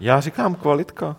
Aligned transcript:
Já 0.00 0.20
říkám 0.20 0.54
kvalitka. 0.54 1.16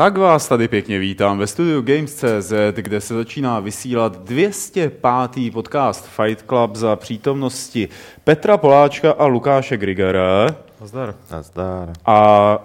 Tak 0.00 0.16
vás 0.16 0.48
tady 0.48 0.68
pěkně 0.68 0.98
vítám 0.98 1.38
ve 1.38 1.46
studiu 1.46 1.82
Games.cz, 1.82 2.52
kde 2.74 3.00
se 3.00 3.14
začíná 3.14 3.60
vysílat 3.60 4.16
205. 4.24 5.52
podcast 5.52 6.08
Fight 6.08 6.44
Club 6.48 6.76
za 6.76 6.96
přítomnosti 6.96 7.88
Petra 8.24 8.56
Poláčka 8.56 9.12
a 9.12 9.26
Lukáše 9.26 9.76
Grigera. 9.76 10.46
Nazdar. 10.80 11.14
Nazdar. 11.30 11.92
A 12.06 12.58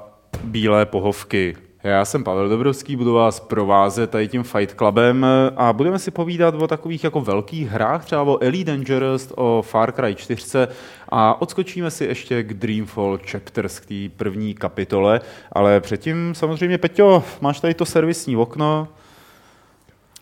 Bílé 0.44 0.85
pohovky. 0.85 1.55
Já 1.85 2.05
jsem 2.05 2.23
Pavel 2.23 2.49
Dobrovský, 2.49 2.95
budu 2.95 3.13
vás 3.13 3.39
provázet 3.39 4.09
tady 4.09 4.27
tím 4.27 4.44
Fight 4.44 4.75
Clubem 4.77 5.25
a 5.55 5.73
budeme 5.73 5.99
si 5.99 6.11
povídat 6.11 6.55
o 6.55 6.67
takových 6.67 7.03
jako 7.03 7.21
velkých 7.21 7.70
hrách, 7.70 8.05
třeba 8.05 8.21
o 8.21 8.44
Elite 8.44 8.71
Dangerous, 8.71 9.34
o 9.35 9.61
Far 9.61 9.91
Cry 9.91 10.16
4 10.16 10.58
a 11.09 11.41
odskočíme 11.41 11.91
si 11.91 12.05
ještě 12.05 12.44
k 12.44 12.53
Dreamfall 12.53 13.20
Chapters, 13.31 13.80
k 13.80 13.85
té 13.85 14.16
první 14.17 14.53
kapitole, 14.53 15.21
ale 15.52 15.80
předtím 15.80 16.34
samozřejmě, 16.35 16.77
Peťo, 16.77 17.23
máš 17.41 17.59
tady 17.59 17.73
to 17.73 17.86
servisní 17.86 18.38
okno, 18.38 18.88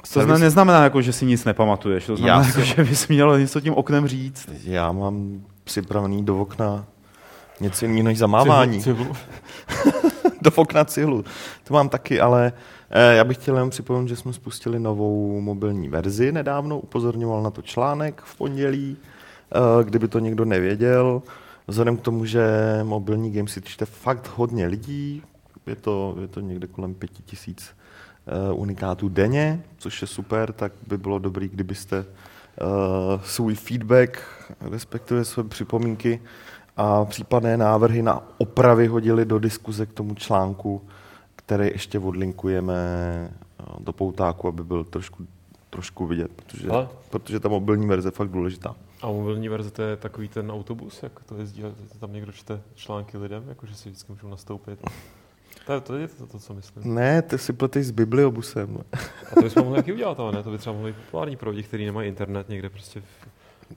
to 0.02 0.08
Servis... 0.08 0.40
neznamená, 0.40 0.84
jako, 0.84 1.02
že 1.02 1.14
si 1.14 1.26
nic 1.26 1.46
nepamatuješ, 1.46 2.06
to 2.06 2.16
znamená, 2.16 2.48
jako, 2.48 2.62
že 2.62 2.84
bys 2.84 3.08
měl 3.08 3.40
něco 3.40 3.62
tím 3.62 3.74
oknem 3.74 4.08
říct. 4.08 4.50
Já 4.64 4.92
mám 4.92 5.42
připravený 5.64 6.26
do 6.26 6.42
okna 6.42 6.86
něco 7.60 7.86
jiného 7.86 8.04
než 8.04 8.18
zamávání. 8.18 8.82
Cihlu, 8.82 9.06
cihlu. 9.06 10.13
Do 10.44 10.52
okna 10.56 10.86
cihlu. 10.86 11.26
To 11.64 11.74
mám 11.74 11.90
taky, 11.90 12.20
ale 12.20 12.54
eh, 12.90 13.16
já 13.16 13.24
bych 13.24 13.38
chtěl 13.38 13.56
jenom 13.56 13.70
připomenout, 13.70 14.08
že 14.08 14.16
jsme 14.16 14.34
spustili 14.34 14.80
novou 14.80 15.42
mobilní 15.42 15.90
verzi 15.90 16.32
nedávno, 16.32 16.80
upozorňoval 16.80 17.44
na 17.44 17.50
to 17.50 17.62
článek 17.62 18.22
v 18.26 18.36
pondělí, 18.36 18.98
eh, 18.98 19.84
kdyby 19.84 20.08
to 20.08 20.20
někdo 20.20 20.46
nevěděl. 20.46 21.22
Vzhledem 21.68 21.98
k 21.98 22.02
tomu, 22.02 22.26
že 22.26 22.44
mobilní 22.84 23.32
game 23.32 23.48
si 23.48 23.62
čte 23.62 23.86
fakt 23.86 24.32
hodně 24.36 24.68
lidí, 24.68 25.24
je 25.68 25.76
to, 25.76 26.16
je 26.22 26.28
to 26.28 26.40
někde 26.40 26.68
kolem 26.68 26.94
pěti 26.94 27.24
tisíc 27.24 27.70
uh, 28.52 28.62
unikátů 28.62 29.10
denně, 29.10 29.64
což 29.78 30.02
je 30.02 30.08
super, 30.08 30.54
tak 30.54 30.72
by 30.88 30.98
bylo 30.98 31.20
dobré, 31.20 31.48
kdybyste 31.48 32.06
svůj 33.24 33.56
feedback, 33.56 34.20
respektive 34.62 35.26
své 35.26 35.44
připomínky 35.44 36.22
a 36.78 37.06
případné 37.06 37.58
návrhy 37.58 38.02
na 38.02 38.28
opravy 38.38 38.88
hodili 38.88 39.26
do 39.26 39.40
diskuze 39.40 39.86
k 39.86 39.94
tomu 39.94 40.16
článku, 40.16 40.82
který 41.36 41.68
ještě 41.68 42.00
odlinkujeme 42.00 42.74
eh, 43.60 43.64
do 43.80 43.94
poutáku, 43.94 44.48
aby 44.48 44.64
byl 44.64 44.84
trošku, 44.84 45.28
trošku 45.70 46.08
vidět, 46.08 46.32
protože, 46.36 46.70
protože 47.10 47.40
ta 47.40 47.50
mobilní 47.50 47.88
verze 47.88 48.08
je 48.08 48.12
fakt 48.12 48.30
důležitá. 48.30 48.76
A 49.02 49.08
mobilní 49.08 49.50
verze 49.50 49.72
to 49.72 49.82
je 49.82 49.98
takový 49.98 50.28
ten 50.28 50.52
autobus, 50.52 51.04
jak 51.04 51.24
to 51.24 51.36
jezdí, 51.38 51.64
tam 52.00 52.14
někdo 52.14 52.32
čte 52.32 52.62
články 52.76 53.18
lidem, 53.18 53.44
jakože 53.50 53.76
si 53.76 53.90
vždycky 53.90 54.12
můžou 54.12 54.28
nastoupit. 54.28 54.80
To, 55.66 55.82
to 55.82 55.96
je 55.96 56.08
to, 56.08 56.28
to, 56.28 56.40
co 56.40 56.54
myslím. 56.54 56.96
Ne, 56.96 57.22
ty 57.22 57.38
si 57.38 57.54
pleteš 57.54 57.86
s 57.86 57.92
bibliobusem. 57.92 58.78
A 59.32 59.36
to 59.36 59.42
bychom 59.42 59.64
mohli 59.64 59.80
taky 59.80 59.94
udělat, 59.94 60.20
ale 60.20 60.32
ne? 60.32 60.44
To 60.44 60.52
by 60.52 60.58
třeba 60.58 60.76
mohli 60.76 60.94
populární 60.94 61.36
pro 61.36 61.50
lidi, 61.50 61.64
kteří 61.64 61.86
nemají 61.86 62.08
internet 62.08 62.50
někde 62.50 62.70
prostě 62.70 63.02
v 63.02 63.06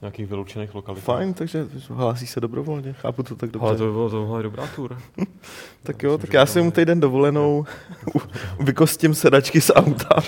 nějakých 0.01 0.27
vyloučených 0.27 0.75
lokalitách. 0.75 1.05
Fajn, 1.05 1.35
takže 1.35 1.67
hlásí 1.89 2.27
se 2.27 2.41
dobrovolně, 2.41 2.93
chápu 2.93 3.23
to 3.23 3.37
tak 3.37 3.51
dobře. 3.51 3.69
Ale 3.69 3.77
to 3.77 3.87
by 3.87 3.93
bylo, 3.93 4.11
to 4.11 4.25
byla 4.27 4.43
dobrá 4.43 4.67
tour. 4.77 4.99
tak 5.83 6.03
jo, 6.03 6.19
tak 6.19 6.33
já 6.33 6.47
si 6.47 6.63
mu 6.63 6.71
týden 6.71 7.01
dovolenou 7.01 7.65
vykostím 8.61 9.15
sedačky 9.15 9.61
z 9.61 9.71
auta. 9.75 10.23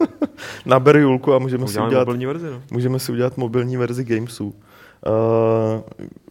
Naberu 0.66 0.98
Julku 0.98 1.34
a 1.34 1.38
můžeme 1.38 1.68
si 1.68 1.80
udělat, 1.80 2.06
mobilní 2.06 2.26
verzi, 2.26 2.50
no. 2.50 2.62
můžeme 2.70 2.98
si 2.98 3.12
udělat 3.12 3.36
mobilní 3.36 3.76
verzi 3.76 4.04
Gamesů. 4.04 4.46
Uh, 4.46 4.54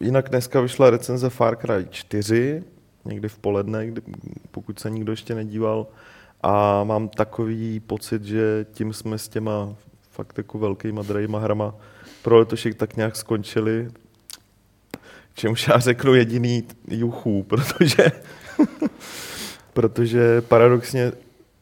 jinak 0.00 0.28
dneska 0.28 0.60
vyšla 0.60 0.90
recenze 0.90 1.30
Far 1.30 1.56
Cry 1.56 1.86
4, 1.90 2.62
někdy 3.04 3.28
v 3.28 3.38
poledne, 3.38 3.86
kdy, 3.86 4.02
pokud 4.50 4.78
se 4.78 4.90
nikdo 4.90 5.12
ještě 5.12 5.34
nedíval. 5.34 5.86
A 6.42 6.84
mám 6.84 7.08
takový 7.08 7.80
pocit, 7.80 8.24
že 8.24 8.66
tím 8.72 8.92
jsme 8.92 9.18
s 9.18 9.28
těma 9.28 9.74
fakt 10.10 10.38
jako 10.38 10.58
velkýma 10.58 11.02
drajma 11.02 11.38
hrama 11.38 11.74
pro 12.22 12.38
letošek 12.38 12.74
tak 12.74 12.96
nějak 12.96 13.16
skončili. 13.16 13.90
Čemuž 15.34 15.68
já 15.68 15.78
řeknu 15.78 16.14
jediný 16.14 16.64
juchů, 16.88 17.42
protože, 17.48 18.12
protože 19.72 20.40
paradoxně 20.40 21.12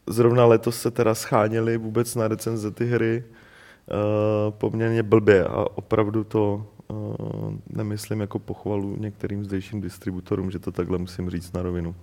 zrovna 0.06 0.44
letos 0.44 0.80
se 0.80 0.90
teda 0.90 1.14
scháněli 1.14 1.76
vůbec 1.76 2.14
na 2.14 2.28
recenze 2.28 2.70
ty 2.70 2.86
hry 2.86 3.24
uh, 3.24 4.54
poměrně 4.54 5.02
blbě 5.02 5.44
a 5.44 5.66
opravdu 5.74 6.24
to 6.24 6.66
uh, 6.88 7.54
nemyslím 7.70 8.20
jako 8.20 8.38
pochvalu 8.38 8.96
některým 8.96 9.44
zdejším 9.44 9.80
distributorům, 9.80 10.50
že 10.50 10.58
to 10.58 10.72
takhle 10.72 10.98
musím 10.98 11.30
říct 11.30 11.52
na 11.52 11.62
rovinu. 11.62 11.94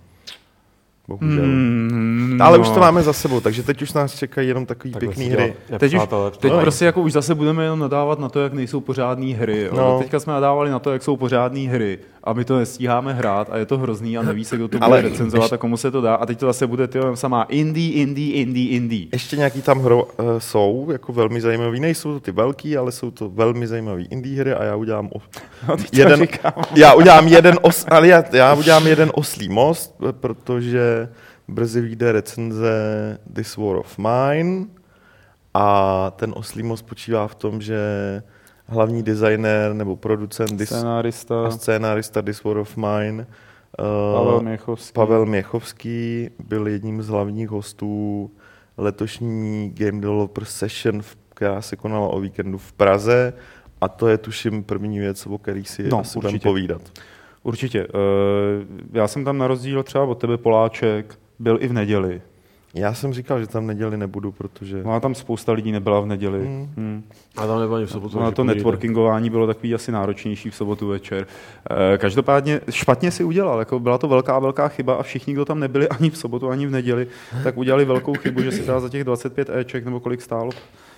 Bohužel. 1.08 1.44
Mm, 1.44 2.34
no. 2.38 2.44
Ale 2.44 2.58
už 2.58 2.68
to 2.68 2.80
máme 2.80 3.02
za 3.02 3.12
sebou, 3.12 3.40
takže 3.40 3.62
teď 3.62 3.82
už 3.82 3.92
nás 3.92 4.14
čekají 4.14 4.48
jenom 4.48 4.66
takový 4.66 4.92
tak 4.92 5.00
pěkný 5.00 5.28
hry. 5.28 5.54
Teď, 5.78 5.94
už, 5.94 6.02
teď 6.38 6.52
no. 6.52 6.60
prostě 6.60 6.84
jako 6.84 7.02
už 7.02 7.12
zase 7.12 7.34
budeme 7.34 7.64
jenom 7.64 7.78
nadávat 7.78 8.18
na 8.18 8.28
to, 8.28 8.40
jak 8.40 8.52
nejsou 8.52 8.80
pořádné 8.80 9.34
hry. 9.34 9.62
Jo. 9.62 9.76
No. 9.76 9.98
Teďka 9.98 10.20
jsme 10.20 10.32
nadávali 10.32 10.70
na 10.70 10.78
to, 10.78 10.92
jak 10.92 11.02
jsou 11.02 11.16
pořádné 11.16 11.60
hry 11.60 11.98
a 12.26 12.32
my 12.32 12.44
to 12.44 12.58
nestíháme 12.58 13.12
hrát 13.12 13.48
a 13.50 13.56
je 13.56 13.66
to 13.66 13.78
hrozný 13.78 14.18
a 14.18 14.22
neví 14.22 14.44
se, 14.44 14.56
kdo 14.56 14.68
to 14.68 14.78
bude 14.78 15.00
recenzovat 15.00 15.52
a 15.52 15.56
komu 15.56 15.76
se 15.76 15.90
to 15.90 16.00
dá. 16.00 16.14
A 16.14 16.26
teď 16.26 16.38
to 16.38 16.46
zase 16.46 16.66
bude 16.66 16.88
ty 16.88 16.98
samá 17.14 17.42
indie, 17.42 17.92
indie, 17.92 18.34
indie, 18.34 18.70
indie. 18.70 19.06
Ještě 19.12 19.36
nějaký 19.36 19.62
tam 19.62 19.80
hro, 19.80 20.04
uh, 20.04 20.38
jsou, 20.38 20.88
jako 20.92 21.12
velmi 21.12 21.40
zajímavý. 21.40 21.80
Nejsou 21.80 22.12
to 22.12 22.20
ty 22.20 22.32
velký, 22.32 22.76
ale 22.76 22.92
jsou 22.92 23.10
to 23.10 23.28
velmi 23.28 23.66
zajímavé 23.66 24.02
indie 24.02 24.40
hry 24.40 24.52
a 24.52 24.64
já 24.64 24.76
udělám 24.76 25.08
o, 25.14 25.18
no, 25.68 25.76
jeden, 25.92 26.26
já 26.76 26.94
udělám 26.94 27.28
jeden 27.28 27.58
os, 27.62 27.86
ale 27.88 28.08
já, 28.08 28.24
já 28.32 28.54
udělám 28.54 28.86
jeden 28.86 29.10
oslý 29.14 29.48
most, 29.48 29.94
protože 30.10 30.95
brzy 31.48 31.80
vyjde 31.80 32.12
recenze 32.12 32.72
This 33.32 33.56
War 33.56 33.76
of 33.76 33.98
Mine 33.98 34.66
a 35.54 36.10
ten 36.16 36.32
oslý 36.36 36.62
most 36.62 36.80
spočívá 36.80 37.28
v 37.28 37.34
tom, 37.34 37.60
že 37.60 37.78
hlavní 38.66 39.02
designer 39.02 39.74
nebo 39.74 39.96
producent 39.96 40.60
scénárista, 40.60 41.46
a 41.46 41.50
scénárista 41.50 42.22
This 42.22 42.44
War 42.44 42.56
of 42.56 42.76
Mine 42.76 43.26
Pavel 44.14 44.40
Měchovský. 44.40 44.92
Pavel 44.92 45.26
Měchovský 45.26 46.30
byl 46.48 46.68
jedním 46.68 47.02
z 47.02 47.08
hlavních 47.08 47.48
hostů 47.48 48.30
letošní 48.76 49.72
Game 49.74 50.00
Developer 50.00 50.44
Session, 50.44 51.02
která 51.34 51.62
se 51.62 51.76
konala 51.76 52.08
o 52.08 52.20
víkendu 52.20 52.58
v 52.58 52.72
Praze 52.72 53.32
a 53.80 53.88
to 53.88 54.08
je 54.08 54.18
tuším 54.18 54.64
první 54.64 54.98
věc, 54.98 55.26
o 55.26 55.38
který 55.38 55.64
si 55.64 55.88
no, 55.88 56.00
asi 56.00 56.18
budeme 56.18 56.38
povídat. 56.38 56.82
Určitě. 57.46 57.80
Eh, 57.80 58.66
já 58.92 59.08
jsem 59.08 59.24
tam 59.24 59.38
na 59.38 59.46
rozdíl 59.46 59.82
třeba 59.82 60.04
od 60.04 60.18
tebe 60.18 60.36
Poláček 60.36 61.18
byl 61.38 61.58
i 61.60 61.68
v 61.68 61.72
neděli. 61.72 62.22
Já 62.74 62.94
jsem 62.94 63.12
říkal, 63.12 63.40
že 63.40 63.46
tam 63.46 63.66
neděli 63.66 63.96
nebudu, 63.96 64.32
protože... 64.32 64.82
No 64.84 64.92
a 64.92 65.00
tam 65.00 65.14
spousta 65.14 65.52
lidí 65.52 65.72
nebyla 65.72 66.00
v 66.00 66.06
neděli. 66.06 66.46
Hmm. 66.46 66.68
Hmm. 66.76 67.02
A 67.36 67.46
tam 67.46 67.60
nebyla 67.60 67.80
v 67.80 67.86
sobotu. 67.86 68.20
No, 68.20 68.32
to 68.32 68.44
networkingování 68.44 69.30
bylo 69.30 69.46
takový 69.46 69.74
asi 69.74 69.92
náročnější 69.92 70.50
v 70.50 70.54
sobotu 70.54 70.88
večer. 70.88 71.26
E, 71.94 71.98
každopádně 71.98 72.60
špatně 72.70 73.10
si 73.10 73.24
udělal. 73.24 73.58
Jako 73.58 73.80
byla 73.80 73.98
to 73.98 74.08
velká, 74.08 74.38
velká 74.38 74.68
chyba 74.68 74.94
a 74.94 75.02
všichni, 75.02 75.32
kdo 75.32 75.44
tam 75.44 75.60
nebyli 75.60 75.88
ani 75.88 76.10
v 76.10 76.16
sobotu, 76.16 76.48
ani 76.48 76.66
v 76.66 76.70
neděli, 76.70 77.06
tak 77.44 77.56
udělali 77.56 77.84
velkou 77.84 78.14
chybu, 78.14 78.42
že 78.42 78.52
si 78.52 78.62
teda 78.62 78.80
za 78.80 78.88
těch 78.88 79.04
25 79.04 79.50
Eček 79.50 79.84
nebo 79.84 80.00
kolik 80.00 80.22
stálo 80.22 80.50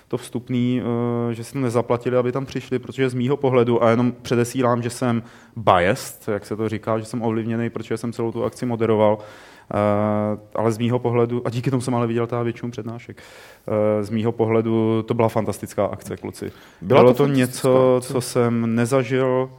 to 0.08 0.16
vstupný, 0.16 0.82
eh, 1.30 1.34
že 1.34 1.44
si 1.44 1.52
to 1.52 1.58
nezaplatili, 1.58 2.16
aby 2.16 2.32
tam 2.32 2.46
přišli, 2.46 2.78
protože 2.78 3.08
z 3.08 3.14
mýho 3.14 3.36
pohledu, 3.36 3.84
a 3.84 3.91
jenom 3.91 4.12
předesílám, 4.22 4.82
že 4.82 4.91
jsem 4.91 5.22
biased, 5.56 6.28
jak 6.28 6.46
se 6.46 6.56
to 6.56 6.69
říká, 6.69 6.98
že 6.98 7.04
jsem 7.04 7.22
ovlivněný, 7.22 7.70
protože 7.70 7.96
jsem 7.96 8.12
celou 8.12 8.32
tu 8.32 8.44
akci 8.44 8.66
moderoval, 8.66 9.19
Uh, 9.75 10.40
ale 10.55 10.72
z 10.72 10.78
mýho 10.78 10.99
pohledu, 10.99 11.43
a 11.46 11.50
díky 11.50 11.70
tomu 11.70 11.81
jsem 11.81 11.94
ale 11.94 12.06
viděl 12.06 12.26
ta 12.26 12.43
většinu 12.43 12.70
přednášek, 12.70 13.22
uh, 13.66 13.75
z 14.05 14.10
mýho 14.10 14.32
pohledu 14.32 15.02
to 15.02 15.14
byla 15.14 15.28
fantastická 15.28 15.87
akce, 15.87 16.16
kluci. 16.16 16.52
Byla 16.81 17.00
Bylo 17.00 17.14
to, 17.14 17.26
to 17.26 17.32
něco, 17.32 17.96
akce. 17.96 18.12
co 18.12 18.20
jsem 18.20 18.75
nezažil, 18.75 19.50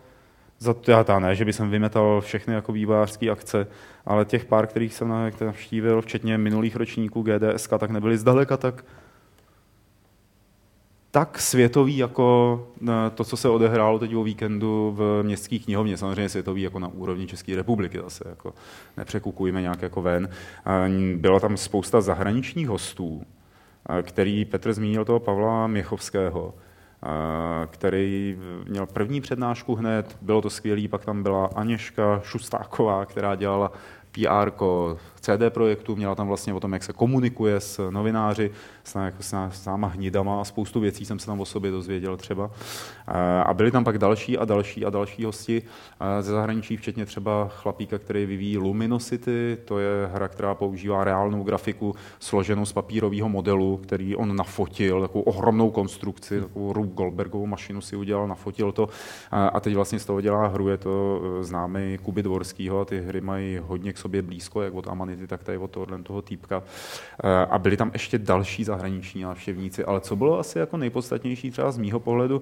za 0.60 0.74
to, 0.74 0.92
já 0.92 1.04
ta 1.04 1.20
ne, 1.20 1.36
že 1.36 1.46
bych 1.46 1.56
jsem 1.56 1.70
vymetal 1.70 2.22
všechny 2.22 2.54
jako 2.54 2.72
vývojářské 2.72 3.30
akce, 3.30 3.68
ale 4.06 4.26
těch 4.26 4.46
pár, 4.46 4.68
kterých 4.68 4.94
jsem 4.94 5.14
navštívil, 5.42 6.02
včetně 6.02 6.38
minulých 6.38 6.76
ročníků 6.76 7.22
GDS, 7.24 7.68
tak 7.80 7.90
nebyly 7.90 8.18
zdaleka 8.18 8.58
tak 8.58 8.86
tak 11.12 11.40
světový 11.40 11.98
jako 11.98 12.68
eh, 12.84 12.92
to, 13.16 13.24
co 13.24 13.38
se 13.38 13.50
odehrálo 13.50 14.00
teď 14.00 14.16
o 14.16 14.24
víkendu 14.24 14.94
v 14.98 15.24
městské 15.24 15.60
knihovně, 15.60 15.98
samozřejmě 15.98 16.30
světový 16.30 16.62
jako 16.62 16.80
na 16.80 16.88
úrovni 16.88 17.28
České 17.28 17.56
republiky 17.56 18.00
zase, 18.04 18.24
jako 18.30 18.54
nepřekukujeme 18.98 19.62
nějak 19.62 19.82
jako 19.82 20.02
ven. 20.02 20.30
Byla 21.16 21.40
tam 21.40 21.58
spousta 21.58 22.02
zahraničních 22.02 22.68
hostů, 22.68 23.24
který 24.02 24.46
Petr 24.46 24.74
zmínil 24.74 25.06
toho 25.06 25.20
Pavla 25.20 25.68
Měchovského. 25.68 26.54
který 27.68 28.38
měl 28.68 28.86
první 28.86 29.22
přednášku 29.22 29.76
hned, 29.76 30.18
bylo 30.22 30.42
to 30.42 30.50
skvělé, 30.50 30.88
pak 30.88 31.06
tam 31.06 31.24
byla 31.24 31.46
Aněška 31.46 32.22
Šustáková, 32.24 33.06
která 33.06 33.36
dělala 33.36 33.72
PR 34.12 34.52
CD 35.20 35.50
projektu, 35.50 35.96
měla 35.96 36.16
tam 36.16 36.28
vlastně 36.28 36.54
o 36.54 36.60
tom, 36.60 36.74
jak 36.74 36.84
se 36.84 36.94
komunikuje 36.94 37.60
s 37.60 37.90
novináři, 37.90 38.52
s, 38.84 39.12
s, 39.20 39.36
s 39.52 39.66
náma 39.66 39.88
hnidama 39.88 40.42
a 40.42 40.44
spoustu 40.44 40.80
věcí 40.80 41.06
jsem 41.06 41.20
se 41.20 41.26
tam 41.26 41.40
o 41.40 41.46
sobě 41.46 41.72
dozvěděl 41.72 42.18
třeba. 42.18 42.52
A 43.46 43.54
byli 43.54 43.72
tam 43.72 43.84
pak 43.84 43.98
další 43.98 44.38
a 44.38 44.46
další 44.46 44.86
a 44.86 44.90
další 44.90 45.24
hosti 45.24 45.62
ze 46.22 46.32
zahraničí, 46.32 46.78
včetně 46.78 47.06
třeba 47.06 47.48
chlapíka, 47.48 47.98
který 47.98 48.26
vyvíjí 48.26 48.58
Luminosity, 48.58 49.58
to 49.66 49.80
je 49.80 50.10
hra, 50.14 50.28
která 50.28 50.56
používá 50.56 51.04
reálnou 51.04 51.44
grafiku 51.44 51.96
složenou 52.20 52.66
z 52.66 52.74
papírového 52.74 53.30
modelu, 53.30 53.78
který 53.78 54.16
on 54.16 54.36
nafotil, 54.36 55.02
takovou 55.02 55.22
ohromnou 55.22 55.72
konstrukci, 55.72 56.42
takovou 56.42 56.74
Rube 56.74 56.94
Goldbergovou 56.94 57.46
mašinu 57.46 57.82
si 57.82 57.96
udělal, 57.96 58.28
nafotil 58.28 58.72
to 58.72 58.90
a 59.32 59.60
teď 59.60 59.76
vlastně 59.76 60.00
z 60.00 60.06
toho 60.06 60.22
dělá 60.22 60.48
hru, 60.48 60.68
je 60.68 60.78
to 60.78 61.22
e, 61.40 61.44
známý 61.44 61.98
Kuby 61.98 62.24
Dvorskýho 62.24 62.80
a 62.80 62.86
ty 62.86 63.02
hry 63.02 63.22
mají 63.22 63.58
hodně 63.58 63.94
k 63.94 63.98
sobě 63.98 64.22
blízko, 64.22 64.62
jak 64.62 64.74
od 64.74 64.88
Amanity, 65.10 65.28
tak 65.28 65.44
tady 65.44 65.58
od 65.58 65.72
tohohle 65.72 66.04
toho 66.04 66.22
týpka. 66.22 66.64
E, 67.24 67.46
a 67.46 67.60
byli 67.60 67.78
tam 67.78 67.90
ještě 67.94 68.18
další 68.18 68.64
zahraniční 68.64 69.22
návštěvníci, 69.22 69.86
ale 69.86 70.02
co 70.02 70.16
bylo 70.16 70.40
asi 70.40 70.60
jako 70.60 70.78
nejpodstatnější 70.78 71.52
třeba 71.52 71.72
z 71.72 71.78
mýho 71.78 72.00
pohledu, 72.00 72.42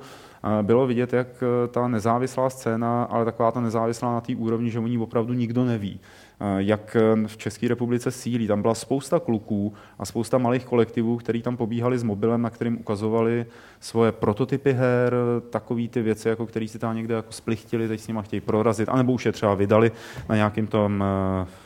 e, 0.59 0.63
bylo 0.63 0.87
vidět, 0.87 1.13
jak 1.13 1.27
ta 1.71 1.87
nezávislá 1.87 2.49
scéna, 2.49 3.03
ale 3.03 3.25
taková 3.25 3.51
ta 3.51 3.61
nezávislá 3.61 4.13
na 4.13 4.21
té 4.21 4.35
úrovni, 4.35 4.71
že 4.71 4.79
o 4.79 4.87
ní 4.87 4.97
opravdu 4.97 5.33
nikdo 5.33 5.65
neví. 5.65 5.99
Eh, 6.39 6.45
jak 6.57 6.95
eh, 6.95 7.27
v 7.27 7.37
České 7.37 7.67
republice 7.67 8.11
sílí. 8.11 8.47
Tam 8.47 8.61
byla 8.61 8.73
spousta 8.73 9.19
kluků 9.19 9.73
a 9.99 10.05
spousta 10.05 10.37
malých 10.37 10.65
kolektivů, 10.65 11.17
který 11.17 11.41
tam 11.41 11.57
pobíhali 11.57 11.99
s 11.99 12.03
mobilem, 12.03 12.41
na 12.41 12.49
kterým 12.49 12.79
ukazovali 12.79 13.45
svoje 13.79 14.11
prototypy 14.11 14.73
her, 14.73 15.13
takové 15.49 15.87
ty 15.87 16.01
věci, 16.01 16.29
jako 16.29 16.45
který 16.45 16.67
si 16.67 16.79
tam 16.79 16.95
někde 16.95 17.15
jako 17.15 17.31
splichtili, 17.31 17.87
teď 17.87 17.99
s 17.99 18.07
nimi 18.07 18.19
chtějí 18.23 18.41
prorazit, 18.41 18.89
anebo 18.89 19.13
už 19.13 19.25
je 19.25 19.31
třeba 19.31 19.55
vydali 19.55 19.91
na 20.29 20.35
nějakým 20.35 20.67
tom 20.67 21.03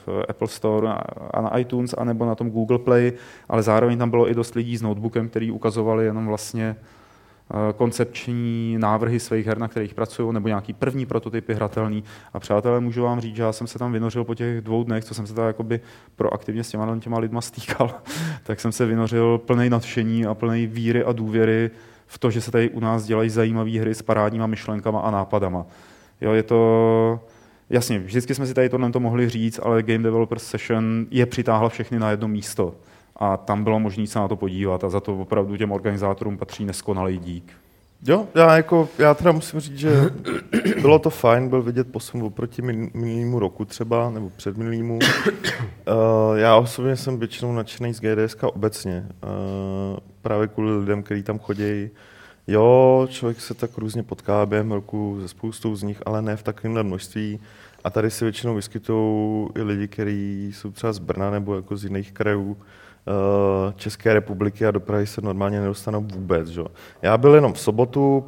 eh, 0.07 0.23
Apple 0.29 0.47
Store 0.47 0.89
a 1.31 1.41
na 1.41 1.57
iTunes, 1.57 1.95
anebo 1.97 2.25
na 2.25 2.35
tom 2.35 2.51
Google 2.51 2.79
Play, 2.79 3.13
ale 3.49 3.63
zároveň 3.63 3.97
tam 3.97 4.09
bylo 4.09 4.29
i 4.29 4.33
dost 4.33 4.55
lidí 4.55 4.77
s 4.77 4.81
notebookem, 4.81 5.29
který 5.29 5.51
ukazovali 5.51 6.05
jenom 6.05 6.27
vlastně 6.27 6.75
koncepční 7.75 8.75
návrhy 8.79 9.19
svých 9.19 9.47
her, 9.47 9.57
na 9.57 9.67
kterých 9.67 9.93
pracují, 9.93 10.33
nebo 10.33 10.47
nějaký 10.47 10.73
první 10.73 11.05
prototypy 11.05 11.53
hratelný. 11.53 12.03
A 12.33 12.39
přátelé, 12.39 12.79
můžu 12.79 13.03
vám 13.03 13.21
říct, 13.21 13.35
že 13.35 13.43
já 13.43 13.51
jsem 13.51 13.67
se 13.67 13.79
tam 13.79 13.91
vynořil 13.91 14.23
po 14.23 14.35
těch 14.35 14.61
dvou 14.61 14.83
dnech, 14.83 15.03
co 15.05 15.13
jsem 15.13 15.27
se 15.27 15.33
tam 15.33 15.47
jakoby 15.47 15.79
proaktivně 16.15 16.63
s 16.63 16.69
těma, 16.69 16.99
těma 16.99 17.19
lidma 17.19 17.41
stýkal, 17.41 17.95
tak 18.43 18.59
jsem 18.59 18.71
se 18.71 18.85
vynořil 18.85 19.37
plný 19.37 19.69
nadšení 19.69 20.25
a 20.25 20.33
plný 20.33 20.67
víry 20.67 21.03
a 21.03 21.11
důvěry 21.11 21.71
v 22.07 22.17
to, 22.19 22.31
že 22.31 22.41
se 22.41 22.51
tady 22.51 22.69
u 22.69 22.79
nás 22.79 23.03
dělají 23.03 23.29
zajímavé 23.29 23.79
hry 23.79 23.95
s 23.95 24.01
parádníma 24.01 24.47
myšlenkama 24.47 24.99
a 24.99 25.11
nápadama. 25.11 25.65
Jo, 26.21 26.33
je 26.33 26.43
to, 26.43 27.19
jasně, 27.69 27.99
vždycky 27.99 28.35
jsme 28.35 28.45
si 28.45 28.53
tady 28.53 28.69
tohle 28.69 28.91
to 28.91 28.99
mohli 28.99 29.29
říct, 29.29 29.59
ale 29.63 29.83
Game 29.83 30.03
Developer 30.03 30.39
Session 30.39 31.05
je 31.11 31.25
přitáhla 31.25 31.69
všechny 31.69 31.99
na 31.99 32.11
jedno 32.11 32.27
místo 32.27 32.75
a 33.21 33.37
tam 33.37 33.63
bylo 33.63 33.79
možné 33.79 34.07
se 34.07 34.19
na 34.19 34.27
to 34.27 34.35
podívat 34.35 34.83
a 34.83 34.89
za 34.89 34.99
to 34.99 35.17
opravdu 35.17 35.57
těm 35.57 35.71
organizátorům 35.71 36.37
patří 36.37 36.65
neskonalý 36.65 37.17
dík. 37.17 37.53
Jo, 38.07 38.27
já, 38.35 38.55
jako, 38.55 38.89
já 38.97 39.13
teda 39.13 39.31
musím 39.31 39.59
říct, 39.59 39.77
že 39.77 39.91
bylo 40.81 40.99
to 40.99 41.09
fajn, 41.09 41.49
byl 41.49 41.61
vidět 41.61 41.91
posun 41.91 42.23
oproti 42.23 42.61
minulému 42.61 43.39
roku 43.39 43.65
třeba, 43.65 44.09
nebo 44.09 44.29
předminulýmu. 44.29 44.95
Uh, 44.95 45.01
já 46.35 46.55
osobně 46.55 46.95
jsem 46.95 47.19
většinou 47.19 47.53
nadšený 47.53 47.93
z 47.93 47.99
GDS 47.99 48.35
obecně, 48.43 49.07
uh, 49.23 49.99
právě 50.21 50.47
kvůli 50.47 50.79
lidem, 50.79 51.03
kteří 51.03 51.23
tam 51.23 51.39
chodí. 51.39 51.89
Jo, 52.47 53.07
člověk 53.09 53.41
se 53.41 53.53
tak 53.53 53.77
různě 53.77 54.03
potká 54.03 54.45
během 54.45 54.71
roku 54.71 55.17
se 55.21 55.27
spoustou 55.27 55.75
z 55.75 55.83
nich, 55.83 56.01
ale 56.05 56.21
ne 56.21 56.35
v 56.35 56.43
takovém 56.43 56.83
množství. 56.83 57.39
A 57.83 57.89
tady 57.89 58.11
se 58.11 58.25
většinou 58.25 58.55
vyskytují 58.55 59.49
i 59.55 59.61
lidi, 59.61 59.87
kteří 59.87 60.51
jsou 60.55 60.71
třeba 60.71 60.93
z 60.93 60.99
Brna 60.99 61.31
nebo 61.31 61.55
jako 61.55 61.77
z 61.77 61.83
jiných 61.83 62.11
krajů, 62.11 62.57
Eh, 62.57 62.80
České 63.75 64.13
republiky 64.13 64.65
a 64.65 64.71
do 64.71 64.79
Prahy 64.79 65.07
se 65.07 65.21
normálně 65.21 65.61
nedostanou 65.61 66.01
vůbec. 66.01 66.47
Že? 66.47 66.61
Já 67.01 67.17
byl 67.17 67.35
jenom 67.35 67.53
v 67.53 67.59
sobotu, 67.59 68.25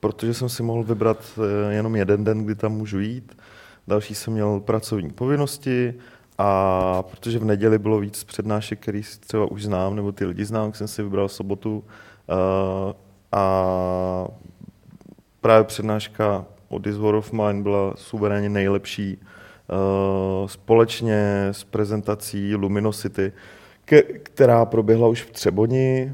protože 0.00 0.34
jsem 0.34 0.48
si 0.48 0.62
mohl 0.62 0.82
vybrat 0.82 1.18
eh, 1.38 1.74
jenom 1.74 1.96
jeden 1.96 2.24
den, 2.24 2.44
kdy 2.44 2.54
tam 2.54 2.72
můžu 2.72 3.00
jít. 3.00 3.38
Další 3.88 4.14
jsem 4.14 4.32
měl 4.32 4.60
pracovní 4.60 5.10
povinnosti 5.10 5.94
a 6.38 7.02
protože 7.02 7.38
v 7.38 7.44
neděli 7.44 7.78
bylo 7.78 8.00
víc 8.00 8.24
přednášek, 8.24 8.80
který 8.80 9.02
třeba 9.20 9.50
už 9.50 9.64
znám, 9.64 9.96
nebo 9.96 10.12
ty 10.12 10.24
lidi 10.24 10.44
znám, 10.44 10.72
jsem 10.72 10.88
si 10.88 11.02
vybral 11.02 11.28
sobotu 11.28 11.78
uh, 11.78 12.92
a 13.32 14.28
právě 15.40 15.64
přednáška 15.64 16.44
od 16.68 16.82
This 16.82 16.96
War 16.96 17.14
of 17.14 17.32
Mine 17.32 17.62
byla 17.62 17.92
suverénně 17.96 18.48
nejlepší 18.48 19.18
společně 20.46 21.48
s 21.52 21.64
prezentací 21.64 22.54
Luminosity, 22.54 23.32
která 24.22 24.64
proběhla 24.64 25.08
už 25.08 25.22
v 25.22 25.30
Třeboni, 25.30 26.12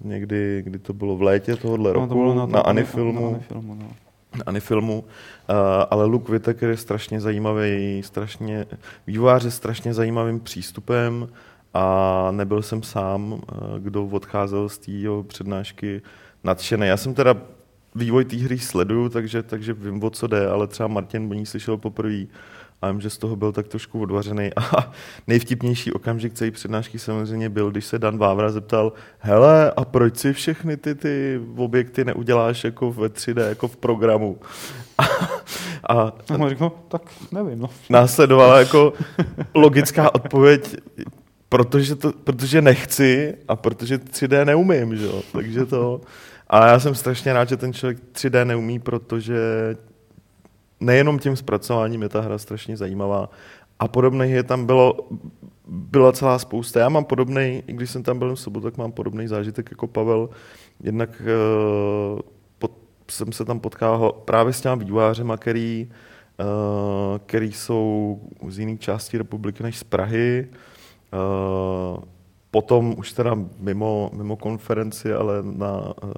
někdy, 0.00 0.62
kdy 0.64 0.78
to 0.78 0.92
bylo 0.92 1.16
v 1.16 1.22
létě 1.22 1.56
tohohle 1.56 1.88
no, 1.88 1.92
roku, 1.92 2.06
to 2.06 2.14
bylo 2.14 2.34
na, 2.34 2.46
na 2.46 2.60
Anifilmu. 2.60 3.30
Na, 3.30 3.36
Anifilmu, 3.36 3.74
no. 3.74 3.88
na 4.36 4.42
Anifilmu. 4.46 4.98
Uh, 4.98 5.04
ale 5.90 6.04
Luke 6.04 6.32
Whittaker 6.32 6.70
je 6.70 6.76
strašně 6.76 7.20
zajímavý, 7.20 8.02
strašně, 8.04 8.66
vývojář 9.06 9.44
je 9.44 9.50
strašně 9.50 9.94
zajímavým 9.94 10.40
přístupem 10.40 11.28
a 11.74 12.28
nebyl 12.30 12.62
jsem 12.62 12.82
sám, 12.82 13.32
uh, 13.32 13.40
kdo 13.78 14.06
odcházel 14.06 14.68
z 14.68 14.78
té 14.78 14.92
přednášky 15.26 16.02
nadšený. 16.44 16.86
Já 16.86 16.96
jsem 16.96 17.14
teda 17.14 17.36
vývoj 17.94 18.24
té 18.24 18.36
hry 18.36 18.58
sleduju, 18.58 19.08
takže, 19.08 19.42
takže 19.42 19.72
vím, 19.72 20.04
o 20.04 20.10
co 20.10 20.26
jde, 20.26 20.48
ale 20.48 20.66
třeba 20.66 20.86
Martin 20.86 21.28
Boní 21.28 21.46
slyšel 21.46 21.76
poprvé 21.76 22.24
a 22.82 22.90
vím, 22.90 23.00
že 23.00 23.10
z 23.10 23.18
toho 23.18 23.36
byl 23.36 23.52
tak 23.52 23.68
trošku 23.68 24.00
odvařený. 24.00 24.50
A 24.76 24.92
nejvtipnější 25.26 25.92
okamžik 25.92 26.34
celé 26.34 26.50
přednášky 26.50 26.98
samozřejmě 26.98 27.48
byl, 27.48 27.70
když 27.70 27.84
se 27.84 27.98
Dan 27.98 28.18
Vávra 28.18 28.50
zeptal, 28.50 28.92
hele, 29.18 29.72
a 29.76 29.84
proč 29.84 30.16
si 30.16 30.32
všechny 30.32 30.76
ty, 30.76 30.94
ty 30.94 31.40
objekty 31.56 32.04
neuděláš 32.04 32.64
jako 32.64 32.92
ve 32.92 33.08
3D, 33.08 33.48
jako 33.48 33.68
v 33.68 33.76
programu? 33.76 34.38
A, 35.88 35.94
a, 35.94 36.48
řekl, 36.48 36.64
no, 36.64 36.72
tak 36.88 37.02
nevím. 37.32 37.58
No. 37.58 37.70
Následovala 37.90 38.58
jako 38.58 38.92
logická 39.54 40.14
odpověď, 40.14 40.76
protože, 41.48 41.96
to, 41.96 42.12
protože 42.12 42.62
nechci 42.62 43.34
a 43.48 43.56
protože 43.56 43.98
3D 43.98 44.44
neumím, 44.44 44.96
že 44.96 45.04
jo? 45.04 45.22
takže 45.32 45.66
to... 45.66 46.00
A 46.46 46.66
já 46.66 46.80
jsem 46.80 46.94
strašně 46.94 47.32
rád, 47.32 47.48
že 47.48 47.56
ten 47.56 47.72
člověk 47.72 47.98
3D 48.12 48.46
neumí, 48.46 48.78
protože 48.78 49.38
nejenom 50.80 51.18
tím 51.18 51.36
zpracováním 51.36 52.02
je 52.02 52.08
ta 52.08 52.20
hra 52.20 52.38
strašně 52.38 52.76
zajímavá. 52.76 53.30
A 53.78 53.88
podobných 53.88 54.30
je 54.30 54.42
tam 54.42 54.66
bylo, 54.66 55.08
byla 55.66 56.12
celá 56.12 56.38
spousta. 56.38 56.80
Já 56.80 56.88
mám 56.88 57.04
podobný, 57.04 57.62
i 57.66 57.72
když 57.72 57.90
jsem 57.90 58.02
tam 58.02 58.18
byl 58.18 58.34
v 58.34 58.40
sobotu, 58.40 58.64
tak 58.64 58.76
mám 58.76 58.92
podobný 58.92 59.28
zážitek 59.28 59.70
jako 59.70 59.86
Pavel. 59.86 60.30
Jednak 60.80 61.22
uh, 61.22 62.20
pod, 62.58 62.72
jsem 63.10 63.32
se 63.32 63.44
tam 63.44 63.60
potkal 63.60 64.12
právě 64.12 64.52
s 64.52 64.60
těmi 64.60 64.84
vývojářema, 64.84 65.36
který, 65.36 65.90
uh, 66.40 67.18
který 67.26 67.52
jsou 67.52 68.20
z 68.48 68.58
jiných 68.58 68.80
částí 68.80 69.18
republiky 69.18 69.62
než 69.62 69.78
z 69.78 69.84
Prahy. 69.84 70.48
Uh, 71.12 72.04
potom 72.50 72.94
už 72.98 73.12
teda 73.12 73.38
mimo, 73.58 74.10
mimo 74.12 74.36
konferenci, 74.36 75.14
ale 75.14 75.42
na 75.42 75.94
uh, 76.02 76.10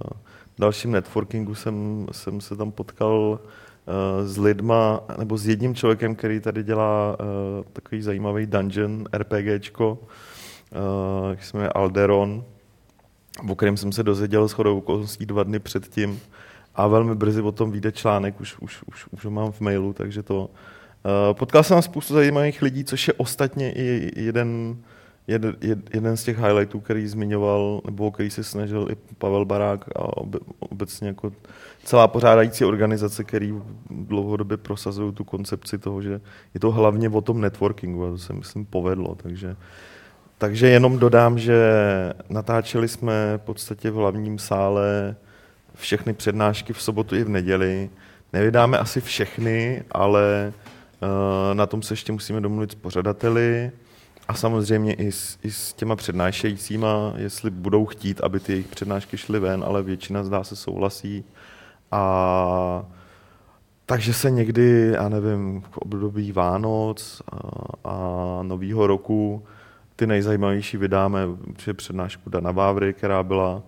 dalším 0.58 0.92
networkingu 0.92 1.54
jsem, 1.54 2.06
jsem 2.12 2.40
se 2.40 2.56
tam 2.56 2.72
potkal 2.72 3.38
Eh, 3.38 3.40
s 4.24 4.38
lidma, 4.38 5.00
nebo 5.18 5.38
s 5.38 5.46
jedním 5.46 5.74
člověkem, 5.74 6.14
který 6.14 6.40
tady 6.40 6.62
dělá 6.62 7.16
uh, 7.20 7.26
takový 7.72 8.02
zajímavý 8.02 8.46
dungeon 8.46 9.04
RPGčko, 9.12 9.98
uh, 10.00 11.38
se 11.40 11.56
jmenuje 11.56 11.70
Alderon, 11.72 12.44
o 13.48 13.54
kterém 13.54 13.76
jsem 13.76 13.92
se 13.92 14.02
dozvěděl 14.02 14.48
shodou 14.48 14.78
okolností 14.78 15.26
dva 15.26 15.42
dny 15.42 15.58
předtím. 15.58 16.20
A 16.74 16.86
velmi 16.86 17.14
brzy 17.14 17.42
o 17.42 17.52
tom 17.52 17.70
vyjde 17.70 17.92
článek, 17.92 18.40
už, 18.40 18.58
už, 18.58 18.82
už, 18.86 19.06
už 19.10 19.24
ho 19.24 19.30
mám 19.30 19.52
v 19.52 19.60
mailu, 19.60 19.92
takže 19.92 20.22
to... 20.22 20.50
Potkal 21.32 21.62
jsem 21.62 21.82
spoustu 21.82 22.14
zajímavých 22.14 22.62
lidí, 22.62 22.84
což 22.84 23.08
je 23.08 23.14
ostatně 23.14 23.72
i 23.72 24.10
jeden 24.16 24.76
jeden, 25.26 25.56
jeden 25.94 26.16
z 26.16 26.24
těch 26.24 26.38
highlightů, 26.38 26.80
který 26.80 27.06
zmiňoval, 27.06 27.80
nebo 27.84 28.10
který 28.10 28.30
se 28.30 28.44
snažil 28.44 28.88
i 28.90 28.96
Pavel 29.18 29.44
Barák 29.44 29.84
a 29.96 30.16
obecně 30.58 31.08
jako 31.08 31.32
celá 31.86 32.08
pořádající 32.08 32.64
organizace, 32.64 33.24
který 33.24 33.54
dlouhodobě 33.90 34.56
prosazují 34.56 35.12
tu 35.12 35.24
koncepci 35.24 35.78
toho, 35.78 36.02
že 36.02 36.20
je 36.54 36.60
to 36.60 36.70
hlavně 36.70 37.08
o 37.08 37.20
tom 37.20 37.40
networkingu 37.40 38.06
a 38.06 38.10
to 38.10 38.18
se 38.18 38.32
myslím 38.32 38.66
povedlo, 38.66 39.14
takže 39.14 39.56
takže 40.38 40.68
jenom 40.68 40.98
dodám, 40.98 41.38
že 41.38 41.58
natáčeli 42.28 42.88
jsme 42.88 43.36
v 43.36 43.40
podstatě 43.40 43.90
v 43.90 43.94
hlavním 43.94 44.38
sále 44.38 45.16
všechny 45.74 46.12
přednášky 46.12 46.72
v 46.72 46.82
sobotu 46.82 47.16
i 47.16 47.24
v 47.24 47.28
neděli. 47.28 47.90
Nevydáme 48.32 48.78
asi 48.78 49.00
všechny, 49.00 49.84
ale 49.90 50.52
uh, 51.02 51.54
na 51.54 51.66
tom 51.66 51.82
se 51.82 51.92
ještě 51.92 52.12
musíme 52.12 52.40
domluvit 52.40 52.72
s 52.72 52.74
pořadateli 52.74 53.72
A 54.28 54.34
samozřejmě 54.34 54.94
i 54.94 55.12
s, 55.12 55.38
i 55.42 55.50
s 55.50 55.72
těma 55.72 55.96
přednášejícíma, 55.96 57.14
jestli 57.16 57.50
budou 57.50 57.86
chtít, 57.86 58.20
aby 58.20 58.40
ty 58.40 58.52
jejich 58.52 58.68
přednášky 58.68 59.16
šly 59.16 59.38
ven, 59.38 59.64
ale 59.66 59.82
většina 59.82 60.24
zdá 60.24 60.44
se 60.44 60.56
souhlasí. 60.56 61.24
A 61.92 62.84
takže 63.86 64.14
se 64.14 64.30
někdy, 64.30 64.90
já 64.94 65.08
nevím, 65.08 65.62
v 65.70 65.78
období 65.78 66.32
Vánoc 66.32 67.22
a, 67.32 67.36
a 67.90 67.98
Nového 68.42 68.86
roku 68.86 69.42
ty 69.96 70.06
nejzajímavější 70.06 70.76
vydáme 70.76 71.20
při 71.56 71.72
přednášku 71.72 72.30
Dana 72.30 72.50
Vávry, 72.50 72.94
která 72.94 73.22
byla 73.22 73.62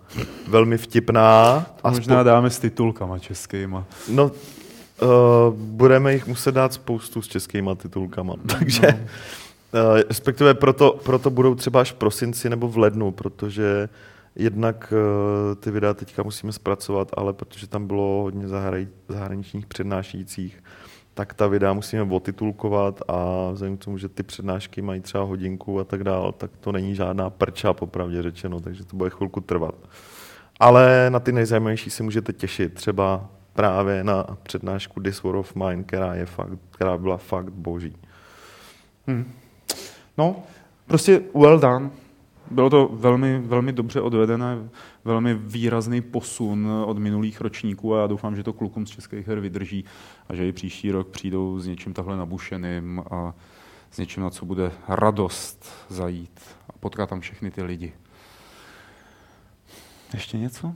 velmi 0.48 0.78
vtipná. 0.78 1.66
A 1.84 1.90
možná 1.90 2.16
spo... 2.16 2.24
dáme 2.24 2.50
s 2.50 2.58
titulkama 2.58 3.18
českýma. 3.18 3.84
No, 4.08 4.24
uh, 4.24 5.54
budeme 5.54 6.12
jich 6.12 6.26
muset 6.26 6.52
dát 6.52 6.72
spoustu 6.72 7.22
s 7.22 7.28
českýma 7.28 7.74
titulkama, 7.74 8.34
takže... 8.58 8.82
No. 8.92 8.98
Uh, 9.72 10.00
respektive 10.08 10.54
proto, 10.54 11.00
proto 11.04 11.30
budou 11.30 11.54
třeba 11.54 11.80
až 11.80 11.92
v 11.92 11.94
prosinci 11.94 12.50
nebo 12.50 12.68
v 12.68 12.78
lednu, 12.78 13.10
protože 13.10 13.88
jednak 14.38 14.92
uh, 14.92 15.54
ty 15.54 15.70
videa 15.70 15.94
teďka 15.94 16.22
musíme 16.22 16.52
zpracovat, 16.52 17.10
ale 17.16 17.32
protože 17.32 17.66
tam 17.66 17.86
bylo 17.86 18.22
hodně 18.22 18.48
zahraničních 19.08 19.66
přednášejících, 19.66 20.62
tak 21.14 21.34
ta 21.34 21.46
videa 21.46 21.72
musíme 21.72 22.02
otitulkovat 22.02 23.02
a 23.08 23.50
vzhledem 23.52 23.76
k 23.76 23.84
tomu, 23.84 23.98
že 23.98 24.08
ty 24.08 24.22
přednášky 24.22 24.82
mají 24.82 25.00
třeba 25.00 25.24
hodinku 25.24 25.80
a 25.80 25.84
tak 25.84 26.04
dále, 26.04 26.32
tak 26.32 26.50
to 26.60 26.72
není 26.72 26.94
žádná 26.94 27.30
prča, 27.30 27.72
popravdě 27.72 28.22
řečeno, 28.22 28.60
takže 28.60 28.84
to 28.84 28.96
bude 28.96 29.10
chvilku 29.10 29.40
trvat. 29.40 29.74
Ale 30.60 31.10
na 31.10 31.20
ty 31.20 31.32
nejzajímavější 31.32 31.90
se 31.90 32.02
můžete 32.02 32.32
těšit, 32.32 32.74
třeba 32.74 33.28
právě 33.52 34.04
na 34.04 34.24
přednášku 34.42 35.00
This 35.00 35.22
War 35.22 35.36
of 35.36 35.54
Mine, 35.54 35.82
která, 35.82 36.14
je 36.14 36.26
fakt, 36.26 36.58
která 36.70 36.98
byla 36.98 37.16
fakt 37.16 37.50
boží. 37.50 37.96
Hmm. 39.06 39.32
No, 40.18 40.36
prostě 40.86 41.20
well 41.34 41.58
done. 41.58 41.90
Bylo 42.50 42.70
to 42.70 42.88
velmi, 42.92 43.38
velmi 43.38 43.72
dobře 43.72 44.00
odvedené, 44.00 44.68
velmi 45.04 45.34
výrazný 45.34 46.00
posun 46.00 46.68
od 46.86 46.98
minulých 46.98 47.40
ročníků 47.40 47.94
a 47.94 48.00
já 48.00 48.06
doufám, 48.06 48.36
že 48.36 48.42
to 48.42 48.52
klukům 48.52 48.86
z 48.86 48.90
českých 48.90 49.28
her 49.28 49.40
vydrží 49.40 49.84
a 50.28 50.34
že 50.34 50.48
i 50.48 50.52
příští 50.52 50.90
rok 50.90 51.08
přijdou 51.08 51.58
s 51.58 51.66
něčím 51.66 51.94
takhle 51.94 52.16
nabušeným 52.16 53.02
a 53.10 53.34
s 53.90 53.98
něčím, 53.98 54.22
na 54.22 54.30
co 54.30 54.46
bude 54.46 54.72
radost 54.88 55.72
zajít 55.88 56.40
a 56.68 56.72
potkat 56.80 57.08
tam 57.08 57.20
všechny 57.20 57.50
ty 57.50 57.62
lidi. 57.62 57.92
Ještě 60.14 60.38
něco? 60.38 60.74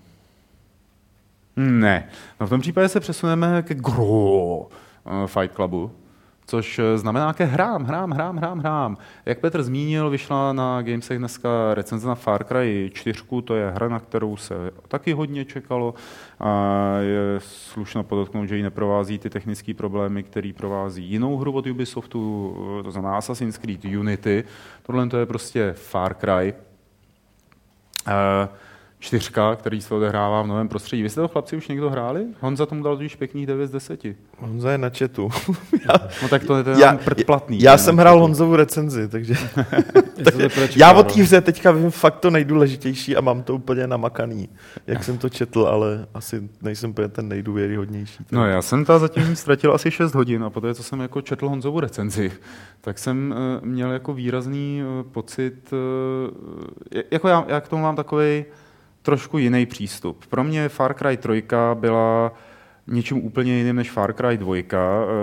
Ne. 1.57 2.09
No 2.41 2.47
v 2.47 2.51
tom 2.51 2.61
případě 2.61 2.89
se 2.89 3.01
přesuneme 3.01 3.63
ke 3.63 3.75
gro 3.75 4.69
eh, 5.07 5.27
Fight 5.27 5.55
Clubu, 5.55 5.91
což 6.53 6.79
eh, 6.79 6.99
znamená 6.99 7.33
ke 7.33 7.45
hrám, 7.45 7.85
hrám, 7.85 8.11
hrám, 8.11 8.37
hrám, 8.37 8.59
hrám. 8.59 8.97
Jak 9.27 9.41
Petr 9.41 9.63
zmínil, 9.63 10.11
vyšla 10.11 10.53
na 10.53 10.83
Gamesech 10.83 11.19
dneska 11.19 11.49
recenze 11.75 12.09
na 12.09 12.15
Far 12.15 12.45
Cry 12.45 12.91
4, 12.95 13.23
to 13.45 13.55
je 13.55 13.71
hra, 13.71 13.89
na 13.89 14.01
kterou 14.01 14.37
se 14.37 14.55
taky 14.89 15.13
hodně 15.13 15.45
čekalo. 15.45 15.95
A 16.41 16.97
je 17.01 17.41
slušno 17.41 18.03
podotknout, 18.03 18.49
že 18.49 18.57
ji 18.57 18.63
neprovází 18.63 19.19
ty 19.19 19.31
technické 19.31 19.75
problémy, 19.75 20.23
které 20.23 20.53
provází 20.57 21.05
jinou 21.05 21.37
hru 21.37 21.53
od 21.53 21.67
Ubisoftu, 21.67 22.21
to 22.85 22.91
znamená 22.91 23.17
Assassin's 23.17 23.59
Creed 23.59 23.85
Unity. 23.85 24.45
Tohle 24.83 25.09
to 25.09 25.17
je 25.17 25.27
prostě 25.27 25.73
Far 25.77 26.15
Cry. 26.15 26.55
Uh, 28.07 28.49
čtyřka, 29.03 29.57
který 29.57 29.81
se 29.81 29.95
odehrává 29.95 30.43
v 30.43 30.47
novém 30.47 30.69
prostředí. 30.69 31.03
Vy 31.03 31.09
jste 31.09 31.21
to 31.21 31.29
chlapci 31.29 31.57
už 31.57 31.69
někdo 31.69 31.91
hráli? 31.91 32.27
Honza 32.41 32.67
tomu 32.67 32.83
dal 32.83 32.99
už 33.05 33.17
pěkných 33.17 33.47
9 33.47 33.67
z 33.67 33.71
10. 33.71 34.01
Honza 34.39 34.73
je 34.73 34.79
na 34.79 34.91
chatu. 34.99 35.31
já, 35.89 36.09
no 36.23 36.29
tak 36.29 36.45
to 36.45 36.57
je 36.57 36.65
ten 36.65 36.79
já, 36.79 36.97
předplatný. 36.97 37.63
Já, 37.63 37.73
já 37.73 37.79
jsem 37.79 37.97
hrál 37.97 38.21
Honzovu 38.21 38.57
recenzi, 38.57 39.09
takže... 39.09 39.35
já 40.77 40.93
o 40.93 41.03
té 41.03 41.23
hře 41.23 41.41
teďka 41.41 41.73
vím 41.73 41.91
fakt 41.91 42.21
to 42.21 42.31
nejdůležitější 42.31 43.17
a 43.17 43.21
mám 43.21 43.43
to 43.43 43.55
úplně 43.55 43.87
namakaný, 43.87 44.49
jak 44.87 45.05
jsem 45.05 45.19
to 45.19 45.29
četl, 45.29 45.61
ale 45.61 46.07
asi 46.15 46.49
nejsem 46.63 46.91
úplně 46.91 47.09
ten 47.09 47.29
nejdůvěryhodnější. 47.29 48.25
No 48.33 48.47
já 48.47 48.63
jsem 48.63 48.85
ta 48.85 48.99
zatím 48.99 49.37
ztratil 49.37 49.75
asi 49.75 49.91
6 49.91 50.15
hodin 50.15 50.45
a 50.45 50.51
poté, 50.51 50.75
co 50.75 50.83
jsem 50.83 51.01
jako 51.01 51.21
četl 51.21 51.49
Honzovu 51.49 51.81
recenzi, 51.81 52.33
tak 52.81 52.99
jsem 52.99 53.35
uh, 53.61 53.67
měl 53.67 53.93
jako 53.93 54.15
výrazný 54.15 54.83
uh, 54.83 55.13
pocit, 55.13 55.73
uh, 55.73 57.01
jako 57.11 57.29
já, 57.29 57.45
já 57.49 57.61
k 57.61 57.69
tomu 57.69 57.83
mám 57.83 57.97
takový 57.97 58.45
trošku 59.03 59.39
jiný 59.39 59.67
přístup. 59.67 60.27
Pro 60.27 60.45
mě 60.45 60.69
Far 60.69 60.95
Cry 60.95 61.17
3 61.17 61.45
byla 61.75 62.33
něčím 62.87 63.25
úplně 63.25 63.57
jiným 63.57 63.77
než 63.77 63.91
Far 63.91 64.13
Cry 64.13 64.37
2. 64.37 64.57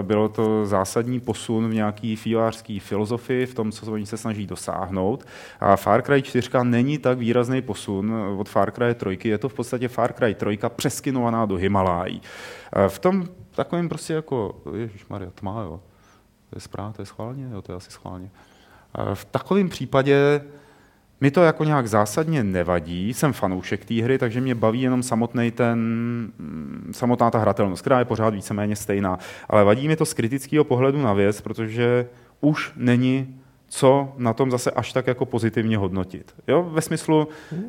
Bylo 0.02 0.30
to 0.30 0.66
zásadní 0.66 1.20
posun 1.20 1.70
v 1.70 1.74
nějaký 1.74 2.16
filářský 2.16 2.80
filozofii, 2.80 3.46
v 3.46 3.54
tom, 3.54 3.72
co 3.72 3.92
oni 3.92 4.06
se 4.06 4.18
snaží 4.18 4.48
dosáhnout. 4.48 5.26
A 5.60 5.76
Far 5.76 6.02
Cry 6.02 6.22
4 6.22 6.50
není 6.64 6.98
tak 6.98 7.18
výrazný 7.18 7.62
posun 7.62 8.14
od 8.38 8.50
Far 8.50 8.72
Cry 8.72 8.96
3. 8.96 9.20
Je 9.24 9.38
to 9.38 9.50
v 9.50 9.54
podstatě 9.54 9.88
Far 9.88 10.14
Cry 10.14 10.36
3 10.36 10.60
přeskinovaná 10.76 11.46
do 11.46 11.56
Himalají. 11.56 12.22
V 12.88 13.00
tom 13.00 13.28
takovým 13.56 13.90
prostě 13.90 14.14
jako, 14.14 14.62
Maria, 15.10 15.32
tma, 15.36 15.62
jo. 15.62 15.80
To 16.50 16.56
je 16.58 16.62
zpráv, 16.62 16.96
to 16.96 17.02
je 17.02 17.06
schválně? 17.06 17.50
Jo, 17.52 17.62
to 17.62 17.72
je 17.72 17.76
asi 17.76 17.92
schválně. 17.92 18.30
V 19.14 19.26
takovém 19.26 19.70
případě 19.70 20.42
mi 21.22 21.32
to 21.32 21.44
jako 21.44 21.64
nějak 21.64 21.88
zásadně 21.88 22.44
nevadí, 22.44 23.14
jsem 23.14 23.34
fanoušek 23.34 23.86
té 23.86 24.04
hry, 24.04 24.18
takže 24.18 24.42
mě 24.42 24.56
baví 24.56 24.82
jenom 24.82 25.04
samotný 25.04 25.52
ten, 25.52 25.80
mm, 25.80 26.92
samotná 26.92 27.32
ta 27.32 27.40
hratelnost, 27.40 27.82
která 27.82 28.00
je 28.00 28.06
pořád 28.06 28.34
víceméně 28.34 28.76
stejná. 28.76 29.20
Ale 29.50 29.64
vadí 29.64 29.88
mi 29.88 29.96
to 29.96 30.06
z 30.06 30.14
kritického 30.14 30.64
pohledu 30.64 31.02
na 31.02 31.14
věc, 31.14 31.42
protože 31.42 32.08
už 32.42 32.72
není 32.76 33.40
co 33.70 34.14
na 34.18 34.34
tom 34.34 34.52
zase 34.52 34.72
až 34.72 34.94
tak 34.94 35.08
jako 35.08 35.26
pozitivně 35.26 35.78
hodnotit. 35.78 36.34
Jo? 36.48 36.64
Ve 36.72 36.82
smyslu, 36.82 37.28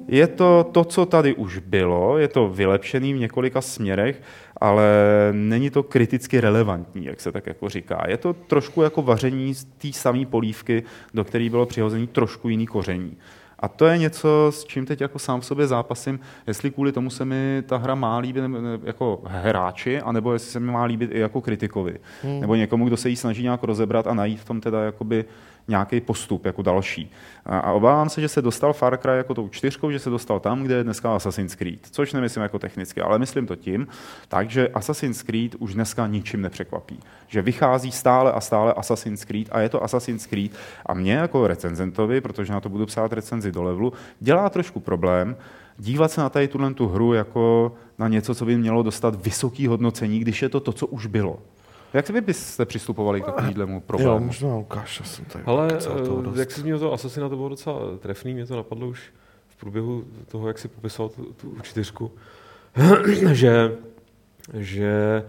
je 0.09 0.27
to 0.27 0.67
to, 0.73 0.85
co 0.85 1.07
tady 1.07 1.35
už 1.35 1.59
bylo, 1.59 2.19
je 2.19 2.29
to 2.29 2.49
vylepšený 2.49 3.15
v 3.15 3.19
několika 3.19 3.61
směrech, 3.61 4.23
ale 4.57 4.85
není 5.33 5.71
to 5.71 5.83
kriticky 5.83 6.41
relevantní, 6.41 7.05
jak 7.05 7.21
se 7.21 7.33
tak 7.33 7.47
jako 7.47 7.69
říká. 7.69 8.05
Je 8.09 8.17
to 8.17 8.33
trošku 8.33 8.83
jako 8.83 9.03
vaření 9.03 9.55
z 9.55 9.65
té 9.65 9.93
samé 9.93 10.27
polívky, 10.27 10.83
do 11.15 11.25
které 11.25 11.51
bylo 11.51 11.67
přihozený 11.67 12.07
trošku 12.07 12.49
jiný 12.49 12.67
koření. 12.67 13.17
A 13.61 13.69
to 13.69 13.87
je 13.87 13.99
něco, 13.99 14.47
s 14.51 14.65
čím 14.65 14.87
teď 14.87 15.01
jako 15.01 15.19
sám 15.19 15.41
v 15.41 15.47
sobě 15.47 15.67
zápasím, 15.67 16.21
jestli 16.47 16.71
kvůli 16.71 16.93
tomu 16.93 17.11
se 17.11 17.25
mi 17.25 17.63
ta 17.67 17.77
hra 17.77 17.95
má 17.95 18.19
líbit 18.19 18.45
jako 18.85 19.23
hráči, 19.27 20.01
anebo 20.01 20.33
jestli 20.33 20.51
se 20.51 20.61
mi 20.61 20.73
má 20.73 20.85
líbit 20.85 21.11
i 21.13 21.19
jako 21.19 21.41
kritikovi. 21.41 21.99
Hmm. 22.23 22.41
Nebo 22.41 22.55
někomu, 22.55 22.87
kdo 22.87 22.97
se 22.97 23.09
jí 23.09 23.17
snaží 23.17 23.43
nějak 23.43 23.63
rozebrat 23.63 24.07
a 24.07 24.15
najít 24.15 24.41
v 24.41 24.45
tom 24.45 24.61
teda 24.61 24.85
jakoby 24.85 25.25
nějaký 25.71 26.01
postup 26.01 26.45
jako 26.45 26.63
další. 26.63 27.11
A 27.47 27.73
obávám 27.73 28.09
se, 28.09 28.21
že 28.21 28.29
se 28.29 28.43
dostal 28.43 28.73
Far 28.73 28.97
Cry 28.97 29.17
jako 29.17 29.35
tou 29.35 29.49
čtyřkou, 29.49 29.91
že 29.91 29.99
se 29.99 30.11
dostal 30.11 30.41
tam, 30.41 30.63
kde 30.63 30.75
je 30.75 30.85
dneska 30.85 31.17
Assassin's 31.17 31.55
Creed, 31.55 31.87
což 31.91 32.13
nemyslím 32.13 32.43
jako 32.43 32.59
technicky, 32.59 33.01
ale 33.01 33.19
myslím 33.19 33.47
to 33.47 33.57
tím, 33.57 33.87
takže 34.29 34.69
Assassin's 34.69 35.23
Creed 35.23 35.55
už 35.59 35.75
dneska 35.75 36.07
ničím 36.07 36.43
nepřekvapí. 36.43 36.99
Že 37.29 37.43
vychází 37.43 37.93
stále 37.93 38.33
a 38.33 38.41
stále 38.41 38.73
Assassin's 38.73 39.25
Creed 39.25 39.49
a 39.53 39.61
je 39.61 39.69
to 39.69 39.85
Assassin's 39.85 40.27
Creed 40.27 40.53
a 40.87 40.95
mě 40.95 41.13
jako 41.13 41.47
recenzentovi, 41.47 42.21
protože 42.21 42.53
na 42.53 42.61
to 42.61 42.69
budu 42.69 42.87
psát 42.87 43.13
recenzi 43.13 43.53
do 43.53 43.63
levelu, 43.63 43.93
dělá 44.21 44.51
trošku 44.51 44.81
problém, 44.81 45.37
dívat 45.79 46.11
se 46.11 46.21
na 46.21 46.29
tady 46.29 46.49
tuhle 46.49 46.75
tu 46.75 46.89
hru 46.89 47.13
jako 47.13 47.73
na 47.99 48.09
něco, 48.09 48.35
co 48.35 48.45
by 48.45 48.57
mělo 48.57 48.83
dostat 48.83 49.25
vysoký 49.25 49.67
hodnocení, 49.67 50.19
když 50.19 50.43
je 50.43 50.49
to 50.49 50.61
to, 50.61 50.73
co 50.73 50.87
už 50.87 51.07
bylo. 51.07 51.39
Jak 51.95 52.11
vy 52.11 52.21
byste 52.21 52.67
přistupovali 52.67 53.21
k 53.21 53.25
takovému 53.25 53.81
problému? 53.81 54.13
Jo, 54.13 54.21
možná 54.21 54.55
Lukáš, 54.55 55.01
já 55.01 55.07
jsem 55.07 55.25
tady 55.25 55.45
Ale 55.45 55.69
eh, 55.73 56.39
jak 56.39 56.51
jsi 56.51 56.61
zmínil 56.61 56.79
to 56.79 56.93
Assassina, 56.93 57.29
to 57.29 57.37
bylo 57.37 57.49
docela 57.49 57.81
trefný, 57.99 58.35
mě 58.35 58.47
to 58.47 58.57
napadlo 58.57 58.89
už 58.89 59.13
v 59.49 59.57
průběhu 59.57 60.05
toho, 60.29 60.49
jak 60.49 60.59
si 60.59 60.69
popisoval 60.69 61.09
tu, 61.09 61.25
tu 61.25 61.57
čtyřku, 61.63 62.13
že, 63.33 63.73
že 64.55 65.23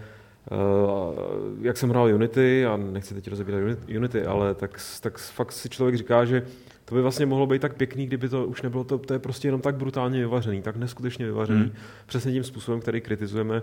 Uh, 0.51 1.65
jak 1.65 1.77
jsem 1.77 1.89
hrál 1.89 2.05
Unity, 2.05 2.65
a 2.65 2.77
nechci 2.77 3.13
teď 3.13 3.27
rozebírat 3.27 3.77
Unity, 3.97 4.25
ale 4.25 4.55
tak, 4.55 4.79
tak 5.01 5.17
fakt 5.17 5.51
si 5.51 5.69
člověk 5.69 5.97
říká, 5.97 6.25
že 6.25 6.45
to 6.85 6.95
by 6.95 7.01
vlastně 7.01 7.25
mohlo 7.25 7.47
být 7.47 7.61
tak 7.61 7.75
pěkný, 7.75 8.05
kdyby 8.05 8.29
to 8.29 8.45
už 8.45 8.61
nebylo, 8.61 8.83
to, 8.83 8.97
to 8.97 9.13
je 9.13 9.19
prostě 9.19 9.47
jenom 9.47 9.61
tak 9.61 9.75
brutálně 9.75 10.19
vyvařený, 10.19 10.61
tak 10.61 10.75
neskutečně 10.75 11.25
vyvařený, 11.25 11.59
hmm. 11.59 11.73
přesně 12.05 12.31
tím 12.31 12.43
způsobem, 12.43 12.81
který 12.81 13.01
kritizujeme 13.01 13.61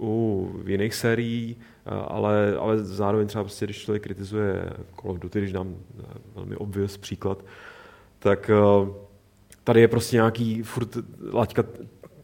u 0.00 0.50
jiných 0.66 0.94
sérií, 0.94 1.56
ale, 2.08 2.56
ale 2.60 2.78
zároveň 2.78 3.26
třeba 3.26 3.44
prostě, 3.44 3.66
když 3.66 3.82
člověk 3.82 4.02
kritizuje 4.02 4.70
Call 5.00 5.10
of 5.10 5.18
Duty, 5.18 5.38
když 5.38 5.52
dám 5.52 5.76
velmi 6.34 6.56
obvious 6.56 6.96
příklad, 6.96 7.44
tak 8.18 8.50
eh, 8.50 8.90
tady 9.64 9.80
je 9.80 9.88
prostě 9.88 10.16
nějaký 10.16 10.62
furt 10.62 10.96
laťka 11.32 11.64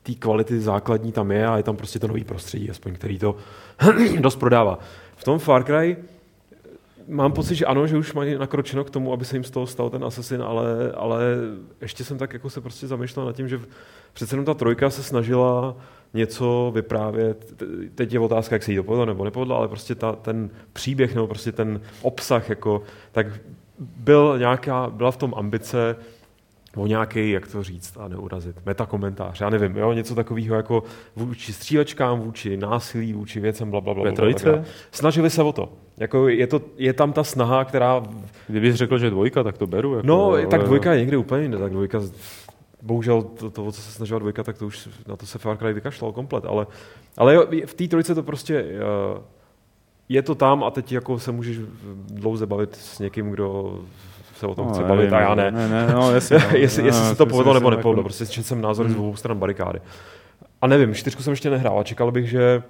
té 0.03 0.15
kvality 0.15 0.61
základní 0.61 1.13
tam 1.13 1.31
je 1.31 1.47
a 1.47 1.57
je 1.57 1.63
tam 1.63 1.77
prostě 1.77 1.99
to 1.99 2.09
nový 2.09 2.25
prostředí, 2.25 2.71
aspoň 2.71 2.95
který 2.95 3.19
to 3.19 3.37
dost 4.21 4.37
prodává. 4.37 4.79
V 5.17 5.25
tom 5.25 5.39
Far 5.39 5.65
Cry 5.65 5.97
mám 7.09 7.33
pocit, 7.33 7.55
že 7.55 7.67
ano, 7.67 7.87
že 7.87 7.97
už 7.97 8.13
mají 8.13 8.39
nakročeno 8.39 8.85
k 8.85 8.91
tomu, 8.91 9.13
aby 9.13 9.25
se 9.25 9.37
jim 9.37 9.45
z 9.45 9.51
toho 9.51 9.67
stal 9.67 9.91
ten 9.91 10.05
asasin, 10.05 10.43
ale, 10.43 10.93
ale 10.97 11.21
ještě 11.81 12.05
jsem 12.05 12.19
tak 12.19 12.33
jako 12.33 12.51
se 12.51 12.61
prostě 12.61 12.87
zamýšlel 12.87 13.27
nad 13.27 13.37
tím, 13.37 13.49
že 13.49 13.61
přece 14.13 14.35
jenom 14.35 14.47
ta 14.47 14.55
trojka 14.55 14.91
se 14.91 15.03
snažila 15.03 15.77
něco 16.15 16.73
vyprávět. 16.75 17.63
Teď 17.95 18.13
je 18.13 18.21
otázka, 18.21 18.55
jak 18.55 18.63
se 18.63 18.71
jí 18.71 18.77
to 18.77 18.83
povedlo 18.83 19.07
nebo 19.07 19.25
nepovedlo, 19.25 19.57
ale 19.57 19.69
prostě 19.69 19.95
ta, 19.95 20.13
ten 20.13 20.51
příběh 20.73 21.15
nebo 21.15 21.27
prostě 21.27 21.53
ten 21.53 21.81
obsah, 22.03 22.49
jako, 22.49 22.83
tak 23.13 23.27
byl 23.79 24.39
nějaká, 24.39 24.91
byla 24.91 25.11
v 25.11 25.17
tom 25.17 25.35
ambice 25.37 25.97
o 26.77 26.87
nějaký, 26.87 27.31
jak 27.31 27.49
to 27.49 27.63
říct 27.63 27.97
a 28.01 28.09
neurazit, 28.09 28.57
metakomentář, 28.67 29.41
já 29.41 29.51
nevím, 29.51 29.77
jo, 29.77 29.93
něco 29.93 30.15
takového 30.15 30.57
jako 30.57 30.83
vůči 31.17 31.53
střílečkám, 31.53 32.21
vůči 32.21 32.57
násilí, 32.57 33.13
vůči 33.13 33.41
věcem, 33.41 33.71
bla, 33.71 33.81
bla, 33.81 33.95
bla, 33.95 34.13
bla. 34.13 34.65
Snažili 34.91 35.31
se 35.31 35.43
o 35.43 35.53
to. 35.53 35.73
Jako 35.97 36.29
je, 36.29 36.47
to, 36.47 36.61
je 36.77 36.93
tam 36.93 37.13
ta 37.13 37.25
snaha, 37.25 37.65
která... 37.65 38.03
Kdybych 38.49 38.77
řekl, 38.77 38.99
že 38.99 39.11
dvojka, 39.11 39.43
tak 39.43 39.59
to 39.59 39.67
beru. 39.67 39.95
Jako, 39.95 40.07
no, 40.07 40.25
ale... 40.27 40.47
tak 40.47 40.63
dvojka 40.63 40.93
je 40.93 41.01
někdy 41.01 41.17
úplně 41.17 41.43
jiné, 41.43 41.59
tak 41.59 41.73
dvojka 41.73 42.01
bohužel 42.85 43.23
to, 43.23 43.51
to, 43.51 43.73
co 43.73 43.83
se 43.83 43.93
snažila 43.93 44.19
dvojka, 44.19 44.43
tak 44.43 44.59
to 44.59 44.67
už 44.67 44.89
na 45.07 45.17
to 45.17 45.27
se 45.27 45.39
Far 45.39 45.57
Cry 45.57 45.73
vykašlal 45.73 46.13
komplet, 46.13 46.45
ale, 46.45 46.67
ale 47.17 47.35
jo, 47.35 47.47
v 47.67 47.75
té 47.75 47.89
trojice 47.89 48.15
to 48.15 48.23
prostě 48.23 48.65
uh, 48.65 49.23
je 50.09 50.23
to 50.23 50.35
tam 50.35 50.65
a 50.65 50.71
teď 50.71 50.93
jako 50.93 51.19
se 51.19 51.33
můžeš 51.33 51.59
dlouze 52.07 52.47
bavit 52.47 52.77
s 52.77 52.99
někým, 52.99 53.31
kdo 53.31 53.79
se 54.37 54.47
o 54.47 54.55
tom 54.55 54.67
no, 54.67 54.73
chce 54.73 54.83
bavit 54.83 55.13
a 55.13 55.21
já 55.21 55.35
ne. 55.35 55.51
ne, 55.51 55.69
ne 55.69 55.93
no, 55.93 56.15
jasně, 56.15 56.39
no, 56.51 56.57
jestli, 56.57 56.83
no, 56.83 56.89
jestli 56.89 57.09
se 57.09 57.15
to 57.15 57.27
povedlo 57.27 57.55
nebo 57.55 57.71
nepovedlo, 57.71 58.01
jako... 58.01 58.03
prostě 58.03 58.43
jsem 58.43 58.61
názor 58.61 58.87
hmm. 58.87 58.95
z 58.95 58.99
obou 58.99 59.17
stran 59.17 59.39
barikády. 59.39 59.81
A 60.63 60.67
nevím, 60.67 60.95
čtyřku 60.95 61.23
jsem 61.23 61.31
ještě 61.31 61.51
nehrál 61.51 61.79
a 61.79 61.85
čekal 61.85 62.13
bych, 62.13 62.29
že 62.29 62.63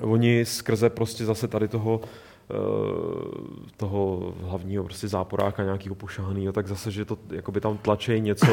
oni 0.00 0.44
skrze 0.44 0.90
prostě 0.90 1.24
zase 1.24 1.48
tady 1.48 1.68
toho 1.68 2.00
toho 3.76 4.34
hlavního 4.40 4.84
prostě 4.84 5.08
záporáka 5.08 5.64
nějakého 5.64 5.94
pošahaného, 5.94 6.52
tak 6.52 6.66
zase, 6.66 6.90
že 6.90 7.04
to 7.04 7.18
jakoby 7.30 7.60
tam 7.60 7.78
tlačí 7.78 8.20
něco, 8.20 8.46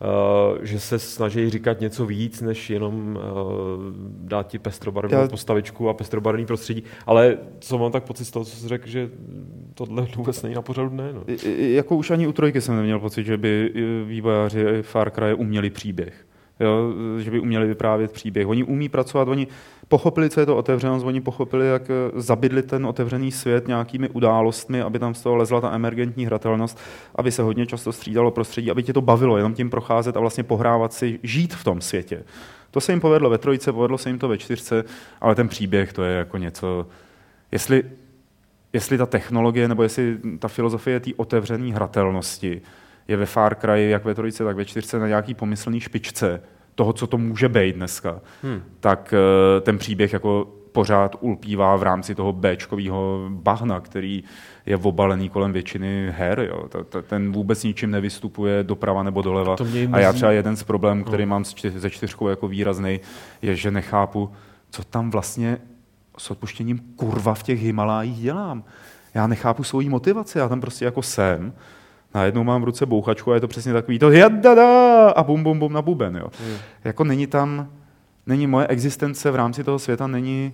Uh, 0.00 0.58
že 0.62 0.80
se 0.80 0.98
snaží 0.98 1.50
říkat 1.50 1.80
něco 1.80 2.06
víc, 2.06 2.40
než 2.40 2.70
jenom 2.70 3.16
uh, 3.16 3.22
dát 4.28 4.46
ti 4.46 4.58
pestrobarevnou 4.58 5.18
Já... 5.18 5.28
postavičku 5.28 5.88
a 5.88 5.94
pestrobarevný 5.94 6.46
prostředí. 6.46 6.82
Ale 7.06 7.38
co 7.58 7.78
mám 7.78 7.92
tak 7.92 8.04
pocit 8.04 8.24
z 8.24 8.30
toho, 8.30 8.44
co 8.44 8.56
jsi 8.56 8.68
řekl, 8.68 8.88
že 8.88 9.10
tohle 9.74 10.08
vůbec 10.16 10.42
není 10.42 10.54
na 10.54 10.62
pořadu 10.62 10.88
dne. 10.88 11.12
No. 11.12 11.22
Jako 11.56 11.96
už 11.96 12.10
ani 12.10 12.26
u 12.26 12.32
trojky 12.32 12.60
jsem 12.60 12.76
neměl 12.76 12.98
pocit, 12.98 13.24
že 13.24 13.36
by 13.36 13.72
vývojáři 14.06 14.82
Far 14.82 15.10
Cry 15.10 15.34
uměli 15.34 15.70
příběh 15.70 16.26
jo, 16.60 16.92
že 17.18 17.30
by 17.30 17.40
uměli 17.40 17.66
vyprávět 17.66 18.12
příběh. 18.12 18.48
Oni 18.48 18.64
umí 18.64 18.88
pracovat, 18.88 19.28
oni 19.28 19.46
pochopili, 19.88 20.30
co 20.30 20.40
je 20.40 20.46
to 20.46 20.56
otevřenost, 20.56 21.04
oni 21.04 21.20
pochopili, 21.20 21.66
jak 21.66 21.90
eh, 21.90 21.94
zabydli 22.14 22.62
ten 22.62 22.86
otevřený 22.86 23.32
svět 23.32 23.68
nějakými 23.68 24.08
událostmi, 24.08 24.82
aby 24.82 24.98
tam 24.98 25.14
z 25.14 25.22
toho 25.22 25.36
lezla 25.36 25.60
ta 25.60 25.74
emergentní 25.74 26.26
hratelnost, 26.26 26.78
aby 27.14 27.32
se 27.32 27.42
hodně 27.42 27.66
často 27.66 27.92
střídalo 27.92 28.30
prostředí, 28.30 28.70
aby 28.70 28.82
tě 28.82 28.92
to 28.92 29.00
bavilo, 29.00 29.36
jenom 29.36 29.54
tím 29.54 29.70
procházet 29.70 30.16
a 30.16 30.20
vlastně 30.20 30.44
pohrávat 30.44 30.92
si, 30.92 31.18
žít 31.22 31.54
v 31.54 31.64
tom 31.64 31.80
světě. 31.80 32.24
To 32.70 32.80
se 32.80 32.92
jim 32.92 33.00
povedlo 33.00 33.30
ve 33.30 33.38
trojce, 33.38 33.72
povedlo 33.72 33.98
se 33.98 34.08
jim 34.08 34.18
to 34.18 34.28
ve 34.28 34.38
čtyřce, 34.38 34.84
ale 35.20 35.34
ten 35.34 35.48
příběh 35.48 35.92
to 35.92 36.02
je 36.02 36.16
jako 36.16 36.38
něco, 36.38 36.86
jestli, 37.52 37.82
jestli 38.72 38.98
ta 38.98 39.06
technologie 39.06 39.68
nebo 39.68 39.82
jestli 39.82 40.18
ta 40.38 40.48
filozofie 40.48 41.00
té 41.00 41.10
otevřené 41.16 41.72
hratelnosti, 41.72 42.62
je 43.10 43.16
ve 43.16 43.26
Far 43.26 43.54
Cry, 43.54 43.90
jak 43.90 44.04
ve 44.04 44.14
trojice, 44.14 44.44
tak 44.44 44.56
ve 44.56 44.64
čtyřce 44.64 44.98
na 44.98 45.08
nějaký 45.08 45.34
pomyslný 45.34 45.80
špičce 45.80 46.40
toho, 46.74 46.92
co 46.92 47.06
to 47.06 47.18
může 47.18 47.48
být 47.48 47.76
dneska, 47.76 48.20
hmm. 48.42 48.62
tak 48.80 49.14
eh, 49.14 49.60
ten 49.60 49.78
příběh 49.78 50.12
jako 50.12 50.48
pořád 50.72 51.16
ulpívá 51.20 51.76
v 51.76 51.82
rámci 51.82 52.14
toho 52.14 52.32
Bčkového 52.32 53.28
bahna, 53.28 53.80
který 53.80 54.24
je 54.66 54.76
obalený 54.76 55.28
kolem 55.28 55.52
většiny 55.52 56.12
her. 56.16 56.40
Jo. 56.40 56.68
Ten 57.06 57.32
vůbec 57.32 57.64
ničím 57.64 57.90
nevystupuje 57.90 58.64
doprava 58.64 59.02
nebo 59.02 59.22
doleva. 59.22 59.56
A 59.92 59.98
já 59.98 60.12
třeba 60.12 60.32
jeden 60.32 60.56
z 60.56 60.62
problémů, 60.62 61.04
který 61.04 61.26
no. 61.26 61.30
mám 61.30 61.44
se 61.44 61.90
čtyřkou 61.90 62.28
jako 62.28 62.48
výrazný, 62.48 63.00
je, 63.42 63.56
že 63.56 63.70
nechápu, 63.70 64.30
co 64.70 64.84
tam 64.84 65.10
vlastně 65.10 65.58
s 66.18 66.30
odpuštěním 66.30 66.78
kurva 66.96 67.34
v 67.34 67.42
těch 67.42 67.62
Himalájích 67.62 68.18
dělám. 68.18 68.64
Já 69.14 69.26
nechápu 69.26 69.64
svoji 69.64 69.88
motivaci, 69.88 70.38
já 70.38 70.48
tam 70.48 70.60
prostě 70.60 70.84
jako 70.84 71.02
jsem 71.02 71.52
najednou 72.14 72.44
mám 72.44 72.60
v 72.60 72.64
ruce 72.64 72.86
bouchačku 72.86 73.32
a 73.32 73.34
je 73.34 73.40
to 73.40 73.48
přesně 73.48 73.72
takový 73.72 73.98
to 73.98 74.10
jadada 74.10 75.10
a 75.10 75.22
bum, 75.22 75.42
bum, 75.42 75.58
bum 75.58 75.72
na 75.72 75.82
buben. 75.82 76.16
Jo. 76.16 76.26
Hmm. 76.44 76.56
Jako 76.84 77.04
není 77.04 77.26
tam, 77.26 77.68
není 78.26 78.46
moje 78.46 78.66
existence 78.66 79.30
v 79.30 79.34
rámci 79.34 79.64
toho 79.64 79.78
světa 79.78 80.06
není 80.06 80.52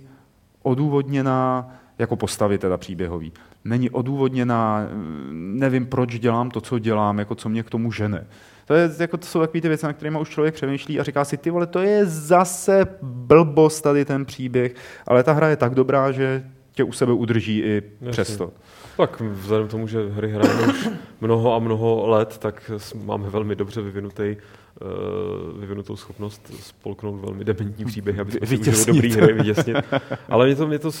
odůvodněná 0.63 1.69
jako 1.99 2.15
postavy 2.15 2.57
teda 2.57 2.77
příběhový. 2.77 3.33
Není 3.65 3.89
odůvodněná, 3.89 4.87
nevím, 5.31 5.85
proč 5.85 6.19
dělám 6.19 6.51
to, 6.51 6.61
co 6.61 6.79
dělám, 6.79 7.19
jako 7.19 7.35
co 7.35 7.49
mě 7.49 7.63
k 7.63 7.69
tomu 7.69 7.91
žene. 7.91 8.27
To, 8.65 8.73
je, 8.73 8.89
jako, 8.99 9.17
to 9.17 9.25
jsou 9.25 9.39
takové 9.39 9.61
ty 9.61 9.67
věci, 9.67 9.85
na 9.85 9.93
kterými 9.93 10.19
už 10.19 10.29
člověk 10.29 10.53
přemýšlí 10.53 10.99
a 10.99 11.03
říká 11.03 11.25
si, 11.25 11.37
ty 11.37 11.49
vole, 11.49 11.67
to 11.67 11.79
je 11.79 12.05
zase 12.05 12.85
blbost 13.01 13.81
tady 13.81 14.05
ten 14.05 14.25
příběh, 14.25 14.75
ale 15.07 15.23
ta 15.23 15.33
hra 15.33 15.47
je 15.47 15.55
tak 15.55 15.75
dobrá, 15.75 16.11
že 16.11 16.43
tě 16.71 16.83
u 16.83 16.91
sebe 16.91 17.13
udrží 17.13 17.59
i 17.59 17.83
Jasně. 18.01 18.11
přesto. 18.11 18.51
Tak 18.97 19.21
vzhledem 19.21 19.67
k 19.67 19.71
tomu, 19.71 19.87
že 19.87 20.09
hry 20.09 20.31
hrajeme 20.31 20.67
už 20.67 20.89
mnoho 21.21 21.55
a 21.55 21.59
mnoho 21.59 22.07
let, 22.07 22.37
tak 22.37 22.71
máme 22.95 23.29
velmi 23.29 23.55
dobře 23.55 23.81
vyvinutý, 23.81 24.35
uh, 24.81 25.59
vyvinutou 25.59 25.95
schopnost 25.95 26.51
spolknout 26.59 27.21
velmi 27.21 27.43
dementní 27.43 27.85
příběhy, 27.85 28.19
aby 28.19 28.31
jsme 28.31 28.73
si 28.73 28.91
dobrý 28.91 29.13
hry 29.13 29.33
vytěsnit. 29.33 29.77
Ale 30.29 30.45
mě 30.45 30.55
to, 30.55 30.67
mě 30.67 30.79
to, 30.79 30.91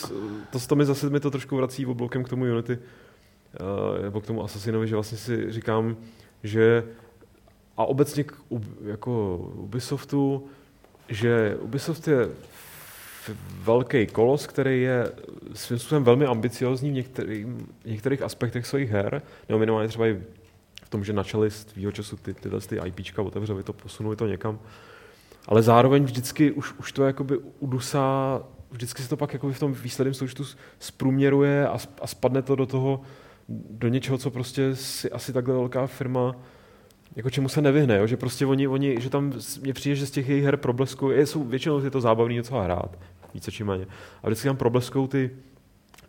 to, 0.51 0.59
to 0.67 0.75
mi 0.75 0.85
zase 0.85 1.09
mi 1.09 1.19
to 1.19 1.31
trošku 1.31 1.55
vrací 1.55 1.85
oblokem 1.85 2.23
k 2.23 2.29
tomu 2.29 2.43
Unity, 2.43 2.77
uh, 2.77 4.03
nebo 4.03 4.21
k 4.21 4.25
tomu 4.25 4.43
Assassinovi, 4.43 4.87
že 4.87 4.95
vlastně 4.95 5.17
si 5.17 5.51
říkám, 5.51 5.95
že 6.43 6.83
a 7.77 7.85
obecně 7.85 8.23
k, 8.23 8.33
jako 8.85 9.37
Ubisoftu, 9.55 10.47
že 11.09 11.57
Ubisoft 11.61 12.07
je 12.07 12.29
velký 13.63 14.07
kolos, 14.07 14.47
který 14.47 14.81
je 14.81 15.11
svým 15.53 15.79
způsobem 15.79 16.03
velmi 16.03 16.25
ambiciozní 16.25 16.89
v 16.89 16.93
některých, 16.93 17.45
v 17.45 17.85
některých 17.85 18.21
aspektech 18.21 18.65
svých 18.65 18.89
her, 18.89 19.21
nebo 19.49 19.59
minimálně 19.59 19.87
třeba 19.87 20.07
i 20.07 20.21
v 20.83 20.89
tom, 20.89 21.03
že 21.03 21.13
načali 21.13 21.51
z 21.51 21.65
tvýho 21.65 21.91
času 21.91 22.17
ty, 22.17 22.33
tyhle 22.33 22.61
ty 22.61 22.79
IPčka, 22.85 23.21
otevřeli 23.21 23.63
to, 23.63 23.73
posunuli 23.73 24.15
to 24.15 24.27
někam. 24.27 24.59
Ale 25.47 25.61
zároveň 25.61 26.03
vždycky 26.03 26.51
už, 26.51 26.73
už 26.73 26.91
to 26.91 27.03
jakoby 27.03 27.37
udusá, 27.59 28.41
vždycky 28.71 29.01
se 29.03 29.09
to 29.09 29.17
pak 29.17 29.33
jakoby 29.33 29.53
v 29.53 29.59
tom 29.59 29.73
výsledném 29.73 30.13
součtu 30.13 30.43
zprůměruje 30.79 31.67
a, 31.67 31.77
a 32.01 32.07
spadne 32.07 32.41
to 32.41 32.55
do 32.55 32.65
toho, 32.65 33.01
do 33.49 33.87
něčeho, 33.87 34.17
co 34.17 34.31
prostě 34.31 34.75
si 34.75 35.11
asi 35.11 35.33
takhle 35.33 35.53
velká 35.53 35.87
firma 35.87 36.35
jako 37.15 37.29
čemu 37.29 37.49
se 37.49 37.61
nevyhne, 37.61 37.97
jo? 37.97 38.07
že 38.07 38.17
prostě 38.17 38.45
oni, 38.45 38.67
oni, 38.67 39.01
že 39.01 39.09
tam 39.09 39.33
mě 39.61 39.73
přijde, 39.73 39.95
že 39.95 40.05
z 40.05 40.11
těch 40.11 40.29
jejich 40.29 40.43
her 40.43 40.57
problesku, 40.57 41.11
je, 41.11 41.25
jsou, 41.25 41.43
většinou 41.43 41.83
je 41.83 41.91
to 41.91 42.01
zábavný 42.01 42.35
něco 42.35 42.59
hrát, 42.59 42.97
více 43.33 43.51
či 43.51 43.63
méně. 43.63 43.87
A 44.23 44.27
vždycky 44.27 44.47
tam 44.47 44.57
probleskou 44.57 45.07
ty, 45.07 45.31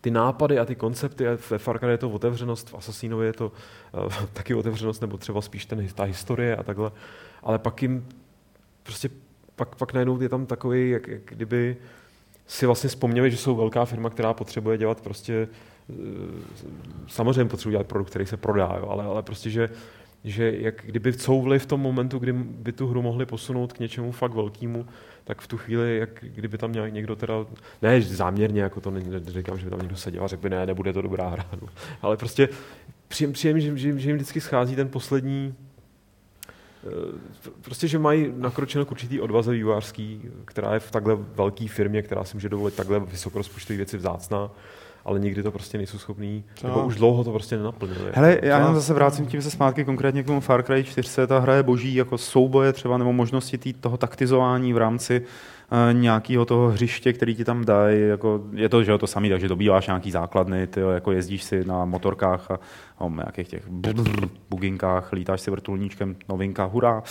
ty 0.01 0.11
nápady 0.11 0.59
a 0.59 0.65
ty 0.65 0.75
koncepty, 0.75 1.25
ve 1.51 1.59
Far 1.59 1.79
Cry 1.79 1.91
je 1.91 1.99
to 1.99 2.11
otevřenost, 2.11 2.71
v 2.71 2.75
Assassinovi 2.75 3.27
je 3.27 3.33
to 3.33 3.53
uh, 4.07 4.13
taky 4.33 4.55
otevřenost, 4.55 5.01
nebo 5.01 5.17
třeba 5.17 5.41
spíš 5.41 5.67
ten, 5.67 5.89
ta 5.95 6.03
historie 6.03 6.57
a 6.57 6.63
takhle, 6.63 6.91
ale 7.43 7.59
pak 7.59 7.83
jim 7.83 8.09
prostě 8.83 9.11
pak, 9.57 9.75
pak 9.75 9.93
najednou 9.93 10.21
je 10.21 10.29
tam 10.29 10.47
takový, 10.47 10.91
jak, 10.91 11.09
jak 11.09 11.23
kdyby 11.25 11.77
si 12.47 12.67
vlastně 12.67 12.89
vzpomněli, 12.89 13.31
že 13.31 13.37
jsou 13.37 13.57
velká 13.57 13.85
firma, 13.85 14.11
která 14.11 14.35
potřebuje 14.35 14.79
dělat 14.79 15.01
prostě 15.01 15.49
uh, 15.89 15.97
samozřejmě 17.09 17.45
potřebuje 17.45 17.73
dělat 17.73 17.87
produkt, 17.87 18.11
který 18.11 18.27
se 18.27 18.37
prodá, 18.37 18.77
jo, 18.79 18.89
ale, 18.89 19.05
ale 19.05 19.23
prostě, 19.23 19.51
že 19.51 19.71
že 20.25 20.55
jak 20.59 20.83
kdyby 20.85 21.13
couvli 21.13 21.59
v 21.59 21.67
tom 21.67 21.81
momentu, 21.81 22.19
kdy 22.19 22.33
by 22.33 22.73
tu 22.73 22.87
hru 22.87 23.03
mohli 23.03 23.27
posunout 23.27 23.73
k 23.73 23.79
něčemu 23.79 24.13
fakt 24.13 24.35
velkému, 24.35 24.87
tak 25.25 25.41
v 25.41 25.47
tu 25.47 25.57
chvíli, 25.57 25.99
jak 25.99 26.11
kdyby 26.21 26.59
tam 26.59 26.73
nějak 26.73 26.93
někdo 26.93 27.17
teda, 27.17 27.35
ne 27.83 28.03
záměrně, 28.03 28.63
jako 28.63 28.81
to 28.81 28.91
neříkám, 28.91 29.59
že 29.59 29.65
by 29.65 29.71
tam 29.71 29.81
někdo 29.81 29.97
seděl 29.97 30.25
a 30.25 30.27
řekl 30.27 30.43
by, 30.43 30.51
ne, 30.51 30.67
nebude 30.67 30.93
to 30.93 31.03
dobrá 31.03 31.29
hra, 31.29 31.47
no. 31.63 31.69
ale 32.03 32.17
prostě 32.17 32.49
přijím, 33.09 33.33
přijím 33.33 33.61
že, 33.61 33.77
že, 33.79 33.99
že 33.99 34.11
jim 34.11 34.17
vždycky 34.17 34.41
schází 34.41 34.77
ten 34.77 34.89
poslední, 34.89 35.55
eh, 36.87 37.49
prostě, 37.61 37.89
že 37.89 37.99
mají 37.99 38.33
nakročeno 38.37 38.85
k 38.85 38.91
určitý 38.91 39.21
odvaze 39.21 39.53
vývojářský, 39.53 40.23
která 40.45 40.75
je 40.75 40.81
v 40.81 40.91
takhle 40.91 41.17
velké 41.17 41.69
firmě, 41.69 42.03
která 42.03 42.25
si 42.25 42.37
může 42.37 42.49
dovolit 42.49 42.75
takhle 42.75 43.01
vysokorozpočtové 43.01 43.77
věci 43.77 43.97
vzácná, 43.97 44.51
ale 45.05 45.21
nikdy 45.21 45.43
to 45.43 45.51
prostě 45.51 45.79
nejsou 45.79 45.99
schopní, 45.99 46.45
nebo 46.65 46.85
už 46.85 46.97
dlouho 46.97 47.25
to 47.25 47.33
prostě 47.33 47.57
nenaplnili. 47.57 48.11
Hele, 48.13 48.39
já 48.43 48.59
jenom 48.59 48.75
zase 48.75 48.95
vrátím 48.95 49.27
tím 49.27 49.43
se 49.43 49.51
zpátky 49.51 49.85
konkrétně 49.85 50.23
k 50.23 50.27
tomu 50.27 50.41
Far 50.41 50.63
Cry 50.63 50.85
4, 50.85 51.27
ta 51.27 51.39
hra 51.39 51.55
je 51.55 51.63
boží, 51.63 51.95
jako 51.95 52.19
souboje 52.19 52.73
třeba, 52.73 52.99
nebo 52.99 53.13
možnosti 53.13 53.59
tý, 53.59 53.73
toho 53.73 53.97
taktizování 53.97 54.73
v 54.73 54.77
rámci 54.77 55.21
uh, 55.21 55.27
nějakého 55.93 56.45
toho 56.45 56.69
hřiště, 56.69 57.13
který 57.13 57.35
ti 57.35 57.45
tam 57.45 57.65
dají, 57.65 58.01
jako 58.09 58.41
je 58.53 58.69
to, 58.69 58.83
že 58.83 58.99
to 58.99 59.07
samý, 59.07 59.29
takže 59.29 59.49
dobýváš 59.49 59.87
nějaký 59.87 60.11
základny, 60.11 60.67
ty, 60.67 60.81
jako 60.81 61.13
jezdíš 61.13 61.45
si 61.45 61.65
na 61.65 61.85
motorkách 61.85 62.51
a 62.51 62.59
o 62.99 63.11
nějakých 63.11 63.49
těch 63.49 63.69
buginkách, 64.51 65.13
lítáš 65.13 65.41
si 65.41 65.51
vrtulníčkem, 65.51 66.17
novinka, 66.29 66.65
hurá. 66.65 67.03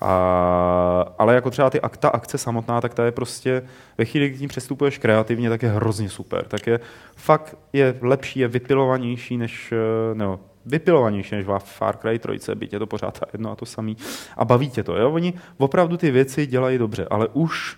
A, 0.00 1.14
ale 1.18 1.34
jako 1.34 1.50
třeba 1.50 1.70
ty 1.70 1.80
akta, 1.80 2.08
akce 2.08 2.38
samotná, 2.38 2.80
tak 2.80 2.94
ta 2.94 3.04
je 3.04 3.12
prostě, 3.12 3.62
ve 3.98 4.04
chvíli, 4.04 4.28
kdy 4.28 4.38
tím 4.38 4.48
přestupuješ 4.48 4.98
kreativně, 4.98 5.48
tak 5.48 5.62
je 5.62 5.68
hrozně 5.68 6.08
super. 6.08 6.44
Tak 6.44 6.66
je 6.66 6.80
fakt 7.16 7.56
je 7.72 7.98
lepší, 8.00 8.40
je 8.40 8.48
vypilovanější 8.48 9.36
než, 9.36 9.72
eh, 9.72 10.14
no, 10.14 10.40
vypilovanější 10.66 11.34
než 11.34 11.46
v 11.46 11.58
Far 11.58 11.96
Cry 11.96 12.18
3, 12.18 12.54
byť 12.54 12.72
je 12.72 12.78
to 12.78 12.86
pořád 12.86 13.20
jedno 13.32 13.50
a 13.50 13.56
to 13.56 13.66
samý. 13.66 13.96
A 14.36 14.44
baví 14.44 14.70
tě 14.70 14.82
to, 14.82 14.96
jo? 14.96 15.10
Oni 15.10 15.34
opravdu 15.58 15.96
ty 15.96 16.10
věci 16.10 16.46
dělají 16.46 16.78
dobře, 16.78 17.06
ale 17.10 17.28
už 17.32 17.76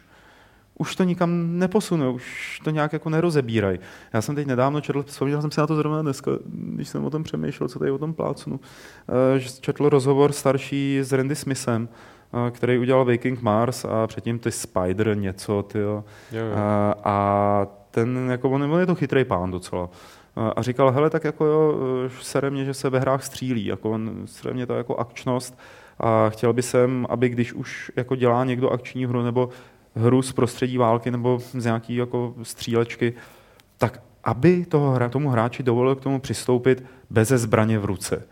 už 0.79 0.97
to 0.97 1.05
nikam 1.05 1.59
neposune, 1.59 2.09
už 2.09 2.61
to 2.65 2.71
nějak 2.71 2.93
jako 2.93 3.11
nerozebírají. 3.11 3.79
Já 4.13 4.23
jsem 4.23 4.35
teď 4.35 4.47
nedávno 4.47 4.81
četl, 4.81 5.03
vzpomněl 5.03 5.41
jsem 5.41 5.51
si 5.51 5.61
na 5.61 5.67
to 5.67 5.77
zrovna 5.77 6.03
dneska, 6.03 6.31
když 6.45 6.89
jsem 6.89 7.05
o 7.05 7.11
tom 7.11 7.23
přemýšlel, 7.23 7.69
co 7.69 7.79
tady 7.79 7.91
o 7.91 7.99
tom 7.99 8.15
plácnu, 8.15 8.61
eh, 9.09 9.39
že 9.39 9.49
četl 9.61 9.89
rozhovor 9.89 10.33
starší 10.33 10.99
s 11.03 11.13
Randy 11.13 11.35
Smithem, 11.35 11.89
eh, 11.89 12.51
který 12.51 12.79
udělal 12.79 13.05
Waking 13.05 13.43
Mars 13.43 13.85
a 13.85 14.07
předtím 14.07 14.39
ty 14.39 14.51
Spider 14.51 15.17
něco, 15.17 15.63
tyjo. 15.63 16.05
Jo, 16.33 16.45
jo. 16.45 16.53
A, 16.57 16.95
a 17.05 17.67
ten, 17.91 18.29
jako 18.31 18.51
on, 18.51 18.63
on 18.63 18.81
je 18.81 18.87
to 18.87 18.95
chytrý 18.95 19.25
pán 19.25 19.51
docela. 19.51 19.91
A 20.57 20.63
říkal, 20.63 20.91
hele, 20.91 21.11
tak 21.11 21.25
jako 21.25 21.45
jo, 21.45 21.75
sere 22.21 22.51
mě, 22.51 22.65
že 22.65 22.75
se 22.75 22.91
ve 22.91 23.01
hrách 23.01 23.25
střílí, 23.25 23.67
jako 23.67 23.91
on, 23.91 24.23
sere 24.25 24.55
mě 24.55 24.67
to 24.67 24.75
jako 24.75 24.97
akčnost 24.97 25.59
a 26.01 26.31
chtěl 26.31 26.53
by 26.53 26.63
jsem, 26.63 27.07
aby 27.09 27.29
když 27.29 27.53
už 27.53 27.93
jako 27.97 28.17
dělá 28.17 28.45
někdo 28.45 28.71
akční 28.71 29.07
hru 29.07 29.23
nebo 29.23 29.49
hru 29.99 30.23
z 30.23 30.33
prostředí 30.33 30.79
války 30.79 31.11
nebo 31.11 31.39
z 31.39 31.65
nějaký 31.65 31.97
jako 31.97 32.35
střílečky, 32.43 33.15
tak 33.79 34.03
aby 34.25 34.67
toho, 34.67 34.99
tomu 35.09 35.29
hráči 35.29 35.63
dovolil 35.63 35.95
k 35.95 36.01
tomu 36.01 36.21
přistoupit 36.21 36.85
bez 37.11 37.29
zbraně 37.29 37.79
v 37.79 37.85
ruce. 37.85 38.27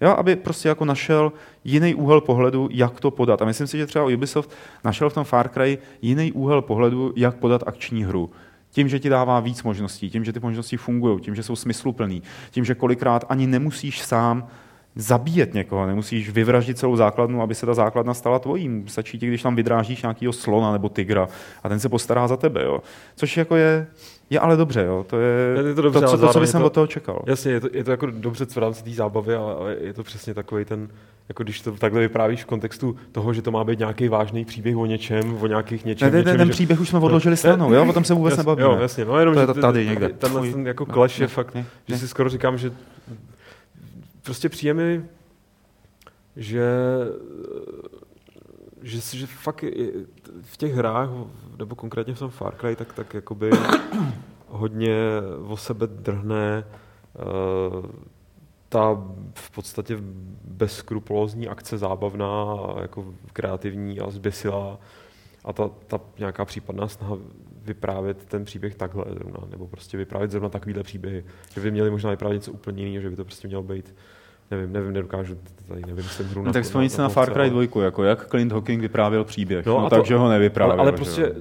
Jo, 0.00 0.10
aby 0.10 0.36
prostě 0.36 0.68
jako 0.68 0.84
našel 0.84 1.32
jiný 1.64 1.94
úhel 1.94 2.20
pohledu, 2.20 2.68
jak 2.72 3.00
to 3.00 3.10
podat. 3.10 3.42
A 3.42 3.44
myslím 3.44 3.66
si, 3.66 3.78
že 3.78 3.86
třeba 3.86 4.04
Ubisoft 4.04 4.50
našel 4.84 5.10
v 5.10 5.14
tom 5.14 5.24
Far 5.24 5.48
Cry 5.48 5.78
jiný 6.02 6.32
úhel 6.32 6.62
pohledu, 6.62 7.12
jak 7.16 7.36
podat 7.36 7.62
akční 7.66 8.04
hru. 8.04 8.30
Tím, 8.70 8.88
že 8.88 8.98
ti 8.98 9.08
dává 9.08 9.40
víc 9.40 9.62
možností, 9.62 10.10
tím, 10.10 10.24
že 10.24 10.32
ty 10.32 10.40
možnosti 10.40 10.76
fungují, 10.76 11.20
tím, 11.20 11.34
že 11.34 11.42
jsou 11.42 11.56
smysluplný, 11.56 12.22
tím, 12.50 12.64
že 12.64 12.74
kolikrát 12.74 13.24
ani 13.28 13.46
nemusíš 13.46 14.02
sám 14.02 14.48
zabíjet 14.96 15.54
někoho, 15.54 15.86
nemusíš 15.86 16.30
vyvraždit 16.30 16.78
celou 16.78 16.96
základnu, 16.96 17.42
aby 17.42 17.54
se 17.54 17.66
ta 17.66 17.74
základna 17.74 18.14
stala 18.14 18.38
tvojím. 18.38 18.88
Stačí 18.88 19.18
ti, 19.18 19.26
když 19.26 19.42
tam 19.42 19.56
vydrážíš 19.56 20.02
nějakého 20.02 20.32
slona 20.32 20.72
nebo 20.72 20.88
tygra 20.88 21.28
a 21.62 21.68
ten 21.68 21.80
se 21.80 21.88
postará 21.88 22.28
za 22.28 22.36
tebe. 22.36 22.62
Jo. 22.64 22.80
Což 23.16 23.36
jako 23.36 23.56
je, 23.56 23.86
je 24.30 24.40
ale 24.40 24.56
dobře, 24.56 24.84
jo. 24.84 25.04
to 25.08 25.20
je, 25.20 25.68
je 25.68 25.74
to, 25.74 25.82
dobře, 25.82 26.00
to, 26.00 26.06
co, 26.06 26.18
to, 26.18 26.32
co 26.32 26.40
bych 26.40 26.48
jsem 26.48 26.62
od 26.62 26.72
toho 26.72 26.86
čekal. 26.86 27.22
Jasně, 27.26 27.52
je 27.52 27.60
to, 27.60 27.68
je 27.72 27.84
to 27.84 27.90
jako 27.90 28.06
dobře 28.06 28.46
v 28.46 28.56
rámci 28.56 28.84
té 28.84 28.90
zábavy, 28.90 29.34
ale 29.34 29.76
je 29.80 29.92
to 29.92 30.02
přesně 30.02 30.34
takový 30.34 30.64
ten, 30.64 30.88
jako 31.28 31.42
když 31.42 31.60
to 31.60 31.72
takhle 31.72 32.00
vyprávíš 32.00 32.42
v 32.42 32.46
kontextu 32.46 32.96
toho, 33.12 33.32
že 33.32 33.42
to 33.42 33.50
má 33.50 33.64
být 33.64 33.78
nějaký 33.78 34.08
vážný 34.08 34.44
příběh 34.44 34.76
o 34.76 34.86
něčem, 34.86 35.36
o 35.40 35.46
nějakých 35.46 35.84
něčem. 35.84 36.06
Ne, 36.06 36.12
ne, 36.12 36.18
něčem, 36.18 36.38
ten 36.38 36.46
že... 36.46 36.52
příběh 36.52 36.80
už 36.80 36.88
jsme 36.88 36.98
odložili 36.98 37.36
stranou, 37.36 37.72
jo, 37.72 37.86
o 37.88 37.92
tom 37.92 38.04
se 38.04 38.14
vůbec 38.14 38.36
nebavíme. 38.36 38.68
Jo, 38.68 38.78
jasně, 38.80 39.04
no 39.04 39.18
jenom, 39.18 39.34
to 39.34 39.40
je 39.40 39.46
to 39.46 39.54
tady 39.54 39.86
někde. 39.86 40.08
Tenhle 40.08 40.50
ten 40.50 40.66
jako 40.66 40.86
clash 40.86 41.20
je 41.20 41.26
fakt, 41.26 41.56
že 41.88 41.98
si 41.98 42.08
skoro 42.08 42.28
říkám, 42.28 42.58
že 42.58 42.72
prostě 44.22 44.48
příjemy 44.48 45.04
že, 46.36 46.66
že, 48.82 49.00
že 49.16 49.26
fakt 49.26 49.64
v 50.42 50.56
těch 50.56 50.74
hrách, 50.74 51.08
nebo 51.58 51.74
konkrétně 51.74 52.14
v 52.14 52.18
tom 52.18 52.30
Far 52.30 52.54
Cry, 52.56 52.76
tak, 52.76 52.92
tak 52.92 53.14
jakoby 53.14 53.50
hodně 54.48 54.96
o 55.46 55.56
sebe 55.56 55.86
drhne 55.86 56.64
uh, 56.64 57.86
ta 58.68 59.02
v 59.34 59.50
podstatě 59.50 59.96
bezskrupulózní 60.44 61.48
akce 61.48 61.78
zábavná, 61.78 62.56
jako 62.80 63.14
kreativní 63.32 64.00
a 64.00 64.10
zběsilá 64.10 64.78
a 65.44 65.52
ta, 65.52 65.70
ta 65.86 66.00
nějaká 66.18 66.44
případná 66.44 66.88
snaha 66.88 67.16
vyprávět 67.64 68.24
ten 68.24 68.44
příběh 68.44 68.74
takhle 68.74 69.04
zrovna, 69.08 69.38
nebo 69.50 69.66
prostě 69.66 69.96
vyprávět 69.96 70.30
zrovna 70.30 70.48
takovýhle 70.48 70.82
příběhy, 70.82 71.24
že 71.54 71.60
by 71.60 71.70
měli 71.70 71.90
možná 71.90 72.10
vyprávět 72.10 72.40
něco 72.40 72.52
úplně 72.52 72.84
jiného, 72.84 73.02
že 73.02 73.10
by 73.10 73.16
to 73.16 73.24
prostě 73.24 73.48
mělo 73.48 73.62
být 73.62 73.94
nevím, 74.50 74.72
nevím, 74.72 74.92
nedokážu 74.92 75.38
tady 75.68 75.80
nevymyslet 75.86 76.28
hru. 76.28 76.42
No, 76.42 76.52
tak 76.52 76.64
vzpomíň 76.64 76.88
se 76.88 77.02
na, 77.02 77.08
na 77.08 77.08
Far 77.08 77.32
Cry 77.32 77.50
2, 77.50 77.84
jako 77.84 78.02
jak 78.02 78.26
Clint 78.26 78.52
Hawking 78.52 78.80
vyprávěl 78.80 79.24
příběh, 79.24 79.66
no, 79.66 79.80
no 79.80 79.90
takže 79.90 80.16
ho 80.16 80.28
nevyprávěl. 80.28 80.80
Ale, 80.80 80.90
ale 80.90 80.92
prostě 80.92 81.32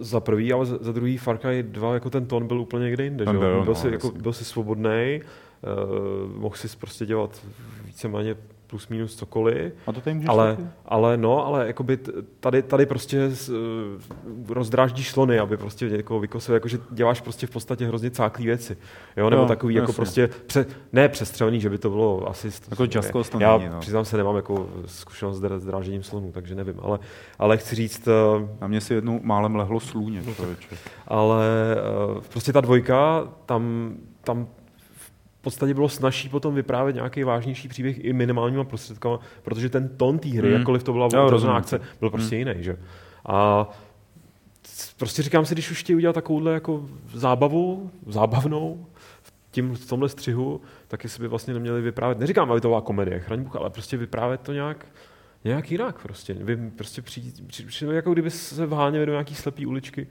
za 0.00 0.20
prvý, 0.20 0.52
ale 0.52 0.66
za, 0.66 0.78
za 0.80 0.92
druhý 0.92 1.18
Far 1.18 1.38
Cry 1.38 1.62
2, 1.62 1.94
jako 1.94 2.10
ten 2.10 2.26
tón 2.26 2.46
byl 2.46 2.60
úplně 2.60 2.84
někde 2.84 3.04
jinde, 3.04 3.24
že? 3.24 3.30
Byl, 3.30 3.40
byl, 3.40 3.64
no, 3.64 3.74
si, 3.74 3.88
jako, 3.88 4.10
byl 4.10 4.32
si 4.32 4.44
svobodný, 4.44 5.20
uh, 5.20 6.40
mohl 6.40 6.56
si 6.56 6.76
prostě 6.76 7.06
dělat 7.06 7.46
víceméně 7.84 8.36
plus 8.70 8.88
minus 8.88 9.16
cokoliv. 9.16 9.72
A 9.86 9.92
to 9.92 10.00
tady 10.00 10.24
ale, 10.26 10.56
ale 10.86 11.16
no, 11.16 11.46
ale 11.46 11.66
jakoby 11.66 11.98
tady, 12.40 12.62
tady 12.62 12.86
prostě 12.86 13.30
uh, 13.48 14.54
rozdráždíš 14.54 15.10
slony, 15.10 15.38
aby 15.38 15.56
prostě 15.56 15.88
někoho 15.88 16.20
vykosil, 16.20 16.54
jakože 16.54 16.78
děláš 16.90 17.20
prostě 17.20 17.46
v 17.46 17.50
podstatě 17.50 17.86
hrozně 17.86 18.10
cáklý 18.10 18.46
věci. 18.46 18.76
Jo, 19.16 19.30
nebo 19.30 19.42
no, 19.42 19.48
takový 19.48 19.74
jako 19.74 19.92
prostě, 19.92 20.30
pře, 20.46 20.66
ne 20.92 21.08
přestřelený, 21.08 21.60
že 21.60 21.70
by 21.70 21.78
to 21.78 21.90
bylo 21.90 22.28
asi... 22.28 22.50
Jako 22.70 22.84
Just 22.84 23.10
Cause 23.10 23.32
Já 23.40 23.58
není, 23.58 23.70
no. 23.70 23.80
přiznám 23.80 24.04
se, 24.04 24.16
nemám 24.16 24.36
jako 24.36 24.68
zkušenost 24.86 25.36
s 25.36 25.64
drážením 25.64 26.02
slonů, 26.02 26.32
takže 26.32 26.54
nevím, 26.54 26.80
ale, 26.82 26.98
ale 27.38 27.56
chci 27.56 27.74
říct... 27.74 28.08
Uh, 28.08 28.48
Na 28.60 28.66
mě 28.66 28.80
si 28.80 28.94
jednou 28.94 29.20
málem 29.22 29.56
lehlo 29.56 29.80
slůně, 29.80 30.22
no, 30.26 30.32
Ale 31.08 31.46
uh, 32.16 32.20
prostě 32.20 32.52
ta 32.52 32.60
dvojka, 32.60 33.28
tam, 33.46 33.94
tam 34.24 34.46
podstatě 35.48 35.74
bylo 35.74 35.88
snažší 35.88 36.28
potom 36.28 36.54
vyprávět 36.54 36.94
nějaký 36.94 37.24
vážnější 37.24 37.68
příběh 37.68 38.04
i 38.04 38.12
minimálníma 38.12 38.64
prostředkama, 38.64 39.20
protože 39.42 39.68
ten 39.68 39.88
tón 39.88 40.18
té 40.18 40.28
hry, 40.28 40.48
mm. 40.48 40.54
jakkoliv 40.54 40.82
to 40.82 40.92
byla 40.92 41.06
otevřená 41.06 41.56
akce, 41.56 41.80
byl 42.00 42.10
prostě 42.10 42.34
mm. 42.34 42.38
jiný. 42.38 42.54
Že? 42.58 42.76
A 43.26 43.68
prostě 44.96 45.22
říkám 45.22 45.44
si, 45.44 45.54
když 45.54 45.70
už 45.70 45.80
chtějí 45.80 45.96
udělat 45.96 46.12
takovouhle 46.12 46.52
jako 46.52 46.88
zábavu, 47.14 47.90
zábavnou, 48.06 48.86
tím, 49.50 49.74
v 49.74 49.88
tomhle 49.88 50.08
střihu, 50.08 50.60
tak 50.88 51.04
jestli 51.04 51.20
by 51.20 51.28
vlastně 51.28 51.54
neměli 51.54 51.82
vyprávět, 51.82 52.18
neříkám, 52.18 52.52
aby 52.52 52.60
to 52.60 52.68
byla 52.68 52.80
komedie, 52.80 53.20
chraň 53.20 53.42
Bůh, 53.42 53.56
ale 53.56 53.70
prostě 53.70 53.96
vyprávět 53.96 54.40
to 54.40 54.52
nějak, 54.52 54.86
nějak 55.44 55.70
jinak 55.70 56.02
prostě. 56.02 56.34
Vy 56.34 56.70
prostě 56.70 57.02
přijít, 57.02 57.46
přijít, 57.46 57.90
jako 57.90 58.12
kdyby 58.12 58.30
se 58.30 58.66
vháněli 58.66 59.06
do 59.06 59.12
nějaký 59.12 59.34
slepý 59.34 59.66
uličky, 59.66 60.06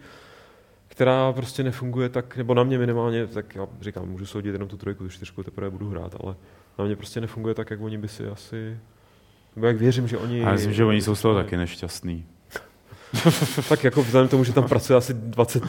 která 0.98 1.34
prostě 1.34 1.64
nefunguje 1.64 2.10
tak, 2.10 2.38
nebo 2.38 2.54
na 2.54 2.64
mě 2.64 2.78
minimálně, 2.78 3.28
tak 3.28 3.56
já 3.56 3.68
říkám, 3.82 4.10
můžu 4.10 4.26
soudit 4.26 4.54
jenom 4.54 4.68
tu 4.68 4.78
trojku, 4.78 5.04
tu 5.04 5.10
čtyřku 5.10 5.44
teprve 5.44 5.70
budu 5.70 5.90
hrát, 5.90 6.16
ale 6.24 6.36
na 6.80 6.86
mě 6.86 6.96
prostě 6.96 7.22
nefunguje 7.22 7.56
tak, 7.56 7.72
jak 7.72 7.82
oni 7.82 7.98
by 7.98 8.08
si 8.08 8.28
asi, 8.28 8.78
nebo 9.56 9.68
jak 9.68 9.78
věřím, 9.78 10.08
že 10.08 10.18
oni... 10.18 10.40
Já 10.40 10.52
myslím, 10.52 10.74
že 10.74 10.86
oni 10.86 11.02
jsou 11.02 11.16
z 11.16 11.22
toho 11.22 11.36
taky 11.36 11.58
nešťastní. 11.58 12.26
tak 13.70 13.84
jako 13.84 14.04
vzhledem 14.04 14.28
k 14.28 14.32
tomu, 14.32 14.44
že 14.44 14.54
tam 14.54 14.68
pracuje 14.68 14.98
asi 14.98 15.14
20 15.14 15.64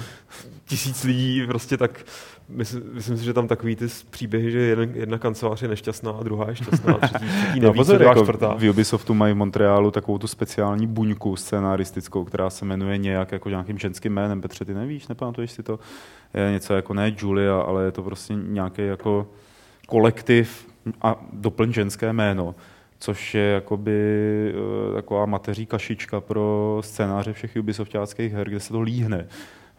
tisíc 0.68 1.04
lidí, 1.04 1.46
prostě 1.46 1.76
tak 1.76 2.04
myslím, 2.48 2.83
myslím 2.92 3.16
si, 3.16 3.24
že 3.24 3.33
tam 3.33 3.48
takový 3.48 3.76
ty 3.76 3.87
příběhy, 4.11 4.50
že 4.50 4.59
jeden, 4.59 4.90
jedna 4.94 5.18
kancelář 5.18 5.62
je 5.62 5.68
nešťastná 5.68 6.11
a 6.11 6.22
druhá 6.22 6.48
je 6.48 6.57
šťastná, 6.57 6.94
a 6.94 7.07
třetí, 7.07 7.24
třetí 7.24 7.61
neví, 7.61 7.61
no, 7.61 7.74
pozor, 7.74 8.02
jako 8.02 8.22
čtvrtá. 8.22 8.54
V 8.54 8.70
Ubisoftu 8.70 9.14
mají 9.14 9.35
v 9.35 9.37
Montrealu 9.37 9.90
takovou 9.90 10.18
tu 10.18 10.26
speciální 10.26 10.87
buňku 10.87 11.37
scenaristickou, 11.37 12.24
která 12.24 12.50
se 12.50 12.64
jmenuje 12.64 12.98
nějak 12.98 13.33
jako 13.33 13.48
nějakým 13.48 13.78
ženským 13.78 14.12
jménem. 14.12 14.40
Petře, 14.40 14.64
ty 14.64 14.74
nevíš, 14.74 15.09
nepamatuješ 15.09 15.50
si 15.50 15.62
to? 15.62 15.78
Je 16.35 16.50
něco 16.50 16.74
jako 16.74 16.94
ne 16.94 17.14
Julia, 17.18 17.61
ale 17.61 17.85
je 17.85 17.92
to 17.92 18.02
prostě 18.02 18.35
nějaký 18.35 18.87
jako 18.87 19.26
kolektiv 19.87 20.68
a 21.02 21.20
doplň 21.33 21.72
ženské 21.72 22.12
jméno 22.12 22.54
což 22.98 23.35
je 23.35 23.44
jakoby 23.44 24.00
uh, 24.88 24.94
taková 24.94 25.26
mateří 25.26 25.66
kašička 25.66 26.20
pro 26.20 26.78
scénáře 26.85 27.33
všech 27.33 27.57
Ubisoftáckých 27.57 28.33
her, 28.33 28.48
kde 28.48 28.61
se 28.61 28.72
to 28.72 28.81
líhne. 28.81 29.26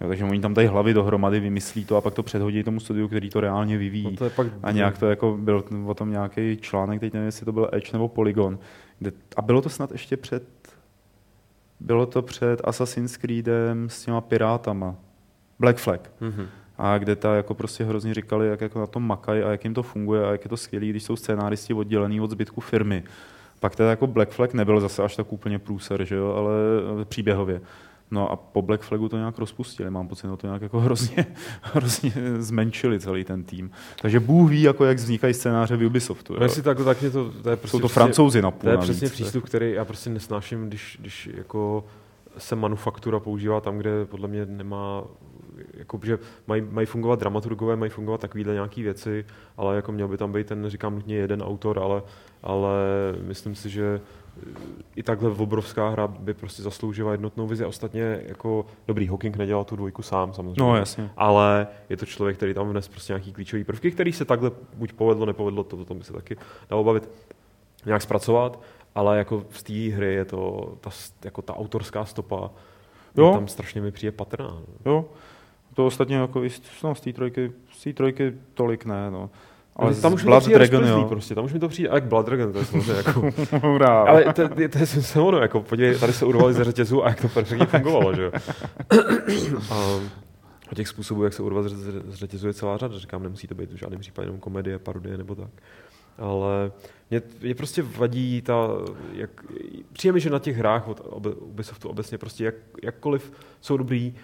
Jo, 0.01 0.07
takže 0.07 0.23
oni 0.23 0.39
tam 0.39 0.53
dají 0.53 0.67
hlavy 0.67 0.93
dohromady, 0.93 1.39
vymyslí 1.39 1.85
to 1.85 1.97
a 1.97 2.01
pak 2.01 2.13
to 2.13 2.23
předhodí 2.23 2.63
tomu 2.63 2.79
studiu, 2.79 3.07
který 3.07 3.29
to 3.29 3.41
reálně 3.41 3.77
vyvíjí. 3.77 4.03
No 4.03 4.17
to 4.17 4.23
je 4.23 4.29
pak... 4.29 4.47
A 4.63 4.71
nějak 4.71 4.97
to 4.97 5.09
jako 5.09 5.37
byl 5.41 5.63
o 5.85 5.93
tom 5.93 6.11
nějaký 6.11 6.57
článek, 6.57 6.99
teď 6.99 7.13
nevím, 7.13 7.25
jestli 7.25 7.45
to 7.45 7.51
byl 7.51 7.69
Edge 7.71 7.89
nebo 7.93 8.07
Polygon. 8.07 8.59
Kde, 8.99 9.11
a 9.35 9.41
bylo 9.41 9.61
to 9.61 9.69
snad 9.69 9.91
ještě 9.91 10.17
před 10.17 10.43
bylo 11.79 12.05
to 12.05 12.21
před 12.21 12.61
Assassin's 12.63 13.17
Creedem 13.17 13.89
s 13.89 14.05
těma 14.05 14.21
pirátama. 14.21 14.95
Black 15.59 15.77
Flag. 15.77 16.11
Mm-hmm. 16.21 16.47
A 16.77 16.97
kde 16.97 17.15
ta 17.15 17.35
jako 17.35 17.53
prostě 17.53 17.83
hrozně 17.83 18.13
říkali, 18.13 18.47
jak 18.47 18.61
jako 18.61 18.79
na 18.79 18.87
tom 18.87 19.07
makají 19.07 19.41
a 19.41 19.51
jak 19.51 19.63
jim 19.63 19.73
to 19.73 19.83
funguje 19.83 20.27
a 20.27 20.31
jak 20.31 20.45
je 20.45 20.49
to 20.49 20.57
skvělé, 20.57 20.85
když 20.85 21.03
jsou 21.03 21.15
scénáristi 21.15 21.73
oddělený 21.73 22.21
od 22.21 22.31
zbytku 22.31 22.61
firmy. 22.61 23.03
Pak 23.59 23.75
teda 23.75 23.89
jako 23.89 24.07
Black 24.07 24.31
Flag 24.31 24.53
nebyl 24.53 24.79
zase 24.79 25.03
až 25.03 25.15
tak 25.15 25.33
úplně 25.33 25.59
průser, 25.59 26.05
že 26.05 26.15
jo, 26.15 26.33
ale 26.33 26.51
příběhově. 27.05 27.61
No 28.11 28.31
a 28.31 28.35
po 28.35 28.61
Black 28.61 28.81
Flagu 28.81 29.09
to 29.09 29.17
nějak 29.17 29.37
rozpustili, 29.37 29.89
mám 29.89 30.07
pocit, 30.07 30.27
že 30.27 30.37
to 30.37 30.47
nějak 30.47 30.61
jako 30.61 30.79
hrozně, 30.79 31.25
hrozně 31.61 32.13
zmenšili 32.37 32.99
celý 32.99 33.23
ten 33.23 33.43
tým. 33.43 33.71
Takže 34.01 34.19
Bůh 34.19 34.49
ví, 34.49 34.61
jako 34.61 34.85
jak 34.85 34.97
vznikají 34.97 35.33
scénáře 35.33 35.77
v 35.77 35.85
Ubisoftu. 35.85 36.33
Jo. 36.33 36.43
Jestli 36.43 36.61
tak, 36.61 36.77
tak 36.83 37.01
mě 37.01 37.09
to, 37.09 37.31
to 37.31 37.49
je 37.49 37.55
prostě 37.55 37.77
Jsou 37.77 37.81
to 37.81 37.87
francouzi 37.87 38.41
na 38.41 38.51
půl 38.51 38.61
To 38.61 38.69
je 38.69 38.77
přesně 38.77 39.05
navíc, 39.05 39.13
přístup, 39.13 39.45
který 39.45 39.71
já 39.71 39.85
prostě 39.85 40.09
nesnáším, 40.09 40.67
když, 40.67 40.97
když 41.01 41.29
jako 41.33 41.83
se 42.37 42.55
manufaktura 42.55 43.19
používá 43.19 43.61
tam, 43.61 43.77
kde 43.77 44.05
podle 44.05 44.27
mě 44.27 44.45
nemá 44.45 45.03
jako, 45.73 45.99
že 46.03 46.19
mají, 46.47 46.61
mají 46.71 46.87
fungovat 46.87 47.19
dramaturgové, 47.19 47.75
mají 47.75 47.91
fungovat 47.91 48.21
takovéhle 48.21 48.53
nějaké 48.53 48.83
věci, 48.83 49.25
ale 49.57 49.75
jako 49.75 49.91
měl 49.91 50.07
by 50.07 50.17
tam 50.17 50.31
být 50.31 50.47
ten, 50.47 50.69
říkám 50.69 50.95
nutně 50.95 51.15
jeden 51.15 51.41
autor, 51.41 51.79
ale, 51.79 52.01
ale 52.43 52.75
myslím 53.21 53.55
si, 53.55 53.69
že 53.69 54.01
i 54.95 55.03
takhle 55.03 55.29
obrovská 55.29 55.89
hra 55.89 56.07
by 56.07 56.33
prostě 56.33 56.63
zasloužila 56.63 57.11
jednotnou 57.11 57.47
vizi. 57.47 57.65
Ostatně 57.65 58.21
jako 58.25 58.65
dobrý 58.87 59.07
Hawking 59.07 59.37
nedělal 59.37 59.63
tu 59.63 59.75
dvojku 59.75 60.01
sám 60.01 60.33
samozřejmě. 60.33 60.63
No, 60.63 60.75
jasně. 60.75 61.09
Ale 61.17 61.67
je 61.89 61.97
to 61.97 62.05
člověk, 62.05 62.37
který 62.37 62.53
tam 62.53 62.69
vnes 62.69 62.87
prostě 62.87 63.13
nějaký 63.13 63.33
klíčový 63.33 63.63
prvky, 63.63 63.91
který 63.91 64.13
se 64.13 64.25
takhle 64.25 64.51
buď 64.73 64.93
povedlo, 64.93 65.25
nepovedlo, 65.25 65.63
to, 65.63 65.85
to 65.85 65.93
by 65.93 66.03
se 66.03 66.13
taky 66.13 66.37
dalo 66.69 66.83
bavit, 66.83 67.09
nějak 67.85 68.01
zpracovat, 68.01 68.61
ale 68.95 69.17
jako 69.17 69.45
z 69.49 69.63
té 69.63 69.73
hry 69.73 70.13
je 70.13 70.25
to 70.25 70.73
ta, 70.81 70.89
jako 71.23 71.41
ta 71.41 71.55
autorská 71.55 72.05
stopa 72.05 72.51
Jo. 73.17 73.33
Tam 73.33 73.47
strašně 73.47 73.81
mi 73.81 73.91
přijde 73.91 74.11
patrná. 74.11 74.57
Jo. 74.85 75.05
To 75.73 75.85
ostatně 75.85 76.15
jako 76.15 76.43
i 76.43 76.49
z, 76.49 76.61
no, 76.83 76.95
z 76.95 77.01
té 77.01 77.13
trojky, 77.13 77.51
z 77.71 77.83
té 77.83 77.93
trojky 77.93 78.33
tolik 78.53 78.85
ne, 78.85 79.11
no. 79.11 79.29
Ale 79.79 79.95
tam 79.95 80.13
už 80.13 80.23
Blood 80.23 80.47
mi 80.47 80.53
to 80.53 80.57
Dragon, 80.57 80.87
jo. 80.87 81.05
prostě, 81.09 81.35
tam 81.35 81.45
už 81.45 81.53
mi 81.53 81.59
to 81.59 81.67
přijde, 81.67 81.89
jak 81.93 82.03
Blood 82.03 82.25
Dragon, 82.25 82.53
to 82.53 82.59
je 82.59 82.65
samozřejmě 82.65 82.93
jako... 82.93 83.29
ale 83.89 84.23
to, 84.23 84.47
to, 84.49 84.55
to 84.55 84.79
je 84.79 84.85
se 84.85 85.19
ono, 85.19 85.37
jako 85.37 85.61
podívej, 85.61 85.99
tady 85.99 86.13
se 86.13 86.25
urvali 86.25 86.53
ze 86.53 86.63
řetězu 86.63 87.05
a 87.05 87.09
jak 87.09 87.21
to 87.21 87.27
perfektně 87.27 87.65
fungovalo, 87.65 88.15
že 88.15 88.23
jo. 88.23 88.31
a, 89.71 89.99
a 90.71 90.75
těch 90.75 90.87
způsobů, 90.87 91.23
jak 91.23 91.33
se 91.33 91.43
urvat 91.43 91.65
z 91.65 92.13
řetězu 92.13 92.47
je 92.47 92.53
celá 92.53 92.77
řada, 92.77 92.97
říkám, 92.97 93.23
nemusí 93.23 93.47
to 93.47 93.55
být 93.55 93.71
v 93.71 93.75
žádném 93.75 93.99
případě 93.99 94.27
jenom 94.27 94.39
komedie, 94.39 94.79
parodie 94.79 95.17
nebo 95.17 95.35
tak. 95.35 95.49
Ale 96.17 96.71
mě, 97.09 97.21
mě 97.41 97.55
prostě 97.55 97.81
vadí 97.81 98.41
ta, 98.41 98.67
jak, 99.13 99.29
přijde 99.93 100.13
mi, 100.13 100.19
že 100.19 100.29
na 100.29 100.39
těch 100.39 100.57
hrách 100.57 100.87
od 100.87 101.01
Ubisoftu 101.39 101.89
obecně 101.89 102.17
prostě 102.17 102.45
jak, 102.45 102.55
jakkoliv 102.83 103.31
jsou 103.61 103.77
dobrý, 103.77 104.15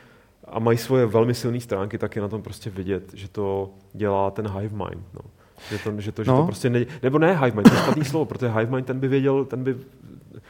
a 0.48 0.60
mají 0.60 0.78
svoje 0.78 1.06
velmi 1.06 1.34
silné 1.34 1.60
stránky, 1.60 1.98
tak 1.98 2.16
je 2.16 2.22
na 2.22 2.28
tom 2.28 2.42
prostě 2.42 2.70
vidět, 2.70 3.14
že 3.14 3.28
to 3.28 3.74
dělá 3.94 4.32
ten 4.32 4.48
hive 4.48 4.76
mind. 4.76 5.06
No. 5.14 5.22
Že 5.70 5.78
to, 5.80 6.02
že 6.02 6.12
to, 6.12 6.24
že 6.24 6.32
no. 6.32 6.38
to 6.38 6.46
prostě 6.46 6.70
ne, 6.70 6.86
nebo 7.04 7.20
ne 7.20 7.38
hive 7.38 7.52
mind, 7.52 7.70
to 7.70 7.76
je 7.76 7.82
špatný 7.82 8.06
slovo, 8.12 8.26
protože 8.26 8.48
hive 8.48 8.72
mind 8.72 8.88
ten 8.88 9.00
by 9.00 9.08
věděl, 9.08 9.46
ten 9.46 9.64
by, 9.64 9.76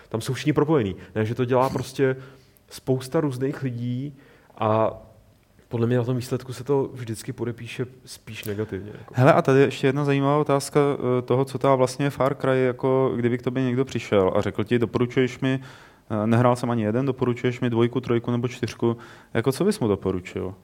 tam 0.10 0.22
jsou 0.22 0.34
všichni 0.34 0.54
propojení. 0.54 0.96
Ne, 1.15 1.26
že 1.26 1.36
to 1.36 1.46
dělá 1.46 1.70
prostě 1.70 2.15
spousta 2.70 3.22
různých 3.22 3.63
lidí 3.63 4.18
a 4.58 4.91
podle 5.68 5.88
mě 5.88 5.98
na 5.98 6.04
tom 6.04 6.15
výsledku 6.15 6.54
se 6.54 6.63
to 6.63 6.89
vždycky 6.94 7.34
podepíše 7.34 7.86
spíš 8.06 8.46
negativně. 8.46 8.91
Jako. 8.98 9.13
Hele, 9.18 9.34
a 9.34 9.41
tady 9.41 9.60
ještě 9.60 9.88
jedna 9.88 10.06
zajímavá 10.06 10.38
otázka 10.38 10.80
eh, 10.80 11.22
toho, 11.22 11.46
co 11.46 11.58
ta 11.58 11.76
vlastně 11.76 12.10
Far 12.10 12.36
Cry, 12.36 12.63
jako 12.63 13.13
kdyby 13.15 13.38
k 13.38 13.41
tobě 13.41 13.63
někdo 13.63 13.86
přišel 13.86 14.34
a 14.36 14.41
řekl 14.41 14.63
ti, 14.63 14.80
doporučuješ 14.80 15.39
mi 15.39 15.60
Eh, 16.10 16.28
nehrál 16.28 16.56
jsem 16.56 16.72
ani 16.72 16.84
jeden, 16.84 17.06
doporučuješ 17.06 17.60
mi 17.60 17.70
dvojku, 17.70 18.02
trojku 18.02 18.32
nebo 18.32 18.48
čtyřku. 18.48 18.98
Jako 19.34 19.52
co 19.52 19.65
bys 19.65 19.80
mu 19.80 19.88
doporučil? 19.88 20.56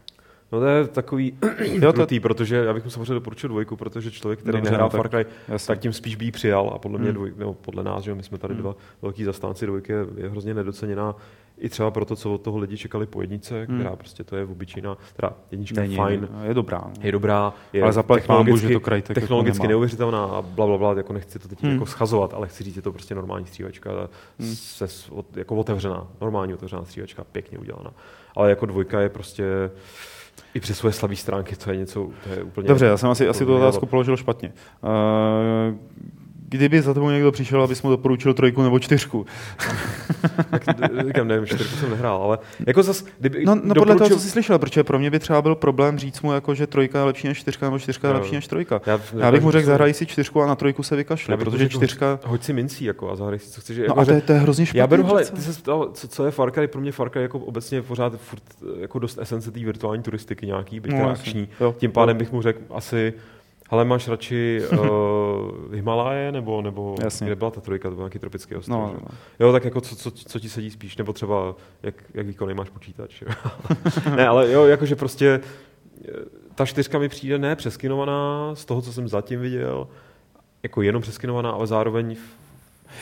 No 0.51 0.59
to 0.59 0.65
je 0.65 0.87
takový 0.87 1.37
jo, 1.61 1.93
to... 1.93 2.07
protože 2.21 2.55
já 2.55 2.73
bych 2.73 2.83
mu 2.83 2.89
samozřejmě 2.89 3.13
doporučil 3.13 3.49
dvojku, 3.49 3.75
protože 3.75 4.11
člověk, 4.11 4.39
který 4.39 4.57
Dobře, 4.57 4.71
nehrál 4.71 4.89
no, 4.93 4.97
Far 4.97 5.09
Cry, 5.09 5.25
tak, 5.47 5.61
tak 5.67 5.79
tím 5.79 5.93
spíš 5.93 6.15
by 6.15 6.25
ji 6.25 6.31
přijal 6.31 6.71
a 6.75 6.79
podle 6.79 6.99
mě 6.99 7.07
hmm. 7.07 7.15
dvoj, 7.15 7.33
nebo 7.37 7.53
podle 7.53 7.83
nás, 7.83 8.03
že 8.03 8.15
my 8.15 8.23
jsme 8.23 8.37
tady 8.37 8.53
hmm. 8.53 8.63
dva 8.63 8.75
velký 9.01 9.23
zastánci 9.23 9.65
dvojky, 9.65 9.93
je 10.17 10.29
hrozně 10.29 10.53
nedoceněná 10.53 11.15
i 11.61 11.69
třeba 11.69 11.91
proto, 11.91 12.15
co 12.15 12.33
od 12.33 12.41
toho 12.41 12.57
lidi 12.57 12.77
čekali 12.77 13.05
po 13.05 13.21
jednice, 13.21 13.65
která 13.65 13.89
hmm. 13.89 13.97
prostě 13.97 14.23
to 14.23 14.35
je 14.35 14.43
obyčejná, 14.43 14.97
teda 15.15 15.33
jednička 15.51 15.81
Není, 15.81 15.95
fajn. 15.95 16.27
Je 16.43 16.53
dobrá. 16.53 16.81
No. 16.85 16.93
Je 17.01 17.11
dobrá, 17.11 17.53
je 17.73 17.83
ale 17.83 18.03
technologicky, 18.03 18.67
že 18.67 18.73
to 18.73 18.79
kraj 18.79 19.01
tak 19.01 19.15
technologicky 19.15 19.61
jako 19.63 19.67
neuvěřitelná 19.67 20.25
a 20.25 20.41
bla, 20.41 20.65
bla, 20.65 20.77
bla, 20.77 20.93
jako 20.97 21.13
nechci 21.13 21.39
to 21.39 21.47
teď 21.47 21.63
hmm. 21.63 21.71
jako 21.71 21.85
schazovat, 21.85 22.33
ale 22.33 22.47
chci 22.47 22.63
říct, 22.63 22.75
je 22.75 22.81
to 22.81 22.91
prostě 22.91 23.15
normální 23.15 23.45
střívačka, 23.45 23.91
hmm. 24.39 24.55
se, 24.55 24.87
jako 25.35 25.55
otevřená, 25.55 26.07
normální 26.21 26.53
otevřená 26.53 26.85
střívačka, 26.85 27.23
pěkně 27.23 27.57
udělaná. 27.57 27.93
Ale 28.35 28.49
jako 28.49 28.65
dvojka 28.65 29.01
je 29.01 29.09
prostě 29.09 29.43
i 30.53 30.59
přes 30.59 30.77
svoje 30.77 30.93
slabé 30.93 31.15
stránky, 31.15 31.55
to 31.55 31.71
je 31.71 31.77
něco, 31.77 32.09
to 32.23 32.29
je 32.29 32.43
úplně... 32.43 32.67
Dobře, 32.67 32.85
já 32.85 32.97
jsem 32.97 33.09
asi, 33.09 33.27
asi 33.27 33.45
tu 33.45 33.55
otázku 33.55 33.85
položil 33.85 34.17
špatně. 34.17 34.53
Uh, 34.83 35.77
kdyby 36.51 36.81
za 36.81 36.93
tebou 36.93 37.09
někdo 37.09 37.31
přišel, 37.31 37.63
abys 37.63 37.81
mu 37.81 37.89
doporučil 37.89 38.33
trojku 38.33 38.61
nebo 38.61 38.79
čtyřku. 38.79 39.25
tak, 40.49 40.63
říkám, 41.07 41.27
nevím, 41.27 41.45
čtyřku 41.45 41.75
jsem 41.75 41.89
nehrál, 41.89 42.23
ale 42.23 42.37
jako 42.67 42.83
zas, 42.83 43.05
kdyby 43.19 43.45
No, 43.45 43.55
no 43.55 43.61
doporučil... 43.61 43.81
podle 43.81 43.95
toho, 43.95 44.09
co 44.09 44.19
jsi 44.19 44.29
slyšel, 44.29 44.59
protože 44.59 44.83
pro 44.83 44.99
mě 44.99 45.11
by 45.11 45.19
třeba 45.19 45.41
byl 45.41 45.55
problém 45.55 45.99
říct 45.99 46.21
mu, 46.21 46.33
jako, 46.33 46.55
že 46.55 46.67
trojka 46.67 46.99
je 46.99 47.05
lepší 47.05 47.27
než 47.27 47.37
čtyřka, 47.37 47.65
nebo 47.65 47.79
čtyřka 47.79 48.07
je 48.07 48.13
lepší 48.13 48.35
než 48.35 48.47
trojka. 48.47 48.81
Já, 48.85 48.99
já 49.17 49.31
bych 49.31 49.41
mu 49.41 49.51
řekl, 49.51 49.65
zahraj 49.65 49.93
si 49.93 50.05
čtyřku 50.05 50.41
a 50.41 50.47
na 50.47 50.55
trojku 50.55 50.83
se 50.83 50.95
vykašle, 50.95 51.37
protože 51.37 51.69
čtyřka... 51.69 52.19
Hoď 52.25 52.43
si 52.43 52.53
mincí, 52.53 52.85
jako, 52.85 53.11
a 53.11 53.15
zahraj 53.15 53.39
si, 53.39 53.51
co 53.51 53.61
chceš. 53.61 53.77
No 53.77 53.83
jako, 53.83 53.99
a 53.99 54.05
to 54.05 54.11
je, 54.11 54.21
to 54.21 54.33
je 54.33 54.39
hrozně 54.39 54.65
špatný. 54.65 54.79
Já 54.79 54.87
beru, 54.87 55.03
hele, 55.03 55.25
ty 55.25 55.41
se 55.41 55.61
ptal, 55.61 55.89
co, 55.93 56.07
co, 56.07 56.25
je 56.25 56.31
Far 56.31 56.51
Cry, 56.51 56.67
pro 56.67 56.81
mě 56.81 56.91
Far 56.91 57.09
Cry 57.09 57.21
jako 57.21 57.39
obecně 57.39 57.81
pořád 57.81 58.13
furt, 58.17 58.43
jako 58.79 58.99
dost 58.99 59.17
esence 59.21 59.51
té 59.51 59.59
virtuální 59.59 60.03
turistiky 60.03 60.45
nějaký, 60.45 60.79
byť 60.79 60.91
no, 60.91 61.09
akční. 61.09 61.47
Tím 61.77 61.91
pádem 61.91 62.17
bych 62.17 62.31
mu 62.31 62.41
řekl 62.41 62.59
asi 62.69 63.13
ale 63.71 63.85
máš 63.85 64.07
radši 64.07 64.61
uh, 64.71 65.73
Himaláje, 65.73 66.31
nebo, 66.31 66.61
nebo 66.61 66.95
Jasně. 67.03 67.27
kde 67.27 67.35
byla 67.35 67.51
ta 67.51 67.61
trojka, 67.61 67.89
to 67.89 67.95
byl 67.95 68.03
nějaký 68.03 68.19
tropický 68.19 68.55
ostrov. 68.55 68.79
No, 68.79 68.95
no. 69.01 69.07
Jo, 69.39 69.51
tak 69.51 69.65
jako 69.65 69.81
co, 69.81 69.95
co, 69.95 70.11
co, 70.11 70.39
ti 70.39 70.49
sedí 70.49 70.71
spíš, 70.71 70.97
nebo 70.97 71.13
třeba 71.13 71.55
jak, 71.83 71.95
jak 72.13 72.27
výkonný 72.27 72.53
máš 72.53 72.69
počítač. 72.69 73.23
ne, 74.15 74.27
ale 74.27 74.51
jo, 74.51 74.65
jakože 74.65 74.95
prostě 74.95 75.39
eh, 76.07 76.11
ta 76.55 76.65
čtyřka 76.65 76.99
mi 76.99 77.09
přijde 77.09 77.39
ne 77.39 77.55
přeskinovaná 77.55 78.51
z 78.55 78.65
toho, 78.65 78.81
co 78.81 78.93
jsem 78.93 79.07
zatím 79.07 79.39
viděl, 79.39 79.87
jako 80.63 80.81
jenom 80.81 81.01
přeskinovaná, 81.01 81.51
ale 81.51 81.67
zároveň 81.67 82.15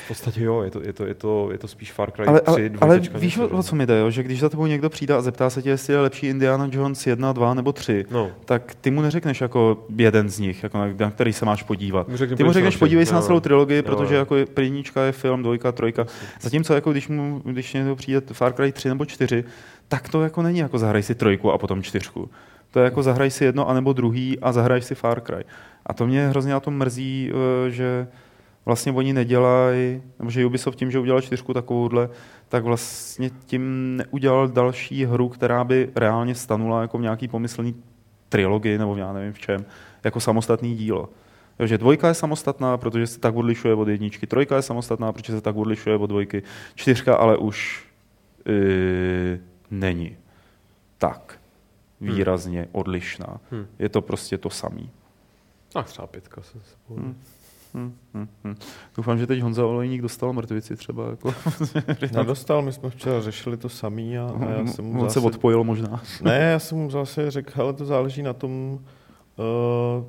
v 0.06 0.08
podstatě 0.08 0.44
jo, 0.44 0.62
je 0.62 0.72
to, 0.72 0.82
je 0.82 0.94
to, 0.94 1.06
je 1.06 1.14
to, 1.14 1.50
je 1.52 1.58
to 1.58 1.68
spíš 1.68 1.92
Far 1.92 2.12
Cry 2.12 2.26
ale, 2.26 2.42
3, 2.42 2.52
ale, 2.52 2.72
ale 2.82 3.00
víš, 3.00 3.38
o, 3.38 3.64
co 3.64 3.76
mi 3.76 3.86
jde, 3.86 4.00
jo? 4.00 4.12
že 4.12 4.24
když 4.24 4.40
za 4.40 4.50
tebou 4.50 4.66
někdo 4.66 4.90
přijde 4.90 5.14
a 5.14 5.22
zeptá 5.22 5.50
se 5.50 5.62
tě, 5.62 5.70
jestli 5.70 5.94
je 5.94 6.00
lepší 6.00 6.28
Indiana 6.28 6.70
Jones 6.72 7.08
1, 7.08 7.34
2 7.34 7.54
nebo 7.54 7.72
3, 7.72 8.06
no. 8.12 8.32
tak 8.46 8.76
ty 8.82 8.92
mu 8.92 9.02
neřekneš 9.02 9.42
jako 9.42 9.86
jeden 9.96 10.30
z 10.30 10.40
nich, 10.40 10.64
jako 10.64 10.78
na, 10.78 10.88
na 11.00 11.12
který 11.12 11.34
se 11.34 11.46
máš 11.46 11.64
podívat. 11.64 12.08
Řekne, 12.14 12.36
ty 12.36 12.44
mu 12.44 12.52
řekneš, 12.52 12.78
podívej 12.78 13.06
se 13.06 13.14
na 13.14 13.22
celou 13.22 13.40
trilogii, 13.40 13.78
jo, 13.78 13.84
protože 13.84 14.16
jako 14.16 14.36
prvníčka 14.54 15.04
je 15.04 15.12
film, 15.12 15.44
dvojka, 15.44 15.72
trojka. 15.72 16.06
Zatímco 16.42 16.74
jako 16.74 16.92
když, 16.92 17.08
mu, 17.08 17.42
když 17.46 17.74
někdo 17.74 17.96
přijde 17.96 18.22
Far 18.34 18.54
Cry 18.54 18.72
3 18.72 18.90
nebo 18.90 19.06
4, 19.06 19.44
tak 19.88 20.10
to 20.10 20.22
jako 20.24 20.42
není 20.42 20.60
jako 20.60 20.80
zahraj 20.80 21.04
si 21.04 21.16
trojku 21.16 21.52
a 21.52 21.58
potom 21.58 21.84
čtyřku. 21.84 22.30
To 22.72 22.80
je 22.80 22.84
jako 22.84 23.04
zahraj 23.04 23.32
si 23.32 23.46
jedno 23.46 23.70
anebo 23.70 23.94
druhý 23.94 24.40
a 24.40 24.52
zahraj 24.52 24.82
si 24.82 24.96
Far 24.96 25.22
Cry. 25.22 25.44
A 25.86 25.94
to 25.94 26.08
mě 26.08 26.28
hrozně 26.28 26.54
na 26.54 26.60
tom 26.60 26.78
mrzí, 26.78 27.32
eh, 27.32 27.72
že 27.72 28.08
vlastně 28.70 28.92
oni 28.92 29.14
nedělají, 29.14 30.02
nebo 30.20 30.32
že 30.32 30.46
Ubisoft 30.46 30.76
tím, 30.76 30.92
že 30.92 31.00
udělal 31.00 31.22
čtyřku 31.22 31.54
takovouhle, 31.54 32.10
tak 32.50 32.64
vlastně 32.64 33.30
tím 33.46 33.98
neudělal 33.98 34.48
další 34.48 35.06
hru, 35.06 35.30
která 35.30 35.64
by 35.64 35.90
reálně 35.96 36.36
stanula 36.36 36.82
jako 36.82 36.98
v 36.98 37.02
nějaký 37.02 37.28
pomyslný 37.28 37.76
trilogii, 38.30 38.78
nebo 38.78 38.96
já 38.96 39.14
nevím 39.14 39.34
v 39.34 39.40
čem, 39.40 39.66
jako 40.04 40.20
samostatný 40.20 40.76
dílo. 40.76 41.10
Takže 41.58 41.78
dvojka 41.78 42.08
je 42.08 42.14
samostatná, 42.14 42.78
protože 42.78 43.08
se 43.08 43.20
tak 43.20 43.36
odlišuje 43.36 43.74
od 43.74 43.88
jedničky, 43.88 44.28
trojka 44.28 44.56
je 44.56 44.62
samostatná, 44.62 45.14
protože 45.14 45.34
se 45.34 45.42
tak 45.42 45.56
odlišuje 45.56 45.96
od 45.96 46.08
dvojky, 46.08 46.44
čtyřka 46.76 47.16
ale 47.16 47.38
už 47.38 47.86
yy, 48.46 49.40
není 49.72 50.18
tak 50.98 51.40
výrazně 52.02 52.60
hmm. 52.60 52.70
odlišná. 52.72 53.42
Hmm. 53.52 53.68
Je 53.80 53.90
to 53.90 54.02
prostě 54.02 54.38
to 54.38 54.50
samý. 54.50 54.90
Tak 55.74 55.86
třeba 55.86 56.08
pětka 56.08 56.42
se, 56.42 56.60
se 56.60 56.76
hmm. 56.90 57.16
Hmm, 57.74 57.96
hmm, 58.14 58.28
hmm. 58.44 58.56
Doufám, 58.98 59.18
že 59.18 59.28
teď 59.28 59.42
Honza 59.42 59.66
Olejník 59.66 60.02
dostal 60.02 60.34
mrtvici 60.34 60.76
třeba. 60.76 61.10
Jako. 61.10 61.34
Nedostal, 62.14 62.62
my 62.62 62.72
jsme 62.72 62.90
včera 62.90 63.22
řešili 63.22 63.58
to 63.58 63.70
samý 63.70 64.18
a, 64.18 64.32
a 64.40 64.50
já 64.50 64.68
jsem 64.68 64.86
mu 64.86 65.02
On 65.02 65.08
zase, 65.10 65.20
se 65.20 65.26
odpojil 65.26 65.64
možná. 65.64 66.02
Ne, 66.22 66.38
já 66.38 66.60
jsem 66.60 66.78
mu 66.78 66.90
zase 66.90 67.32
řekl, 67.32 67.62
ale 67.62 67.74
to 67.74 67.86
záleží 67.86 68.22
na 68.22 68.34
tom, 68.34 68.80
uh, 69.36 70.06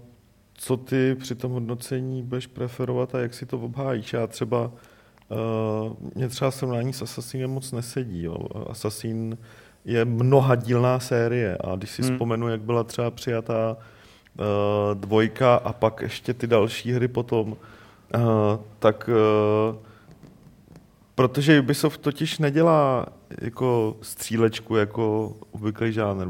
co 0.55 0.77
ty 0.77 1.15
při 1.15 1.35
tom 1.35 1.53
hodnocení 1.53 2.23
budeš 2.23 2.47
preferovat 2.47 3.15
a 3.15 3.19
jak 3.19 3.35
si 3.35 3.47
to 3.47 3.59
obhájíš. 3.59 4.13
Já 4.13 4.27
třeba, 4.27 4.67
uh, 4.67 5.97
mě 6.15 6.29
třeba 6.29 6.51
srovnání 6.51 6.93
s 6.93 7.03
Assassinem 7.03 7.51
moc 7.51 7.73
nesedí. 7.73 8.23
Jo. 8.23 8.37
Assassin 8.67 9.39
je 9.85 10.05
mnohadílná 10.05 11.01
série 11.01 11.59
a 11.65 11.77
když 11.77 11.91
si 11.91 12.03
hmm. 12.03 12.11
vzpomenu, 12.11 12.49
jak 12.49 12.61
byla 12.61 12.85
třeba 12.85 13.11
přijatá 13.11 13.77
dvojka 14.95 15.55
a 15.55 15.73
pak 15.73 16.01
ještě 16.01 16.35
ty 16.35 16.47
další 16.47 16.93
hry 16.93 17.09
potom, 17.09 17.49
uh, 17.49 18.21
tak 18.79 19.11
uh, 19.73 19.77
protože 21.15 21.61
Ubisoft 21.61 22.01
totiž 22.01 22.39
nedělá 22.39 23.07
jako 23.41 23.97
střílečku 24.03 24.77
jako 24.77 25.37
obvyklý 25.51 25.93
žánr. 25.93 26.27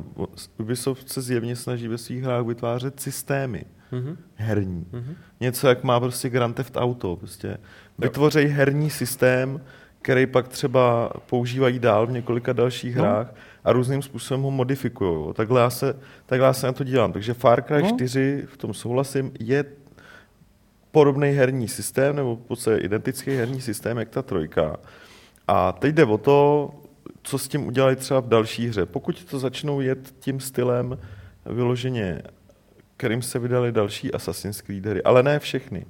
Ubisoft 0.58 1.08
se 1.08 1.22
zjevně 1.22 1.56
snaží 1.56 1.88
ve 1.88 1.98
svých 1.98 2.22
hrách 2.22 2.46
vytvářet 2.46 3.00
systémy 3.00 3.64
mm-hmm. 3.92 4.16
herní. 4.34 4.86
Mm-hmm. 4.92 5.14
Něco, 5.40 5.68
jak 5.68 5.84
má 5.84 6.00
prostě 6.00 6.28
Grand 6.28 6.56
Theft 6.56 6.76
Auto. 6.76 7.16
Prostě 7.16 7.58
vytvořej 7.98 8.46
herní 8.46 8.90
systém, 8.90 9.60
který 10.02 10.26
pak 10.26 10.48
třeba 10.48 11.12
používají 11.26 11.78
dál 11.78 12.06
v 12.06 12.12
několika 12.12 12.52
dalších 12.52 12.96
no. 12.96 13.02
hrách 13.02 13.34
a 13.64 13.72
různým 13.72 14.02
způsobem 14.02 14.42
ho 14.42 14.50
modifikují. 14.50 15.34
Takhle 15.34 15.60
já, 15.60 15.70
se, 15.70 15.96
takhle 16.26 16.46
já 16.46 16.52
se 16.52 16.66
na 16.66 16.72
to 16.72 16.84
dívám. 16.84 17.12
Takže 17.12 17.34
Far 17.34 17.62
Cry 17.62 17.82
no. 17.82 17.88
4, 17.88 18.46
v 18.46 18.56
tom 18.56 18.74
souhlasím, 18.74 19.32
je 19.40 19.64
podobný 20.90 21.28
herní 21.28 21.68
systém, 21.68 22.16
nebo 22.16 22.36
v 22.36 22.40
podstatě 22.40 22.76
identický 22.76 23.30
herní 23.30 23.60
systém, 23.60 23.98
jak 23.98 24.08
ta 24.08 24.22
trojka. 24.22 24.76
A 25.48 25.72
teď 25.72 25.94
jde 25.94 26.04
o 26.04 26.18
to, 26.18 26.70
co 27.22 27.38
s 27.38 27.48
tím 27.48 27.66
udělají 27.66 27.96
třeba 27.96 28.20
v 28.20 28.28
další 28.28 28.68
hře. 28.68 28.86
Pokud 28.86 29.24
to 29.24 29.38
začnou 29.38 29.80
jet 29.80 30.14
tím 30.20 30.40
stylem 30.40 30.98
vyloženě, 31.46 32.22
kterým 32.96 33.22
se 33.22 33.38
vydali 33.38 33.72
další 33.72 34.12
Assassin's 34.12 34.60
Creed 34.60 34.86
hry, 34.86 35.02
ale 35.02 35.22
ne 35.22 35.38
všechny, 35.38 35.86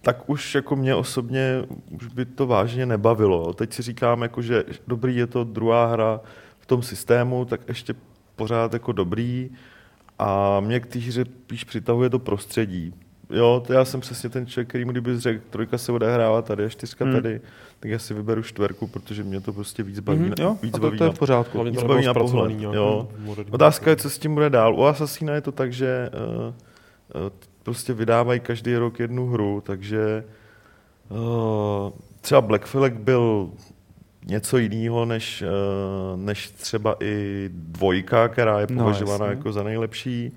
tak 0.00 0.30
už 0.30 0.54
jako 0.54 0.76
mě 0.76 0.94
osobně 0.94 1.64
už 1.90 2.06
by 2.06 2.24
to 2.24 2.46
vážně 2.46 2.86
nebavilo. 2.86 3.52
Teď 3.52 3.72
si 3.72 3.82
říkám, 3.82 4.22
jako, 4.22 4.42
že 4.42 4.64
dobrý 4.86 5.16
je 5.16 5.26
to 5.26 5.44
druhá 5.44 5.86
hra 5.86 6.20
v 6.62 6.66
tom 6.66 6.82
systému, 6.82 7.44
tak 7.44 7.60
ještě 7.68 7.94
pořád 8.36 8.72
jako 8.72 8.92
dobrý. 8.92 9.50
A 10.18 10.60
mě 10.60 10.80
k 10.80 10.86
té 10.86 10.98
hře 10.98 11.24
spíš 11.24 11.64
přitahuje 11.64 12.10
to 12.10 12.18
prostředí. 12.18 12.94
jo, 13.30 13.62
to 13.66 13.72
já 13.72 13.84
jsem 13.84 14.00
přesně 14.00 14.30
ten 14.30 14.46
člověk, 14.46 14.68
který 14.68 14.84
mu 14.84 14.90
kdyby 14.90 15.20
řekl, 15.20 15.44
trojka 15.50 15.78
se 15.78 15.92
odehrává 15.92 16.42
tady 16.42 16.64
a 16.64 16.68
čtyřka 16.68 17.04
hmm. 17.04 17.14
tady, 17.14 17.40
tak 17.80 17.90
já 17.90 17.98
si 17.98 18.14
vyberu 18.14 18.42
čtverku, 18.42 18.86
protože 18.86 19.22
mě 19.22 19.40
to 19.40 19.52
prostě 19.52 19.82
víc 19.82 20.00
baví. 20.00 20.30
Mm-hmm, 20.30 20.42
jo, 20.42 20.56
víc 20.62 20.78
baví 20.78 20.98
to 20.98 21.04
je 21.04 21.10
v 21.10 21.18
pořádku. 21.18 21.64
Víc 21.64 21.82
baví 21.82 22.06
na 22.06 22.14
pohled. 22.14 22.60
Jo. 22.60 23.08
Otázka 23.50 23.90
je, 23.90 23.96
co 23.96 24.10
s 24.10 24.18
tím 24.18 24.34
bude 24.34 24.50
dál. 24.50 24.74
U 24.74 24.84
Assassina 24.84 25.34
je 25.34 25.40
to 25.40 25.52
tak, 25.52 25.72
že 25.72 26.10
uh, 26.14 26.42
uh, 26.42 26.52
prostě 27.62 27.92
vydávají 27.92 28.40
každý 28.40 28.76
rok 28.76 29.00
jednu 29.00 29.26
hru, 29.26 29.62
takže 29.66 30.24
uh, 31.08 31.92
třeba 32.20 32.40
Black 32.40 32.64
Flag 32.64 32.94
byl 32.94 33.50
něco 34.26 34.58
jiného 34.58 35.04
než, 35.04 35.42
uh, 35.42 36.20
než 36.20 36.50
třeba 36.50 36.96
i 37.00 37.48
dvojka, 37.52 38.28
která 38.28 38.60
je 38.60 38.66
no, 38.70 38.78
považována 38.78 39.26
no, 39.26 39.32
jako 39.32 39.52
za 39.52 39.62
nejlepší. 39.62 40.32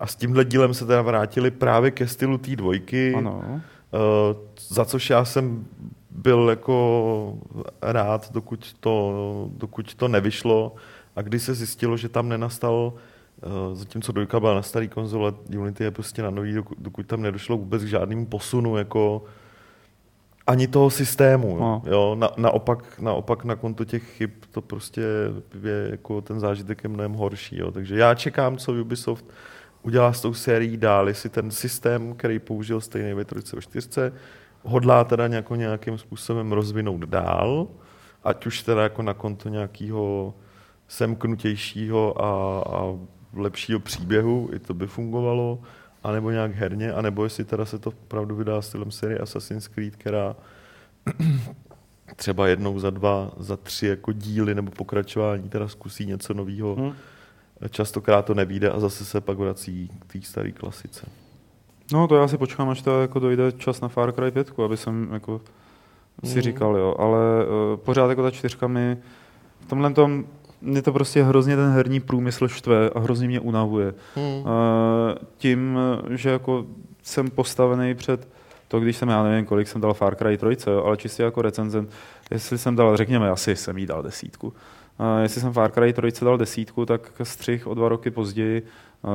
A 0.00 0.06
s 0.06 0.16
tímhle 0.16 0.44
dílem 0.44 0.74
se 0.74 0.86
teda 0.86 1.02
vrátili 1.02 1.50
právě 1.50 1.90
ke 1.90 2.06
stylu 2.06 2.38
té 2.38 2.56
dvojky, 2.56 3.14
ano. 3.14 3.44
Uh, 3.46 4.36
za 4.68 4.84
což 4.84 5.10
já 5.10 5.24
jsem 5.24 5.66
byl 6.10 6.46
jako 6.50 7.38
rád, 7.82 8.32
dokud 8.32 8.72
to, 8.80 9.50
dokud 9.56 9.94
to 9.94 10.08
nevyšlo. 10.08 10.74
A 11.16 11.22
když 11.22 11.42
se 11.42 11.54
zjistilo, 11.54 11.96
že 11.96 12.08
tam 12.08 12.28
nenastal, 12.28 12.92
uh, 13.46 13.74
zatímco 13.74 14.12
dvojka 14.12 14.40
byla 14.40 14.54
na 14.54 14.62
starý 14.62 14.88
konzole, 14.88 15.32
Unity 15.58 15.84
je 15.84 15.90
prostě 15.90 16.22
na 16.22 16.30
nový, 16.30 16.52
dokud, 16.52 16.78
dokud 16.80 17.06
tam 17.06 17.22
nedošlo 17.22 17.56
vůbec 17.56 17.84
k 17.84 17.88
žádnému 17.88 18.26
posunu, 18.26 18.76
jako 18.76 19.24
ani 20.46 20.68
toho 20.68 20.90
systému. 20.90 21.58
No. 21.58 21.82
Jo? 21.86 22.14
Na, 22.14 22.30
naopak, 22.36 23.00
naopak 23.00 23.44
na 23.44 23.56
konto 23.56 23.84
těch 23.84 24.02
chyb 24.16 24.30
to 24.50 24.60
prostě 24.60 25.00
je 25.62 25.88
jako 25.90 26.20
ten 26.20 26.40
zážitek 26.40 26.84
je 26.84 26.88
mnohem 26.88 27.12
horší. 27.12 27.58
Jo? 27.58 27.70
Takže 27.70 27.98
já 27.98 28.14
čekám, 28.14 28.56
co 28.56 28.72
Ubisoft 28.72 29.24
udělá 29.82 30.12
s 30.12 30.20
tou 30.20 30.34
sérií 30.34 30.76
dál, 30.76 31.08
jestli 31.08 31.28
ten 31.28 31.50
systém, 31.50 32.14
který 32.14 32.38
použil 32.38 32.80
stejný 32.80 33.14
ve 33.14 33.24
3 33.24 33.56
4, 33.60 34.12
hodlá 34.62 35.04
teda 35.04 35.26
nějako, 35.26 35.54
nějakým 35.54 35.98
způsobem 35.98 36.52
rozvinout 36.52 37.00
dál, 37.00 37.68
ať 38.24 38.46
už 38.46 38.62
teda 38.62 38.82
jako 38.82 39.02
na 39.02 39.14
konto 39.14 39.48
nějakého 39.48 40.34
semknutějšího 40.88 42.22
a, 42.22 42.28
a 42.60 42.98
lepšího 43.34 43.80
příběhu, 43.80 44.48
i 44.52 44.58
to 44.58 44.74
by 44.74 44.86
fungovalo, 44.86 45.58
anebo 46.04 46.30
nějak 46.30 46.54
herně, 46.54 46.92
anebo 46.92 47.24
jestli 47.24 47.44
teda 47.44 47.64
se 47.64 47.78
to 47.78 47.90
opravdu 47.90 48.36
vydá 48.36 48.62
stylem 48.62 48.90
série 48.90 49.18
Assassin's 49.18 49.68
Creed, 49.68 49.96
která 49.96 50.36
třeba 52.16 52.46
jednou 52.46 52.78
za 52.78 52.90
dva, 52.90 53.32
za 53.36 53.56
tři 53.56 53.86
jako 53.86 54.12
díly 54.12 54.54
nebo 54.54 54.70
pokračování 54.70 55.48
teda 55.48 55.68
zkusí 55.68 56.06
něco 56.06 56.34
nového. 56.34 56.74
Hmm. 56.74 56.92
Častokrát 57.70 58.24
to 58.24 58.34
nevíde 58.34 58.70
a 58.70 58.80
zase 58.80 59.04
se 59.04 59.20
pak 59.20 59.38
vrací 59.38 59.90
k 59.98 60.12
té 60.12 60.20
staré 60.22 60.52
klasice. 60.52 61.06
No 61.92 62.08
to 62.08 62.16
já 62.16 62.28
si 62.28 62.38
počkám, 62.38 62.68
až 62.68 62.82
to 62.82 63.00
jako 63.00 63.18
dojde 63.18 63.52
čas 63.52 63.80
na 63.80 63.88
Far 63.88 64.12
Cry 64.12 64.30
5, 64.30 64.60
aby 64.64 64.76
jsem 64.76 65.08
jako 65.12 65.40
si 66.24 66.36
mm. 66.36 66.42
říkal, 66.42 66.76
jo, 66.76 66.94
ale 66.98 67.46
uh, 67.46 67.76
pořád 67.76 68.08
jako 68.08 68.22
ta 68.22 68.30
čtyřka 68.30 68.66
mi 68.66 68.96
v 69.60 69.66
tomhle 69.66 69.92
tom 69.92 70.24
mě 70.64 70.82
to 70.82 70.92
prostě 70.92 71.22
hrozně 71.22 71.56
ten 71.56 71.70
herní 71.70 72.00
průmysl 72.00 72.48
štve 72.48 72.90
a 72.90 73.00
hrozně 73.00 73.28
mě 73.28 73.40
unavuje. 73.40 73.94
Hmm. 74.14 74.26
Uh, 74.26 74.44
tím, 75.38 75.78
že 76.10 76.30
jako 76.30 76.66
jsem 77.02 77.30
postavený 77.30 77.94
před 77.94 78.28
to, 78.68 78.80
když 78.80 78.96
jsem, 78.96 79.08
já 79.08 79.22
nevím, 79.22 79.44
kolik 79.44 79.68
jsem 79.68 79.80
dal 79.80 79.94
Far 79.94 80.14
Cry 80.14 80.38
3, 80.56 80.70
ale 80.84 80.96
čistě 80.96 81.22
jako 81.22 81.42
recenzent, 81.42 81.90
jestli 82.30 82.58
jsem 82.58 82.76
dal, 82.76 82.96
řekněme, 82.96 83.30
asi 83.30 83.56
jsem 83.56 83.78
jí 83.78 83.86
dal 83.86 84.02
desítku. 84.02 84.46
Uh, 84.46 85.22
jestli 85.22 85.40
jsem 85.40 85.52
Far 85.52 85.70
Cry 85.70 85.92
3 85.92 86.24
dal 86.24 86.38
desítku, 86.38 86.86
tak 86.86 87.12
střih 87.22 87.66
o 87.66 87.74
dva 87.74 87.88
roky 87.88 88.10
později 88.10 88.62
uh, 89.02 89.10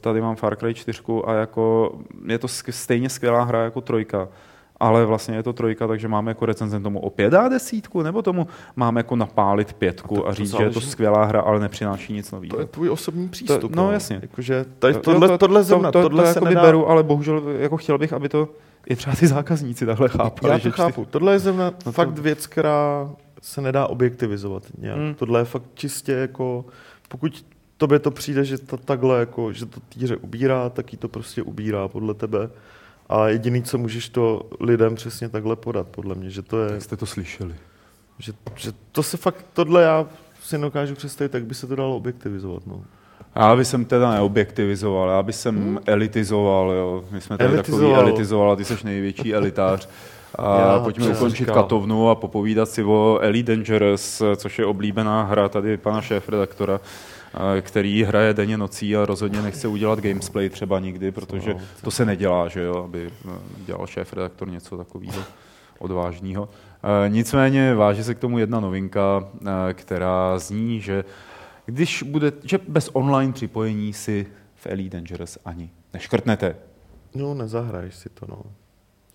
tady 0.00 0.20
mám 0.20 0.36
Far 0.36 0.56
Cry 0.56 0.74
4 0.74 1.02
a 1.24 1.32
jako 1.32 1.94
je 2.26 2.38
to 2.38 2.48
stejně 2.48 3.08
skvělá 3.08 3.42
hra 3.42 3.64
jako 3.64 3.80
trojka 3.80 4.28
ale 4.80 5.06
vlastně 5.06 5.36
je 5.36 5.42
to 5.42 5.52
trojka, 5.52 5.86
takže 5.86 6.08
máme 6.08 6.30
jako 6.30 6.46
recenzent 6.46 6.82
tomu 6.82 7.00
opět 7.00 7.30
dát 7.30 7.48
desítku, 7.48 8.02
nebo 8.02 8.22
tomu 8.22 8.46
máme 8.76 9.00
jako 9.00 9.16
napálit 9.16 9.72
pětku 9.72 10.26
a, 10.26 10.30
a 10.30 10.34
říct, 10.34 10.50
záleží. 10.50 10.72
že 10.72 10.78
je 10.78 10.82
to 10.82 10.90
skvělá 10.90 11.24
hra, 11.24 11.40
ale 11.40 11.60
nepřináší 11.60 12.12
nic 12.12 12.32
nového. 12.32 12.56
To 12.56 12.60
je 12.60 12.66
tvůj 12.66 12.90
osobní 12.90 13.28
přístup. 13.28 13.60
To, 13.60 13.68
no, 13.68 13.86
no 13.86 13.92
jasně. 13.92 14.18
Jakože, 14.22 14.64
tady, 14.78 14.94
tohle, 14.94 15.28
to, 15.28 15.38
tohle, 15.38 15.62
zemna, 15.62 15.92
to, 15.92 16.02
to, 16.02 16.08
tohle 16.08 16.34
to, 16.34 16.40
to, 16.40 16.46
to 16.46 16.52
jako 16.52 16.60
beru, 16.60 16.88
ale 16.88 17.02
bohužel 17.02 17.42
jako 17.58 17.76
chtěl 17.76 17.98
bych, 17.98 18.12
aby 18.12 18.28
to 18.28 18.48
i 18.86 18.96
třeba 18.96 19.16
ty 19.16 19.26
zákazníci 19.26 19.86
takhle 19.86 20.08
chápali. 20.08 20.52
Já 20.52 20.58
to 20.58 20.62
že 20.62 20.70
chápu. 20.70 21.02
Čty... 21.02 21.12
Tohle 21.12 21.32
je 21.32 21.38
zrovna 21.38 21.72
no 21.86 21.92
fakt 21.92 22.14
to... 22.14 22.22
věc, 22.22 22.46
která 22.46 23.10
se 23.42 23.60
nedá 23.60 23.86
objektivizovat 23.86 24.62
nějak. 24.78 24.98
Hmm. 24.98 25.14
Tohle 25.14 25.40
je 25.40 25.44
fakt 25.44 25.64
čistě 25.74 26.12
jako, 26.12 26.64
pokud 27.08 27.44
tobě 27.76 27.98
to 27.98 28.10
přijde, 28.10 28.44
že 28.44 28.58
to 28.58 28.76
takhle, 28.76 29.20
jako, 29.20 29.52
že 29.52 29.66
to 29.66 29.80
týře 29.88 30.16
ubírá, 30.16 30.68
tak 30.68 30.92
jí 30.92 30.98
to 30.98 31.08
prostě 31.08 31.42
ubírá 31.42 31.88
podle 31.88 32.14
tebe. 32.14 32.50
A 33.08 33.28
jediný, 33.28 33.62
co 33.62 33.78
můžeš 33.78 34.08
to 34.08 34.42
lidem 34.60 34.94
přesně 34.94 35.28
takhle 35.28 35.56
podat, 35.56 35.86
podle 35.86 36.14
mě, 36.14 36.30
že 36.30 36.42
to 36.42 36.62
je... 36.62 36.72
Jak 36.72 36.82
jste 36.82 36.96
to 36.96 37.06
slyšeli. 37.06 37.54
Že, 38.18 38.32
že 38.54 38.72
to 38.92 39.02
se 39.02 39.16
fakt, 39.16 39.46
tohle 39.52 39.82
já 39.82 40.06
si 40.42 40.58
dokážu 40.58 40.94
představit, 40.94 41.28
tak 41.28 41.44
by 41.44 41.54
se 41.54 41.66
to 41.66 41.76
dalo 41.76 41.96
objektivizovat. 41.96 42.66
No. 42.66 42.84
Já 43.36 43.56
bych 43.56 43.66
jsem 43.66 43.84
teda 43.84 44.10
neobjektivizoval, 44.10 45.08
já 45.10 45.22
bych 45.22 45.34
jsem 45.34 45.56
hmm. 45.56 45.78
elitizoval, 45.86 46.70
jo. 46.70 47.04
My 47.10 47.20
jsme 47.20 47.38
tady 47.38 47.54
elitizoval. 47.54 47.90
takový 47.90 48.08
elitizoval 48.08 48.50
a 48.50 48.56
ty 48.56 48.64
jsi 48.64 48.74
největší 48.84 49.34
elitář. 49.34 49.88
A 50.34 50.60
já, 50.60 50.80
pojďme 50.80 51.08
ukončit 51.08 51.38
říkal. 51.38 51.54
katovnu 51.54 52.10
a 52.10 52.14
popovídat 52.14 52.68
si 52.68 52.84
o 52.84 53.18
Elite 53.22 53.56
Dangerous, 53.56 54.22
což 54.36 54.58
je 54.58 54.66
oblíbená 54.66 55.22
hra 55.22 55.48
tady 55.48 55.76
pana 55.76 56.00
šéf-redaktora 56.00 56.80
který 57.60 58.04
hraje 58.04 58.34
denně 58.34 58.58
nocí 58.58 58.96
a 58.96 59.06
rozhodně 59.06 59.42
nechce 59.42 59.68
udělat 59.68 60.00
gamesplay 60.00 60.48
třeba 60.48 60.80
nikdy, 60.80 61.12
protože 61.12 61.54
no, 61.54 61.60
to 61.82 61.90
se 61.90 62.04
nedělá, 62.04 62.48
že 62.48 62.62
jo, 62.62 62.84
aby 62.84 63.10
eh, 63.28 63.30
dělal 63.66 63.86
šéf-redaktor 63.86 64.48
něco 64.50 64.76
takového 64.76 65.22
odvážného. 65.78 66.48
Eh, 67.04 67.08
nicméně 67.08 67.74
váží 67.74 68.04
se 68.04 68.14
k 68.14 68.18
tomu 68.18 68.38
jedna 68.38 68.60
novinka, 68.60 69.28
eh, 69.40 69.74
která 69.74 70.38
zní, 70.38 70.80
že 70.80 71.04
když 71.66 72.02
bude, 72.02 72.32
že 72.42 72.58
bez 72.68 72.90
online 72.92 73.32
připojení 73.32 73.92
si 73.92 74.26
v 74.54 74.66
Elite 74.66 74.96
Dangerous 74.96 75.38
ani 75.44 75.70
neškrtnete. 75.94 76.56
No, 77.14 77.34
nezahraješ 77.34 77.94
si 77.94 78.08
to, 78.08 78.26
no. 78.28 78.42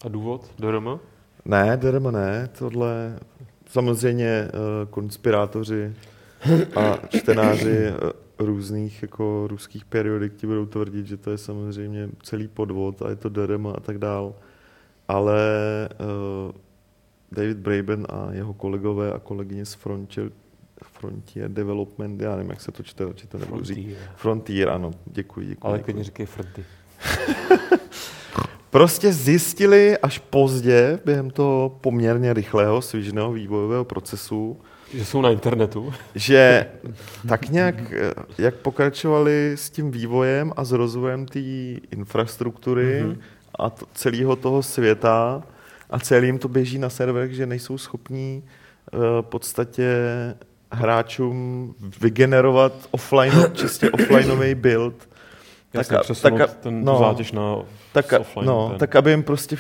A 0.06 0.08
důvod? 0.08 0.52
DRM? 0.60 1.00
Ne, 1.45 1.78
DRM 1.78 2.12
ne, 2.12 2.50
tohle 2.58 3.19
samozřejmě 3.69 4.47
uh, 4.54 4.89
konspirátoři 4.89 5.93
a 6.75 6.97
čtenáři 7.08 7.77
eh, 7.77 7.93
různých 8.39 9.01
jako 9.01 9.47
ruských 9.47 9.86
periodik 9.86 10.34
ti 10.36 10.47
budou 10.47 10.65
tvrdit, 10.65 11.08
že 11.08 11.17
to 11.17 11.32
je 11.32 11.38
samozřejmě 11.38 12.10
celý 12.23 12.47
podvod 12.47 13.01
a 13.01 13.10
je 13.10 13.15
to 13.15 13.30
DRM 13.30 13.67
a 13.67 13.80
tak 13.80 13.97
dál. 13.97 14.36
Ale 15.08 15.39
uh, 15.99 16.51
David 17.32 17.58
Braben 17.58 18.08
a 18.10 18.27
jeho 18.32 18.54
kolegové 18.54 19.13
a 19.13 19.19
kolegyně 19.19 19.65
z 19.65 19.73
Frontier, 19.73 20.32
Frontier 20.84 21.51
Development, 21.51 22.21
já 22.21 22.36
nevím, 22.36 22.49
jak 22.49 22.62
se 22.62 22.71
to 22.71 22.84
čte, 22.84 23.06
či 23.15 23.27
to 23.27 23.38
nebudu 23.38 23.63
říct. 23.63 23.97
Frontier, 24.15 24.69
ano, 24.69 24.91
děkuji. 25.06 25.47
děkuji 25.47 25.67
Ale 25.67 25.80
klidně 25.80 26.04
říkej 26.04 26.25
Fronty. 26.25 26.65
prostě 28.69 29.13
zjistili 29.13 29.97
až 29.97 30.17
pozdě, 30.17 30.99
během 31.06 31.30
toho 31.30 31.77
poměrně 31.82 32.34
rychlého 32.34 32.82
svížného 32.82 33.32
vývojového 33.32 33.86
procesu, 33.86 34.60
že 34.93 35.06
jsou 35.06 35.21
na 35.21 35.30
internetu. 35.30 35.93
Že 36.15 36.65
tak 37.30 37.49
nějak, 37.49 37.75
jak 38.38 38.56
pokračovali 38.56 39.51
s 39.56 39.69
tím 39.69 39.91
vývojem 39.91 40.54
a 40.56 40.63
s 40.63 40.71
rozvojem 40.71 41.25
té 41.25 41.39
infrastruktury 41.91 43.04
mm-hmm. 43.04 43.17
a 43.60 43.69
to, 43.69 43.86
celého 43.93 44.36
toho 44.36 44.63
světa 44.63 45.43
a 45.89 45.99
celým 45.99 46.39
to 46.39 46.47
běží 46.47 46.80
na 46.80 46.89
serverech, 46.89 47.34
že 47.34 47.45
nejsou 47.45 47.77
schopní 47.77 48.43
uh, 48.93 48.99
v 49.21 49.21
podstatě 49.21 49.95
hráčům 50.71 51.75
vygenerovat 52.01 52.73
offline, 52.91 53.34
čistě 53.54 53.91
offlineový 53.91 54.56
build. 54.56 55.10
Jasně, 55.73 55.97
tak, 56.21 56.38
tak, 56.38 56.54
ten 56.56 56.86
no, 56.86 56.99
zátěž 56.99 57.32
na 57.32 57.56
tak, 57.93 58.13
offline. 58.19 58.47
No, 58.47 58.69
ten. 58.69 58.77
tak 58.77 58.95
aby 58.95 59.12
jim 59.12 59.23
prostě 59.23 59.58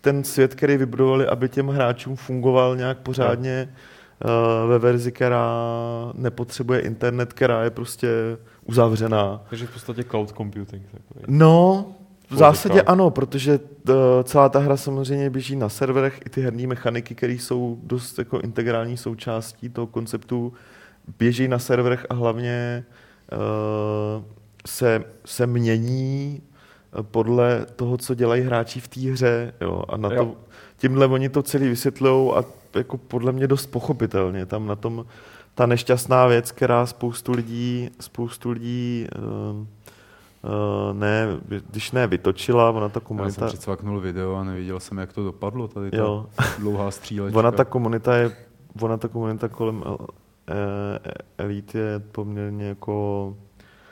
ten 0.00 0.24
svět, 0.24 0.54
který 0.54 0.76
vybudovali, 0.76 1.26
aby 1.26 1.48
těm 1.48 1.68
hráčům 1.68 2.16
fungoval 2.16 2.76
nějak 2.76 2.98
pořádně 2.98 3.68
no 3.70 3.76
Eh, 3.76 3.91
ve 4.68 4.78
verzi, 4.78 5.12
která 5.12 5.52
nepotřebuje 6.14 6.80
internet, 6.80 7.32
která 7.32 7.64
je 7.64 7.70
prostě 7.70 8.08
uzavřená. 8.64 9.42
Takže 9.50 9.66
v 9.66 9.72
podstatě 9.72 10.04
cloud 10.04 10.32
computing. 10.36 10.82
Takový. 10.90 11.24
No, 11.28 11.86
v 12.30 12.36
zásadě 12.36 12.82
ano, 12.82 13.10
protože 13.10 13.60
uh, 13.88 13.94
celá 14.24 14.48
ta 14.48 14.58
hra 14.58 14.76
samozřejmě 14.76 15.30
běží 15.30 15.56
na 15.56 15.68
serverech, 15.68 16.20
i 16.26 16.30
ty 16.30 16.40
herní 16.40 16.66
mechaniky, 16.66 17.14
které 17.14 17.32
jsou 17.32 17.78
dost 17.82 18.18
jako 18.18 18.40
integrální 18.40 18.96
součástí 18.96 19.68
toho 19.68 19.86
konceptu, 19.86 20.52
běží 21.18 21.48
na 21.48 21.58
serverech 21.58 22.06
a 22.10 22.14
hlavně 22.14 22.84
uh, 23.32 24.24
se, 24.66 25.04
se 25.24 25.46
mění 25.46 26.42
podle 27.00 27.66
toho, 27.76 27.96
co 27.96 28.14
dělají 28.14 28.42
hráči 28.42 28.80
v 28.80 28.88
té 28.88 29.00
hře. 29.00 29.54
Jo? 29.60 29.82
A 29.88 29.96
na 29.96 30.10
to, 30.10 30.36
tímhle 30.76 31.06
oni 31.06 31.28
to 31.28 31.42
celý 31.42 31.68
vysvětlují 31.68 32.32
a 32.32 32.44
jako 32.78 32.98
podle 32.98 33.32
mě 33.32 33.46
dost 33.46 33.66
pochopitelně. 33.66 34.46
Tam 34.46 34.66
na 34.66 34.76
tom 34.76 35.06
ta 35.54 35.66
nešťastná 35.66 36.26
věc, 36.26 36.52
která 36.52 36.86
spoustu 36.86 37.32
lidí, 37.32 37.90
spoustu 38.00 38.50
lidí 38.50 39.06
uh, 39.16 39.66
Uh, 40.44 40.98
ne, 40.98 41.26
když 41.70 41.92
ne 41.92 42.06
vytočila, 42.06 42.70
ona 42.70 42.88
ta 42.88 43.00
komunita... 43.00 43.44
Já 43.44 43.48
jsem 43.50 43.58
přicvaknul 43.58 44.00
video 44.00 44.34
a 44.34 44.44
neviděl 44.44 44.80
jsem, 44.80 44.98
jak 44.98 45.12
to 45.12 45.24
dopadlo, 45.24 45.68
tady 45.68 45.90
ta 45.90 45.96
jo. 45.96 46.26
dlouhá 46.58 46.90
střílečka. 46.90 47.38
Ona 47.38 47.50
ta 47.50 47.64
komunita 47.64 48.16
je, 48.16 48.36
ona 48.80 48.96
ta 48.96 49.08
komunita 49.08 49.48
kolem 49.48 49.82
uh, 49.86 50.06
elit 51.38 51.74
je 51.74 51.98
poměrně 52.12 52.66
jako... 52.66 53.36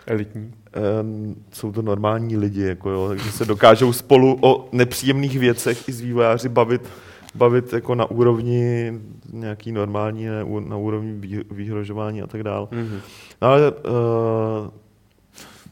Elitní? 0.07 0.43
Uh, 0.45 1.35
jsou 1.53 1.73
to 1.73 1.83
normální 1.83 2.37
lidi, 2.37 2.63
jako 2.63 2.91
jo, 2.91 3.09
takže 3.09 3.33
se 3.33 3.45
dokážou 3.45 3.93
spolu 3.93 4.39
o 4.41 4.69
nepříjemných 4.73 5.39
věcech 5.39 5.89
i 5.89 5.93
s 5.93 6.01
vývojáři 6.01 6.49
bavit 6.49 6.89
bavit 7.35 7.73
jako 7.73 7.95
na 7.95 8.11
úrovni 8.11 8.93
nějaký 9.33 9.73
normální, 9.73 10.27
ne, 10.27 10.45
na 10.69 10.77
úrovni 10.77 11.43
vyhrožování 11.51 12.23
a 12.23 12.27
tak 12.27 12.43
dále. 12.43 12.67
Mm-hmm. 12.67 13.01
No, 13.43 13.49
ale 13.49 13.71
uh, 13.71 14.71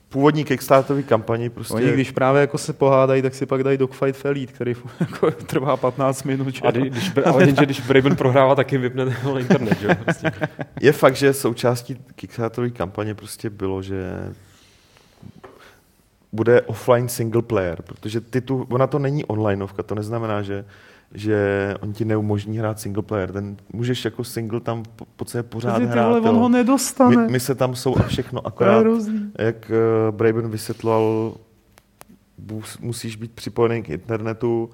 původní 0.09 0.45
Kickstarterový 0.45 1.03
kampani 1.03 1.51
prostě... 1.51 1.75
Oni 1.75 1.93
když 1.93 2.11
právě 2.11 2.41
jako 2.41 2.59
se 2.59 2.73
pohádají, 2.73 3.23
tak 3.23 3.35
si 3.35 3.47
pak 3.47 3.65
dají 3.65 3.79
Dogfight 3.79 4.17
Felít, 4.17 4.53
který 4.53 4.75
jako 5.01 5.31
trvá 5.31 5.77
15 5.77 6.23
minut. 6.23 6.55
A 6.65 6.71
když, 6.71 7.13
ale 7.25 7.47
jenže 7.47 7.65
když 7.65 7.81
Braven 7.81 8.17
prohrává, 8.17 8.55
tak 8.55 8.73
jim 8.73 8.81
vypne 8.81 9.17
internet. 9.39 9.81
Že? 9.81 9.89
Prostě. 9.95 10.33
Je 10.81 10.93
fakt, 10.93 11.17
že 11.17 11.33
součástí 11.33 11.97
Kickstarterové 12.15 12.71
kampaně 12.71 13.15
prostě 13.15 13.51
bylo, 13.51 13.83
že 13.83 14.33
bude 16.33 16.63
offline 16.63 17.09
single 17.09 17.43
player, 17.43 17.83
protože 17.83 18.21
ty 18.21 18.41
tu, 18.41 18.67
ona 18.71 18.87
to 18.87 18.99
není 18.99 19.25
onlineovka, 19.25 19.83
to 19.83 19.95
neznamená, 19.95 20.43
že 20.43 20.65
že 21.15 21.75
on 21.81 21.93
ti 21.93 22.05
neumožní 22.05 22.59
hrát 22.59 22.81
single 22.81 23.03
player. 23.03 23.33
Ten 23.33 23.57
můžeš 23.73 24.05
jako 24.05 24.25
single 24.25 24.61
tam 24.61 24.83
po, 24.97 25.05
po 25.17 25.25
pořád 25.43 25.83
hrát. 25.83 26.05
Ale 26.05 26.21
on 26.21 26.37
ho 26.37 26.49
nedostane. 26.49 27.17
My, 27.17 27.33
my, 27.33 27.41
se 27.41 27.55
tam 27.55 27.77
jsou 27.77 27.97
a 27.97 28.03
všechno, 28.03 28.47
akorát, 28.47 28.87
jak 29.39 29.71
uh, 29.71 30.17
Braben 30.17 30.51
vysvětloval, 30.51 31.35
musíš 32.81 33.17
být 33.17 33.33
připojený 33.33 33.83
k 33.83 33.89
internetu, 33.89 34.71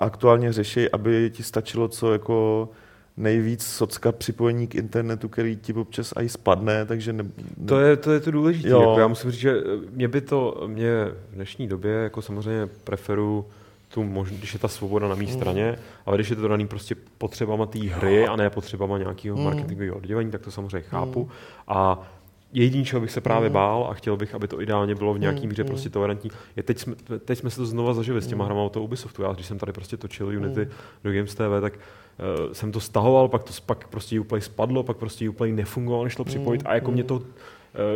aktuálně 0.00 0.52
řeší, 0.52 0.90
aby 0.90 1.30
ti 1.34 1.42
stačilo 1.42 1.88
co 1.88 2.12
jako 2.12 2.68
nejvíc 3.16 3.66
socka 3.66 4.12
připojení 4.12 4.66
k 4.66 4.74
internetu, 4.74 5.28
který 5.28 5.56
ti 5.56 5.72
občas 5.72 6.12
i 6.16 6.28
spadne, 6.28 6.84
takže... 6.86 7.12
Ne, 7.12 7.22
ne... 7.56 7.66
To, 7.66 7.80
je, 7.80 7.96
to 7.96 8.12
je 8.12 8.20
to 8.20 8.30
důležité. 8.30 8.68
Jako 8.68 8.96
já 8.98 9.08
musím 9.08 9.30
říct, 9.30 9.40
že 9.40 9.56
mě 9.90 10.08
by 10.08 10.20
to, 10.20 10.64
mě 10.66 11.04
v 11.30 11.34
dnešní 11.34 11.68
době 11.68 11.92
jako 11.92 12.22
samozřejmě 12.22 12.68
preferu 12.84 13.46
tu 13.94 14.04
možnost, 14.04 14.38
když 14.38 14.52
je 14.52 14.58
ta 14.58 14.68
svoboda 14.68 15.08
na 15.08 15.14
mé 15.14 15.24
mm. 15.24 15.32
straně, 15.32 15.78
ale 16.06 16.16
když 16.16 16.30
je 16.30 16.36
to 16.36 16.48
daný 16.48 16.66
prostě 16.66 16.94
potřebama 17.18 17.66
té 17.66 17.78
hry 17.78 18.26
a 18.26 18.36
ne 18.36 18.50
potřebama 18.50 18.98
nějakého 18.98 19.36
mm. 19.36 19.44
marketingového 19.44 19.96
oddělení, 19.96 20.30
tak 20.30 20.40
to 20.40 20.50
samozřejmě 20.50 20.80
chápu. 20.80 21.24
Mm. 21.24 21.30
A 21.68 22.02
jediný, 22.52 22.84
čeho 22.84 23.00
bych 23.00 23.10
se 23.10 23.20
právě 23.20 23.48
mm. 23.48 23.52
bál 23.52 23.86
a 23.90 23.94
chtěl 23.94 24.16
bych, 24.16 24.34
aby 24.34 24.48
to 24.48 24.60
ideálně 24.60 24.94
bylo 24.94 25.14
v 25.14 25.18
nějaký 25.18 25.42
mm. 25.42 25.48
míře 25.48 25.64
prostě 25.64 25.90
tolerantní, 25.90 26.30
je 26.56 26.62
teď 26.62 26.78
jsme, 26.78 26.94
teď 27.24 27.38
jsme 27.38 27.50
se 27.50 27.56
to 27.56 27.66
znova 27.66 27.94
zažili 27.94 28.22
s 28.22 28.26
těma 28.26 28.44
mm. 28.44 28.46
hrama 28.46 28.62
od 28.62 28.72
toho 28.72 28.84
Ubisoftu. 28.84 29.22
Já, 29.22 29.32
když 29.32 29.46
jsem 29.46 29.58
tady 29.58 29.72
prostě 29.72 29.96
točil 29.96 30.26
Unity 30.26 30.60
mm. 30.60 30.70
do 31.04 31.12
Games 31.12 31.34
TV, 31.34 31.60
tak 31.60 31.72
uh, 31.72 32.52
jsem 32.52 32.72
to 32.72 32.80
stahoval, 32.80 33.28
pak 33.28 33.42
to 33.42 33.52
pak 33.66 33.88
prostě 33.88 34.20
Uplay 34.20 34.40
spadlo, 34.40 34.82
pak 34.82 34.96
prostě 34.96 35.28
Uplay 35.28 35.52
nefungoval, 35.52 36.04
nešlo 36.04 36.24
připojit 36.24 36.62
mm. 36.62 36.66
a 36.70 36.74
jako 36.74 36.90
mě 36.90 37.04
to 37.04 37.22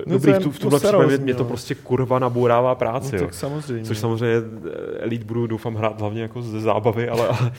Uh, 0.07 0.13
dobrý, 0.13 0.33
v, 0.33 0.39
tu, 0.39 0.51
v 0.51 0.59
tomhle 0.59 0.81
případě 0.81 1.19
mě 1.19 1.35
to 1.35 1.45
prostě 1.45 1.75
kurva 1.75 2.19
nabourává 2.19 2.75
práci. 2.75 3.17
No, 3.17 3.23
tak 3.23 3.35
samozřejmě. 3.35 3.85
Což 3.85 3.99
samozřejmě 3.99 4.37
eh, 4.37 4.99
Elite 4.99 5.25
budu 5.25 5.47
doufám 5.47 5.75
hrát 5.75 6.01
hlavně 6.01 6.23
jako 6.23 6.43
ze 6.43 6.61
zábavy, 6.61 7.09
ale, 7.09 7.29
ale 7.29 7.53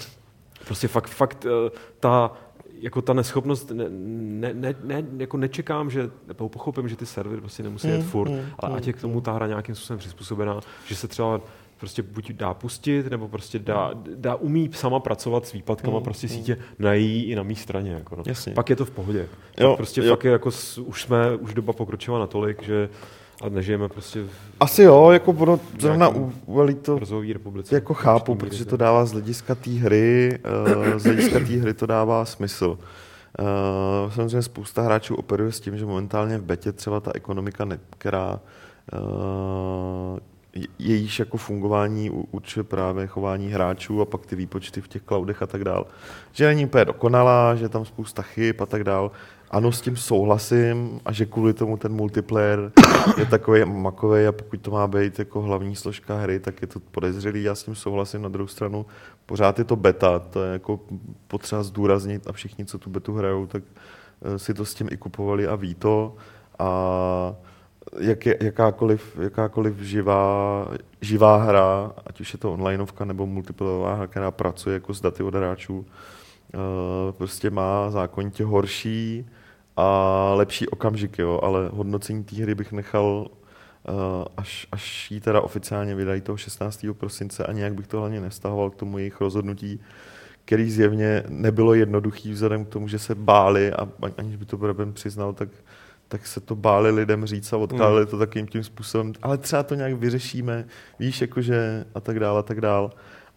prostě 0.65 0.88
fakt, 0.88 1.07
fakt 1.07 1.45
uh, 1.45 1.70
ta 1.99 2.32
jako 2.80 3.01
ta 3.01 3.13
neschopnost, 3.13 3.72
ne, 3.72 3.86
ne, 3.89 4.53
ne, 4.53 4.76
ne, 4.84 5.03
jako 5.18 5.38
nečekám, 5.38 5.89
že, 5.89 6.09
nebo 6.28 6.49
pochopím, 6.49 6.89
že 6.89 6.95
ty 6.95 7.05
servery 7.05 7.41
prostě 7.41 7.63
nemusí 7.63 7.88
jet 7.88 7.97
mm, 7.97 8.03
furt, 8.03 8.30
mm, 8.30 8.41
ale 8.59 8.72
mm, 8.72 8.78
ať 8.78 8.88
je 8.88 8.93
k 8.93 9.01
tomu 9.01 9.15
mm. 9.15 9.22
ta 9.22 9.32
hra 9.32 9.47
nějakým 9.47 9.76
způsobem 9.76 9.99
přizpůsobená, 9.99 10.59
že 10.86 10.95
se 10.95 11.07
třeba 11.07 11.41
prostě 11.78 12.03
buď 12.03 12.32
dá 12.32 12.53
pustit, 12.53 13.11
nebo 13.11 13.28
prostě 13.28 13.59
dá, 13.59 13.91
dá 14.15 14.36
umí 14.36 14.69
sama 14.73 14.99
pracovat 14.99 15.45
s 15.45 15.53
výpadkama 15.53 15.97
mm, 15.97 16.03
prostě 16.03 16.28
sítě 16.28 16.55
mm. 16.55 16.86
na 16.86 16.93
její 16.93 17.23
i 17.23 17.36
na 17.36 17.43
mý 17.43 17.55
straně. 17.55 17.91
Jako 17.91 18.15
no. 18.15 18.23
Jasně. 18.25 18.53
Pak 18.53 18.69
je 18.69 18.75
to 18.75 18.86
v 18.86 18.91
pohodě. 18.91 19.28
Jo, 19.59 19.75
prostě 19.75 20.01
jo. 20.01 20.09
fakt 20.09 20.23
je 20.23 20.32
jako, 20.32 20.49
už 20.86 21.01
jsme, 21.01 21.36
už 21.36 21.53
doba 21.53 21.73
pokročila 21.73 22.19
natolik, 22.19 22.63
že 22.63 22.89
a 23.41 23.49
nežijeme 23.49 23.89
prostě 23.89 24.21
v... 24.21 24.30
Asi 24.59 24.84
jo, 24.84 25.09
jako 25.11 25.32
ono 25.32 25.59
zrovna 25.80 26.09
u, 26.09 26.34
to 26.82 26.99
republice. 27.34 27.75
Jako 27.75 27.93
chápu, 27.93 28.36
protože 28.36 28.65
to 28.65 28.78
dává 28.78 29.05
z 29.05 29.11
hlediska 29.11 29.55
té 29.55 29.71
hry, 29.71 30.39
uh, 30.91 30.97
z 30.97 31.03
hlediska 31.03 31.39
té 31.39 31.45
hry 31.45 31.73
to 31.73 31.86
dává 31.86 32.25
smysl. 32.25 32.78
Uh, 33.39 34.11
samozřejmě 34.11 34.41
spousta 34.41 34.82
hráčů 34.82 35.15
operuje 35.15 35.51
s 35.51 35.59
tím, 35.59 35.78
že 35.78 35.86
momentálně 35.86 36.38
v 36.38 36.43
betě 36.43 36.71
třeba 36.71 36.99
ta 36.99 37.11
ekonomika, 37.15 37.65
ne, 37.65 37.80
která 37.89 38.39
uh, 38.93 40.19
jejíž 40.80 41.20
jako 41.20 41.38
fungování 41.38 42.10
určuje 42.10 42.64
právě 42.64 43.08
chování 43.08 43.49
hráčů 43.49 44.01
a 44.01 44.05
pak 44.05 44.26
ty 44.26 44.36
výpočty 44.36 44.82
v 44.82 44.88
těch 44.88 45.03
cloudech 45.03 45.41
a 45.41 45.47
tak 45.47 45.64
dál. 45.64 45.88
Že 46.32 46.47
není 46.47 46.66
úplně 46.66 46.86
dokonalá, 46.86 47.55
že 47.55 47.70
tam 47.70 47.86
spousta 47.86 48.22
chyb 48.22 48.55
a 48.62 48.66
tak 48.66 48.84
dál. 48.84 49.12
Ano, 49.51 49.72
s 49.72 49.82
tím 49.82 49.95
souhlasím 49.95 50.99
a 51.05 51.12
že 51.12 51.26
kvůli 51.26 51.53
tomu 51.53 51.78
ten 51.78 51.93
multiplayer 51.93 52.72
je 53.18 53.26
takový 53.26 53.66
makový 53.66 54.26
a 54.26 54.32
pokud 54.32 54.62
to 54.62 54.72
má 54.72 54.88
být 54.88 55.20
jako 55.20 55.41
hlavní 55.41 55.76
složka 55.76 56.18
hry, 56.18 56.39
tak 56.39 56.62
je 56.62 56.68
to 56.68 56.80
podezřelý. 56.80 57.43
Já 57.43 57.55
s 57.55 57.64
tím 57.64 57.76
souhlasím. 57.76 58.22
Na 58.22 58.30
druhou 58.30 58.47
stranu 58.47 58.86
pořád 59.26 59.60
je 59.60 59.66
to 59.66 59.76
beta, 59.76 60.20
to 60.20 60.43
je 60.43 60.53
jako 60.53 60.80
potřeba 61.28 61.64
zdůraznit 61.64 62.28
a 62.28 62.32
všichni, 62.32 62.66
co 62.66 62.78
tu 62.78 62.89
betu 62.89 63.14
hrajou, 63.14 63.45
tak 63.45 63.64
eh, 64.22 64.39
si 64.39 64.53
to 64.53 64.66
s 64.66 64.74
tím 64.74 64.88
i 64.91 64.97
kupovali 64.97 65.47
a 65.47 65.55
ví 65.55 65.76
to. 65.76 66.16
A 66.60 67.36
jak 67.99 68.25
je, 68.25 68.37
jakákoliv, 68.41 69.17
jakákoliv 69.21 69.79
živá, 69.79 70.67
živá 71.01 71.37
hra, 71.37 71.91
ať 72.05 72.21
už 72.21 72.33
je 72.33 72.39
to 72.39 72.53
onlineovka 72.53 73.05
nebo 73.05 73.25
multiplayerová 73.25 73.95
hra, 73.95 74.07
která 74.07 74.31
pracuje 74.31 74.73
jako 74.73 74.93
s 74.93 75.01
daty 75.01 75.23
od 75.23 75.35
hráčů, 75.35 75.85
eh, 75.85 76.57
prostě 77.11 77.49
má 77.49 77.89
zákonitě 77.91 78.43
horší 78.43 79.25
a 79.77 80.31
lepší 80.35 80.67
okamžiky, 80.67 81.21
jo, 81.21 81.39
ale 81.43 81.69
hodnocení 81.73 82.23
té 82.23 82.35
hry 82.35 82.55
bych 82.55 82.71
nechal 82.71 83.27
eh, 83.89 84.25
až, 84.37 84.67
až 84.71 85.11
jí 85.11 85.19
teda 85.19 85.41
oficiálně 85.41 85.95
vydají 85.95 86.21
toho 86.21 86.37
16. 86.37 86.93
prosince 86.93 87.45
a 87.45 87.51
nějak 87.51 87.73
bych 87.73 87.87
to 87.87 87.99
hlavně 87.99 88.21
nevztahoval 88.21 88.69
k 88.69 88.75
tomu 88.75 88.97
jejich 88.97 89.21
rozhodnutí, 89.21 89.79
který 90.45 90.71
zjevně 90.71 91.23
nebylo 91.29 91.73
jednoduchý 91.73 92.31
vzhledem 92.31 92.65
k 92.65 92.69
tomu, 92.69 92.87
že 92.87 92.99
se 92.99 93.15
báli 93.15 93.73
a 93.73 93.89
aniž 94.17 94.35
by 94.35 94.45
to 94.45 94.57
Breben 94.57 94.93
přiznal, 94.93 95.33
tak 95.33 95.49
tak 96.08 96.28
se 96.28 96.39
to 96.39 96.55
báli 96.55 96.91
lidem 96.91 97.26
říct 97.26 97.53
a 97.53 97.58
odkládali 97.58 98.01
hmm. 98.01 98.12
to 98.12 98.18
takým 98.18 98.47
tím 98.47 98.64
způsobem, 98.64 99.14
ale 99.22 99.38
třeba 99.38 99.64
to 99.64 99.76
nějak 99.76 99.93
vyřešíme, 99.93 100.66
víš, 100.99 101.22
jakože 101.22 101.86
a 101.95 101.99
tak 101.99 102.20
dále, 102.20 102.39
a 102.39 102.43
tak 102.43 102.62
dále. 102.62 102.89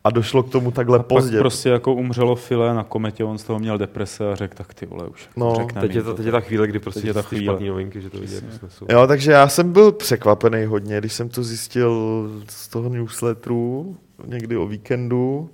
A 0.04 0.10
došlo 0.10 0.42
k 0.42 0.50
tomu 0.50 0.70
takhle 0.70 0.98
a 0.98 1.02
pozdě. 1.02 1.36
Pak 1.36 1.42
prostě 1.42 1.68
jako 1.68 1.94
umřelo 1.94 2.36
file 2.36 2.74
na 2.74 2.84
kometě, 2.84 3.24
on 3.24 3.38
z 3.38 3.44
toho 3.44 3.58
měl 3.58 3.78
deprese 3.78 4.32
a 4.32 4.34
řekl, 4.34 4.54
tak 4.56 4.74
ty 4.74 4.86
vole 4.86 5.06
už. 5.06 5.28
No, 5.36 5.66
teď 5.80 5.94
je, 5.94 6.02
to, 6.02 6.14
teď 6.14 6.26
je 6.26 6.32
ta 6.32 6.40
chvíle, 6.40 6.66
kdy 6.66 6.78
prostě 6.78 7.06
je 7.06 7.14
ta 7.14 7.22
chvíle. 7.22 7.60
novinky, 7.60 8.00
že 8.00 8.10
to 8.10 8.18
vidí 8.18 8.34
jako. 8.34 8.68
Jo, 8.88 9.06
takže 9.06 9.32
já 9.32 9.48
jsem 9.48 9.72
byl 9.72 9.92
překvapený 9.92 10.64
hodně, 10.64 10.98
když 10.98 11.12
jsem 11.12 11.28
to 11.28 11.42
zjistil 11.42 12.30
z 12.48 12.68
toho 12.68 12.88
newsletteru 12.88 13.96
někdy 14.26 14.56
o 14.56 14.66
víkendu 14.66 15.50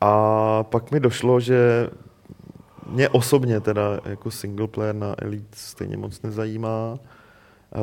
a 0.00 0.62
pak 0.62 0.90
mi 0.90 1.00
došlo, 1.00 1.40
že 1.40 1.88
mě 2.86 3.08
osobně 3.08 3.60
teda 3.60 4.00
jako 4.04 4.30
single 4.30 4.68
player 4.68 4.94
na 4.94 5.14
Elite 5.18 5.56
stejně 5.56 5.96
moc 5.96 6.22
nezajímá. 6.22 6.98
Uh, 7.76 7.82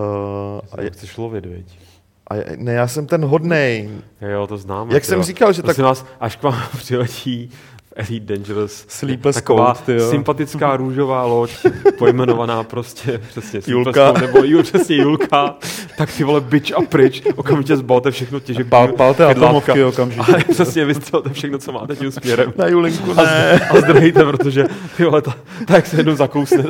a 0.72 0.82
je, 0.82 0.90
chceš 0.92 1.18
lovit, 1.18 1.46
viď? 1.46 1.80
A 2.28 2.36
je, 2.36 2.46
ne, 2.58 2.74
já 2.74 2.88
jsem 2.88 3.08
ten 3.08 3.26
hodnej. 3.26 3.90
Jo, 4.22 4.48
to 4.48 4.58
znám. 4.58 4.92
Jak 4.92 5.06
jsem 5.06 5.18
jo. 5.18 5.24
říkal, 5.24 5.54
že 5.54 5.62
Prosím 5.62 5.84
tak... 5.84 5.86
Vás, 5.86 6.06
až 6.20 6.36
k 6.36 6.44
vám 6.44 6.62
přiletí 6.78 7.52
Elite 7.96 8.34
Dangerous. 8.34 8.86
Sleepless 8.88 9.36
taková 9.36 9.76
Code, 9.76 10.00
sympatická 10.00 10.78
růžová 10.78 11.26
loď, 11.26 11.52
pojmenovaná 11.98 12.64
prostě 12.64 13.22
přesně 13.30 13.62
Julka. 13.68 14.12
nebo 14.12 14.44
Jul, 14.44 14.64
přesně 14.64 14.96
Julka, 14.96 15.56
tak 15.98 16.12
ty 16.18 16.24
vole 16.24 16.42
bič 16.42 16.72
a 16.72 16.82
pryč, 16.82 17.24
okamžitě 17.36 17.78
zbalte 17.78 18.12
všechno 18.12 18.40
těžek. 18.40 18.68
Pal, 18.68 18.88
palte 18.88 19.26
atomovky 19.26 19.84
okamžitě. 19.84 20.24
Ale 20.32 20.44
přesně 20.52 20.86
vystřelte 20.86 21.30
všechno, 21.30 21.58
co 21.58 21.72
máte 21.72 21.96
tím 21.96 22.12
směrem. 22.12 22.54
Na 22.58 22.68
Julinku 22.68 23.14
ne. 23.14 23.60
A, 23.60 23.78
a 23.78 23.82
zdrhejte, 23.82 24.26
protože 24.26 24.66
ty 24.98 25.06
vole, 25.06 25.22
ta, 25.22 25.36
ta, 25.68 25.76
jak 25.76 25.88
se 25.88 25.98
jednou 25.98 26.16
zakousne. 26.16 26.64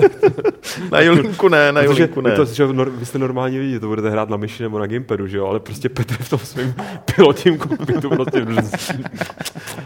na 0.91 1.01
Julinku 1.01 1.49
ne, 1.49 1.71
na 1.71 1.81
Julinku 1.81 2.21
ne. 2.21 2.31
To, 2.31 2.45
že 2.45 2.65
vy 2.65 3.05
jste 3.05 3.19
normálně 3.19 3.59
vidíte, 3.59 3.79
to 3.79 3.87
budete 3.87 4.09
hrát 4.09 4.29
na 4.29 4.37
myši 4.37 4.63
nebo 4.63 4.79
na 4.79 4.87
gamepadu, 4.87 5.27
že 5.27 5.37
jo, 5.37 5.45
ale 5.47 5.59
prostě 5.59 5.89
Petr 5.89 6.13
v 6.19 6.29
tom 6.29 6.39
svém 6.39 6.73
pilotním 7.15 7.57
kokpitu 7.57 8.09
prostě 8.09 8.45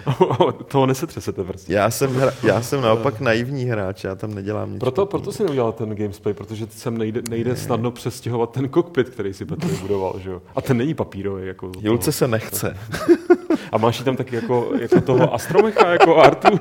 toho 0.68 0.86
nesetře 0.86 1.22
se 1.34 1.43
prostě. 1.43 1.73
Já 1.73 1.91
jsem, 1.91 2.15
hra, 2.15 2.34
já 2.43 2.61
jsem 2.61 2.82
naopak 2.82 3.19
naivní 3.19 3.65
hráč, 3.65 4.03
já 4.03 4.15
tam 4.15 4.34
nedělám 4.34 4.71
nic. 4.71 4.80
Proto, 4.80 5.05
proto 5.05 5.32
si 5.32 5.43
neudělal 5.43 5.71
ten 5.71 5.95
gamesplay, 5.95 6.34
protože 6.34 6.67
sem 6.69 6.97
nejde, 6.97 7.21
nejde 7.30 7.49
ne. 7.49 7.55
snadno 7.55 7.91
přestěhovat 7.91 8.51
ten 8.51 8.69
kokpit, 8.69 9.09
který 9.09 9.34
si 9.34 9.45
Petr 9.45 9.67
budoval, 9.67 10.19
že 10.19 10.30
jo? 10.30 10.41
A 10.55 10.61
ten 10.61 10.78
není 10.78 10.93
papírový. 10.93 11.47
Jako 11.47 11.71
Julce 11.82 12.11
se 12.11 12.28
nechce. 12.28 12.78
A 13.71 13.78
máš 13.78 14.01
tam 14.01 14.15
taky 14.15 14.36
jako, 14.36 14.71
jako 14.80 15.01
toho 15.01 15.34
astromecha, 15.34 15.89
jako 15.89 16.17
Artu? 16.17 16.57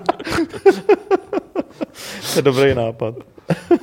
to 2.33 2.37
je 2.37 2.43
dobrý 2.43 2.75
nápad. 2.75 3.15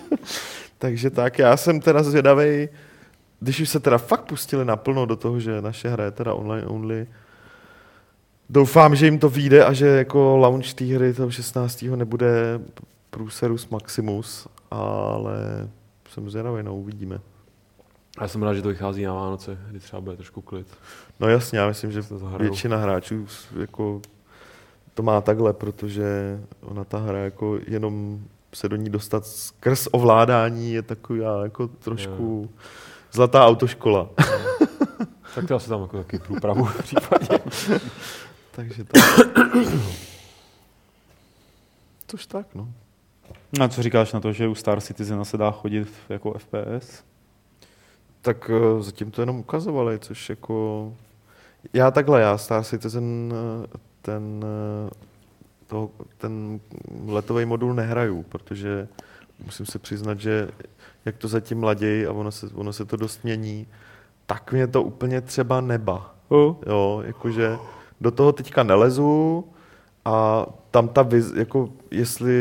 Takže 0.78 1.10
tak, 1.10 1.40
já 1.40 1.58
jsem 1.58 1.80
teda 1.80 2.04
zvědavý, 2.04 2.70
když 3.40 3.60
už 3.60 3.70
se 3.70 3.80
teda 3.80 3.98
fakt 3.98 4.24
pustili 4.24 4.66
naplno 4.66 5.06
do 5.06 5.16
toho, 5.16 5.40
že 5.40 5.62
naše 5.62 5.90
hra 5.90 6.04
je 6.06 6.12
teda 6.12 6.34
online 6.34 6.68
only, 6.68 7.08
doufám, 8.52 8.96
že 8.96 9.06
jim 9.06 9.20
to 9.20 9.30
vyjde 9.30 9.66
a 9.66 9.74
že 9.74 9.88
jako 9.88 10.38
launch 10.38 10.74
té 10.74 10.86
hry 10.86 11.14
toho 11.14 11.32
16. 11.32 11.82
nebude 11.82 12.60
Pruserus 13.10 13.70
Maximus, 13.70 14.48
ale 14.72 15.38
jsem 16.10 16.30
zvědavý, 16.30 16.64
no, 16.64 16.76
uvidíme. 16.76 17.20
Já 18.22 18.28
jsem 18.28 18.44
rád, 18.44 18.54
že 18.54 18.62
to 18.62 18.70
vychází 18.70 19.04
na 19.04 19.14
Vánoce, 19.14 19.58
kdy 19.70 19.80
třeba 19.80 20.02
bude 20.02 20.16
trošku 20.16 20.42
klid. 20.42 20.68
No 21.20 21.28
jasně, 21.28 21.60
já 21.60 21.68
myslím, 21.68 21.92
že 21.92 22.02
většina 22.38 22.78
hráčů 22.78 23.28
jako 23.60 24.02
to 24.94 25.04
má 25.04 25.22
takhle, 25.22 25.54
protože 25.54 26.40
ona 26.62 26.84
ta 26.84 26.98
hra 26.98 27.18
jako 27.18 27.60
jenom 27.68 28.20
se 28.54 28.70
do 28.70 28.76
ní 28.76 28.90
dostat 28.90 29.26
skrz 29.26 29.88
ovládání 29.92 30.74
je 30.74 30.82
taková 30.82 31.44
jako 31.44 31.68
trošku 31.68 32.50
je. 32.52 32.60
zlatá 33.12 33.46
autoškola. 33.46 34.10
tak 35.36 35.48
to 35.48 35.56
asi 35.56 35.70
tam 35.70 35.82
jako 35.82 35.98
taky 35.98 36.20
průpravu 36.20 36.66
v 36.66 36.84
případě. 36.84 37.40
Takže 38.52 38.84
to... 38.84 39.00
Tož 42.06 42.26
tak, 42.26 42.56
no. 42.56 42.74
A 43.60 43.68
co 43.68 43.84
říkáš 43.84 44.14
na 44.14 44.20
to, 44.20 44.34
že 44.34 44.48
u 44.48 44.56
Star 44.56 44.82
Citizen 44.82 45.26
se 45.26 45.38
dá 45.38 45.52
chodit 45.52 45.88
jako 46.10 46.34
FPS? 46.40 47.04
Tak 48.22 48.50
uh, 48.50 48.82
zatím 48.82 49.12
to 49.12 49.22
jenom 49.22 49.40
ukazovali, 49.40 50.00
což 50.00 50.30
jako... 50.30 50.94
Já 51.74 51.92
takhle, 51.92 52.22
já 52.22 52.38
Star 52.38 52.64
Citizen 52.64 53.34
uh, 53.34 53.66
ten, 54.02 54.46
uh, 54.84 54.90
to, 55.68 55.92
ten 56.18 56.60
letový 57.06 57.46
modul 57.46 57.74
nehraju, 57.74 58.24
protože 58.24 58.88
musím 59.46 59.66
se 59.66 59.80
přiznat, 59.80 60.20
že 60.20 60.50
jak 61.06 61.18
to 61.18 61.28
zatím 61.28 61.60
mlaději 61.60 62.08
a 62.08 62.12
ono 62.12 62.32
se, 62.32 62.48
ono 62.54 62.74
se 62.74 62.86
to 62.86 62.98
dost 62.98 63.24
mění, 63.24 63.68
tak 64.26 64.52
mě 64.52 64.68
to 64.68 64.84
úplně 64.84 65.22
třeba 65.22 65.62
neba. 65.62 66.16
Uh. 66.30 66.56
Jo, 66.68 67.04
jakože 67.06 67.58
do 68.02 68.12
toho 68.12 68.32
teďka 68.32 68.64
nelezu 68.64 69.46
a 70.06 70.46
tam 70.72 70.88
ta 70.88 71.02
vize, 71.02 71.40
jako 71.40 71.70
jestli 71.92 72.34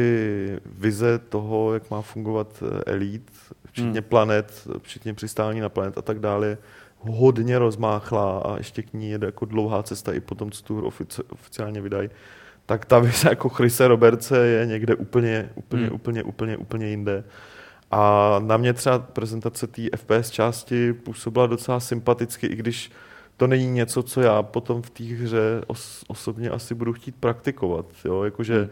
vize 0.66 1.18
toho, 1.18 1.74
jak 1.74 1.90
má 1.90 2.02
fungovat 2.02 2.62
eh, 2.62 2.92
Elite, 2.92 3.32
včetně 3.66 4.00
hmm. 4.00 4.08
planet, 4.08 4.68
včetně 4.82 5.14
přistání 5.14 5.60
na 5.60 5.68
planet 5.68 5.98
a 5.98 6.02
tak 6.02 6.18
dále, 6.18 6.58
hodně 6.98 7.58
rozmáchlá 7.58 8.38
a 8.38 8.56
ještě 8.56 8.82
k 8.82 8.92
ní 8.92 9.10
jede 9.10 9.26
jako 9.26 9.44
dlouhá 9.44 9.82
cesta 9.82 10.12
i 10.12 10.20
potom, 10.20 10.50
co 10.50 10.62
tu 10.62 10.76
hru 10.76 10.88
ofici- 10.88 11.22
oficiálně 11.32 11.80
vydají, 11.80 12.10
tak 12.66 12.84
ta 12.84 12.98
vize 12.98 13.28
jako 13.28 13.48
Chrise 13.48 13.88
Robertse 13.88 14.46
je 14.46 14.66
někde 14.66 14.94
úplně, 14.94 15.50
úplně, 15.54 15.86
hmm. 15.86 15.94
úplně, 15.94 16.22
úplně, 16.22 16.56
úplně 16.56 16.86
jinde. 16.86 17.24
A 17.90 18.36
na 18.44 18.56
mě 18.56 18.72
třeba 18.72 18.98
prezentace 18.98 19.66
té 19.66 19.82
FPS 19.96 20.30
části 20.30 20.92
působila 20.92 21.46
docela 21.46 21.80
sympaticky, 21.80 22.46
i 22.46 22.56
když 22.56 22.90
to 23.40 23.46
není 23.46 23.70
něco, 23.70 24.02
co 24.02 24.20
já 24.20 24.42
potom 24.42 24.82
v 24.82 24.90
té 24.90 25.04
hře 25.04 25.62
os- 25.66 26.04
osobně 26.08 26.50
asi 26.50 26.74
budu 26.74 26.92
chtít 26.92 27.14
praktikovat. 27.20 27.86
Jo? 28.04 28.22
Jakože 28.22 28.58
hmm. 28.58 28.68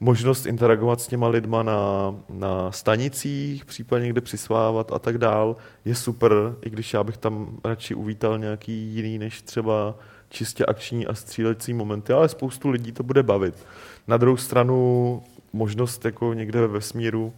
možnost 0.00 0.46
interagovat 0.46 1.00
s 1.00 1.06
těma 1.06 1.28
lidma 1.28 1.62
na, 1.62 2.14
na 2.28 2.72
stanicích, 2.72 3.64
případně 3.64 4.08
kde 4.08 4.20
přisvávat 4.20 4.92
a 4.92 4.98
tak 4.98 5.18
dál, 5.18 5.56
je 5.84 5.94
super, 5.94 6.32
i 6.62 6.70
když 6.70 6.94
já 6.94 7.04
bych 7.04 7.16
tam 7.16 7.58
radši 7.64 7.94
uvítal 7.94 8.38
nějaký 8.38 8.72
jiný, 8.72 9.18
než 9.18 9.42
třeba 9.42 9.94
čistě 10.28 10.66
akční 10.66 11.06
a 11.06 11.14
střílecí 11.14 11.74
momenty, 11.74 12.12
ale 12.12 12.28
spoustu 12.28 12.68
lidí 12.68 12.92
to 12.92 13.02
bude 13.02 13.22
bavit. 13.22 13.66
Na 14.08 14.16
druhou 14.16 14.36
stranu 14.36 15.22
možnost 15.52 16.04
jako 16.04 16.34
někde 16.34 16.60
ve 16.60 16.66
vesmíru 16.66 17.32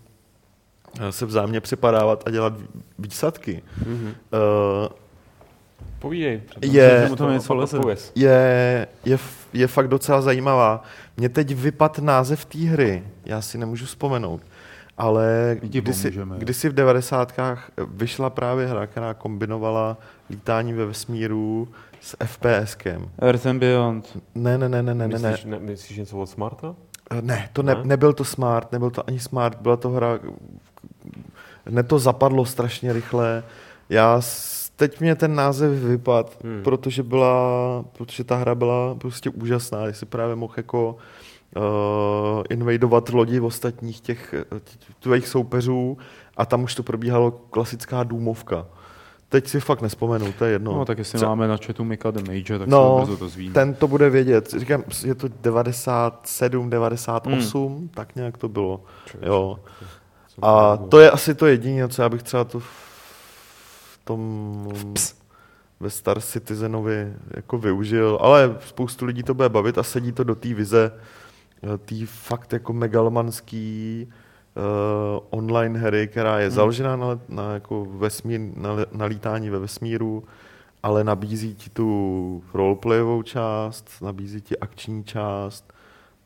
eh, 1.01 1.13
se 1.13 1.27
vzájemně 1.27 1.61
přepadávat 1.61 2.23
a 2.27 2.31
dělat 2.31 2.53
výsadky. 2.99 3.63
Mm-hmm. 3.85 4.15
Uh, 4.33 5.02
Povídej. 6.03 6.43
Je, 6.63 7.09
je, 8.15 8.87
je, 9.05 9.19
je 9.53 9.67
fakt 9.67 9.89
docela 9.89 10.23
zajímavá. 10.23 10.83
Mně 11.17 11.29
teď 11.29 11.55
vypad 11.55 11.99
název 11.99 12.45
té 12.45 12.59
hry, 12.59 13.05
já 13.25 13.41
si 13.41 13.59
nemůžu 13.59 13.87
vzpomenout, 13.87 14.41
ale 14.99 15.57
kdysi, 15.61 16.13
kdysi 16.39 16.69
v 16.69 16.73
90. 16.73 17.33
vyšla 17.89 18.31
právě 18.31 18.67
hra, 18.67 18.87
která 18.87 19.15
kombinovala 19.15 19.97
lítání 20.31 20.73
ve 20.73 20.87
vesmíru 20.87 21.69
s 22.01 22.17
FPSkem. 22.25 23.09
Earth 23.19 23.47
and 23.47 23.59
Beyond. 23.59 24.19
Ne, 24.35 24.59
ne, 24.59 24.69
ne, 24.69 24.83
ne, 24.83 24.95
ne. 24.95 25.09
Myslíš, 25.09 25.45
ne. 25.45 25.59
myslíš 25.59 25.99
něco 25.99 26.19
od 26.19 26.27
Smarta? 26.27 26.75
Eh, 27.11 27.23
ne, 27.23 27.49
to 27.53 27.63
ne, 27.63 27.75
ne? 27.75 27.81
nebyl 27.85 28.13
to 28.13 28.25
Smart, 28.25 28.73
nebyl 28.73 28.91
to 28.91 29.09
ani 29.09 29.21
Smart, 29.21 29.59
byla 29.61 29.77
to 29.77 29.91
hra, 29.91 30.19
ne 31.71 31.83
to 31.83 31.99
zapadlo 31.99 32.45
strašně 32.45 32.93
rychle. 32.93 33.43
Já 33.89 34.21
teď 34.83 35.01
mě 35.01 35.15
ten 35.15 35.35
název 35.35 35.73
vypad, 35.73 36.39
hmm. 36.45 36.63
protože 36.63 37.03
byla, 37.03 37.85
protože 37.93 38.25
ta 38.25 38.37
hra 38.37 38.55
byla 38.55 38.95
prostě 38.95 39.31
úžasná, 39.31 39.93
si 39.93 40.07
právě 40.07 40.37
mohl 40.37 40.55
jako 40.57 40.97
uh, 41.57 42.43
invadovat 42.51 43.09
lodi 43.09 43.39
v 43.39 43.45
ostatních 43.45 44.01
těch, 44.01 44.35
tvých 45.01 45.29
soupeřů 45.29 45.99
a 46.37 46.47
tam 46.47 46.63
už 46.63 46.75
to 46.75 46.83
probíhalo 46.83 47.31
klasická 47.31 48.03
důmovka. 48.03 48.67
Teď 49.29 49.49
si 49.49 49.61
fakt 49.61 49.83
nespomenu, 49.83 50.33
to 50.39 50.45
je 50.45 50.53
jedno. 50.53 50.73
No 50.73 50.85
tak 50.85 50.99
jestli 50.99 51.19
Co? 51.19 51.27
máme 51.27 51.49
na 51.49 51.57
chatu 51.57 51.85
Mika 51.85 52.11
the 52.11 52.23
Major, 52.33 52.59
tak 52.59 52.69
no, 52.69 52.99
se 53.01 53.05
brzo 53.07 53.17
to 53.17 53.29
zvíme. 53.29 53.55
ten 53.55 53.75
to 53.75 53.89
bude 53.89 54.11
vědět. 54.11 54.55
Říkám, 54.59 54.85
je 55.05 55.15
to 55.15 55.29
97, 55.43 56.71
98, 56.71 57.77
hmm. 57.77 57.89
tak 57.89 58.17
nějak 58.17 58.39
to 58.39 58.49
bylo. 58.49 58.81
Čili, 59.07 59.27
jo. 59.27 59.59
A 60.43 60.77
to 60.77 61.01
je 61.01 61.11
asi 61.11 61.35
to 61.35 61.47
jediné, 61.47 61.89
co 61.89 62.03
já 62.03 62.09
bych 62.09 62.23
třeba 62.23 62.45
to 62.45 62.61
tom 64.05 64.69
ve 65.81 65.91
Star 65.91 66.21
Citizenovi 66.21 67.13
jako 67.37 67.59
využil, 67.59 68.19
ale 68.21 68.57
spoustu 68.67 69.05
lidí 69.05 69.23
to 69.23 69.35
bude 69.35 69.49
bavit 69.49 69.79
a 69.79 69.83
sedí 69.83 70.13
to 70.13 70.25
do 70.25 70.35
té 70.35 70.55
vize, 70.55 70.93
eh, 71.63 71.79
té 71.79 71.95
fakt 72.07 72.53
jako 72.53 72.73
megalomanský 72.73 74.07
uh, 74.57 75.27
online 75.31 75.79
hry, 75.79 76.09
která 76.09 76.39
je 76.39 76.47
hmm. 76.47 76.55
založená 76.55 76.97
na, 76.97 77.21
na, 77.29 77.55
jako 77.55 77.85
vesmír, 77.85 78.41
na, 78.57 78.71
na 78.93 79.05
lítání 79.05 79.51
ve 79.51 79.59
vesmíru, 79.59 80.25
ale 80.83 81.05
nabízí 81.05 81.55
ti 81.55 81.71
tu 81.71 82.43
roleplayovou 82.55 83.23
část, 83.23 83.91
nabízí 84.03 84.41
ti 84.41 84.59
akční 84.59 85.05
část, 85.05 85.73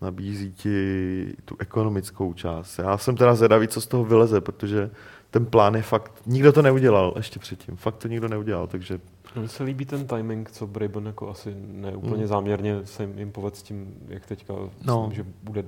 nabízí 0.01 0.53
ti 0.53 1.35
tu 1.45 1.57
ekonomickou 1.59 2.33
část. 2.33 2.79
Já 2.79 2.99
jsem 2.99 3.17
teda 3.17 3.35
zvědavý, 3.35 3.69
co 3.69 3.81
z 3.81 3.87
toho 3.87 4.05
vyleze, 4.05 4.41
protože 4.41 4.91
ten 5.37 5.47
plán 5.47 5.75
je 5.75 5.83
fakt, 5.83 6.13
nikdo 6.27 6.53
to 6.53 6.63
neudělal 6.63 7.15
ještě 7.17 7.39
předtím, 7.39 7.77
fakt 7.77 7.97
to 7.97 8.09
nikdo 8.09 8.29
neudělal, 8.29 8.67
takže... 8.67 9.01
Mně 9.37 9.49
se 9.49 9.63
líbí 9.63 9.85
ten 9.85 10.07
timing, 10.07 10.51
co 10.51 10.67
Braben 10.67 11.07
jako 11.07 11.29
asi 11.29 11.55
neúplně 11.59 12.23
mm. 12.23 12.27
záměrně 12.27 12.87
se 12.87 13.11
jim 13.17 13.33
povedl 13.33 13.57
s 13.57 13.63
tím, 13.63 13.95
jak 14.09 14.27
teďka, 14.27 14.55
no. 14.85 15.09
myslím, 15.09 15.25
že 15.25 15.33
bude 15.43 15.65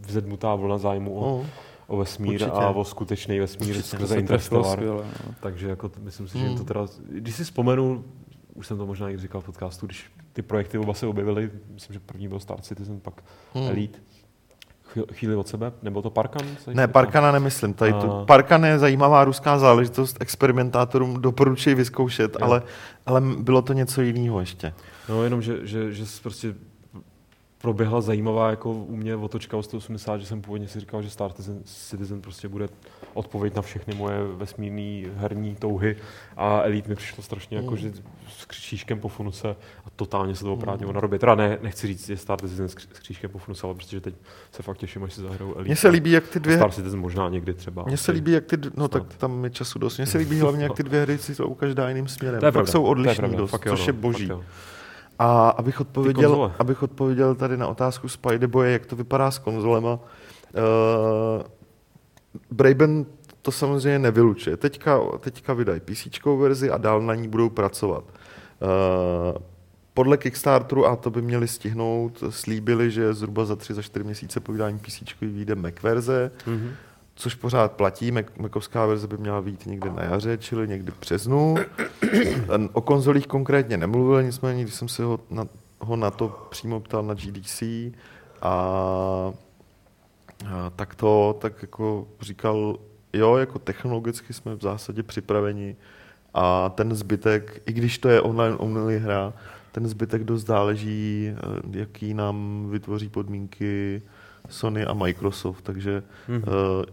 vzedmutá 0.00 0.54
vlna 0.54 0.78
zájmu 0.78 1.14
o, 1.14 1.20
no 1.20 1.46
o 1.86 1.96
vesmír 1.96 2.32
Určitě. 2.32 2.50
a 2.50 2.68
o 2.68 2.84
skutečný 2.84 3.40
vesmír 3.40 3.68
Určitě, 3.68 3.88
skrze 3.88 4.18
Interstellar. 4.18 4.82
no. 4.84 5.04
Takže 5.40 5.68
jako 5.68 5.90
myslím 5.98 6.28
si, 6.28 6.38
že 6.38 6.46
hmm. 6.46 6.58
to 6.58 6.64
teda, 6.64 6.86
když 7.08 7.34
si 7.34 7.44
vzpomenu, 7.44 8.04
už 8.54 8.66
jsem 8.66 8.78
to 8.78 8.86
možná 8.86 9.10
i 9.10 9.18
říkal 9.18 9.40
v 9.40 9.44
podcastu, 9.44 9.86
když 9.86 10.10
ty 10.32 10.42
projekty 10.42 10.78
oba 10.78 10.94
se 10.94 11.06
objevily, 11.06 11.50
myslím, 11.74 11.94
že 11.94 12.00
první 12.00 12.28
byl 12.28 12.40
Star 12.40 12.60
Citizen, 12.60 13.00
pak 13.00 13.24
hmm. 13.54 13.68
Elite, 13.68 13.98
chvíli 15.12 15.34
od 15.34 15.48
sebe? 15.48 15.72
Nebo 15.82 16.02
to 16.02 16.10
Parkan? 16.10 16.42
Ne, 16.74 16.88
Parkana 16.88 17.32
nemyslím. 17.32 17.74
Tady 17.74 17.92
to, 17.92 18.24
Parkan 18.26 18.64
je 18.64 18.78
zajímavá 18.78 19.24
ruská 19.24 19.58
záležitost, 19.58 20.16
experimentátorům 20.20 21.22
doporučuji 21.22 21.74
vyzkoušet, 21.74 22.36
ale, 22.42 22.62
ale 23.06 23.20
bylo 23.20 23.62
to 23.62 23.72
něco 23.72 24.02
jiného 24.02 24.40
ještě. 24.40 24.72
No 25.08 25.24
jenom, 25.24 25.42
že, 25.42 25.66
že, 25.66 25.92
že 25.92 26.04
prostě 26.22 26.54
proběhla 27.58 28.00
zajímavá 28.00 28.50
jako 28.50 28.70
u 28.70 28.96
mě 28.96 29.16
otočka 29.16 29.56
o 29.56 29.62
180, 29.62 30.18
že 30.18 30.26
jsem 30.26 30.42
původně 30.42 30.68
si 30.68 30.80
říkal, 30.80 31.02
že 31.02 31.10
Star 31.10 31.32
Citizen 31.64 32.22
prostě 32.22 32.48
bude 32.48 32.68
odpověď 33.14 33.54
na 33.54 33.62
všechny 33.62 33.94
moje 33.94 34.18
vesmírné 34.36 35.10
herní 35.16 35.54
touhy 35.54 35.96
a 36.36 36.62
Elite 36.62 36.88
mi 36.88 36.94
přišlo 36.94 37.22
strašně 37.22 37.56
jako, 37.56 37.70
mm. 37.70 37.76
jako, 37.76 37.96
že 37.96 38.02
s 38.28 38.44
křížkem 38.44 39.00
po 39.00 39.08
funuse 39.08 39.48
a 39.84 39.90
totálně 39.96 40.34
se 40.34 40.44
to 40.44 40.52
oprávně 40.52 40.86
mm. 40.86 40.92
narobit. 40.92 41.20
Teda 41.20 41.34
ne, 41.34 41.58
nechci 41.62 41.86
říct, 41.86 42.06
že 42.06 42.16
Star 42.16 42.40
Citizen 42.40 42.68
s 42.68 42.74
křížkem 42.74 43.30
po 43.30 43.38
funuse, 43.38 43.66
ale 43.66 43.74
protože 43.74 44.00
teď 44.00 44.14
se 44.52 44.62
fakt 44.62 44.78
těším, 44.78 45.04
až 45.04 45.14
si 45.14 45.20
zahraju 45.20 45.54
Elite. 45.54 45.68
Mně 45.68 45.76
se 45.76 45.88
líbí, 45.88 46.10
jak 46.10 46.28
ty 46.28 46.40
dvě... 46.40 46.56
Star 46.56 46.72
Citizen 46.72 47.00
možná 47.00 47.28
někdy 47.28 47.54
třeba. 47.54 47.84
Mně 47.84 47.96
se 47.96 48.12
líbí, 48.12 48.32
jak 48.32 48.44
ty, 48.44 48.56
no 48.56 48.70
snad. 48.88 48.90
tak 48.90 49.14
tam 49.16 49.44
je 49.44 49.50
času 49.50 49.78
dost. 49.78 49.98
Mně 49.98 50.06
se 50.06 50.18
líbí 50.18 50.40
hlavně, 50.40 50.64
jak 50.64 50.76
ty 50.76 50.82
dvě 50.82 51.02
hry 51.02 51.18
si 51.18 51.34
to 51.34 51.54
každá 51.54 51.88
jiným 51.88 52.08
směrem. 52.08 52.40
To 52.40 52.46
je 52.46 52.52
pravda, 52.52 52.72
jsou 52.72 52.82
odlišní 52.82 53.36
dost, 53.36 53.54
což 53.68 53.86
je 53.86 53.92
no, 53.92 53.98
boží. 53.98 54.30
A 55.18 55.48
abych 55.48 55.80
odpověděl, 55.80 56.52
abych 56.58 56.82
odpověděl 56.82 57.34
tady 57.34 57.56
na 57.56 57.66
otázku 57.68 58.08
Spiderboye, 58.08 58.72
jak 58.72 58.86
to 58.86 58.96
vypadá 58.96 59.30
s 59.30 59.38
konzolema, 59.38 59.92
uh, 59.92 60.00
Braben 62.50 63.06
to 63.42 63.52
samozřejmě 63.52 63.98
nevylučuje. 63.98 64.56
Teďka, 64.56 65.00
teďka 65.20 65.52
vydají 65.52 65.80
PC 65.80 66.06
verzi 66.38 66.70
a 66.70 66.76
dál 66.76 67.02
na 67.02 67.14
ní 67.14 67.28
budou 67.28 67.48
pracovat. 67.48 68.04
Uh, 68.04 69.38
podle 69.94 70.16
Kickstarteru, 70.16 70.86
a 70.86 70.96
to 70.96 71.10
by 71.10 71.22
měli 71.22 71.48
stihnout, 71.48 72.24
slíbili, 72.30 72.90
že 72.90 73.14
zhruba 73.14 73.44
za 73.44 73.56
tři, 73.56 73.74
za 73.74 73.82
čtyři 73.82 74.04
měsíce 74.04 74.40
po 74.40 74.52
vydání 74.52 74.78
PC 74.78 75.02
vyjde 75.20 75.54
Mac 75.54 75.74
verze. 75.82 76.30
Mm-hmm. 76.46 76.70
Což 77.16 77.34
pořád 77.34 77.72
platí. 77.72 78.12
Macovská 78.38 78.86
verze 78.86 79.06
by 79.06 79.16
měla 79.18 79.42
být 79.42 79.66
někdy 79.66 79.90
na 79.90 80.02
jaře, 80.02 80.38
čili 80.38 80.68
někdy 80.68 80.92
v 80.92 81.00
březnu. 81.00 81.54
O 82.72 82.80
konzolích 82.80 83.26
konkrétně 83.26 83.76
nemluvil, 83.76 84.22
nicméně, 84.22 84.62
když 84.62 84.74
jsem 84.74 84.88
se 84.88 85.04
ho 85.04 85.20
na, 85.30 85.48
ho 85.80 85.96
na 85.96 86.10
to 86.10 86.46
přímo 86.50 86.80
ptal 86.80 87.02
na 87.02 87.14
GDC 87.14 87.62
a, 87.62 87.92
a 88.42 89.32
tak 90.76 90.94
to, 90.94 91.36
tak 91.40 91.62
jako 91.62 92.08
říkal, 92.20 92.78
jo, 93.12 93.36
jako 93.36 93.58
technologicky 93.58 94.32
jsme 94.32 94.54
v 94.54 94.62
zásadě 94.62 95.02
připraveni 95.02 95.76
a 96.34 96.68
ten 96.68 96.94
zbytek, 96.94 97.62
i 97.66 97.72
když 97.72 97.98
to 97.98 98.08
je 98.08 98.20
online 98.20 98.56
only 98.56 98.98
hra, 98.98 99.32
ten 99.72 99.88
zbytek 99.88 100.24
dost 100.24 100.46
záleží, 100.46 101.30
eh, 101.30 101.78
jaký 101.78 102.14
nám 102.14 102.66
vytvoří 102.70 103.08
podmínky 103.08 104.02
Sony 104.48 104.84
a 104.84 104.94
Microsoft, 104.94 105.62
takže 105.62 106.02
hmm. 106.28 106.36
uh, 106.36 106.42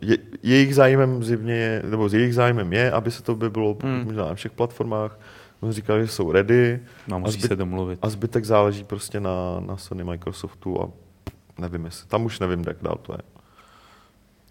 je, 0.02 0.18
jejich 0.44 0.76
zájmem 0.76 1.24
zjevně 1.24 1.54
je, 1.54 1.84
nebo 1.90 2.10
jejich 2.12 2.36
zájmem 2.36 2.74
je, 2.74 2.92
aby 2.92 3.12
se 3.12 3.24
to 3.24 3.36
by 3.36 3.50
bylo 3.50 3.78
hmm. 3.84 4.04
možná 4.06 4.26
na 4.26 4.36
všech 4.36 4.52
platformách. 4.52 5.20
On 5.60 5.72
říkal, 5.72 6.02
že 6.02 6.08
jsou 6.08 6.32
ready. 6.32 6.80
No, 7.08 7.20
musí 7.20 7.38
a 7.38 7.40
zbyt, 7.40 7.48
se 7.48 7.56
domluvit. 7.56 8.00
A 8.02 8.10
zbytek 8.10 8.46
záleží 8.46 8.84
prostě 8.84 9.20
na, 9.20 9.60
na 9.60 9.78
Sony, 9.78 10.04
Microsoftu 10.04 10.82
a 10.82 10.90
nevím, 11.60 11.86
jestli, 11.86 12.08
tam 12.08 12.26
už 12.26 12.40
nevím, 12.40 12.64
jak 12.68 12.78
dál 12.82 13.00
to 13.02 13.14
je. 13.14 13.22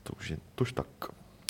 To 0.03 0.13
už 0.19 0.31
je, 0.31 0.37
to 0.55 0.63
už 0.63 0.73
tak. 0.73 0.87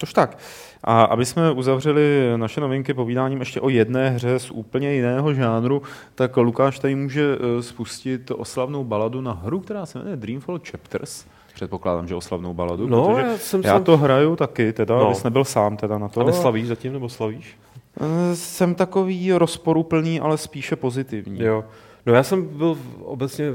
Tož 0.03 0.12
tak. 0.12 0.38
A 0.84 1.03
aby 1.03 1.24
jsme 1.24 1.50
uzavřeli 1.50 2.32
naše 2.36 2.61
novinky 2.61 2.94
povídáním 2.94 3.40
ještě 3.40 3.61
o 3.61 3.68
jedné 3.68 4.11
hře 4.11 4.38
z 4.38 4.50
úplně 4.50 4.92
jiného 4.92 5.34
žánru, 5.34 5.82
tak 6.14 6.36
Lukáš 6.36 6.78
tady 6.78 6.94
může 6.94 7.34
eh, 7.34 7.62
spustit 7.62 8.30
oslavnou 8.30 8.84
baladu 8.84 9.20
na 9.20 9.32
hru, 9.32 9.61
která 9.61 9.86
se 9.86 9.98
jmenuje 9.98 10.16
Dreamfall 10.16 10.61
Chapters. 10.70 11.26
Předpokládám, 11.55 12.09
že 12.09 12.14
oslavnou 12.14 12.55
baladu, 12.55 12.86
no, 12.86 13.18
já, 13.18 13.38
jsem 13.38 13.61
já 13.64 13.80
to 13.80 13.96
hraju 13.96 14.36
taky, 14.36 14.72
teda, 14.72 14.98
no. 14.98 15.07
abys 15.07 15.22
nebyl 15.22 15.44
sám 15.44 15.76
teda 15.76 15.98
na 15.98 16.09
to. 16.09 16.20
A 16.20 16.24
neslavíš 16.24 16.66
zatím, 16.66 16.92
nebo 16.92 17.09
slavíš? 17.09 17.59
Eh, 18.00 18.36
jsem 18.36 18.74
takový 18.74 19.32
rozporuplný, 19.32 20.20
ale 20.20 20.38
spíše 20.38 20.76
pozitivní. 20.76 21.42
Jo. 21.42 21.64
No 22.07 22.12
já 22.14 22.22
jsem 22.22 22.46
byl 22.46 22.78
obecně 23.00 23.53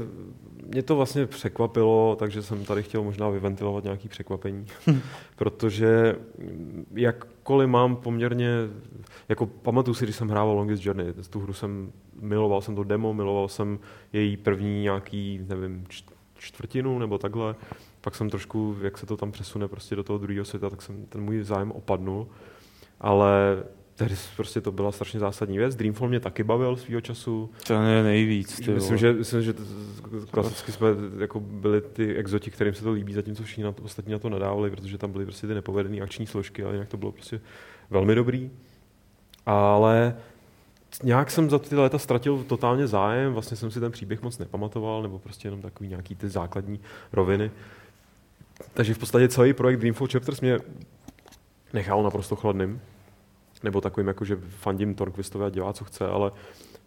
mě 0.68 0.82
to 0.82 0.96
vlastně 0.96 1.26
překvapilo, 1.26 2.16
takže 2.18 2.42
jsem 2.42 2.64
tady 2.64 2.82
chtěl 2.82 3.02
možná 3.02 3.28
vyventilovat 3.28 3.84
nějaké 3.84 4.08
překvapení, 4.08 4.66
protože 5.36 6.16
jakkoliv 6.94 7.68
mám 7.68 7.96
poměrně, 7.96 8.48
jako 9.28 9.46
pamatuju 9.46 9.94
si, 9.94 10.04
když 10.04 10.16
jsem 10.16 10.28
hrával 10.28 10.56
Longest 10.56 10.86
Journey, 10.86 11.12
tu 11.30 11.40
hru 11.40 11.52
jsem, 11.52 11.92
miloval 12.20 12.60
jsem 12.60 12.76
to 12.76 12.84
demo, 12.84 13.14
miloval 13.14 13.48
jsem 13.48 13.78
její 14.12 14.36
první 14.36 14.82
nějaký, 14.82 15.40
nevím, 15.48 15.84
čtvrtinu 16.38 16.98
nebo 16.98 17.18
takhle, 17.18 17.54
pak 18.00 18.14
jsem 18.14 18.30
trošku, 18.30 18.76
jak 18.82 18.98
se 18.98 19.06
to 19.06 19.16
tam 19.16 19.32
přesune 19.32 19.68
prostě 19.68 19.96
do 19.96 20.02
toho 20.02 20.18
druhého 20.18 20.44
světa, 20.44 20.70
tak 20.70 20.82
jsem 20.82 21.06
ten 21.06 21.20
můj 21.20 21.42
zájem 21.42 21.72
opadnul, 21.72 22.28
ale 23.00 23.62
Tehdy 23.98 24.14
prostě 24.36 24.60
to 24.60 24.72
byla 24.72 24.92
strašně 24.92 25.20
zásadní 25.20 25.58
věc. 25.58 25.76
Dreamfall 25.76 26.08
mě 26.08 26.20
taky 26.20 26.44
bavil 26.44 26.76
svýho 26.76 27.00
času. 27.00 27.50
To 27.66 27.74
je 27.74 28.02
nejvíc. 28.02 28.56
Ty 28.56 28.70
myslím, 28.70 28.96
že, 28.96 29.12
myslím, 29.12 29.42
že 29.42 29.54
klasicky 30.30 30.72
jsme 30.72 30.88
jako 31.18 31.40
byli 31.40 31.80
ty 31.80 32.14
exoti, 32.14 32.50
kterým 32.50 32.74
se 32.74 32.84
to 32.84 32.92
líbí, 32.92 33.12
zatímco 33.12 33.42
všichni 33.42 33.64
na 33.64 33.72
to, 33.72 33.82
ostatní 33.82 34.12
na 34.12 34.18
to 34.18 34.28
nadávali, 34.28 34.70
protože 34.70 34.98
tam 34.98 35.12
byly 35.12 35.24
prostě 35.24 35.46
ty 35.46 35.54
nepovedené 35.54 36.00
akční 36.00 36.26
složky, 36.26 36.64
ale 36.64 36.74
jinak 36.74 36.88
to 36.88 36.96
bylo 36.96 37.12
prostě 37.12 37.40
velmi 37.90 38.14
dobrý. 38.14 38.50
Ale 39.46 40.16
nějak 41.02 41.30
jsem 41.30 41.50
za 41.50 41.58
ty 41.58 41.76
léta 41.76 41.98
ztratil 41.98 42.44
totálně 42.44 42.86
zájem, 42.86 43.32
vlastně 43.32 43.56
jsem 43.56 43.70
si 43.70 43.80
ten 43.80 43.92
příběh 43.92 44.22
moc 44.22 44.38
nepamatoval, 44.38 45.02
nebo 45.02 45.18
prostě 45.18 45.48
jenom 45.48 45.62
takový 45.62 45.88
nějaký 45.88 46.14
ty 46.14 46.28
základní 46.28 46.80
roviny. 47.12 47.50
Takže 48.74 48.94
v 48.94 48.98
podstatě 48.98 49.28
celý 49.28 49.52
projekt 49.52 49.78
Dreamfall 49.80 50.08
Chapters 50.12 50.40
mě 50.40 50.58
nechal 51.72 52.02
naprosto 52.02 52.36
chladným 52.36 52.80
nebo 53.62 53.80
takovým, 53.80 54.08
jako 54.08 54.24
že 54.24 54.36
fandím 54.36 54.94
Torquistovi 54.94 55.44
a 55.44 55.50
dělá, 55.50 55.72
co 55.72 55.84
chce, 55.84 56.06
ale 56.06 56.32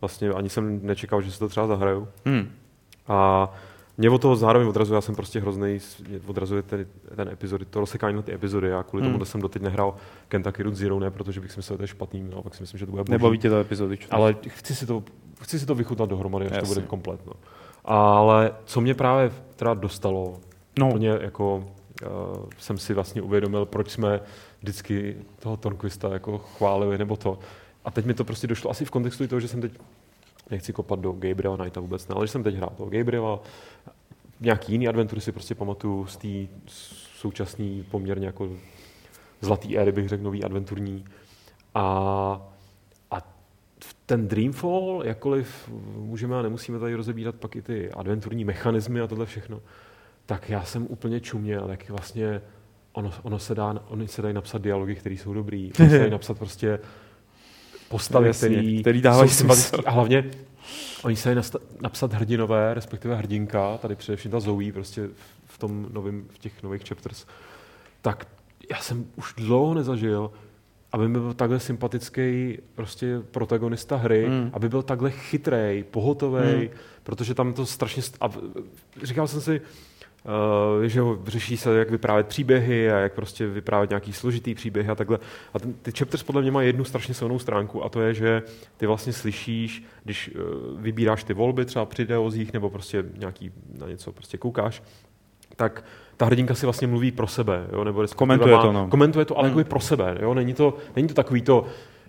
vlastně 0.01 0.30
ani 0.30 0.49
jsem 0.49 0.86
nečekal, 0.86 1.22
že 1.22 1.32
se 1.32 1.39
to 1.39 1.49
třeba 1.49 1.68
zahraju. 1.68 2.07
Hmm. 2.26 2.51
A 3.07 3.49
mě 4.02 4.10
od 4.10 4.22
toho 4.22 4.36
zároveň 4.36 4.68
odrazuje, 4.68 4.95
já 4.95 5.02
jsem 5.02 5.16
prostě 5.16 5.39
hrozný, 5.39 5.80
odrazuje 6.28 6.62
ten, 6.62 6.86
ten 7.16 7.30
epizody, 7.30 7.66
to 7.66 7.80
rozsekání 7.80 8.16
na 8.16 8.22
ty 8.22 8.34
epizody, 8.34 8.74
a 8.74 8.84
kvůli 8.84 9.04
hmm. 9.04 9.12
tomu 9.12 9.26
jsem 9.26 9.41
doteď 9.41 9.62
nehrál 9.62 9.95
Kentucky 10.28 10.64
Route 10.64 10.76
Zero, 10.76 10.99
ne 10.99 11.12
protože 11.12 11.41
bych 11.41 11.52
si 11.52 11.60
myslel, 11.60 11.76
že 11.76 11.78
to 11.78 11.84
je 11.84 11.88
špatný, 11.88 12.24
no, 12.36 12.41
pak 12.41 12.56
si 12.56 12.64
myslím, 12.64 12.78
že 12.78 12.86
to 12.86 12.91
bude 12.91 13.04
boží. 13.04 13.12
Nebaví 13.12 13.38
tě 13.38 13.49
to 13.49 13.58
epizody. 13.58 13.97
Čo? 13.97 14.08
Ale 14.12 14.36
chci 14.47 14.76
si 14.76 14.86
to, 14.86 15.04
chci 15.41 15.60
si 15.60 15.66
to 15.66 15.76
vychutnat 15.76 16.10
dohromady, 16.10 16.45
až 16.45 16.52
Jasně. 16.52 16.62
to 16.62 16.74
bude 16.74 16.88
komplet. 16.88 17.26
No. 17.26 17.34
Ale 17.86 18.52
co 18.66 18.82
mě 18.82 18.93
právě 18.93 19.32
teda 19.56 19.74
dostalo, 19.74 20.39
no. 20.80 20.89
úplně 20.89 21.10
jako 21.10 21.56
uh, 21.56 22.45
jsem 22.58 22.78
si 22.78 22.93
vlastně 22.93 23.22
uvědomil, 23.22 23.66
proč 23.66 23.89
jsme 23.91 24.20
vždycky 24.62 25.16
toho 25.39 25.58
Tornquista 25.58 26.14
jako 26.14 26.38
chválili 26.38 26.97
nebo 26.97 27.16
to. 27.16 27.39
A 27.86 27.91
teď 27.91 28.06
mi 28.06 28.14
to 28.14 28.24
prostě 28.24 28.47
došlo 28.47 28.72
asi 28.72 28.86
v 28.86 28.91
kontextu 28.91 29.28
toho, 29.28 29.39
že 29.39 29.47
jsem 29.47 29.62
teď, 29.62 29.72
nechci 30.52 30.74
kopat 30.74 30.99
do 30.99 31.12
Gabriela 31.12 31.58
Knighta 31.58 31.80
vůbec, 31.80 32.08
ne, 32.08 32.16
ale 32.16 32.28
že 32.28 32.32
jsem 32.32 32.43
teď 32.43 32.56
hrál 32.56 32.74
toho 32.78 32.89
Gabriela, 32.89 33.39
nějaký 34.39 34.72
jiný 34.72 34.88
adventury 34.88 35.22
si 35.22 35.32
prostě 35.32 35.56
pamatuju 35.56 36.06
z 36.06 36.18
té 36.18 36.28
současné 37.22 37.84
poměrně 37.91 38.26
jako 38.26 38.49
zlatý 39.41 39.78
éry, 39.78 39.91
bych 39.91 40.10
řekl, 40.10 40.24
nový 40.24 40.43
adventurní. 40.43 41.06
A, 41.76 41.86
a 43.12 43.18
ten 44.06 44.28
Dreamfall, 44.28 45.02
jakkoliv 45.06 45.70
můžeme 45.95 46.39
a 46.39 46.41
nemusíme 46.41 46.80
tady 46.80 46.95
rozebírat 46.95 47.36
pak 47.36 47.56
i 47.56 47.62
ty 47.62 47.91
adventurní 47.91 48.45
mechanismy 48.45 49.02
a 49.02 49.08
tohle 49.08 49.26
všechno, 49.26 49.62
tak 50.26 50.49
já 50.49 50.64
jsem 50.64 50.88
úplně 50.89 51.20
čuměl, 51.20 51.72
jak 51.72 51.89
vlastně 51.89 52.41
ono, 52.93 53.12
ono 53.24 53.39
se 53.39 53.56
dá, 53.56 53.84
oni 53.88 54.08
se 54.08 54.22
dají 54.22 54.34
napsat 54.34 54.62
dialogy, 54.62 54.95
které 54.95 55.16
jsou 55.16 55.34
dobrý, 55.34 55.72
oni 55.80 55.89
se 55.89 55.99
dají 55.99 56.12
napsat 56.18 56.38
prostě 56.38 56.80
postavy, 57.92 58.28
no, 58.28 58.34
který, 58.34 58.82
který 58.82 59.02
dávají 59.02 59.30
smysl. 59.30 59.78
A 59.86 59.92
hlavně 59.92 60.32
oni 61.04 61.16
se 61.16 61.36
napsat 61.82 62.14
hrdinové, 62.14 62.74
respektive 62.74 63.16
hrdinka, 63.16 63.78
tady 63.78 63.96
především 63.96 64.32
ta 64.32 64.39
Zoe, 64.39 64.74
prostě 64.74 65.10
v 65.46 65.58
tom 65.58 65.88
novým, 65.92 66.28
v 66.30 66.39
těch 66.39 66.64
nových 66.64 66.88
chapters, 66.88 67.26
tak 68.02 68.28
já 68.72 68.78
jsem 68.78 69.06
už 69.16 69.34
dlouho 69.38 69.74
nezažil, 69.74 70.32
aby 70.92 71.08
byl 71.08 71.34
takhle 71.34 71.60
sympatický 71.60 72.58
prostě 72.76 73.20
protagonista 73.32 73.96
hry, 73.96 74.30
mm. 74.30 74.50
aby 74.54 74.70
byl 74.70 74.82
takhle 74.82 75.12
chytrý, 75.12 75.84
pohotový, 75.92 76.56
mm. 76.56 76.70
protože 77.04 77.34
tam 77.34 77.54
to 77.54 77.66
strašně... 77.66 78.04
A 78.22 78.30
říkal 79.04 79.28
jsem 79.28 79.42
si, 79.42 79.62
Uh, 80.26 80.84
že 80.84 81.01
ho 81.01 81.19
řeší 81.28 81.57
se, 81.57 81.78
jak 81.78 81.91
vyprávět 81.91 82.28
příběhy 82.28 82.91
a 82.91 82.97
jak 82.97 83.13
prostě 83.13 83.47
vyprávět 83.47 83.89
nějaký 83.89 84.13
složitý 84.13 84.55
příběhy 84.55 84.89
a 84.89 84.95
takhle. 84.95 85.19
A 85.53 85.59
ten, 85.59 85.74
ty 85.74 85.91
chapters 85.91 86.24
podle 86.24 86.41
mě 86.41 86.51
mají 86.51 86.67
jednu 86.67 86.84
strašně 86.84 87.13
silnou 87.13 87.39
stránku 87.39 87.84
a 87.84 87.89
to 87.89 88.01
je, 88.01 88.13
že 88.13 88.43
ty 88.78 88.88
vlastně 88.88 89.13
slyšíš, 89.13 89.84
když 90.03 90.32
uh, 90.36 90.82
vybíráš 90.82 91.24
ty 91.24 91.34
volby 91.34 91.65
třeba 91.65 91.86
při 91.86 92.05
deozích 92.05 92.53
nebo 92.53 92.69
prostě 92.69 93.03
nějaký 93.17 93.51
na 93.80 93.88
něco 93.88 94.11
prostě 94.11 94.38
koukáš, 94.38 94.84
tak 95.55 95.84
ta 96.17 96.26
hrdinka 96.26 96.55
si 96.55 96.65
vlastně 96.65 96.88
mluví 96.88 97.11
pro 97.11 97.28
sebe, 97.28 97.67
jo, 97.72 97.84
nebo 97.84 98.05
komentuje 98.15 98.55
má, 98.55 98.61
to, 98.61 98.72
no. 98.72 98.88
Komentuje 98.88 99.26
to, 99.26 99.38
ale 99.38 99.49
hmm. 99.49 99.57
jako 99.57 99.69
pro 99.69 99.80
sebe, 99.80 100.17
jo, 100.22 100.34
není 100.34 100.53
to, 100.53 100.78
není 100.95 101.07
to 101.07 101.13
takový 101.13 101.41
to, 101.41 101.65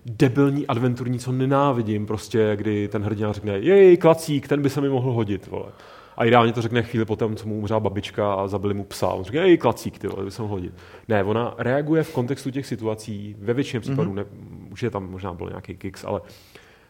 debilní 0.06 0.66
adventurní, 0.66 1.18
co 1.18 1.32
nenávidím, 1.32 2.06
prostě, 2.06 2.52
kdy 2.56 2.88
ten 2.88 3.02
hrdina 3.02 3.32
řekne, 3.32 3.58
jej, 3.58 3.96
klacík, 3.96 4.48
ten 4.48 4.62
by 4.62 4.70
se 4.70 4.80
mi 4.80 4.88
mohl 4.88 5.12
hodit, 5.12 5.46
vole. 5.46 5.72
A 6.16 6.24
ideálně 6.24 6.52
to 6.52 6.62
řekne 6.62 6.82
chvíli 6.82 7.04
potom, 7.04 7.36
co 7.36 7.48
mu 7.48 7.58
umřela 7.58 7.80
babička 7.80 8.34
a 8.34 8.48
zabili 8.48 8.74
mu 8.74 8.84
psa. 8.84 9.08
On 9.08 9.24
řekne, 9.24 9.40
ej, 9.40 9.58
klacík, 9.58 9.98
ty 9.98 10.08
vole, 10.08 10.24
by 10.24 10.30
se 10.30 10.42
hodit. 10.42 10.74
Ne, 11.08 11.24
ona 11.24 11.54
reaguje 11.58 12.02
v 12.02 12.12
kontextu 12.12 12.50
těch 12.50 12.66
situací, 12.66 13.36
ve 13.38 13.54
většině 13.54 13.80
případů, 13.80 14.10
mm-hmm. 14.10 14.14
ne, 14.14 14.24
už 14.70 14.82
je 14.82 14.90
tam 14.90 15.10
možná 15.10 15.34
byl 15.34 15.48
nějaký 15.48 15.76
kicks, 15.76 16.04
ale 16.04 16.20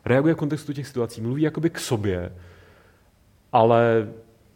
reaguje 0.04 0.34
v 0.34 0.36
kontextu 0.36 0.72
těch 0.72 0.86
situací, 0.86 1.20
mluví 1.20 1.42
jakoby 1.42 1.70
k 1.70 1.78
sobě, 1.78 2.32
ale 3.52 4.08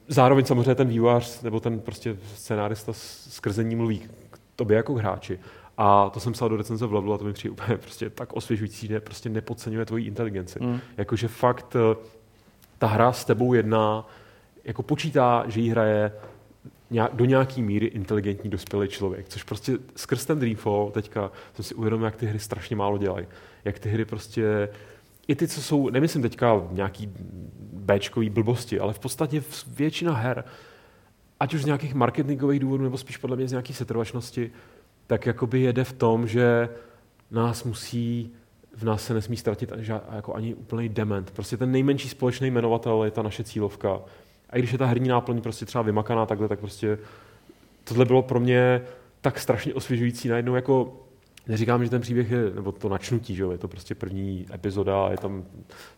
zároveň 0.09 0.45
samozřejmě 0.45 0.75
ten 0.75 0.89
vývojář 0.89 1.43
nebo 1.43 1.61
ten 1.61 1.81
prostě 1.81 2.17
scénárista 2.35 2.93
skrze 2.93 3.65
ní 3.65 3.77
mluví 3.77 3.99
k 4.31 4.39
tobě 4.57 4.77
jako 4.77 4.95
k 4.95 4.99
hráči. 4.99 5.39
A 5.79 6.11
to 6.11 6.21
jsem 6.21 6.33
psal 6.33 6.49
do 6.49 6.57
recenze 6.57 6.87
v 6.87 6.93
levelu 6.93 7.13
a 7.13 7.19
to 7.19 7.25
mi 7.25 7.33
přijde 7.33 7.53
úplně 7.53 7.79
prostě 7.83 8.11
tak 8.11 8.33
osvěžující, 8.33 8.87
že 8.87 9.01
prostě 9.01 9.29
nepodceňuje 9.29 9.85
tvoji 9.85 10.07
inteligenci. 10.07 10.59
Mm. 10.63 10.81
Jakože 10.97 11.29
fakt 11.29 11.77
eh, 11.77 11.97
ta 12.79 12.87
hra 12.87 13.13
s 13.13 13.25
tebou 13.25 13.55
jedná 13.55 14.07
jako 14.67 14.83
počítá, 14.83 15.45
že 15.49 15.61
jí 15.61 15.71
hraje 15.71 16.13
do 17.13 17.25
nějaký 17.25 17.63
míry 17.63 17.87
inteligentní 17.87 18.51
dospělý 18.51 18.89
člověk, 18.89 19.29
což 19.29 19.43
prostě 19.43 19.79
skrz 19.97 20.25
ten 20.25 20.39
Dreamfall 20.39 20.91
teďka 20.91 21.31
jsem 21.55 21.65
si 21.65 21.75
uvědomil, 21.75 22.05
jak 22.05 22.17
ty 22.17 22.27
hry 22.27 22.39
strašně 22.39 22.77
málo 22.77 22.99
dělají. 22.99 23.27
Jak 23.65 23.79
ty 23.79 23.89
hry 23.89 24.05
prostě, 24.05 24.69
i 25.29 25.35
ty, 25.35 25.49
co 25.49 25.63
jsou, 25.63 25.91
nemyslím 25.91 26.23
teďka 26.23 26.63
nějaký 26.71 27.13
Bčkový 27.73 28.31
blbosti, 28.31 28.81
ale 28.81 28.93
v 28.93 28.99
podstatě 28.99 29.43
většina 29.67 30.15
her, 30.15 30.45
ať 31.41 31.55
už 31.55 31.63
z 31.63 31.67
nějakých 31.67 31.95
marketingových 31.95 32.61
důvodů, 32.61 32.85
nebo 32.85 32.99
spíš 32.99 33.17
podle 33.17 33.37
mě 33.37 33.49
z 33.49 33.53
nějaké 33.53 33.73
setrvačnosti, 33.73 34.51
tak 35.07 35.27
jakoby 35.27 35.61
jede 35.61 35.85
v 35.85 35.93
tom, 35.93 36.27
že 36.27 36.69
nás 37.31 37.65
musí, 37.65 38.33
v 38.77 38.85
nás 38.85 39.05
se 39.05 39.15
nesmí 39.15 39.37
ztratit 39.37 39.73
jako 40.13 40.35
ani 40.35 40.55
úplný 40.55 40.89
dement. 40.89 41.31
Prostě 41.31 41.57
ten 41.57 41.73
nejmenší 41.73 42.09
společný 42.09 42.51
jmenovatel 42.51 43.05
je 43.05 43.11
ta 43.11 43.23
naše 43.23 43.45
cílovka 43.45 44.01
a 44.57 44.59
když 44.59 44.73
je 44.73 44.79
ta 44.79 44.87
herní 44.87 45.09
náplň 45.09 45.41
prostě 45.41 45.67
třeba 45.67 45.83
vymakaná 45.83 46.27
takhle, 46.27 46.49
tak 46.49 46.59
prostě 46.59 46.99
tohle 47.85 48.05
bylo 48.05 48.23
pro 48.23 48.41
mě 48.41 48.83
tak 49.21 49.39
strašně 49.39 49.75
osvěžující. 49.75 50.29
Najednou 50.29 50.55
jako 50.55 51.03
Neříkám, 51.49 51.85
že 51.85 51.91
ten 51.91 52.01
příběh 52.01 52.31
je, 52.31 52.51
nebo 52.55 52.73
to 52.73 52.89
načnutí, 52.89 53.35
že 53.35 53.43
jo, 53.43 53.51
je 53.51 53.59
to 53.59 53.69
prostě 53.69 53.95
první 53.95 54.47
epizoda, 54.55 55.09
je 55.11 55.17
tam, 55.17 55.45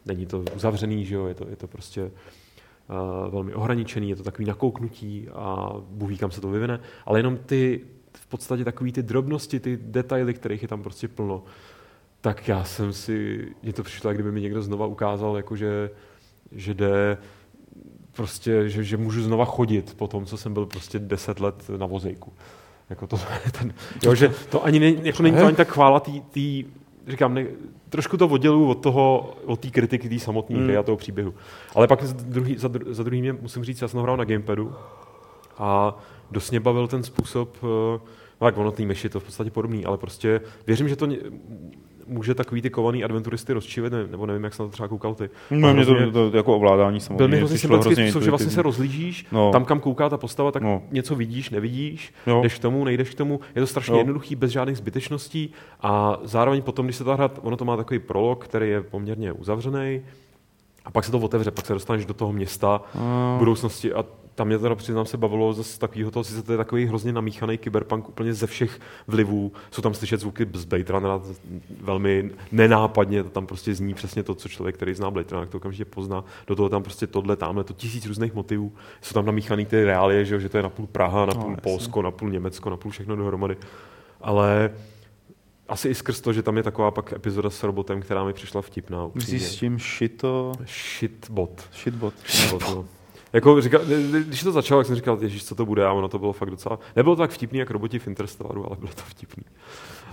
není 0.06 0.26
to 0.26 0.44
uzavřený, 0.56 1.04
že 1.04 1.14
jo, 1.14 1.26
je 1.26 1.34
to, 1.34 1.48
je 1.48 1.56
to 1.56 1.68
prostě 1.68 2.02
uh, 2.02 3.32
velmi 3.32 3.54
ohraničený, 3.54 4.10
je 4.10 4.16
to 4.16 4.22
takový 4.22 4.44
nakouknutí 4.44 5.28
a 5.28 5.72
Bůh 5.90 6.08
ví, 6.08 6.18
kam 6.18 6.30
se 6.30 6.40
to 6.40 6.48
vyvine, 6.48 6.80
ale 7.06 7.18
jenom 7.18 7.36
ty, 7.36 7.80
v 8.12 8.26
podstatě 8.26 8.64
takový 8.64 8.92
ty 8.92 9.02
drobnosti, 9.02 9.60
ty 9.60 9.78
detaily, 9.82 10.34
kterých 10.34 10.62
je 10.62 10.68
tam 10.68 10.82
prostě 10.82 11.08
plno, 11.08 11.42
tak 12.20 12.48
já 12.48 12.64
jsem 12.64 12.92
si, 12.92 13.48
mě 13.62 13.72
to 13.72 13.82
přišlo, 13.82 14.12
kdyby 14.12 14.32
mi 14.32 14.40
někdo 14.40 14.62
znova 14.62 14.86
ukázal, 14.86 15.36
jako 15.36 15.56
že, 15.56 15.90
že 16.52 16.74
jde 16.74 17.18
prostě, 18.18 18.68
že, 18.68 18.84
že 18.84 18.96
můžu 18.96 19.22
znova 19.22 19.44
chodit 19.44 19.94
po 19.96 20.06
tom, 20.08 20.26
co 20.26 20.36
jsem 20.36 20.54
byl 20.54 20.66
prostě 20.66 20.98
deset 20.98 21.40
let 21.40 21.54
na 21.76 21.86
vozejku. 21.86 22.32
Jako 22.90 23.06
to, 23.06 23.18
ten, 23.58 23.74
jo, 24.02 24.14
že 24.14 24.28
to 24.50 24.64
ani 24.64 24.80
ne, 24.80 24.92
jako 25.02 25.22
není 25.22 25.36
to 25.36 25.46
ani 25.46 25.56
tak 25.56 25.68
chvála 25.68 26.00
tý, 26.00 26.20
tý 26.20 26.64
říkám, 27.06 27.34
ne, 27.34 27.46
trošku 27.88 28.16
to 28.16 28.28
odděluju 28.28 28.68
od 28.68 28.74
toho, 28.74 29.34
od 29.44 29.60
té 29.60 29.70
kritiky 29.70 30.08
té 30.08 30.18
samotné 30.18 30.56
hry 30.56 30.72
hmm. 30.72 30.78
a 30.78 30.82
toho 30.82 30.96
příběhu. 30.96 31.34
Ale 31.74 31.86
pak 31.86 32.02
druhý, 32.04 32.56
za, 32.56 32.70
za 32.90 33.02
druhý 33.02 33.20
mě 33.20 33.32
musím 33.32 33.64
říct, 33.64 33.82
já 33.82 33.88
jsem 33.88 34.00
hrál 34.00 34.16
na 34.16 34.24
gamepadu 34.24 34.74
a 35.58 35.98
dost 36.30 36.50
mě 36.50 36.60
bavil 36.60 36.88
ten 36.88 37.02
způsob, 37.02 37.56
eh, 37.56 37.66
no 38.40 38.46
tak 38.46 38.58
ono 38.58 38.70
té 38.70 38.82
myši 38.82 39.08
to 39.08 39.20
v 39.20 39.24
podstatě 39.24 39.50
podobný, 39.50 39.84
ale 39.84 39.98
prostě 39.98 40.40
věřím, 40.66 40.88
že 40.88 40.96
to 40.96 41.08
může 42.08 42.34
takový 42.34 42.62
ty 42.62 42.70
kovaný 42.70 43.04
adventuristy 43.04 43.52
rozčivit, 43.52 43.92
nebo 44.10 44.26
nevím, 44.26 44.44
jak 44.44 44.54
se 44.54 44.62
na 44.62 44.68
to 44.68 44.72
třeba 44.72 44.88
koukal 44.88 45.14
ty. 45.14 45.30
No, 45.50 45.74
mě 45.74 45.86
to, 45.86 45.94
to, 46.12 46.30
to, 46.30 46.36
jako 46.36 46.56
ovládání 46.56 47.00
samozřejmě. 47.00 47.16
Byl 47.16 47.28
mi 47.28 47.36
hrozně 47.36 47.58
sympatický 47.58 48.24
že 48.24 48.30
vlastně 48.30 48.50
se 48.50 48.62
rozlížíš, 48.62 49.26
no. 49.32 49.52
tam, 49.52 49.64
kam 49.64 49.80
kouká 49.80 50.08
ta 50.08 50.16
postava, 50.16 50.52
tak 50.52 50.62
no. 50.62 50.82
něco 50.90 51.14
vidíš, 51.14 51.50
nevidíš, 51.50 52.12
no. 52.26 52.42
jdeš 52.42 52.58
k 52.58 52.62
tomu, 52.62 52.84
nejdeš 52.84 53.10
k 53.10 53.14
tomu. 53.14 53.40
Je 53.54 53.62
to 53.62 53.66
strašně 53.66 53.92
no. 53.92 53.98
jednoduchý, 53.98 54.36
bez 54.36 54.50
žádných 54.50 54.76
zbytečností 54.76 55.52
a 55.80 56.18
zároveň 56.22 56.62
potom, 56.62 56.86
když 56.86 56.96
se 56.96 57.04
to 57.04 57.14
hrát, 57.14 57.38
ono 57.42 57.56
to 57.56 57.64
má 57.64 57.76
takový 57.76 57.98
prolog, 57.98 58.44
který 58.44 58.68
je 58.70 58.82
poměrně 58.82 59.32
uzavřený, 59.32 60.00
a 60.84 60.90
pak 60.90 61.04
se 61.04 61.10
to 61.10 61.18
otevře, 61.18 61.50
pak 61.50 61.66
se 61.66 61.72
dostaneš 61.72 62.06
do 62.06 62.14
toho 62.14 62.32
města 62.32 62.80
no. 62.94 63.36
budoucnosti 63.38 63.92
a 63.92 64.04
tam 64.38 64.46
mě 64.46 64.58
teda 64.58 64.74
přiznám 64.74 65.06
se 65.06 65.16
bavilo 65.16 65.54
z 65.54 65.78
takového 65.78 66.10
toho, 66.10 66.24
sice 66.24 66.42
to 66.42 66.52
je 66.52 66.58
takový 66.58 66.86
hrozně 66.86 67.12
namíchaný 67.12 67.58
kyberpunk 67.58 68.08
úplně 68.08 68.34
ze 68.34 68.46
všech 68.46 68.80
vlivů. 69.06 69.52
Jsou 69.70 69.82
tam 69.82 69.94
slyšet 69.94 70.20
zvuky 70.20 70.46
z 70.54 70.64
Blade 70.64 70.92
Runnera 70.92 71.20
velmi 71.80 72.30
nenápadně, 72.52 73.22
to 73.22 73.30
tam 73.30 73.46
prostě 73.46 73.74
zní 73.74 73.94
přesně 73.94 74.22
to, 74.22 74.34
co 74.34 74.48
člověk, 74.48 74.76
který 74.76 74.94
zná 74.94 75.10
Blade 75.10 75.28
Runner, 75.30 75.48
to 75.48 75.56
okamžitě 75.56 75.84
pozná. 75.84 76.24
Do 76.46 76.56
toho 76.56 76.68
tam 76.68 76.82
prostě 76.82 77.06
tohle, 77.06 77.36
tamhle, 77.36 77.64
to 77.64 77.72
tisíc 77.72 78.06
různých 78.06 78.34
motivů. 78.34 78.72
Jsou 79.02 79.14
tam 79.14 79.26
namíchaný 79.26 79.66
ty 79.66 79.84
reálie, 79.84 80.24
že, 80.24 80.40
že 80.40 80.48
to 80.48 80.56
je 80.56 80.62
napůl 80.62 80.86
Praha, 80.86 81.26
napůl 81.26 81.50
no, 81.50 81.56
Polsko, 81.56 82.02
napůl 82.02 82.30
Německo, 82.30 82.70
napůl 82.70 82.90
všechno 82.92 83.16
dohromady. 83.16 83.56
Ale 84.20 84.70
asi 85.68 85.88
i 85.88 85.94
skrz 85.94 86.20
to, 86.20 86.32
že 86.32 86.42
tam 86.42 86.56
je 86.56 86.62
taková 86.62 86.90
pak 86.90 87.12
epizoda 87.12 87.50
s 87.50 87.62
robotem, 87.62 88.00
která 88.00 88.24
mi 88.24 88.32
přišla 88.32 88.62
vtipná. 88.62 89.10
Myslíš 89.14 89.42
s 89.42 89.56
tím 89.56 89.78
shito? 89.78 90.52
Shitbot. 90.66 91.68
Shitbot. 91.72 92.14
Shitbot 92.26 92.62
no. 92.62 92.97
Jako 93.32 93.60
říkal, 93.60 93.80
když 94.26 94.42
to 94.42 94.52
začalo, 94.52 94.80
tak 94.80 94.86
jsem 94.86 94.96
říkal, 94.96 95.18
ježiš, 95.20 95.44
co 95.44 95.54
to 95.54 95.66
bude, 95.66 95.86
a 95.86 95.92
ono 95.92 96.08
to 96.08 96.18
bylo 96.18 96.32
fakt 96.32 96.50
docela, 96.50 96.78
nebylo 96.96 97.16
to 97.16 97.22
tak 97.22 97.30
vtipný, 97.30 97.58
jak 97.58 97.70
roboti 97.70 97.98
v 97.98 98.06
Interstellaru, 98.06 98.66
ale 98.66 98.76
bylo 98.76 98.92
to 98.94 99.02
vtipný. 99.06 99.42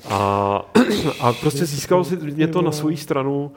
A, 0.10 0.62
a 1.20 1.34
prostě 1.34 1.66
získalo 1.66 2.04
si 2.04 2.16
mě 2.18 2.48
to 2.48 2.62
na 2.62 2.72
svou 2.72 2.98
stranu 2.98 3.52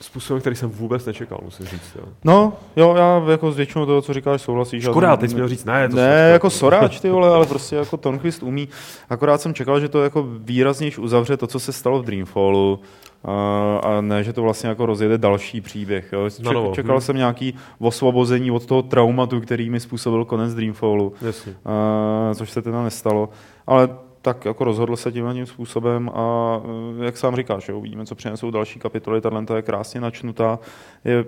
způsobem, 0.00 0.40
který 0.40 0.56
jsem 0.56 0.70
vůbec 0.70 1.06
nečekal, 1.06 1.38
musím 1.42 1.66
říct. 1.66 1.96
Jo. 1.98 2.04
No, 2.24 2.52
jo, 2.76 2.94
já 2.96 3.22
jako 3.30 3.52
s 3.52 3.56
většinou 3.56 3.86
toho, 3.86 4.02
co 4.02 4.12
říkáš, 4.12 4.42
souhlasíš. 4.42 4.84
Škoda, 4.84 5.16
teď 5.16 5.30
jsi 5.30 5.34
měl 5.34 5.48
říct, 5.48 5.64
ne, 5.64 5.88
to 5.88 5.96
Ne, 5.96 6.30
jako 6.32 6.50
soráč, 6.50 7.00
ty 7.00 7.10
vole, 7.10 7.28
ale 7.28 7.46
prostě 7.48 7.76
jako 7.76 7.96
Tonquist 7.96 8.42
umí. 8.42 8.68
Akorát 9.10 9.40
jsem 9.40 9.54
čekal, 9.54 9.80
že 9.80 9.88
to 9.88 10.02
jako 10.02 10.26
výraznější 10.38 11.00
uzavře 11.00 11.36
to, 11.36 11.46
co 11.46 11.60
se 11.60 11.72
stalo 11.72 12.02
v 12.02 12.04
Dreamfallu, 12.04 12.80
a, 13.24 13.80
a 13.82 14.00
ne, 14.00 14.24
že 14.24 14.32
to 14.32 14.42
vlastně 14.42 14.68
jako 14.68 14.86
rozjede 14.86 15.18
další 15.18 15.60
příběh. 15.60 16.12
Jo. 16.12 16.30
Ček, 16.30 16.44
no, 16.44 16.72
čekal 16.74 16.96
hmm. 16.96 17.00
jsem 17.00 17.16
nějaký 17.16 17.54
osvobození 17.78 18.50
od 18.50 18.66
toho 18.66 18.82
traumatu, 18.82 19.40
který 19.40 19.70
mi 19.70 19.80
způsobil 19.80 20.24
konec 20.24 20.54
Dreamfallu, 20.54 21.12
Jasně. 21.22 21.54
A, 21.64 22.34
což 22.34 22.50
se 22.50 22.62
teda 22.62 22.82
nestalo. 22.82 23.28
Ale 23.66 23.88
tak 24.26 24.44
jako 24.44 24.64
rozhodl 24.64 24.96
se 24.96 25.12
tím 25.12 25.26
tím 25.32 25.46
způsobem 25.46 26.10
a 26.14 26.60
jak 27.02 27.16
sám 27.16 27.36
říkáš, 27.36 27.68
jo, 27.68 27.78
uvidíme, 27.78 28.06
co 28.06 28.14
přinesou 28.14 28.50
další 28.50 28.78
kapitoly, 28.78 29.20
tato 29.20 29.56
je 29.56 29.62
krásně 29.62 30.00
načnutá. 30.00 30.58
Je 31.04 31.24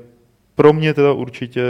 pro 0.54 0.72
mě 0.72 0.94
teda 0.94 1.12
určitě 1.12 1.62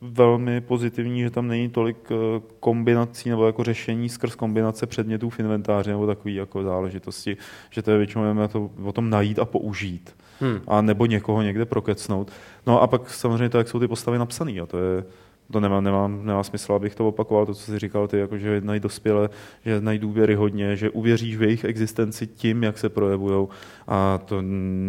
velmi 0.00 0.60
pozitivní, 0.60 1.20
že 1.20 1.30
tam 1.30 1.48
není 1.48 1.68
tolik 1.68 1.96
eh, 2.10 2.14
kombinací 2.60 3.30
nebo 3.30 3.46
jako 3.46 3.64
řešení 3.64 4.08
skrz 4.08 4.34
kombinace 4.34 4.86
předmětů 4.86 5.30
v 5.30 5.40
inventáři 5.40 5.90
nebo 5.90 6.06
takové 6.06 6.34
jako 6.34 6.62
záležitosti, 6.62 7.36
že 7.70 7.82
to 7.82 7.90
je 7.90 7.98
většinou 7.98 8.48
to, 8.48 8.70
o 8.84 8.92
tom 8.92 9.10
najít 9.10 9.38
a 9.38 9.44
použít. 9.44 10.16
Hmm. 10.40 10.60
A 10.66 10.80
nebo 10.80 11.06
někoho 11.06 11.42
někde 11.42 11.64
prokecnout. 11.64 12.32
No 12.66 12.82
a 12.82 12.86
pak 12.86 13.10
samozřejmě 13.10 13.48
to, 13.48 13.58
jak 13.58 13.68
jsou 13.68 13.80
ty 13.80 13.88
postavy 13.88 14.18
napsané. 14.18 14.60
A 14.60 14.66
to 14.66 14.78
je, 14.78 15.04
to 15.52 15.60
nemá, 15.60 15.80
nemá, 15.80 16.08
nemá 16.08 16.42
smysl, 16.42 16.72
abych 16.72 16.94
to 16.94 17.08
opakoval, 17.08 17.46
to, 17.46 17.54
co 17.54 17.60
jsi 17.60 17.78
říkal 17.78 18.08
ty, 18.08 18.18
jako, 18.18 18.38
že 18.38 18.48
jednají 18.48 18.80
dospělé, 18.80 19.28
že 19.64 19.70
jednají 19.70 19.98
důvěry 19.98 20.34
hodně, 20.34 20.76
že 20.76 20.90
uvěříš 20.90 21.36
v 21.36 21.42
jejich 21.42 21.64
existenci 21.64 22.26
tím, 22.26 22.62
jak 22.62 22.78
se 22.78 22.88
projevují 22.88 23.48
a 23.88 24.18
to 24.24 24.42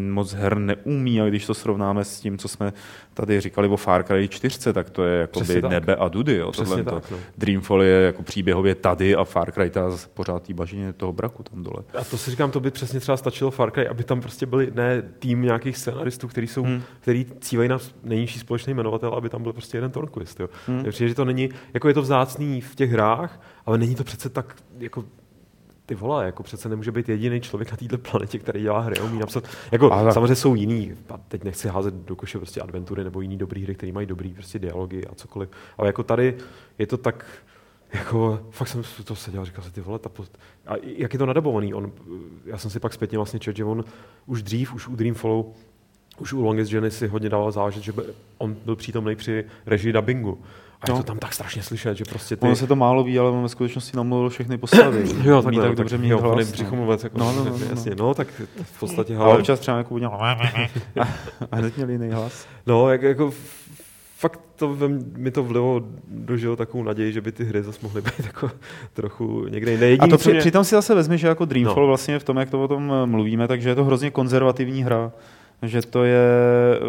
moc 0.10 0.34
her 0.34 0.58
neumí 0.58 1.22
a 1.22 1.26
když 1.26 1.46
to 1.46 1.54
srovnáme 1.54 2.04
s 2.04 2.20
tím, 2.20 2.38
co 2.38 2.48
jsme 2.48 2.74
tady 3.18 3.42
říkali 3.42 3.68
o 3.68 3.78
Far 3.78 4.04
Cry 4.04 4.28
4, 4.28 4.74
tak 4.74 4.90
to 4.90 5.04
je 5.04 5.22
jako 5.22 5.40
by 5.40 5.62
nebe 5.62 5.96
a 5.96 6.08
dudy. 6.08 6.36
Jo, 6.36 6.52
Přesně 6.52 6.84
tak, 6.84 7.12
no. 7.12 7.18
Dreamfall 7.38 7.84
je 7.84 8.02
jako 8.02 8.24
příběhově 8.24 8.76
tady 8.76 9.16
a 9.16 9.24
Far 9.24 9.52
Cry 9.52 9.70
ta 9.70 9.98
pořád 10.14 10.44
tý 10.44 10.54
bažině 10.54 10.94
toho 10.94 11.14
braku 11.14 11.44
tam 11.44 11.64
dole. 11.64 11.84
A 12.00 12.04
to 12.04 12.18
si 12.18 12.32
říkám, 12.32 12.52
to 12.52 12.60
by 12.60 12.72
přesně 12.72 13.00
třeba 13.00 13.18
stačilo 13.18 13.52
Far 13.52 13.72
Cry, 13.72 13.88
aby 13.88 14.04
tam 14.04 14.22
prostě 14.22 14.46
byli 14.46 14.72
ne 14.76 15.02
tým 15.20 15.42
nějakých 15.42 15.78
scenaristů, 15.78 16.28
který 16.28 16.48
jsou, 16.48 16.64
hmm. 16.64 16.82
který 17.00 17.26
cílejí 17.40 17.70
na 17.70 17.78
nejnižší 18.04 18.40
společný 18.40 18.74
jmenovatel, 18.74 19.14
aby 19.14 19.30
tam 19.30 19.44
byl 19.44 19.54
prostě 19.54 19.78
jeden 19.78 19.92
Torquist. 19.92 20.40
Jo. 20.40 20.50
Hmm. 20.68 20.84
Přijde, 20.90 21.10
že 21.10 21.16
to 21.16 21.26
není, 21.26 21.50
jako 21.74 21.88
je 21.88 21.94
to 21.94 22.02
vzácný 22.02 22.62
v 22.62 22.76
těch 22.76 22.92
hrách, 22.92 23.42
ale 23.66 23.78
není 23.78 23.96
to 23.96 24.04
přece 24.04 24.30
tak 24.30 24.56
jako 24.80 25.04
ty 25.88 25.96
vole, 25.96 26.26
jako 26.26 26.44
přece 26.44 26.70
nemůže 26.70 26.92
být 26.92 27.10
jediný 27.10 27.42
člověk 27.42 27.72
na 27.72 27.78
této 27.78 27.98
planetě, 27.98 28.40
který 28.40 28.62
dělá 28.62 28.80
hry, 28.80 29.00
umí 29.00 29.20
napsat. 29.20 29.44
Jako, 29.72 29.94
Ale... 29.94 30.14
samozřejmě 30.14 30.36
jsou 30.36 30.56
jiný, 30.56 30.94
a 31.10 31.18
teď 31.18 31.44
nechci 31.44 31.68
házet 31.68 31.94
do 31.94 32.16
koše 32.16 32.38
prostě 32.38 32.62
adventury 32.62 33.04
nebo 33.04 33.22
jiný 33.22 33.38
dobrý 33.38 33.64
hry, 33.64 33.76
které 33.76 33.92
mají 33.92 34.08
dobrý 34.08 34.34
prostě 34.34 34.60
dialogy 34.60 35.06
a 35.06 35.16
cokoliv. 35.16 35.50
Ale 35.78 35.90
jako 35.90 36.04
tady 36.04 36.38
je 36.80 36.88
to 36.88 36.98
tak, 36.98 37.26
jako, 37.94 38.40
fakt 38.52 38.68
jsem 38.68 38.84
to 39.04 39.16
seděl, 39.16 39.46
říkal 39.46 39.64
si, 39.64 39.72
ty 39.72 39.82
vole, 39.82 40.00
ta 40.00 40.10
post... 40.10 40.38
a 40.68 40.74
jak 40.84 41.14
je 41.14 41.20
to 41.20 41.26
nadabovaný, 41.26 41.74
on, 41.74 41.92
já 42.46 42.58
jsem 42.58 42.72
si 42.72 42.80
pak 42.80 42.94
zpětně 42.94 43.18
vlastně 43.18 43.40
četl, 43.40 43.58
že 43.58 43.66
on 43.66 43.84
už 44.26 44.44
dřív, 44.44 44.74
už 44.74 44.88
u 44.88 44.96
Dreamfallu, 44.96 45.54
už 46.20 46.34
u 46.34 46.42
Longest 46.42 46.72
Journey 46.72 46.92
si 46.92 47.08
hodně 47.08 47.30
dával 47.30 47.52
záležet, 47.52 47.84
že 47.84 47.94
on 48.38 48.58
byl 48.66 48.76
přítomný 48.76 49.16
při 49.16 49.46
režii 49.66 49.94
dubbingu. 49.94 50.40
A 50.82 50.86
no. 50.90 50.96
je 50.96 50.98
to 50.98 51.04
tam 51.04 51.18
tak 51.18 51.34
strašně 51.34 51.64
slyšet, 51.64 51.98
že 51.98 52.04
prostě 52.10 52.36
ty... 52.36 52.46
Ono 52.46 52.56
se 52.56 52.68
to 52.68 52.76
málo 52.76 53.04
ví, 53.04 53.20
ale 53.20 53.32
on 53.32 53.44
ve 53.44 53.50
skutečnosti 53.50 53.98
namluvil 53.98 54.30
všechny 54.30 54.58
postavy. 54.58 55.06
jo, 55.24 55.42
tak, 55.42 55.56
tak 55.56 55.76
dobře 55.76 55.98
mít 55.98 56.12
hlas. 56.12 56.52
Břichomluvec, 56.52 57.04
jako, 57.04 57.18
no, 57.18 57.34
no, 57.34 57.44
no, 57.46 57.58
no, 57.58 57.66
jasně, 57.70 57.96
no, 57.96 58.14
tak 58.14 58.28
v 58.64 58.80
podstatě... 58.80 59.18
Ale 59.18 59.38
občas 59.38 59.60
třeba 59.60 59.78
jako 59.78 59.94
udělal 59.94 60.20
a 61.52 61.56
hned 61.56 61.78
měl 61.78 61.90
jiný 61.90 62.10
hlas. 62.10 62.48
No, 62.68 62.90
jak, 62.90 63.02
jako 63.02 63.34
fakt 64.18 64.40
to 64.56 64.76
mi 65.18 65.32
to 65.32 65.44
vlevo 65.44 65.82
dožilo 66.08 66.56
takovou 66.56 66.84
naději, 66.84 67.14
že 67.14 67.22
by 67.22 67.32
ty 67.32 67.46
hry 67.46 67.64
zase 67.64 67.80
mohly 67.84 68.02
být 68.18 68.26
jako 68.26 68.52
trochu 68.94 69.46
někde 69.48 69.72
jinde. 69.72 69.98
A 70.00 70.08
to 70.08 70.18
při, 70.18 70.32
mě... 70.32 70.40
přitom 70.40 70.64
si 70.64 70.76
zase 70.76 70.96
vezmi, 70.96 71.18
že 71.18 71.28
jako 71.28 71.46
Dreamfall 71.46 71.84
no. 71.84 71.88
vlastně 71.88 72.20
v 72.20 72.24
tom, 72.24 72.38
jak 72.38 72.50
to 72.50 72.64
o 72.64 72.68
tom 72.68 72.94
mluvíme, 73.06 73.48
takže 73.48 73.70
je 73.70 73.76
to 73.76 73.86
hrozně 73.86 74.12
konzervativní 74.12 74.84
hra 74.84 75.12
že 75.62 75.82
to 75.82 76.04
je 76.04 76.30
eh, 76.76 76.80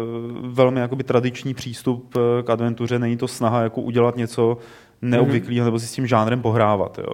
velmi 0.41 0.79
jakoby 0.79 1.03
tradiční 1.03 1.53
přístup 1.53 2.15
eh, 2.15 2.43
k 2.43 2.49
adventuře, 2.49 2.99
není 2.99 3.17
to 3.17 3.27
snaha 3.27 3.61
jako 3.61 3.81
udělat 3.81 4.17
něco 4.17 4.57
neobvyklého 5.01 5.65
nebo 5.65 5.79
si 5.79 5.87
s 5.87 5.93
tím 5.93 6.07
žánrem 6.07 6.41
pohrávat. 6.41 6.99
Jo. 6.99 7.13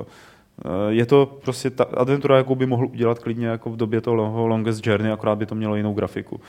Eh, 0.66 0.70
je 0.89 1.06
to 1.06 1.39
prostě 1.41 1.70
ta 1.70 1.84
adventura, 1.84 2.38
jakou 2.38 2.56
by 2.56 2.66
mohl 2.66 2.86
udělat 2.86 3.20
klidně 3.20 3.47
jako 3.47 3.70
v 3.70 3.78
době 3.78 4.01
toho 4.01 4.47
Longest 4.47 4.88
Journey, 4.88 5.12
akorát 5.12 5.36
by 5.36 5.45
to 5.45 5.56
mělo 5.56 5.76
jinou 5.76 5.93
grafiku. 5.93 6.41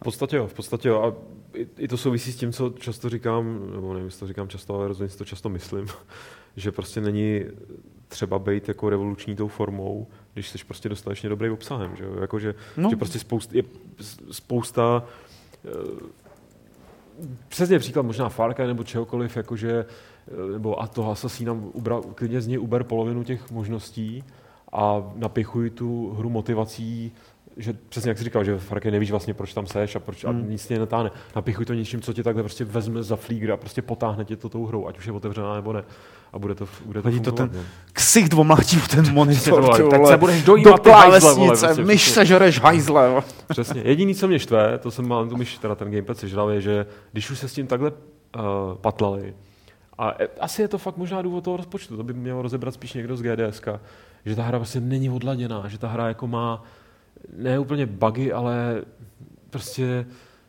V 0.00 0.04
podstatě 0.04 0.36
jo, 0.36 0.46
v 0.46 0.54
podstatě 0.54 0.88
jo. 0.88 1.02
A 1.02 1.12
i, 1.58 1.66
i 1.78 1.88
to 1.88 1.96
souvisí 1.96 2.32
s 2.32 2.36
tím, 2.36 2.52
co 2.52 2.70
často 2.70 3.08
říkám, 3.08 3.70
nebo 3.74 3.92
nevím, 3.92 4.06
jestli 4.06 4.20
to 4.20 4.26
říkám 4.26 4.48
často, 4.48 4.74
ale 4.74 4.88
rozhodně 4.88 5.08
si 5.08 5.18
to 5.18 5.24
často 5.24 5.48
myslím, 5.48 5.86
že 6.56 6.72
prostě 6.72 7.00
není 7.00 7.40
třeba 8.12 8.38
být 8.38 8.68
jako 8.68 8.90
revoluční 8.90 9.36
tou 9.36 9.48
formou, 9.48 10.06
když 10.34 10.48
jsi 10.48 10.58
prostě 10.66 10.88
dostatečně 10.88 11.28
dobrý 11.28 11.50
obsahem. 11.50 11.96
Že, 11.96 12.04
jako, 12.20 12.38
že, 12.38 12.54
no. 12.76 12.90
že 12.90 12.96
prostě 12.96 13.18
spousta, 13.18 13.56
je 13.56 13.62
spousta 14.30 15.04
uh, 15.64 15.98
přesně 17.48 17.78
příklad 17.78 18.02
možná 18.02 18.28
Farka 18.28 18.66
nebo 18.66 18.84
čehokoliv, 18.84 19.36
jakože, 19.36 19.84
eh, 20.28 20.52
nebo 20.52 20.82
a 20.82 20.86
toho 20.86 21.10
Assassina 21.12 21.52
ubra, 21.52 22.00
klidně 22.14 22.40
z 22.40 22.46
něj 22.46 22.58
uber 22.58 22.84
polovinu 22.84 23.24
těch 23.24 23.50
možností 23.50 24.24
a 24.72 25.12
napichuj 25.16 25.70
tu 25.70 26.10
hru 26.10 26.30
motivací 26.30 27.12
že 27.56 27.72
přesně 27.88 28.08
jak 28.08 28.18
jsi 28.18 28.24
říkal, 28.24 28.44
že 28.44 28.54
v 28.54 28.64
Far 28.64 28.84
nevíš 28.84 29.10
vlastně, 29.10 29.34
proč 29.34 29.54
tam 29.54 29.66
seš 29.66 29.96
a 29.96 30.00
proč 30.00 30.24
hmm. 30.24 30.36
a 30.36 30.46
nic 30.48 30.66
tě 30.66 30.78
netáhne. 30.78 31.10
Napichuj 31.36 31.64
to 31.64 31.74
něčím, 31.74 32.00
co 32.00 32.12
ti 32.12 32.22
takhle 32.22 32.42
prostě 32.42 32.64
vezme 32.64 33.02
za 33.02 33.16
flígr 33.16 33.50
a 33.50 33.56
prostě 33.56 33.82
potáhne 33.82 34.24
tě 34.24 34.36
to 34.36 34.48
tou 34.48 34.66
hrou, 34.66 34.86
ať 34.86 34.98
už 34.98 35.06
je 35.06 35.12
otevřená 35.12 35.54
nebo 35.54 35.72
ne. 35.72 35.84
A 36.32 36.38
bude 36.38 36.54
to, 36.54 36.68
bude 36.84 37.02
to, 37.02 37.08
Hodí 37.08 37.20
to 37.20 37.32
ten 37.32 37.50
ksich 37.92 38.28
dvomlátí 38.28 38.80
ten 38.90 39.12
monitor, 39.14 39.62
vole, 39.62 39.90
tak 39.90 40.06
se 40.06 40.16
budeš 40.16 40.42
dojímat 40.42 40.76
do 40.76 40.82
klávesnice, 40.82 41.66
prostě, 41.66 41.84
myš 41.84 42.10
sežereš 42.10 42.60
hajzle. 42.60 43.22
Přesně. 43.48 43.82
Jediný, 43.84 44.14
co 44.14 44.28
mě 44.28 44.38
štve, 44.38 44.78
to 44.78 44.90
jsem 44.90 45.08
mal 45.08 45.26
tu 45.26 45.36
myš, 45.36 45.58
teda 45.58 45.74
ten 45.74 45.90
gamepad 45.90 46.18
sežral, 46.18 46.50
je, 46.50 46.60
že 46.60 46.86
když 47.12 47.30
už 47.30 47.38
se 47.38 47.48
s 47.48 47.52
tím 47.52 47.66
takhle 47.66 47.90
uh, 47.90 48.40
patlali, 48.80 49.34
a 49.98 50.22
e, 50.22 50.28
asi 50.40 50.62
je 50.62 50.68
to 50.68 50.78
fakt 50.78 50.96
možná 50.96 51.22
důvod 51.22 51.44
toho 51.44 51.56
rozpočtu, 51.56 51.96
to 51.96 52.02
by 52.02 52.12
mělo 52.12 52.42
rozebrat 52.42 52.74
spíš 52.74 52.92
někdo 52.92 53.16
z 53.16 53.22
GDSK, 53.22 53.68
že 54.24 54.36
ta 54.36 54.42
hra 54.42 54.58
vlastně 54.58 54.80
není 54.80 55.10
odladěná, 55.10 55.68
že 55.68 55.78
ta 55.78 55.88
hra 55.88 56.08
jako 56.08 56.26
má 56.26 56.64
ne 57.36 57.58
úplně 57.58 57.86
bugy, 57.86 58.32
ale 58.32 58.82
prostě 59.50 60.06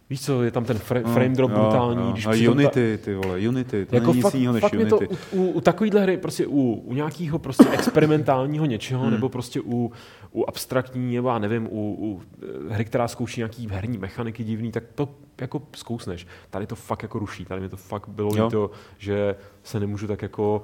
Víš 0.10 0.22
co, 0.22 0.44
je 0.44 0.52
tam 0.52 0.66
ten 0.66 0.78
fra- 0.78 1.04
no, 1.04 1.14
frame 1.14 1.36
drop 1.36 1.52
jo, 1.52 1.58
brutální. 1.58 2.06
Jo. 2.08 2.12
Když 2.12 2.26
a 2.26 2.52
Unity, 2.52 2.98
ta... 2.98 3.06
ty 3.06 3.16
vole, 3.16 3.40
Unity, 3.48 3.86
to 3.86 3.96
jako 3.96 4.12
není 4.12 4.22
fakt, 4.22 4.34
nic 4.34 4.40
jiného 4.40 4.54
než 4.54 4.62
fakt 4.62 4.74
Unity. 4.74 5.08
To, 5.08 5.16
u, 5.32 5.52
u 5.52 5.62
takovýhle 5.62 6.02
hry, 6.02 6.18
prostě 6.18 6.48
u, 6.48 6.74
u 6.74 6.94
nějakého 6.94 7.40
prostě 7.40 7.66
experimentálního 7.74 8.66
něčeho, 8.66 9.02
hmm. 9.02 9.12
nebo 9.12 9.30
prostě 9.30 9.62
u, 9.62 9.92
u 10.32 10.46
abstraktní, 10.46 11.16
nebo 11.16 11.30
já 11.30 11.40
nevím, 11.40 11.68
u, 11.72 11.96
u 12.00 12.22
eh, 12.44 12.74
hry, 12.74 12.86
která 12.86 13.08
zkouší 13.08 13.40
nějaký 13.40 13.68
herní 13.72 13.98
mechaniky 13.98 14.44
divný, 14.44 14.72
tak 14.72 14.84
to 14.96 15.10
jako 15.42 15.62
zkousneš. 15.76 16.28
Tady 16.50 16.68
to 16.68 16.76
fakt 16.76 17.04
jako 17.04 17.20
ruší, 17.20 17.46
tady 17.46 17.62
mi 17.62 17.70
to 17.70 17.78
fakt 17.78 18.10
bylo 18.10 18.30
líto, 18.30 18.72
že 18.98 19.36
se 19.64 19.80
nemůžu 19.80 20.08
tak 20.08 20.22
jako 20.22 20.64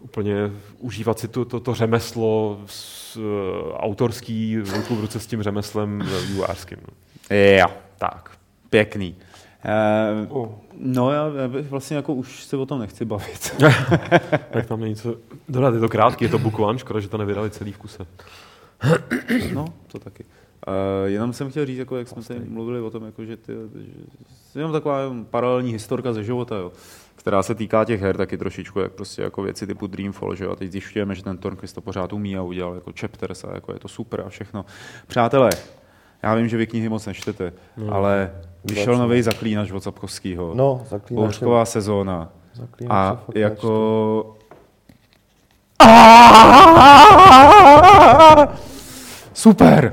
úplně 0.00 0.34
užívat 0.78 1.18
si 1.18 1.28
to, 1.28 1.44
to, 1.44 1.60
to 1.60 1.74
řemeslo 1.74 2.60
s, 2.66 3.16
uh, 3.16 3.24
autorský 3.76 4.56
v 4.56 5.00
ruce 5.00 5.20
s 5.20 5.26
tím 5.26 5.42
řemeslem 5.42 6.02
vývojářským. 6.28 6.78
No. 6.88 7.36
Jo, 7.36 7.66
tak, 7.98 8.39
pěkný. 8.70 9.16
Uh, 10.28 10.36
oh. 10.42 10.48
No 10.78 11.12
já, 11.12 11.24
vlastně 11.68 11.96
jako 11.96 12.14
už 12.14 12.44
se 12.44 12.56
o 12.56 12.66
tom 12.66 12.80
nechci 12.80 13.04
bavit. 13.04 13.62
tak 14.50 14.66
tam 14.66 14.80
není 14.80 14.96
co 14.96 15.16
dodat, 15.48 15.74
je 15.74 15.80
to 15.80 15.88
krátký, 15.88 16.24
je 16.24 16.28
to 16.28 16.38
book 16.38 16.58
one, 16.58 16.78
škoda, 16.78 17.00
že 17.00 17.08
to 17.08 17.18
nevydali 17.18 17.50
celý 17.50 17.72
v 17.72 17.78
kuse. 17.78 18.06
no, 19.54 19.64
to 19.92 19.98
taky. 19.98 20.24
Uh, 20.68 21.08
jenom 21.08 21.32
jsem 21.32 21.50
chtěl 21.50 21.66
říct, 21.66 21.78
jako, 21.78 21.96
jak 21.96 22.08
jsme 22.08 22.22
se 22.22 22.38
mluvili 22.48 22.80
o 22.80 22.90
tom, 22.90 23.04
jako, 23.04 23.24
že, 23.24 23.36
ty, 23.36 23.52
že 24.52 24.60
jenom 24.60 24.72
taková 24.72 24.98
paralelní 25.30 25.72
historka 25.72 26.12
ze 26.12 26.24
života, 26.24 26.56
jo, 26.56 26.72
která 27.16 27.42
se 27.42 27.54
týká 27.54 27.84
těch 27.84 28.00
her 28.00 28.16
taky 28.16 28.38
trošičku, 28.38 28.80
jak 28.80 28.92
prostě 28.92 29.22
jako 29.22 29.42
věci 29.42 29.66
typu 29.66 29.86
Dreamfall, 29.86 30.34
že 30.34 30.44
jo, 30.44 30.50
a 30.50 30.56
teď 30.56 30.70
zjišťujeme, 30.70 31.14
že 31.14 31.22
ten 31.22 31.38
Tornquist 31.38 31.74
to 31.74 31.80
pořád 31.80 32.12
umí 32.12 32.36
a 32.36 32.42
udělal 32.42 32.74
jako 32.74 32.92
chapters 33.00 33.44
a 33.44 33.54
jako 33.54 33.72
je 33.72 33.78
to 33.78 33.88
super 33.88 34.20
a 34.20 34.28
všechno. 34.28 34.64
Přátelé, 35.06 35.50
já 36.22 36.34
vím, 36.34 36.48
že 36.48 36.56
vy 36.56 36.66
knihy 36.66 36.88
moc 36.88 37.06
nečtete, 37.06 37.52
no, 37.76 37.94
ale 37.94 38.30
vyšel 38.64 38.98
nový 38.98 39.22
zaklínač 39.22 39.70
od 39.70 39.82
Sapkovského. 39.82 40.54
No, 40.54 40.82
zaklínač. 40.88 41.24
Bouřková 41.24 41.64
sezóna. 41.64 42.28
Zaklínač 42.54 42.96
a 42.96 43.18
jako... 43.34 44.36
Super! 49.32 49.92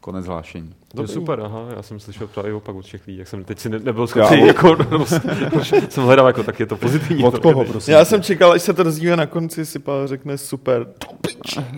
Konec 0.00 0.26
hlášení. 0.26 0.74
To 0.94 1.02
je 1.02 1.08
super, 1.08 1.40
aha, 1.40 1.66
já 1.76 1.82
jsem 1.82 2.00
slyšel 2.00 2.26
právě 2.26 2.54
opak 2.54 2.76
od 2.76 2.84
všech 2.84 3.06
lidí, 3.06 3.18
jak 3.18 3.28
jsem 3.28 3.44
teď 3.44 3.58
si 3.58 3.68
ne, 3.68 3.78
nebyl 3.78 4.06
schopný, 4.06 4.46
jako, 4.46 4.76
no, 4.90 5.06
jsem 5.88 6.04
hledal, 6.04 6.26
jako, 6.26 6.42
tak 6.42 6.60
je 6.60 6.66
to 6.66 6.76
pozitivní. 6.76 7.24
Od 7.24 7.38
koho, 7.38 7.64
prosím? 7.64 7.94
Já 7.94 8.04
jsem 8.04 8.22
čekal, 8.22 8.52
až 8.52 8.62
se 8.62 8.72
to 8.72 8.82
dozvíme 8.82 9.16
na 9.16 9.26
konci, 9.26 9.66
si 9.66 9.78
Pavel 9.78 10.06
řekne 10.06 10.38
super. 10.38 10.86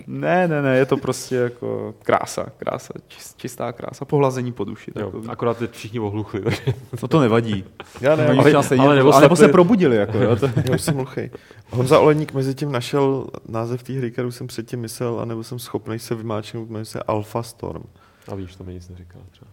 Ne, 0.06 0.48
ne, 0.48 0.62
ne, 0.62 0.76
je 0.76 0.86
to 0.86 0.96
prostě 0.96 1.36
jako 1.36 1.94
krása, 2.02 2.46
krása, 2.56 2.94
čistá 3.36 3.72
krása, 3.72 4.04
pohlazení 4.04 4.52
po 4.52 4.64
duši. 4.64 4.92
Jo, 4.96 5.12
akorát 5.28 5.58
teď 5.58 5.70
všichni 5.72 6.00
ohluchli. 6.00 6.42
No 7.02 7.08
to 7.08 7.20
nevadí. 7.20 7.64
Já 8.00 8.16
ne, 8.16 8.26
ale, 8.26 8.52
ale, 8.52 8.66
ale, 8.78 8.96
nebo, 8.96 9.20
nebo 9.20 9.36
se 9.36 9.48
probudili. 9.48 9.96
Jako, 9.96 10.18
jo, 10.18 10.36
to... 10.36 10.46
Já 10.64 10.74
už 10.74 10.80
jsem 10.80 10.94
hluchý. 10.94 11.30
Honza 11.70 11.98
Oleník 11.98 12.34
mezi 12.34 12.54
tím 12.54 12.72
našel 12.72 13.26
název 13.48 13.82
té 13.82 13.92
hry, 13.92 14.10
kterou 14.10 14.30
jsem 14.30 14.46
předtím 14.46 14.80
myslel, 14.80 15.20
anebo 15.20 15.44
jsem 15.44 15.58
schopný 15.58 15.98
se 15.98 16.14
vymáčknout, 16.14 16.68
jmenuje 16.68 16.84
se 16.84 17.02
Alpha 17.02 17.42
Storm. 17.42 17.82
A 18.28 18.34
víš, 18.34 18.56
to 18.56 18.64
mi 18.64 18.74
nic 18.74 18.88
neříká 18.88 19.18
třeba. 19.30 19.50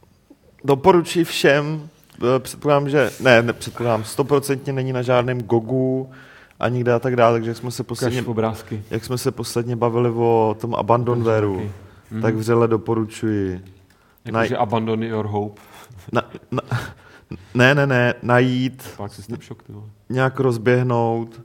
Doporučuji 0.63 1.26
všem, 1.26 1.89
eh, 2.36 2.39
předpokládám, 2.39 2.89
že, 2.89 3.11
ne, 3.20 3.41
ne 3.41 3.53
předpokládám, 3.53 4.03
stoprocentně 4.03 4.74
není 4.74 4.93
na 4.93 5.01
žádném 5.01 5.41
Gogu 5.41 6.09
a 6.59 6.70
nikde 6.70 6.93
a 6.93 6.99
tak 6.99 7.15
dále, 7.15 7.34
takže 7.34 7.55
jsme 7.55 7.72
se 7.72 7.84
posledně, 7.84 8.24
obrázky. 8.24 8.84
jak 8.89 9.05
jsme 9.05 9.17
se 9.17 9.32
posledně 9.32 9.76
bavili 9.76 10.09
o 10.09 10.57
tom 10.61 10.76
Abandonwareu, 10.76 11.57
mm-hmm. 12.11 12.22
tak 12.22 12.36
vřele 12.36 12.67
doporučuji. 12.67 13.51
Jakože 14.26 14.32
Naj... 14.32 14.61
Abandon 14.61 15.03
your 15.03 15.26
hope. 15.26 15.61
Na, 16.11 16.22
na, 16.51 16.61
ne, 17.53 17.76
ne, 17.76 17.88
ne, 17.88 18.13
najít, 18.22 18.89
Pak 18.97 19.13
si 19.13 19.22
šok, 19.39 19.63
ty 19.63 19.74
nějak 20.09 20.39
rozběhnout 20.39 21.41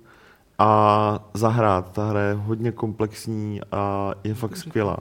a 0.58 1.30
zahrát. 1.34 1.92
Ta 1.92 2.08
hra 2.08 2.20
je 2.20 2.34
hodně 2.34 2.72
komplexní 2.72 3.60
a 3.72 4.12
je 4.24 4.34
fakt 4.34 4.56
skvělá. 4.56 4.96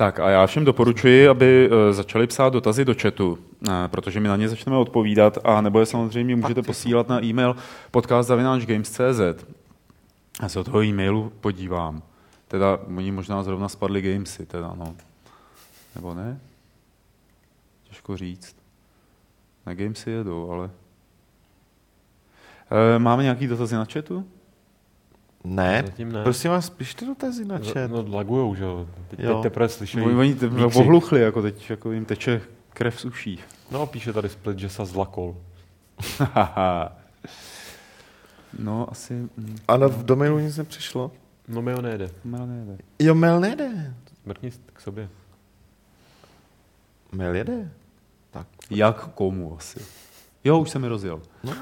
Tak 0.00 0.20
a 0.20 0.30
já 0.30 0.46
všem 0.46 0.64
doporučuji, 0.64 1.28
aby 1.28 1.70
eh, 1.72 1.92
začali 1.92 2.26
psát 2.26 2.52
dotazy 2.52 2.84
do 2.84 2.94
chatu, 2.94 3.38
eh, 3.68 3.88
protože 3.88 4.20
my 4.20 4.28
na 4.28 4.36
ně 4.36 4.48
začneme 4.48 4.76
odpovídat 4.76 5.38
a 5.44 5.60
nebo 5.60 5.80
je 5.80 5.86
samozřejmě 5.86 6.36
můžete 6.36 6.62
posílat 6.62 7.08
na 7.08 7.24
e-mail 7.24 7.56
podcast.games.cz. 7.90 9.44
Já 10.42 10.48
se 10.48 10.60
od 10.60 10.64
toho 10.64 10.82
e-mailu 10.82 11.32
podívám. 11.40 12.02
Teda 12.48 12.78
oni 12.96 13.12
možná 13.12 13.42
zrovna 13.42 13.68
spadli 13.68 14.02
gamesy, 14.02 14.46
teda 14.46 14.74
no. 14.74 14.94
Nebo 15.94 16.14
ne? 16.14 16.40
Těžko 17.88 18.16
říct. 18.16 18.56
Na 19.66 19.74
gamesy 19.74 20.10
jedou, 20.10 20.50
ale... 20.50 20.70
E, 22.70 22.98
máme 22.98 23.22
nějaký 23.22 23.46
dotazy 23.46 23.74
na 23.74 23.84
chatu? 23.84 24.26
Ne, 25.44 25.82
Zatím 25.86 26.12
ne. 26.12 26.22
prosím 26.22 26.50
vás, 26.50 26.70
pište 26.70 27.06
dotazy 27.06 27.44
na 27.44 27.58
chat. 27.58 27.90
No, 27.90 28.16
lagujou, 28.16 28.54
že 28.54 28.64
jo. 28.64 28.86
Teď, 29.08 29.20
jo. 29.20 29.34
teď 29.34 29.42
teprve 29.42 29.68
slyšeli. 29.68 30.04
Oni, 30.04 30.14
oni 30.14 30.34
te, 30.34 30.48
pohluchli, 30.72 31.20
jako 31.20 31.42
teď 31.42 31.70
jako 31.70 31.92
jim 31.92 32.04
teče 32.04 32.42
krev 32.72 33.00
z 33.00 33.04
uší. 33.04 33.38
No, 33.70 33.86
píše 33.86 34.12
tady 34.12 34.28
Split, 34.28 34.58
že 34.58 34.68
se 34.68 34.86
zlakol. 34.86 35.36
no, 38.58 38.90
asi... 38.90 39.28
Ale 39.68 39.88
v 39.88 40.04
domailu 40.04 40.38
nic 40.38 40.56
nepřišlo? 40.56 41.10
No, 41.48 41.62
mail 41.62 41.82
nejde. 41.82 42.10
Mail 42.24 42.46
nejde. 42.46 42.78
Jo, 42.98 43.14
mail 43.14 43.40
nejde. 43.40 43.94
Mrkni 44.26 44.50
k 44.72 44.80
sobě. 44.80 45.08
Mail 47.12 47.34
jede? 47.34 47.70
Tak. 48.30 48.46
Jak 48.70 49.08
komu 49.08 49.56
asi? 49.56 49.80
Jo, 50.44 50.58
už 50.58 50.70
se 50.70 50.78
mi 50.78 50.88
rozjel. 50.88 51.20
No. 51.44 51.52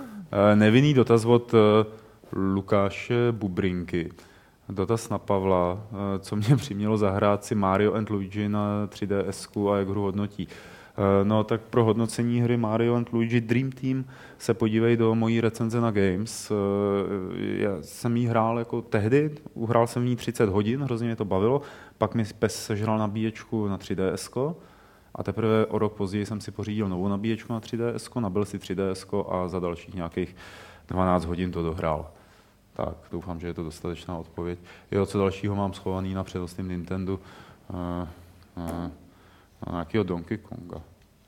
E, 0.52 0.56
nevinný 0.56 0.94
dotaz 0.94 1.24
od 1.24 1.54
eh, 1.54 1.58
Lukáše 2.32 3.32
Bubrinky. 3.32 4.12
Dotaz 4.68 5.08
na 5.08 5.18
Pavla, 5.18 5.80
eh, 5.82 6.18
co 6.18 6.36
mě 6.36 6.56
přimělo 6.56 6.98
zahrát 6.98 7.44
si 7.44 7.54
Mario 7.54 7.94
and 7.94 8.10
Luigi 8.10 8.48
na 8.48 8.86
3DS 8.86 9.68
a 9.72 9.76
jak 9.76 9.88
hru 9.88 10.02
hodnotí. 10.02 10.48
Eh, 10.48 11.24
no 11.24 11.44
tak 11.44 11.60
pro 11.60 11.84
hodnocení 11.84 12.40
hry 12.40 12.56
Mario 12.56 12.94
and 12.94 13.12
Luigi 13.12 13.40
Dream 13.40 13.70
Team 13.72 14.04
se 14.38 14.54
podívej 14.54 14.96
do 14.96 15.14
mojí 15.14 15.40
recenze 15.40 15.80
na 15.80 15.90
Games. 15.90 16.50
Eh, 16.50 16.54
já 17.62 17.70
jsem 17.80 18.16
jí 18.16 18.26
hrál 18.26 18.58
jako 18.58 18.82
tehdy, 18.82 19.30
uhrál 19.54 19.86
jsem 19.86 20.02
v 20.02 20.06
ní 20.06 20.16
30 20.16 20.48
hodin, 20.48 20.82
hrozně 20.82 21.06
mě 21.06 21.16
to 21.16 21.24
bavilo, 21.24 21.62
pak 21.98 22.14
mi 22.14 22.24
PES 22.38 22.64
sežral 22.64 22.98
nabíječku 22.98 23.68
na 23.68 23.78
3DS 23.78 24.54
a 25.14 25.22
teprve 25.22 25.66
o 25.66 25.78
rok 25.78 25.92
později 25.92 26.26
jsem 26.26 26.40
si 26.40 26.50
pořídil 26.50 26.88
novou 26.88 27.08
nabíječku 27.08 27.52
na 27.52 27.60
3DS, 27.60 28.20
nabil 28.20 28.44
si 28.44 28.58
3DS 28.58 29.24
a 29.28 29.48
za 29.48 29.60
dalších 29.60 29.94
nějakých 29.94 30.36
12 30.88 31.24
hodin 31.24 31.50
to 31.52 31.62
dohrál. 31.62 32.10
Tak, 32.78 33.10
doufám, 33.10 33.40
že 33.40 33.46
je 33.46 33.54
to 33.54 33.62
dostatečná 33.62 34.18
odpověď. 34.18 34.58
Jo, 34.90 35.06
co 35.06 35.18
dalšího 35.18 35.54
mám 35.54 35.74
schovaný 35.74 36.14
na 36.14 36.24
předostném 36.24 36.68
Nintendo? 36.68 37.18
Uh, 37.70 38.08
uh, 38.56 38.90
nějakého 39.72 40.04
Donkey 40.04 40.38
Konga, 40.38 40.82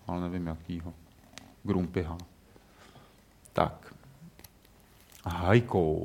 ale 0.06 0.20
nevím 0.20 0.46
jakýho. 0.46 0.94
Grumpyha. 1.62 2.18
Tak. 3.52 3.94
Hajko. 5.26 5.98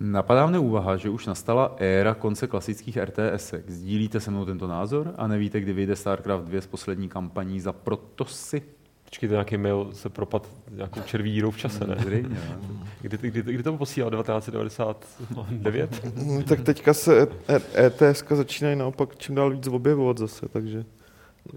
Napadá 0.00 0.46
mne 0.46 0.62
úvaha, 0.62 0.94
že 0.96 1.10
už 1.10 1.26
nastala 1.26 1.74
éra 1.82 2.14
konce 2.14 2.46
klasických 2.46 2.96
RTS. 2.96 3.54
Sdílíte 3.66 4.20
se 4.20 4.30
mnou 4.30 4.46
tento 4.46 4.66
názor 4.66 5.14
a 5.18 5.26
nevíte, 5.26 5.60
kdy 5.60 5.72
vyjde 5.72 5.96
StarCraft 5.96 6.44
2 6.44 6.60
z 6.60 6.66
poslední 6.66 7.08
kampaní 7.08 7.60
za 7.60 7.72
Protosy? 7.72 8.62
Počkej, 9.12 9.28
to 9.28 9.34
nějaký 9.34 9.56
mail 9.56 9.90
se 9.92 10.08
propad 10.08 10.48
nějakou 10.70 11.00
červí 11.00 11.32
dírou 11.32 11.50
v 11.50 11.56
čase, 11.56 11.86
ne? 11.86 11.96
Zřejmě, 11.98 12.36
kdy, 13.00 13.30
kdy, 13.30 13.42
kdy, 13.42 13.62
to 13.62 13.76
posílal? 13.76 14.10
1999? 14.10 16.06
No, 16.26 16.42
tak 16.42 16.60
teďka 16.60 16.94
se 16.94 17.28
ETS 17.76 18.24
začínají 18.30 18.76
naopak 18.76 19.16
čím 19.16 19.34
dál 19.34 19.50
víc 19.50 19.66
objevovat 19.66 20.18
zase, 20.18 20.48
takže 20.48 20.84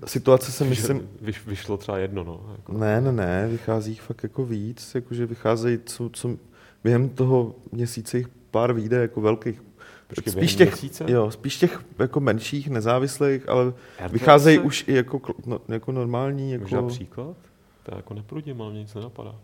situace 0.05 0.51
se 0.51 0.63
myslím... 0.63 1.09
Vyš, 1.21 1.45
vyšlo 1.45 1.77
třeba 1.77 1.97
jedno, 1.97 2.23
no. 2.23 2.55
Jako. 2.57 2.73
Ne, 2.73 3.01
ne, 3.01 3.11
ne, 3.11 3.47
vychází 3.47 3.91
jich 3.91 4.01
fakt 4.01 4.23
jako 4.23 4.45
víc, 4.45 4.95
jakože 4.95 5.25
vycházejí, 5.25 5.79
co, 5.85 6.09
co 6.13 6.37
během 6.83 7.09
toho 7.09 7.55
měsíce 7.71 8.17
jich 8.17 8.27
pár 8.51 8.73
výjde 8.73 8.97
jako 8.97 9.21
velkých 9.21 9.61
Počkej, 10.07 10.33
spíš 10.33 10.55
těch, 10.55 10.69
měsíce? 10.69 11.05
jo, 11.07 11.31
spíš 11.31 11.57
těch 11.57 11.81
jako 11.99 12.19
menších, 12.19 12.69
nezávislých, 12.69 13.49
ale 13.49 13.73
RTS? 14.05 14.11
vycházejí 14.13 14.59
už 14.59 14.85
i 14.87 14.93
jako, 14.93 15.21
no, 15.45 15.59
jako 15.67 15.91
normální. 15.91 16.51
Jako 16.51 16.87
příklad? 16.87 17.35
To 17.83 17.95
jako 17.95 18.13
neprudím, 18.13 18.61
ale 18.61 18.71
mě 18.71 18.79
nic 18.79 18.93
nenapadá. 18.93 19.35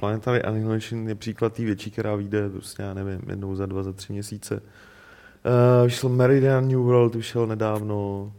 Planetary 0.00 0.42
Annihilation 0.42 1.08
je 1.08 1.14
příklad 1.14 1.52
té 1.52 1.62
větší, 1.64 1.90
která 1.90 2.14
vyjde 2.16 2.48
prostě, 2.50 2.82
já 2.82 2.94
nevím, 2.94 3.20
jednou 3.28 3.54
za 3.56 3.66
dva, 3.66 3.82
za 3.82 3.92
tři 3.92 4.12
měsíce. 4.12 4.54
Uh, 4.54 5.84
vyšel 5.84 6.10
Meridian 6.10 6.68
New 6.68 6.78
World, 6.78 7.14
vyšel 7.14 7.46
nedávno, 7.46 8.32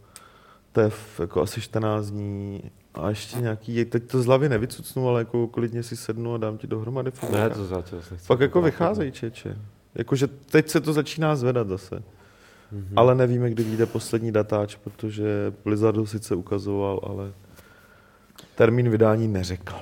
to 0.72 0.80
je 0.80 0.90
v, 0.90 1.20
jako 1.20 1.42
asi 1.42 1.60
14 1.60 2.06
dní. 2.10 2.62
A 2.94 3.08
ještě 3.08 3.40
nějaký, 3.40 3.84
teď 3.84 4.02
to 4.10 4.22
z 4.22 4.26
hlavy 4.26 4.48
nevycucnu, 4.48 5.08
ale 5.08 5.20
jako 5.20 5.46
klidně 5.46 5.82
si 5.82 5.96
sednu 5.96 6.34
a 6.34 6.38
dám 6.38 6.58
ti 6.58 6.66
dohromady. 6.66 7.10
Fakt, 7.10 7.30
Ne, 7.30 7.50
to 7.50 7.64
za 7.64 7.82
to 7.82 7.96
zase 7.96 8.14
nechci. 8.14 8.26
fakt 8.26 8.40
jako 8.40 8.62
vycházejí, 8.62 9.12
čeče. 9.12 9.58
Jakože 9.94 10.26
teď 10.26 10.68
se 10.68 10.80
to 10.80 10.92
začíná 10.92 11.36
zvedat 11.36 11.68
zase. 11.68 12.02
Mhm. 12.72 12.92
Ale 12.96 13.14
nevíme, 13.14 13.50
kdy 13.50 13.62
vyjde 13.62 13.86
poslední 13.86 14.32
datáč, 14.32 14.76
protože 14.76 15.52
Blizzard 15.64 15.96
ho 15.96 16.06
sice 16.06 16.34
ukazoval, 16.34 17.00
ale 17.02 17.32
termín 18.54 18.90
vydání 18.90 19.28
neřekl. 19.28 19.74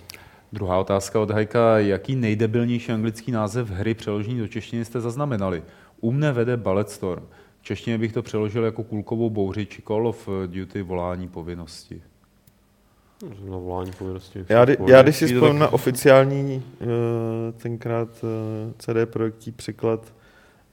Druhá 0.52 0.78
otázka 0.78 1.20
od 1.20 1.30
Hajka. 1.30 1.78
Jaký 1.78 2.16
nejdebilnější 2.16 2.92
anglický 2.92 3.32
název 3.32 3.70
hry 3.70 3.94
přeložení 3.94 4.38
do 4.38 4.48
češtiny 4.48 4.84
jste 4.84 5.00
zaznamenali? 5.00 5.62
U 6.00 6.12
mne 6.12 6.32
vede 6.32 6.56
Ballet 6.56 6.90
Storm. 6.90 7.26
V 7.60 7.62
češtině 7.62 7.98
bych 7.98 8.12
to 8.12 8.22
přeložil 8.22 8.64
jako 8.64 8.82
kulkovou 8.82 9.30
bouři 9.30 9.66
či 9.66 9.82
Call 9.82 10.06
of 10.06 10.28
Duty 10.46 10.82
volání 10.82 11.28
povinnosti. 11.28 12.02
Na 13.22 13.56
volání 13.56 13.92
povinnosti. 13.98 14.44
Já, 14.48 14.64
kdy- 14.64 14.76
já 14.86 15.02
když 15.02 15.16
si 15.16 15.26
vzpomínám 15.26 15.58
na 15.58 15.68
oficiální 15.68 16.62
uh, 16.80 16.86
tenkrát 17.62 18.08
uh, 18.22 18.28
CD 18.78 19.10
projektí 19.12 19.52
překlad 19.52 20.00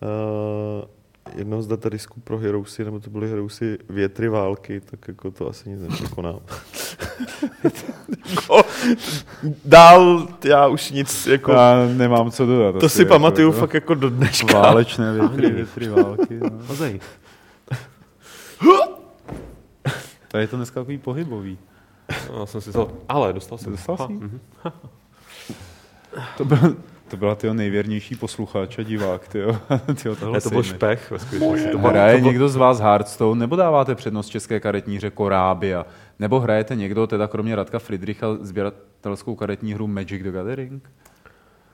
uh, 0.02 0.88
jednoho 1.36 1.62
z 1.62 1.68
datadisků 1.68 2.20
pro 2.20 2.38
Heroesy, 2.38 2.84
nebo 2.86 3.00
to 3.00 3.10
byly 3.10 3.30
Heroesy 3.30 3.78
větry 3.90 4.30
války, 4.30 4.82
tak 4.82 5.08
jako 5.08 5.32
to 5.32 5.50
asi 5.50 5.70
nic 5.70 5.82
nepřekonám. 5.82 6.40
jako, 8.30 8.62
dál 9.66 10.28
já 10.46 10.68
už 10.68 10.92
nic, 10.92 11.28
jako, 11.28 11.52
Já 11.52 11.88
nemám 11.94 12.32
co 12.32 12.46
dodat. 12.46 12.80
to 12.80 12.90
si 12.90 13.02
jako 13.02 13.10
pamatuju 13.10 13.52
to- 13.52 13.58
fakt 13.60 13.74
jako 13.74 13.94
do 13.94 14.10
dneška. 14.10 14.60
Válečné 14.60 15.14
větry, 15.20 15.50
větry 15.50 15.88
války. 15.88 16.40
No. 16.40 16.50
Hozej. 16.68 17.00
Tady 20.28 20.44
je 20.44 20.48
to 20.48 20.56
dneska 20.58 20.80
takový 20.80 20.98
pohybový. 20.98 21.58
Já 22.40 22.46
jsem 22.46 22.62
si 22.62 22.72
to... 22.72 22.92
Ale 23.10 23.34
dostal 23.34 23.58
jsem. 23.58 23.72
Dostal 23.72 23.98
jsi? 23.98 24.14
mhm. 24.14 24.40
To, 26.38 26.46
byl, 26.46 26.76
to 27.08 27.18
byla 27.18 27.36
tyho 27.36 27.54
nejvěrnější 27.54 28.16
posluchač 28.16 28.80
a 28.80 28.84
divák, 28.84 29.28
tyjo. 29.28 29.58
tyjo 30.04 30.16
Ne, 30.32 30.42
to 30.42 30.50
byl 30.50 30.64
špech 30.64 31.12
ve 31.12 31.20
skutečnosti. 31.20 31.70
To 31.72 31.78
bylo- 31.78 31.90
Hraje 31.90 32.14
to 32.14 32.20
bylo- 32.20 32.32
někdo 32.32 32.50
z 32.50 32.56
vás 32.56 32.80
Hearthstone, 32.80 33.40
nebo 33.40 33.56
dáváte 33.56 33.96
přednost 33.96 34.28
české 34.28 34.60
karetní 34.60 34.96
hře 34.98 35.10
Korábia, 35.10 35.86
nebo 36.20 36.40
hrajete 36.40 36.76
někdo, 36.76 37.08
teda 37.08 37.28
kromě 37.28 37.56
Radka 37.56 37.80
Friedricha, 37.80 38.28
sběratelskou 38.42 39.36
karetní 39.36 39.74
hru 39.74 39.88
Magic 39.88 40.24
the 40.24 40.32
Gathering? 40.32 40.90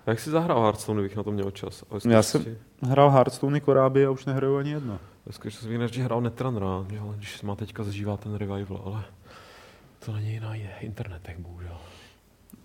Jak 0.07 0.19
jsi 0.19 0.29
zahrál 0.29 0.61
Hearthstone, 0.61 1.01
kdybych 1.01 1.17
na 1.17 1.23
to 1.23 1.31
měl 1.31 1.51
čas? 1.51 1.83
Ale 1.91 1.99
Já 2.09 2.23
jsem 2.23 2.45
hrál 2.81 3.09
Hearthstone 3.09 3.57
i 3.57 3.61
Korábia 3.61 4.07
a 4.07 4.11
už 4.11 4.25
nehraju 4.25 4.57
ani 4.57 4.69
jedno. 4.71 4.99
Ve 5.25 5.33
skutečnosti 5.33 5.77
bych 5.77 5.97
hrál 5.97 6.21
Netrunra, 6.21 6.85
že 6.91 6.99
ale 6.99 7.13
když 7.17 7.41
má 7.41 7.55
teďka 7.55 7.83
zažívá 7.83 8.17
ten 8.17 8.35
revival, 8.35 8.81
ale 8.85 9.03
to 10.05 10.11
není 10.13 10.39
na 10.39 10.55
internetech, 10.79 11.37
bohužel. 11.39 11.77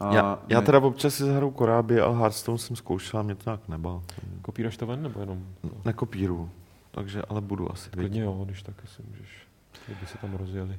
A 0.01 0.15
Já, 0.15 0.39
já 0.49 0.61
teda 0.61 0.79
občas 0.79 1.15
si 1.15 1.25
zahraju 1.25 1.51
Korábě, 1.51 2.03
ale 2.03 2.19
Hearthstone 2.19 2.59
jsem 2.59 2.77
zkoušel 2.77 3.21
a 3.21 3.23
mě 3.23 3.35
to 3.35 3.51
nějak 3.51 3.69
nebal. 3.69 4.03
Kopíraš 4.43 4.77
to 4.77 4.87
ven, 4.87 5.03
nebo 5.03 5.21
jenom? 5.21 5.47
Nekopíru, 5.85 6.51
takže 6.91 7.23
ale 7.23 7.41
budu 7.41 7.73
asi. 7.73 7.91
Klidně 7.91 8.21
jo, 8.21 8.43
když 8.45 8.63
tak 8.63 8.75
si 8.87 9.03
můžeš, 9.11 9.47
kdyby 9.87 10.07
se 10.07 10.19
tam 10.19 10.35
rozjeli. 10.35 10.79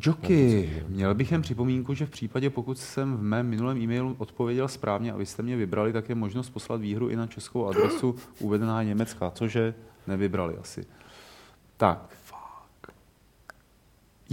Joky, 0.00 0.82
měl 0.88 1.14
bych 1.14 1.32
jen 1.32 1.42
připomínku, 1.42 1.94
že 1.94 2.06
v 2.06 2.10
případě, 2.10 2.50
pokud 2.50 2.78
jsem 2.78 3.16
v 3.16 3.22
mém 3.22 3.48
minulém 3.48 3.78
e-mailu 3.78 4.14
odpověděl 4.18 4.68
správně 4.68 5.12
a 5.12 5.16
vy 5.16 5.26
jste 5.26 5.42
mě 5.42 5.56
vybrali, 5.56 5.92
tak 5.92 6.08
je 6.08 6.14
možnost 6.14 6.50
poslat 6.50 6.80
výhru 6.80 7.08
i 7.08 7.16
na 7.16 7.26
českou 7.26 7.66
adresu 7.66 8.16
uvedená 8.38 8.82
je 8.82 8.88
německá, 8.88 9.30
cože 9.30 9.74
nevybrali 10.06 10.56
asi. 10.56 10.86
Tak. 11.76 12.16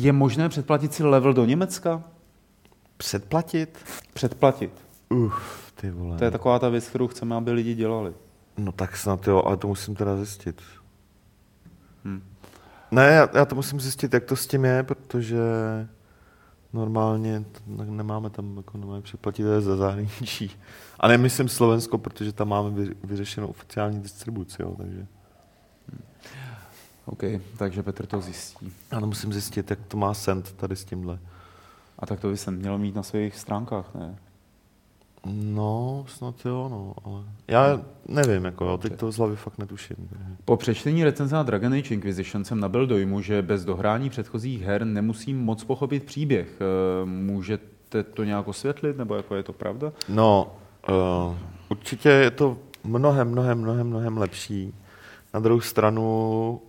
Je 0.01 0.11
možné 0.11 0.49
předplatit 0.49 0.93
si 0.93 1.03
level 1.03 1.33
do 1.33 1.45
Německa? 1.45 2.03
Předplatit? 2.97 3.79
Předplatit. 4.13 4.71
Uf, 5.09 5.71
ty 5.75 5.91
vole. 5.91 6.17
To 6.17 6.23
je 6.23 6.31
taková 6.31 6.59
ta 6.59 6.69
věc, 6.69 6.89
kterou 6.89 7.07
chceme, 7.07 7.35
aby 7.35 7.51
lidi 7.51 7.75
dělali. 7.75 8.13
No 8.57 8.71
tak 8.71 8.97
snad 8.97 9.27
jo, 9.27 9.43
ale 9.45 9.57
to 9.57 9.67
musím 9.67 9.95
teda 9.95 10.17
zjistit. 10.17 10.61
Hm. 12.05 12.23
Ne, 12.91 13.07
já, 13.07 13.29
já 13.33 13.45
to 13.45 13.55
musím 13.55 13.79
zjistit, 13.79 14.13
jak 14.13 14.23
to 14.23 14.35
s 14.35 14.47
tím 14.47 14.65
je, 14.65 14.83
protože 14.83 15.37
normálně 16.73 17.45
nemáme 17.67 18.29
tam, 18.29 18.57
jako 18.57 18.77
nemáme 18.77 19.01
je 19.37 19.61
za 19.61 19.75
zahraničí. 19.75 20.51
A 20.99 21.07
nemyslím 21.07 21.49
Slovensko, 21.49 21.97
protože 21.97 22.33
tam 22.33 22.49
máme 22.49 22.69
vy, 22.69 22.95
vyřešenou 23.03 23.47
oficiální 23.47 23.99
distribuci, 23.99 24.61
jo, 24.61 24.75
takže. 24.77 25.07
OK, 27.11 27.23
takže 27.57 27.83
Petr 27.83 28.05
to 28.05 28.21
zjistí. 28.21 28.73
Já 28.91 28.99
to 28.99 29.07
musím 29.07 29.33
zjistit, 29.33 29.69
jak 29.69 29.79
to 29.87 29.97
má 29.97 30.13
send 30.13 30.53
tady 30.53 30.75
s 30.75 30.85
tímhle. 30.85 31.19
A 31.99 32.05
tak 32.05 32.19
to 32.19 32.29
by 32.29 32.37
jsem 32.37 32.55
měl 32.57 32.77
mít 32.77 32.95
na 32.95 33.03
svých 33.03 33.35
stránkách, 33.37 33.95
ne? 33.95 34.15
No, 35.25 36.05
snad 36.07 36.35
jo, 36.45 36.67
no, 36.71 36.93
ale 37.05 37.23
já 37.47 37.81
nevím, 38.07 38.45
jako 38.45 38.65
jo, 38.65 38.77
teď 38.77 38.95
to 38.95 39.11
z 39.11 39.17
hlavy 39.17 39.35
fakt 39.35 39.57
netuším. 39.57 40.09
Po 40.45 40.57
přečtení 40.57 41.03
recenze 41.03 41.35
na 41.35 41.43
Dragon 41.43 41.73
Age 41.73 41.93
Inquisition 41.93 42.45
jsem 42.45 42.59
nabil 42.59 42.87
dojmu, 42.87 43.21
že 43.21 43.41
bez 43.41 43.65
dohrání 43.65 44.09
předchozích 44.09 44.61
her 44.61 44.85
nemusím 44.85 45.39
moc 45.39 45.63
pochopit 45.63 46.03
příběh. 46.03 46.47
Eh, 46.61 47.05
Můžete 47.05 48.03
to 48.03 48.23
nějak 48.23 48.47
osvětlit, 48.47 48.97
nebo 48.97 49.15
jako 49.15 49.35
je 49.35 49.43
to 49.43 49.53
pravda? 49.53 49.91
No, 50.09 50.55
uh, 50.89 51.35
určitě 51.69 52.09
je 52.09 52.31
to 52.31 52.57
mnohem, 52.83 53.29
mnohem, 53.29 53.59
mnohem, 53.59 53.87
mnohem 53.87 54.17
lepší. 54.17 54.73
Na 55.33 55.39
druhou 55.39 55.61
stranu, 55.61 56.61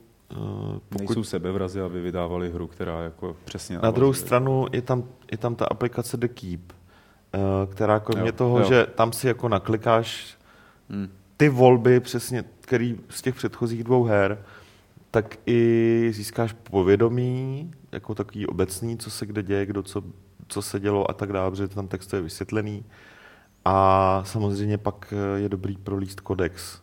pokud 0.88 0.98
Nejsou 0.98 1.24
sebevrazy, 1.24 1.80
aby 1.80 2.00
vydávali 2.00 2.50
hru, 2.50 2.66
která 2.66 3.02
jako 3.02 3.36
přesně... 3.44 3.78
Na 3.78 3.90
druhou 3.90 4.12
stranu 4.12 4.66
je 4.72 4.82
tam, 4.82 5.04
je 5.32 5.38
tam 5.38 5.54
ta 5.54 5.64
aplikace 5.66 6.16
The 6.16 6.28
Keep, 6.28 6.60
eh, 7.34 7.38
která 7.70 8.00
kromě 8.00 8.28
Jo, 8.28 8.32
toho, 8.32 8.58
jo. 8.58 8.64
že 8.64 8.86
tam 8.94 9.12
si 9.12 9.26
jako 9.26 9.48
naklikáš 9.48 10.36
Hmm. 10.90 11.08
ty 11.36 11.48
volby 11.48 12.00
přesně, 12.00 12.44
který 12.60 13.00
z 13.08 13.22
těch 13.22 13.34
předchozích 13.34 13.84
dvou 13.84 14.04
her, 14.04 14.38
tak 15.10 15.38
i 15.46 16.10
získáš 16.14 16.52
povědomí, 16.52 17.70
jako 17.92 18.14
takový 18.14 18.46
obecný, 18.46 18.98
co 18.98 19.10
se 19.10 19.26
kde 19.26 19.42
děje, 19.42 19.66
kdo 19.66 19.82
co, 19.82 20.02
co 20.48 20.62
se 20.62 20.80
dělo 20.80 21.10
a 21.10 21.14
tak 21.14 21.32
dále, 21.32 21.50
protože 21.50 21.68
tam 21.68 21.88
text 21.88 22.12
je 22.12 22.20
vysvětlený. 22.20 22.84
A 23.64 24.22
samozřejmě 24.26 24.78
pak 24.78 25.14
eh, 25.16 25.40
je 25.40 25.48
dobrý 25.48 25.76
prolíst 25.76 26.20
kodex, 26.20 26.82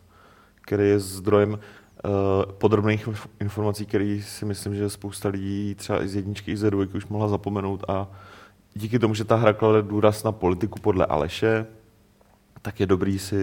který 0.60 0.88
je 0.88 0.98
zdrojem 0.98 1.58
podrobných 2.58 3.08
inf- 3.08 3.28
informací, 3.40 3.86
který 3.86 4.22
si 4.22 4.44
myslím, 4.44 4.74
že 4.74 4.90
spousta 4.90 5.28
lidí 5.28 5.74
třeba 5.74 6.02
i 6.02 6.08
z 6.08 6.14
jedničky, 6.16 6.52
i 6.52 6.56
z 6.56 6.70
dvojky 6.70 6.96
už 6.96 7.06
mohla 7.06 7.28
zapomenout 7.28 7.84
a 7.88 8.08
díky 8.74 8.98
tomu, 8.98 9.14
že 9.14 9.24
ta 9.24 9.36
hra 9.36 9.52
klade 9.52 9.82
důraz 9.82 10.24
na 10.24 10.32
politiku 10.32 10.78
podle 10.80 11.06
Aleše, 11.06 11.66
tak 12.62 12.80
je 12.80 12.86
dobrý 12.86 13.18
si 13.18 13.36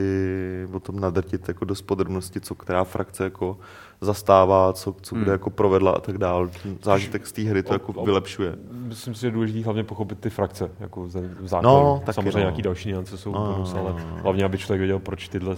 o 0.74 0.80
tom 0.80 0.99
nadrtit 0.99 1.47
jako 1.47 1.66
dost 1.66 1.82
podrobnosti, 1.82 2.41
co 2.41 2.55
která 2.55 2.84
frakce 2.84 3.24
jako 3.24 3.58
zastává, 4.01 4.74
co, 4.74 4.95
co 5.01 5.16
kde 5.16 5.24
Hmm. 5.24 5.32
jako 5.32 5.49
provedla 5.49 5.91
a 5.91 5.99
tak 5.99 6.18
dále. 6.18 6.49
Zážitek 6.84 7.28
z 7.28 7.32
té 7.32 7.41
hry 7.41 7.64
to 7.64 7.74
jako 7.74 8.03
vylepšuje. 8.05 8.55
Myslím 8.72 9.16
si, 9.16 9.22
že 9.22 9.28
je 9.28 9.32
důležité 9.32 9.64
hlavně 9.66 9.84
pochopit 9.84 10.20
ty 10.20 10.30
frakce, 10.30 10.72
jako 10.80 11.10
základu. 11.41 11.68
No, 11.68 12.01
Samozřejmě 12.12 12.32
no. 12.34 12.39
nějaký 12.39 12.62
další 12.62 12.89
niance 12.89 13.18
jsou 13.18 13.32
No, 13.32 13.45
bonus, 13.53 13.74
no, 13.74 13.80
ale 13.80 13.91
no, 13.93 14.10
no. 14.16 14.22
hlavně, 14.24 14.45
aby 14.45 14.58
člověk 14.58 14.80
věděl, 14.80 14.99
proč 14.99 15.28
tyhle 15.28 15.55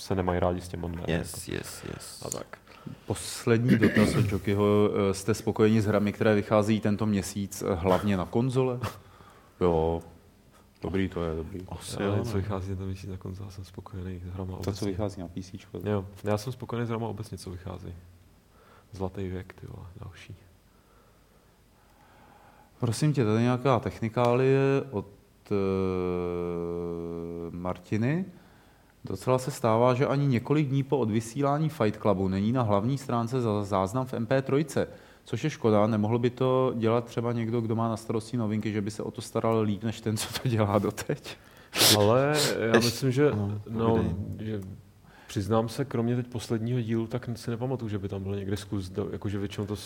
se 0.00 0.14
nemají 0.14 0.40
rádi 0.40 0.60
s 0.60 0.68
těma. 0.68 0.88
Yes, 1.06 1.48
yes, 1.48 1.84
yes. 1.94 2.22
A 2.26 2.30
tak. 2.30 2.58
Poslední 3.06 3.76
dotaz 3.76 4.14
od 4.16 4.32
Jokyho. 4.32 4.90
Eh, 5.10 5.14
Jste 5.14 5.34
spokojeni 5.34 5.80
s 5.82 5.86
hrami, 5.86 6.12
které 6.12 6.34
vychází 6.34 6.80
tento 6.80 7.06
měsíc 7.06 7.62
eh, 7.62 7.74
hlavně 7.74 8.16
na 8.16 8.26
konzole? 8.26 8.80
Jo, 9.60 10.02
dobrý 10.82 11.08
to 11.08 11.24
je, 11.24 11.34
dobrý. 11.34 11.60
Asi 11.68 12.02
Já, 12.02 12.08
jo, 12.08 12.24
co 12.24 12.30
no. 12.30 12.36
vychází 12.40 12.74
na 12.78 12.84
měsíc 12.86 13.10
na 13.10 13.16
konzole, 13.16 13.50
jsem 13.50 13.64
spokojený 13.64 14.20
s 14.20 14.34
hrama 14.34 14.50
To, 14.52 14.56
obecně. 14.56 14.72
co 14.72 14.84
vychází 14.84 15.20
na 15.20 15.28
PC. 15.28 15.52
Jo, 15.84 16.06
já 16.24 16.38
jsem 16.38 16.52
spokojený 16.52 16.86
s 16.86 16.88
hrama 16.88 17.08
obecně, 17.08 17.38
co 17.38 17.50
vychází. 17.50 17.94
Zlatý 18.92 19.28
věk, 19.28 19.52
ty 19.60 19.66
vole, 19.66 19.86
další. 20.04 20.36
Prosím 22.78 23.12
tě, 23.12 23.24
tady 23.24 23.42
nějaká 23.42 23.78
technikálie 23.80 24.58
od 24.90 25.06
uh, 25.50 25.56
Martiny. 27.54 28.24
Docela 29.04 29.38
se 29.38 29.50
stává, 29.50 29.94
že 29.94 30.06
ani 30.06 30.26
několik 30.26 30.68
dní 30.68 30.82
po 30.82 30.98
odvysílání 30.98 31.68
Fight 31.68 32.00
Clubu 32.00 32.28
není 32.28 32.52
na 32.52 32.62
hlavní 32.62 32.98
stránce 32.98 33.40
za 33.40 33.64
záznam 33.64 34.06
v 34.06 34.12
MP3, 34.12 34.86
což 35.24 35.44
je 35.44 35.50
škoda. 35.50 35.86
Nemohl 35.86 36.18
by 36.18 36.30
to 36.30 36.72
dělat 36.76 37.04
třeba 37.04 37.32
někdo, 37.32 37.60
kdo 37.60 37.76
má 37.76 37.88
na 37.88 37.96
starosti 37.96 38.36
novinky, 38.36 38.72
že 38.72 38.80
by 38.80 38.90
se 38.90 39.02
o 39.02 39.10
to 39.10 39.22
staral 39.22 39.60
líp, 39.60 39.84
než 39.84 40.00
ten, 40.00 40.16
co 40.16 40.40
to 40.42 40.48
dělá 40.48 40.78
doteď? 40.78 41.36
Ale 41.98 42.36
já 42.58 42.64
Ještě- 42.64 42.78
myslím, 42.78 43.10
že, 43.10 43.30
no, 43.30 43.60
no, 43.68 44.04
že 44.40 44.60
Přiznám 45.30 45.68
se, 45.68 45.84
kromě 45.84 46.16
teď 46.16 46.26
posledního 46.26 46.80
dílu, 46.80 47.06
tak 47.06 47.28
si 47.34 47.50
nepamatuju, 47.50 47.88
že 47.88 47.98
by 47.98 48.08
tam 48.08 48.22
byl 48.22 48.36
někde 48.36 48.56
zkus, 48.56 48.92
jakože 49.12 49.38
většinou 49.38 49.66
to, 49.66 49.76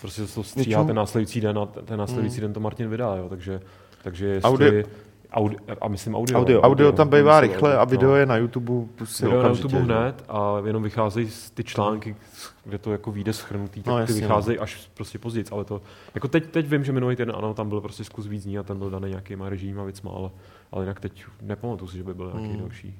prostě 0.00 0.22
to 0.22 0.44
stříhá 0.44 0.84
ten 0.84 0.96
následující 0.96 1.40
den 1.40 1.58
a 1.58 1.66
ten 1.66 1.98
následující 1.98 2.36
mm. 2.36 2.40
den 2.40 2.52
to 2.52 2.60
Martin 2.60 2.88
vydá, 2.88 3.16
jo, 3.16 3.28
takže, 3.28 3.60
takže 4.02 4.26
jestli, 4.26 4.84
Audio, 5.32 5.58
Audi, 5.58 5.80
a 5.80 5.88
myslím 5.88 6.14
audio. 6.14 6.38
Audio, 6.38 6.58
audio, 6.58 6.70
audio 6.70 6.92
tam 6.92 7.08
bývá 7.08 7.40
rychle 7.40 7.76
a 7.76 7.84
video 7.84 8.10
no. 8.10 8.16
je 8.16 8.26
na 8.26 8.36
YouTube 8.36 8.72
si 9.04 9.24
video 9.24 9.42
na 9.42 9.48
YouTube 9.48 9.78
hned 9.78 10.24
a 10.28 10.56
jenom 10.66 10.82
vycházejí 10.82 11.28
ty 11.54 11.64
články, 11.64 12.16
kde 12.64 12.78
to 12.78 12.92
jako 12.92 13.12
vyjde 13.12 13.32
schrnutý, 13.32 13.82
tak 13.82 13.94
no, 13.94 14.06
ty 14.06 14.12
vycházejí 14.12 14.56
no. 14.56 14.62
až 14.62 14.90
prostě 14.94 15.18
později, 15.18 15.44
ale 15.52 15.64
to, 15.64 15.82
jako 16.14 16.28
teď, 16.28 16.46
teď 16.50 16.66
vím, 16.66 16.84
že 16.84 16.92
minulý 16.92 17.16
týden, 17.16 17.34
ano, 17.36 17.54
tam 17.54 17.68
byl 17.68 17.80
prostě 17.80 18.04
zkus 18.04 18.26
víc 18.26 18.44
dní 18.44 18.58
a 18.58 18.62
ten 18.62 18.78
byl 18.78 18.90
daný 18.90 19.08
nějakýma 19.08 19.48
režimama 19.48 19.84
věcma, 19.84 20.10
ale, 20.10 20.30
ale 20.72 20.84
jinak 20.84 21.00
teď 21.00 21.24
nepamatuju 21.42 21.88
si, 21.88 21.96
že 21.96 22.04
by 22.04 22.14
byl 22.14 22.32
nějaký 22.34 22.54
mm. 22.54 22.60
další. 22.60 22.94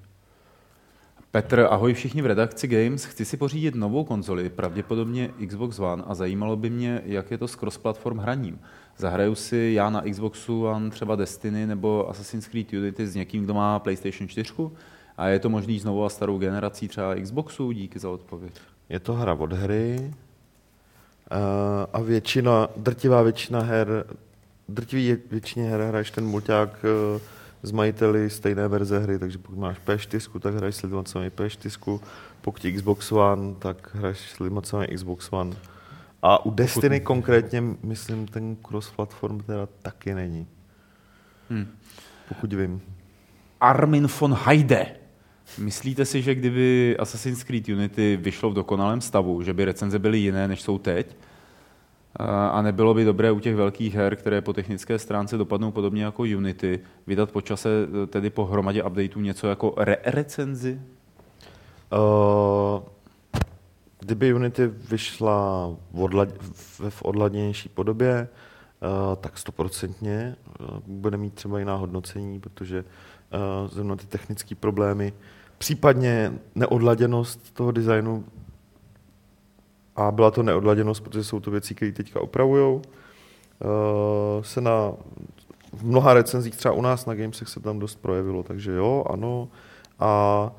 Petr, 1.31 1.67
ahoj 1.71 1.95
všichni 1.95 2.23
v 2.23 2.27
redakci 2.27 2.69
Games. 2.69 3.05
Chci 3.05 3.25
si 3.25 3.37
pořídit 3.37 3.75
novou 3.75 4.05
konzoli, 4.05 4.51
pravděpodobně 4.51 5.31
Xbox 5.47 5.79
One, 5.79 6.03
a 6.07 6.15
zajímalo 6.15 6.57
by 6.57 6.71
mě, 6.71 7.03
jak 7.05 7.31
je 7.31 7.39
to 7.39 7.49
s 7.49 7.57
cross-platform 7.57 8.19
hraním. 8.19 8.59
Zahraju 8.99 9.35
si 9.35 9.73
já 9.75 9.91
na 9.91 10.03
Xboxu 10.11 10.65
One 10.65 10.91
třeba 10.91 11.17
Destiny 11.17 11.67
nebo 11.67 12.11
Assassin's 12.11 12.49
Creed 12.49 12.73
Unity 12.73 13.07
s 13.07 13.15
někým, 13.15 13.45
kdo 13.45 13.55
má 13.55 13.79
PlayStation 13.79 14.29
4? 14.29 14.53
A 15.17 15.29
je 15.29 15.39
to 15.39 15.49
možný 15.49 15.79
znovu 15.79 16.05
a 16.05 16.09
starou 16.09 16.39
generací 16.39 16.89
třeba 16.89 17.15
Xboxu? 17.15 17.73
Díky 17.73 17.99
za 17.99 18.11
odpověď. 18.11 18.53
Je 18.89 19.01
to 19.01 19.15
hra 19.15 19.35
od 19.35 19.53
hry 19.53 20.15
a 21.93 22.01
většina, 22.01 22.69
drtivá 22.77 23.23
většina 23.23 23.61
her, 23.61 24.05
drtivý 24.69 25.17
většině 25.31 25.71
her 25.71 25.81
hraješ 25.81 26.11
ten 26.11 26.27
mulťák 26.27 26.85
e, 26.85 27.21
s 27.63 27.73
majiteli 27.73 28.31
stejné 28.31 28.69
verze 28.69 28.99
hry, 28.99 29.19
takže 29.19 29.39
pokud 29.39 29.59
máš 29.59 29.77
P4, 29.87 30.41
tak 30.41 30.55
hraješ 30.55 30.75
s 30.75 30.83
lidmi, 30.83 30.99
co 31.05 31.19
mají 31.19 31.31
P4, 31.31 32.01
pokud 32.41 32.67
Xbox 32.77 33.13
One, 33.13 33.55
tak 33.59 33.95
hraješ 33.95 34.19
s 34.19 34.39
lidmi, 34.39 34.61
co 34.63 34.77
mají 34.77 34.89
Xbox 34.95 35.29
One. 35.31 35.57
A 36.23 36.47
u 36.47 36.51
Destiny 36.51 37.01
konkrétně, 37.01 37.63
myslím, 37.83 38.27
ten 38.27 38.57
cross-platform 38.57 39.41
teda 39.41 39.69
taky 39.83 40.15
není. 40.15 40.47
Hmm. 41.51 41.67
Pokud 42.29 42.53
vím. 42.53 42.83
Armin 43.61 44.09
von 44.21 44.37
Heide. 44.45 44.87
Myslíte 45.59 46.05
si, 46.05 46.23
že 46.23 46.35
kdyby 46.35 46.97
Assassin's 46.99 47.43
Creed 47.43 47.69
Unity 47.69 48.19
vyšlo 48.23 48.51
v 48.51 48.55
dokonalém 48.55 49.01
stavu, 49.01 49.43
že 49.43 49.55
by 49.55 49.65
recenze 49.65 49.99
byly 49.99 50.19
jiné, 50.19 50.49
než 50.49 50.63
jsou 50.63 50.79
teď? 50.79 51.17
A 52.51 52.63
nebylo 52.63 52.95
by 52.95 53.05
dobré 53.05 53.31
u 53.31 53.41
těch 53.41 53.57
velkých 53.57 53.95
her, 53.95 54.17
které 54.17 54.41
po 54.41 54.53
technické 54.53 54.99
stránce 54.99 55.37
dopadnou 55.37 55.71
podobně 55.71 56.05
jako 56.05 56.23
Unity, 56.23 56.81
vydat 57.07 57.33
po 57.33 57.41
čase, 57.41 57.69
tedy 58.07 58.31
po 58.31 58.45
hromadě 58.45 58.83
updateů, 58.83 59.21
něco 59.21 59.47
jako 59.47 59.75
re-recenzi? 59.77 60.81
Uh, 61.93 62.83
kdyby 64.09 64.35
Unity 64.35 64.67
vyšla 64.67 65.69
v, 65.93 66.03
odlad, 66.03 66.29
v 66.89 67.03
odladnější 67.03 67.69
podobě, 67.69 68.29
uh, 68.81 69.17
tak 69.17 69.39
stoprocentně 69.39 70.37
uh, 70.61 70.67
bude 70.87 71.17
mít 71.17 71.35
třeba 71.35 71.59
jiná 71.59 71.77
hodnocení, 71.77 72.41
protože 72.41 72.85
uh, 72.85 73.71
zrovna 73.71 73.97
ty 73.97 74.07
technické 74.07 74.55
problémy, 74.55 75.13
případně 75.59 76.33
neodladěnost 76.55 77.55
toho 77.55 77.71
designu 77.71 78.25
a 79.97 80.11
byla 80.11 80.31
to 80.31 80.43
neodladěnost, 80.43 81.01
protože 81.01 81.25
jsou 81.25 81.41
to 81.41 81.51
věci, 81.51 81.75
které 81.75 81.93
teďka 81.93 82.21
opravují. 82.21 82.77
Uh, 82.77 82.83
se 84.43 84.61
na 84.61 84.93
v 85.73 85.85
mnoha 85.85 86.15
recenzích, 86.15 86.57
třeba 86.57 86.75
u 86.75 86.83
nás 86.83 87.07
na 87.07 87.15
Gamesech 87.15 87.49
se 87.49 87.61
tam 87.61 87.79
dost 87.79 87.97
projevilo, 88.03 88.43
takže 88.43 88.73
jo, 88.73 89.05
ano. 89.11 89.49
A 89.99 90.53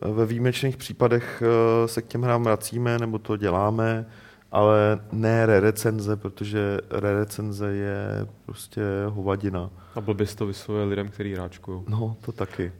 ve 0.00 0.26
výjimečných 0.26 0.76
případech 0.76 1.42
uh, 1.42 1.86
se 1.86 2.02
k 2.02 2.06
těm 2.06 2.22
hrám 2.22 2.42
vracíme, 2.42 2.98
nebo 2.98 3.18
to 3.18 3.36
děláme, 3.36 4.06
ale 4.52 5.00
ne 5.12 5.46
re-recenze, 5.46 6.16
protože 6.16 6.78
re-recenze 6.90 7.72
je 7.72 8.26
prostě 8.46 8.82
hovadina. 9.08 9.70
A 9.94 10.00
blbě 10.00 10.26
to 10.26 10.46
vyslovuje 10.46 10.84
lidem, 10.84 11.08
který 11.08 11.34
hráčkují. 11.34 11.82
No, 11.88 12.16
to 12.20 12.32
taky. 12.32 12.72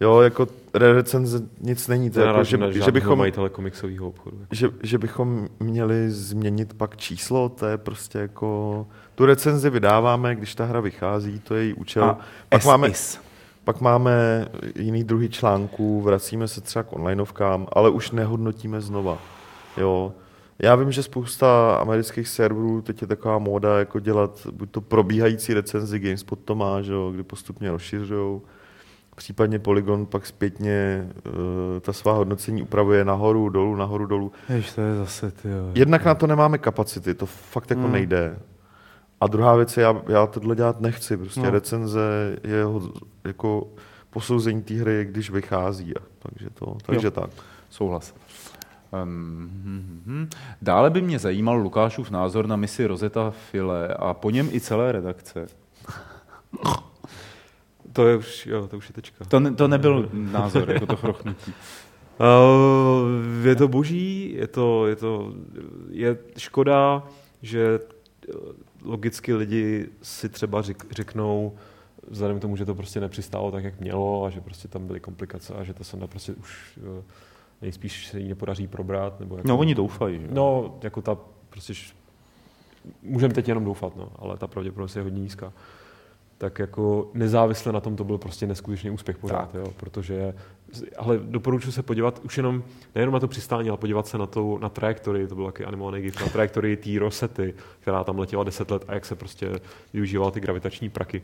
Jo, 0.00 0.20
jako 0.20 0.46
recenze 0.74 1.42
nic 1.60 1.88
není. 1.88 2.10
To, 2.10 2.20
jako, 2.20 2.44
že, 2.44 2.58
že, 2.84 2.92
bychom, 2.92 3.18
majitele 3.18 3.48
komiksového 3.48 4.08
obchodu. 4.08 4.36
Jako. 4.40 4.54
Že, 4.54 4.70
že, 4.82 4.98
bychom 4.98 5.48
měli 5.60 6.10
změnit 6.10 6.74
pak 6.74 6.96
číslo, 6.96 7.48
to 7.48 7.66
je 7.66 7.78
prostě 7.78 8.18
jako... 8.18 8.86
Tu 9.14 9.26
recenzi 9.26 9.70
vydáváme, 9.70 10.34
když 10.34 10.54
ta 10.54 10.64
hra 10.64 10.80
vychází, 10.80 11.38
to 11.38 11.54
je 11.54 11.64
její 11.64 11.74
účel. 11.74 12.04
A 12.04 12.18
pak, 12.48 12.64
máme, 12.64 12.90
pak 13.68 13.80
máme 13.80 14.46
jiný 14.74 15.04
druhý 15.04 15.28
článků, 15.28 16.02
vracíme 16.02 16.48
se 16.48 16.60
třeba 16.60 16.82
k 16.82 16.92
onlineovkám, 16.92 17.66
ale 17.72 17.90
už 17.90 18.10
nehodnotíme 18.10 18.80
znova. 18.80 19.18
Jo. 19.76 20.12
Já 20.58 20.74
vím, 20.74 20.92
že 20.92 21.02
spousta 21.02 21.76
amerických 21.80 22.28
serverů, 22.28 22.82
teď 22.82 23.00
je 23.00 23.06
taková 23.06 23.38
móda, 23.38 23.78
jako 23.78 24.00
dělat 24.00 24.46
buď 24.52 24.70
to 24.70 24.80
probíhající 24.80 25.54
recenzi, 25.54 25.98
GameSpot 25.98 26.38
to 26.44 26.54
má, 26.54 26.82
že 26.82 26.92
jo, 26.92 27.10
kdy 27.10 27.22
postupně 27.22 27.70
rozšiřují 27.70 28.40
případně 29.16 29.58
Polygon 29.58 30.06
pak 30.06 30.26
zpětně 30.26 31.08
uh, 31.26 31.32
ta 31.80 31.92
svá 31.92 32.12
hodnocení 32.12 32.62
upravuje 32.62 33.04
nahoru, 33.04 33.48
dolů, 33.48 33.76
nahoru, 33.76 34.06
dolů. 34.06 34.32
Jež 34.48 34.72
to 34.72 34.80
je 34.80 34.94
zase, 34.94 35.30
ty 35.30 35.48
Jednak 35.74 36.04
na 36.04 36.14
to 36.14 36.26
nemáme 36.26 36.58
kapacity, 36.58 37.14
to 37.14 37.26
fakt 37.26 37.70
jako 37.70 37.82
hmm. 37.82 37.92
nejde. 37.92 38.38
A 39.20 39.26
druhá 39.26 39.56
věc 39.56 39.76
je, 39.76 39.82
já, 39.82 40.02
já 40.08 40.26
tohle 40.26 40.56
dělat 40.56 40.80
nechci, 40.80 41.16
prostě 41.16 41.40
no. 41.40 41.50
recenze 41.50 42.36
je 42.44 42.64
jako 43.24 43.68
posouzení 44.10 44.62
té 44.62 44.74
hry, 44.74 45.04
když 45.04 45.30
vychází. 45.30 45.94
Takže, 46.18 46.50
to, 46.50 46.76
takže 46.86 47.06
jo. 47.06 47.10
tak. 47.10 47.30
Souhlas. 47.70 48.14
Um, 49.04 49.50
hm, 49.64 50.02
hm. 50.06 50.28
Dále 50.62 50.90
by 50.90 51.02
mě 51.02 51.18
zajímal 51.18 51.56
Lukášův 51.56 52.10
názor 52.10 52.46
na 52.46 52.56
misi 52.56 52.86
Rozeta 52.86 53.30
File 53.30 53.88
a 53.88 54.14
po 54.14 54.30
něm 54.30 54.48
i 54.52 54.60
celé 54.60 54.92
redakce. 54.92 55.46
To 57.92 58.06
je 58.06 58.16
už, 58.16 58.46
jo, 58.46 58.68
to 58.68 58.76
už 58.76 58.88
je 58.88 58.92
tečka. 58.92 59.24
To, 59.24 59.40
ne, 59.40 59.54
to 59.54 59.68
nebyl 59.68 60.08
názor, 60.12 60.70
jako 60.70 60.86
to 60.86 60.96
chrochnutí. 60.96 61.54
Uh, 62.20 63.46
je 63.46 63.56
to 63.56 63.68
boží, 63.68 64.34
je 64.34 64.46
to, 64.46 64.86
je 64.86 64.96
to 64.96 65.32
je 65.90 66.18
škoda, 66.36 67.02
že 67.42 67.80
eh, 68.28 68.32
logicky 68.84 69.34
lidi 69.34 69.88
si 70.02 70.28
třeba 70.28 70.62
řek, 70.62 70.86
řeknou, 70.90 71.52
vzhledem 72.08 72.38
k 72.38 72.42
tomu, 72.42 72.56
že 72.56 72.64
to 72.64 72.74
prostě 72.74 73.00
nepřistálo 73.00 73.50
tak, 73.50 73.64
jak 73.64 73.80
mělo 73.80 74.24
a 74.24 74.30
že 74.30 74.40
prostě 74.40 74.68
tam 74.68 74.86
byly 74.86 75.00
komplikace 75.00 75.54
a 75.54 75.64
že 75.64 75.74
ta 75.74 75.84
sonda 75.84 76.06
prostě 76.06 76.32
už 76.32 76.78
nejspíš 77.62 78.06
se 78.06 78.20
jí 78.20 78.28
nepodaří 78.28 78.66
probrat. 78.66 79.20
Nebo 79.20 79.36
jako, 79.36 79.48
no 79.48 79.58
oni 79.58 79.74
doufají. 79.74 80.20
Že? 80.20 80.28
No, 80.30 80.78
jako 80.82 81.02
ta 81.02 81.16
prostě 81.50 81.72
můžeme 83.02 83.34
teď 83.34 83.48
jenom 83.48 83.64
doufat, 83.64 83.96
no, 83.96 84.12
ale 84.18 84.36
ta 84.36 84.46
pravděpodobnost 84.46 84.96
je 84.96 85.02
hodně 85.02 85.20
nízká 85.20 85.52
tak 86.38 86.58
jako 86.58 87.10
nezávisle 87.14 87.72
na 87.72 87.80
tom 87.80 87.96
to 87.96 88.04
byl 88.04 88.18
prostě 88.18 88.46
neskutečný 88.46 88.90
úspěch 88.90 89.18
pořád, 89.18 89.54
jo, 89.54 89.66
protože, 89.76 90.34
ale 90.96 91.18
doporučuji 91.18 91.72
se 91.72 91.82
podívat 91.82 92.20
už 92.24 92.36
jenom, 92.36 92.62
nejenom 92.94 93.12
na 93.12 93.20
to 93.20 93.28
přistání, 93.28 93.68
ale 93.68 93.78
podívat 93.78 94.06
se 94.06 94.18
na, 94.18 94.26
tu, 94.26 94.58
na 94.58 94.68
trajektorii, 94.68 95.26
to 95.26 95.34
byl 95.34 95.46
taky 95.46 95.64
animovaný 95.64 96.02
gif, 96.02 96.20
na 96.20 96.28
trajektorii 96.28 96.76
té 96.76 96.98
Rosety, 96.98 97.54
která 97.80 98.04
tam 98.04 98.18
letěla 98.18 98.44
10 98.44 98.70
let 98.70 98.84
a 98.88 98.94
jak 98.94 99.04
se 99.04 99.16
prostě 99.16 99.52
využívala 99.92 100.30
ty 100.30 100.40
gravitační 100.40 100.88
praky. 100.90 101.22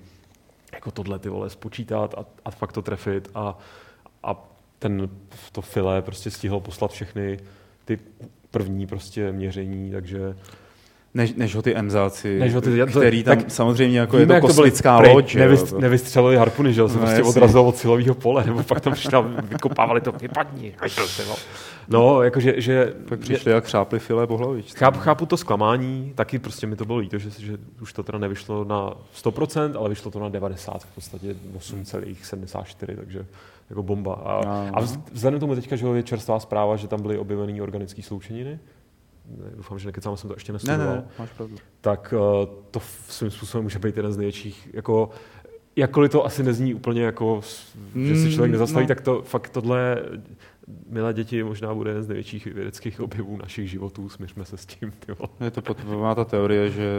Jako 0.73 0.91
tohle 0.91 1.19
ty 1.19 1.29
vole 1.29 1.51
spočítat 1.51 2.15
a, 2.19 2.25
a 2.45 2.51
fakt 2.51 2.73
to 2.73 2.83
trefit 2.83 3.31
a, 3.35 3.59
a 4.23 4.49
ten, 4.79 5.11
to 5.53 5.63
file 5.63 6.03
prostě 6.03 6.31
stihlo 6.31 6.61
poslat 6.61 6.91
všechny 6.91 7.39
ty 7.85 7.99
první 8.51 8.87
prostě 8.87 9.33
měření, 9.33 9.91
takže 9.91 10.37
než, 11.15 11.35
než 11.35 11.55
ho 11.55 11.63
ty 11.63 11.75
emzáci, 11.75 12.39
než 12.39 12.55
ho 12.55 12.61
ty, 12.61 12.83
který 12.91 13.23
tam 13.23 13.37
tak 13.39 13.51
samozřejmě 13.51 13.99
jako 13.99 14.17
víme, 14.17 14.35
je 14.35 14.41
to 14.41 14.47
kosmická 14.47 15.03
to 15.03 15.13
loď. 15.13 15.35
Nevys, 15.35 15.73
nevystřelili 15.73 16.37
harpuny, 16.37 16.73
že 16.73 16.89
se 16.89 16.95
no, 16.95 17.01
prostě 17.01 17.23
odrazilo 17.23 17.65
od 17.65 17.77
silového 17.77 18.15
pole, 18.15 18.45
nebo 18.45 18.63
pak 18.63 18.81
tam 18.81 18.93
přišla, 18.93 19.21
vykopávali 19.43 20.01
to, 20.01 20.13
vypadni. 20.13 20.75
No, 21.89 22.23
jakože, 22.23 22.61
že... 22.61 22.95
Pak 23.09 23.21
přišli 23.21 23.53
jak 23.53 23.65
chřápli 23.65 23.99
filé 23.99 24.27
po 24.27 24.37
hlavičce. 24.37 24.79
Chápu, 24.79 24.99
chápu 24.99 25.27
to 25.27 25.37
zklamání, 25.37 26.13
taky 26.15 26.39
prostě 26.39 26.67
mi 26.67 26.77
to 26.77 26.85
bylo 26.85 26.99
líto, 26.99 27.19
že, 27.19 27.31
že 27.31 27.59
už 27.83 27.93
to 27.93 28.03
teda 28.03 28.19
nevyšlo 28.19 28.65
na 28.65 28.95
100%, 29.25 29.79
ale 29.79 29.89
vyšlo 29.89 30.11
to 30.11 30.21
na 30.21 30.29
90, 30.29 30.83
v 30.85 30.95
podstatě 30.95 31.35
8,74, 31.59 32.97
takže 32.97 33.27
jako 33.71 33.83
bomba. 33.83 34.15
A, 34.15 34.41
a 34.75 34.81
vzhledem 35.13 35.41
tomu 35.41 35.55
teďka, 35.55 35.77
že 35.77 35.87
je 35.87 36.03
čerstvá 36.03 36.41
zpráva, 36.41 36.77
že 36.77 36.89
tam 36.89 37.03
byly 37.03 37.19
objeveny 37.19 37.61
organické 37.61 38.03
sloučeniny, 38.03 38.59
doufám, 39.57 39.79
že 39.79 39.89
nekecám, 39.89 40.17
jsem 40.17 40.29
to 40.29 40.37
ještě 40.37 40.53
nestudoval, 40.53 40.87
ne, 40.87 40.95
ne, 40.95 41.05
máš 41.19 41.31
pravdu. 41.31 41.57
tak 41.81 42.15
uh, 42.17 42.47
to 42.71 42.81
svým 43.09 43.31
způsobem 43.31 43.63
může 43.63 43.79
být 43.79 43.97
jeden 43.97 44.13
z 44.13 44.17
největších, 44.17 44.69
jako 44.73 45.11
jakkoliv 45.77 46.13
to 46.13 46.27
asi 46.27 46.43
nezní 46.43 46.75
úplně 46.75 47.03
jako, 47.03 47.41
že 47.95 48.17
si 48.17 48.33
člověk 48.33 48.51
mm, 48.51 48.53
nezastaví, 48.53 48.85
no. 48.85 48.89
tak 48.89 49.01
to 49.01 49.23
fakt 49.23 49.49
tohle, 49.49 50.03
milé 50.89 51.15
děti, 51.15 51.43
možná 51.43 51.75
bude 51.75 51.91
jeden 51.91 52.03
z 52.03 52.09
největších 52.09 52.47
vědeckých 52.47 53.01
objevů 53.01 53.37
našich 53.37 53.71
životů, 53.71 54.09
smířme 54.09 54.45
se 54.45 54.57
s 54.57 54.67
tím. 54.67 54.91
Ty 54.91 55.13
je 55.45 55.51
to 55.51 55.63
pot, 55.63 55.85
má 55.85 56.15
ta 56.15 56.25
teorie, 56.25 56.71
že 56.71 56.93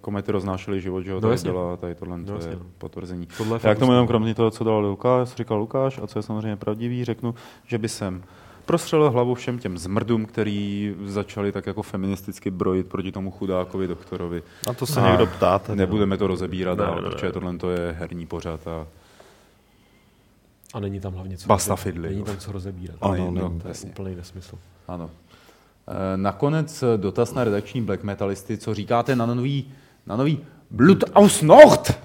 komety 0.00 0.32
roznášely 0.32 0.80
život, 0.80 1.02
že 1.02 1.10
jo, 1.10 1.20
no, 1.20 1.34
byla 1.42 1.76
tady 1.76 1.94
tohle 1.94 2.18
no, 2.18 2.38
to 2.38 2.48
je 2.48 2.56
no. 2.56 2.66
potvrzení. 2.78 3.28
Tohle 3.36 3.60
Já 3.62 3.74
k 3.74 3.78
tomu 3.78 3.92
jenom 3.92 4.06
kromě 4.06 4.34
toho, 4.34 4.50
co 4.50 4.64
dal 4.64 4.86
Lukáš, 4.86 5.34
říkal 5.34 5.58
Lukáš, 5.58 5.98
a 6.02 6.06
co 6.06 6.18
je 6.18 6.22
samozřejmě 6.22 6.56
pravdivý, 6.56 7.04
řeknu, 7.04 7.34
že 7.66 7.78
by 7.78 7.88
sem 7.88 8.22
prostřelil 8.66 9.10
hlavu 9.10 9.34
všem 9.34 9.58
těm 9.58 9.78
zmrdům, 9.78 10.26
který 10.26 10.94
začali 11.04 11.52
tak 11.52 11.66
jako 11.66 11.82
feministicky 11.82 12.50
brojit 12.50 12.86
proti 12.86 13.12
tomu 13.12 13.30
chudákovi 13.30 13.86
doktorovi. 13.88 14.42
A 14.70 14.72
to 14.72 14.86
se 14.86 15.00
a 15.00 15.08
někdo 15.10 15.26
ptá. 15.26 15.58
Tady. 15.58 15.78
Nebudeme 15.78 16.16
to 16.18 16.26
rozebírat 16.26 16.78
dál, 16.78 17.02
protože 17.02 17.32
tohle 17.32 17.56
to 17.58 17.70
je 17.70 17.96
herní 17.98 18.26
pořad 18.26 18.66
a 18.66 18.86
a 20.74 20.80
není 20.80 21.00
tam 21.00 21.12
hlavně 21.14 21.36
co, 21.36 21.48
Basta 21.48 21.76
fidli. 21.76 22.08
Není 22.08 22.22
tam 22.22 22.36
co 22.36 22.52
rozebírat. 22.52 22.96
Ano, 23.00 23.30
no, 23.30 23.52
to 23.62 23.68
je 23.68 23.74
úplný 23.86 24.14
nesmysl. 24.14 24.58
Ano. 24.88 25.10
E, 25.88 26.16
nakonec 26.16 26.84
dotaz 26.96 27.34
na 27.34 27.44
redakční 27.44 27.82
black 27.82 28.02
metalisty, 28.02 28.58
co 28.58 28.74
říkáte 28.74 29.16
na 29.16 29.26
nový, 29.26 29.72
na 30.06 30.16
nový 30.16 30.38
Blut 30.70 31.04
aus 31.14 31.42
Nacht? 31.42 31.98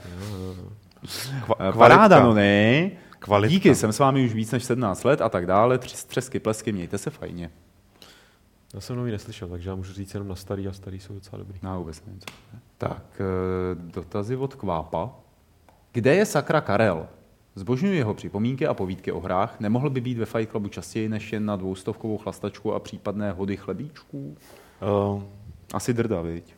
Kva- 1.48 1.78
Paráda, 1.78 2.24
no 2.24 2.34
ne? 2.34 2.92
Kvalitka. 3.22 3.52
Díky, 3.54 3.76
jsem 3.76 3.94
s 3.94 4.00
vámi 4.00 4.26
už 4.26 4.34
víc 4.34 4.52
než 4.52 4.64
17 4.64 5.04
let 5.04 5.22
a 5.22 5.30
tak 5.30 5.46
dále. 5.46 5.78
Třesky, 5.78 6.40
plesky, 6.40 6.72
mějte 6.72 6.98
se 6.98 7.10
fajně. 7.10 7.52
Já 8.74 8.80
jsem 8.82 8.96
nový 8.96 9.12
neslyšel, 9.12 9.48
takže 9.48 9.70
já 9.70 9.76
můžu 9.76 9.94
říct 9.94 10.14
jenom 10.14 10.28
na 10.28 10.36
starý 10.36 10.68
a 10.68 10.74
starý 10.74 11.00
jsou 11.00 11.14
docela 11.14 11.38
dobrý. 11.38 11.60
No, 11.64 11.80
vůbec 11.80 12.04
něco. 12.08 12.26
Tak, 12.78 13.22
e, 13.22 13.76
dotazy 13.76 14.36
od 14.36 14.56
Kvápa. 14.56 15.10
Kde 15.92 16.16
je 16.16 16.26
sakra 16.26 16.62
Karel? 16.62 17.08
Zbožňuji 17.56 17.98
jeho 17.98 18.14
připomínky 18.14 18.68
a 18.68 18.74
povídky 18.74 19.12
o 19.12 19.20
hrách. 19.20 19.60
Nemohl 19.60 19.90
by 19.90 20.02
být 20.02 20.18
ve 20.18 20.26
Fight 20.26 20.52
Clubu 20.52 20.70
častěji 20.70 21.10
než 21.10 21.34
jen 21.34 21.46
na 21.46 21.56
dvoustovkovou 21.56 22.18
chlastačku 22.18 22.74
a 22.74 22.80
případné 22.80 23.32
hody 23.32 23.58
chlebíčků? 23.58 24.38
Uh, 25.14 25.24
Asi 25.74 25.94
drda, 25.94 26.22
viď? 26.22 26.56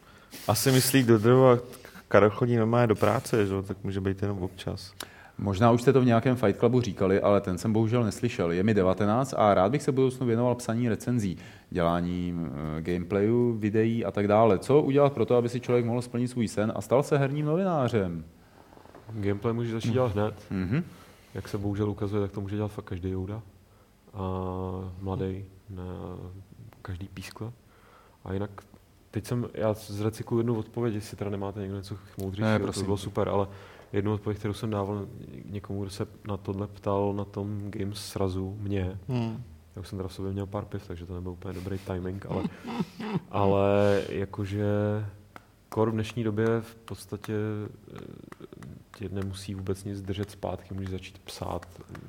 Asi 0.48 0.72
myslí 0.72 1.03
do 1.03 1.18
drva, 1.18 1.57
Karel 2.07 2.30
chodí 2.30 2.56
normálně 2.56 2.88
do 2.88 2.95
práce, 2.95 3.45
že? 3.45 3.53
tak 3.68 3.77
může 3.84 4.02
být 4.02 4.22
jenom 4.22 4.44
občas. 4.44 4.94
Možná 5.38 5.72
už 5.72 5.81
jste 5.81 5.93
to 5.93 6.01
v 6.01 6.05
nějakém 6.05 6.35
Fight 6.35 6.60
Clubu 6.60 6.81
říkali, 6.81 7.22
ale 7.22 7.41
ten 7.41 7.57
jsem 7.57 7.73
bohužel 7.73 8.03
neslyšel. 8.03 8.51
Je 8.51 8.64
mi 8.64 8.73
19 8.73 9.34
a 9.38 9.53
rád 9.53 9.72
bych 9.72 9.84
se 9.84 9.91
budoucnu 9.91 10.27
věnoval 10.27 10.55
psaní 10.55 10.89
recenzí, 10.89 11.38
dělání 11.69 12.34
uh, 12.34 12.47
gameplayu, 12.80 13.53
videí 13.53 14.05
a 14.05 14.11
tak 14.11 14.27
dále. 14.27 14.60
Co 14.60 14.81
udělat 14.81 15.14
pro 15.14 15.26
to, 15.26 15.35
aby 15.35 15.49
si 15.49 15.60
člověk 15.60 15.85
mohl 15.85 16.01
splnit 16.01 16.27
svůj 16.27 16.47
sen 16.47 16.72
a 16.76 16.81
stal 16.81 17.03
se 17.03 17.18
herním 17.18 17.45
novinářem? 17.45 18.26
Gameplay 19.11 19.53
může 19.53 19.72
začít 19.72 19.93
dělat 19.93 20.11
hned. 20.14 20.35
Mm-hmm. 20.51 20.84
Jak 21.34 21.47
se 21.47 21.57
bohužel 21.57 21.89
ukazuje, 21.89 22.22
tak 22.22 22.31
to 22.31 22.41
může 22.41 22.55
dělat 22.55 22.72
fakt 22.72 22.85
každý 22.85 23.10
Jouda. 23.10 23.41
A 24.14 24.22
mladý, 25.01 25.45
na 25.69 25.84
každý 26.81 27.07
pískle. 27.07 27.51
A 28.26 28.34
jinak, 28.34 28.51
teď 29.11 29.26
jsem, 29.26 29.47
já 29.53 29.73
zrecykluji 29.73 30.39
jednu 30.39 30.55
odpověď, 30.55 30.95
jestli 30.95 31.18
teda 31.18 31.30
nemáte 31.30 31.60
někdo 31.60 31.77
něco 31.77 31.97
moudřejšího, 32.18 32.73
to 32.73 32.84
bylo 32.84 32.97
super, 32.97 33.30
ale 33.30 33.47
jednu 33.94 34.14
odpověď, 34.14 34.40
kterou 34.40 34.53
jsem 34.53 34.70
dával 34.70 35.07
někomu, 35.45 35.82
kdo 35.82 35.90
se 35.90 36.07
na 36.28 36.38
tohle 36.38 36.68
ptal 36.68 37.14
na 37.14 37.26
tom 37.26 37.72
Games 37.72 38.06
srazu 38.06 38.57
mě. 38.60 38.99
Hmm. 39.07 39.44
Já 39.76 39.82
už 39.82 39.88
jsem 39.88 39.99
teda 39.99 40.10
v 40.10 40.14
sobě 40.14 40.32
měl 40.32 40.45
pár 40.45 40.65
piv, 40.65 40.88
takže 40.88 41.06
to 41.06 41.14
nebyl 41.14 41.32
úplně 41.32 41.53
dobrý 41.53 41.78
timing, 41.78 42.26
ale, 42.26 42.44
ale 43.30 44.02
jakože 44.10 44.65
kor 45.70 45.90
v 45.90 45.94
dnešní 45.94 46.24
době 46.24 46.61
v 46.61 46.76
podstatě 46.76 47.34
eh, 47.94 47.99
tě 48.98 49.10
nemusí 49.10 49.56
vůbec 49.56 49.84
nic 49.84 50.02
držet 50.02 50.32
zpátky, 50.32 50.74
můžeš 50.74 50.90
začít 50.90 51.20
psát 51.20 51.65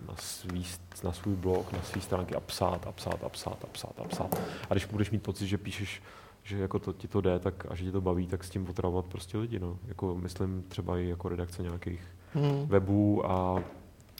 na, 0.08 0.14
svý, 0.16 0.66
na 1.04 1.12
svůj 1.12 1.34
blog, 1.34 1.72
na 1.72 1.82
své 1.82 2.00
stránky 2.00 2.34
a 2.34 2.40
psát 2.40 2.86
a 2.86 2.92
psát 2.92 3.24
a 3.24 3.28
psát 3.28 3.64
a 3.64 3.66
psát 3.66 4.00
a 4.00 4.04
psát. 4.04 4.40
A 4.70 4.74
když 4.74 4.84
budeš 4.84 5.10
mít 5.10 5.22
pocit, 5.22 5.46
že 5.46 5.58
píšeš, 5.58 6.02
že 6.44 6.58
jako 6.58 6.78
to, 6.78 6.92
ti 6.92 7.08
to 7.08 7.20
jde 7.20 7.38
tak, 7.38 7.66
a 7.68 7.74
že 7.74 7.84
ti 7.84 7.92
to 7.92 8.00
baví, 8.00 8.26
tak 8.26 8.44
s 8.44 8.50
tím 8.50 8.68
otravovat 8.68 9.06
prostě 9.06 9.38
lidi. 9.38 9.58
No. 9.58 9.78
Jako 9.86 10.14
myslím 10.14 10.64
třeba 10.68 10.98
i 10.98 11.08
jako 11.08 11.28
redakce 11.28 11.62
nějakých 11.62 12.02
hmm. 12.34 12.66
webů 12.66 13.30
a, 13.30 13.62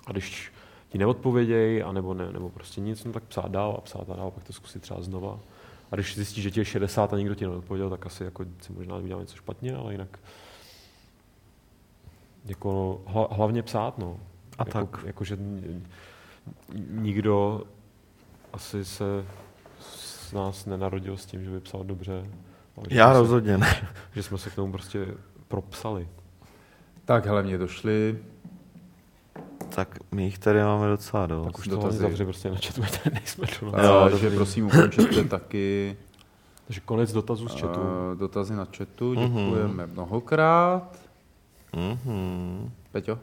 a 0.06 0.12
když 0.12 0.52
ti 0.88 0.98
neodpovědějí, 0.98 1.82
anebo, 1.82 2.14
ne, 2.14 2.32
nebo 2.32 2.51
prostě 2.51 2.80
nic, 2.80 3.05
no 3.05 3.12
tak 3.12 3.22
psát 3.22 3.51
dál 3.51 3.74
a 3.78 3.80
psát 3.80 4.10
a 4.10 4.16
dál, 4.16 4.30
pak 4.30 4.44
to 4.44 4.52
zkusit 4.52 4.82
třeba 4.82 5.02
znova. 5.02 5.38
A 5.90 5.94
když 5.94 6.14
zjistíš, 6.14 6.44
že 6.44 6.51
ti 6.51 6.60
je 6.60 6.64
60 6.64 7.12
a 7.12 7.18
nikdo 7.18 7.34
ti 7.34 7.44
neodpověděl, 7.44 7.90
tak 7.90 8.06
asi 8.06 8.24
jako 8.24 8.44
si 8.60 8.72
možná 8.72 8.96
udělal 8.96 9.20
něco 9.20 9.36
špatně, 9.36 9.76
ale 9.76 9.92
jinak 9.92 10.18
jako 12.44 13.02
hla, 13.06 13.28
hlavně 13.30 13.62
psát, 13.62 13.98
no. 13.98 14.20
A 14.59 14.62
jako, 14.66 14.72
tak. 14.72 15.05
Jako, 15.06 15.24
že 15.24 15.38
nikdo 16.90 17.62
asi 18.52 18.84
se 18.84 19.05
z 20.24 20.32
nás 20.32 20.66
nenarodil 20.66 21.16
s 21.16 21.26
tím, 21.26 21.44
že 21.44 21.51
by 21.51 21.60
psal 21.60 21.84
dobře. 21.84 22.26
Já 22.90 23.12
rozhodně 23.12 23.59
ne. 23.59 23.88
Že 24.14 24.22
jsme 24.22 24.38
se 24.38 24.51
k 24.51 24.55
tomu 24.55 24.72
prostě 24.72 25.06
propsali. 25.48 26.09
Tak 27.05 27.26
hele, 27.26 27.42
mě 27.42 27.59
došly 27.59 28.18
tak 29.74 29.98
my 30.12 30.24
jich 30.24 30.38
tady 30.38 30.62
máme 30.62 30.88
docela 30.88 31.26
dost. 31.26 31.46
Tak 31.46 31.59
už 31.59 31.68
to 31.68 31.80
hlavně 31.80 31.98
zavři 31.98 32.24
prostě 32.24 32.51
na 32.51 32.56
chatu, 32.56 32.80
tady 32.80 33.14
nejsme 33.14 33.46
to. 33.60 33.66
Jo, 33.66 34.09
takže 34.10 34.30
prosím 34.30 34.66
ukončete 34.66 35.24
taky. 35.24 35.96
Takže 36.66 36.80
konec 36.80 37.12
dotazů 37.12 37.48
z 37.48 37.60
chatu. 37.60 37.80
Uh, 37.80 38.18
dotazy 38.18 38.55
na 38.55 38.64
chatu, 38.64 39.14
děkujeme 39.14 39.86
mm-hmm. 39.86 39.92
mnohokrát. 39.92 40.98
Mm-hmm. 41.72 42.70
Peťo? 42.92 43.18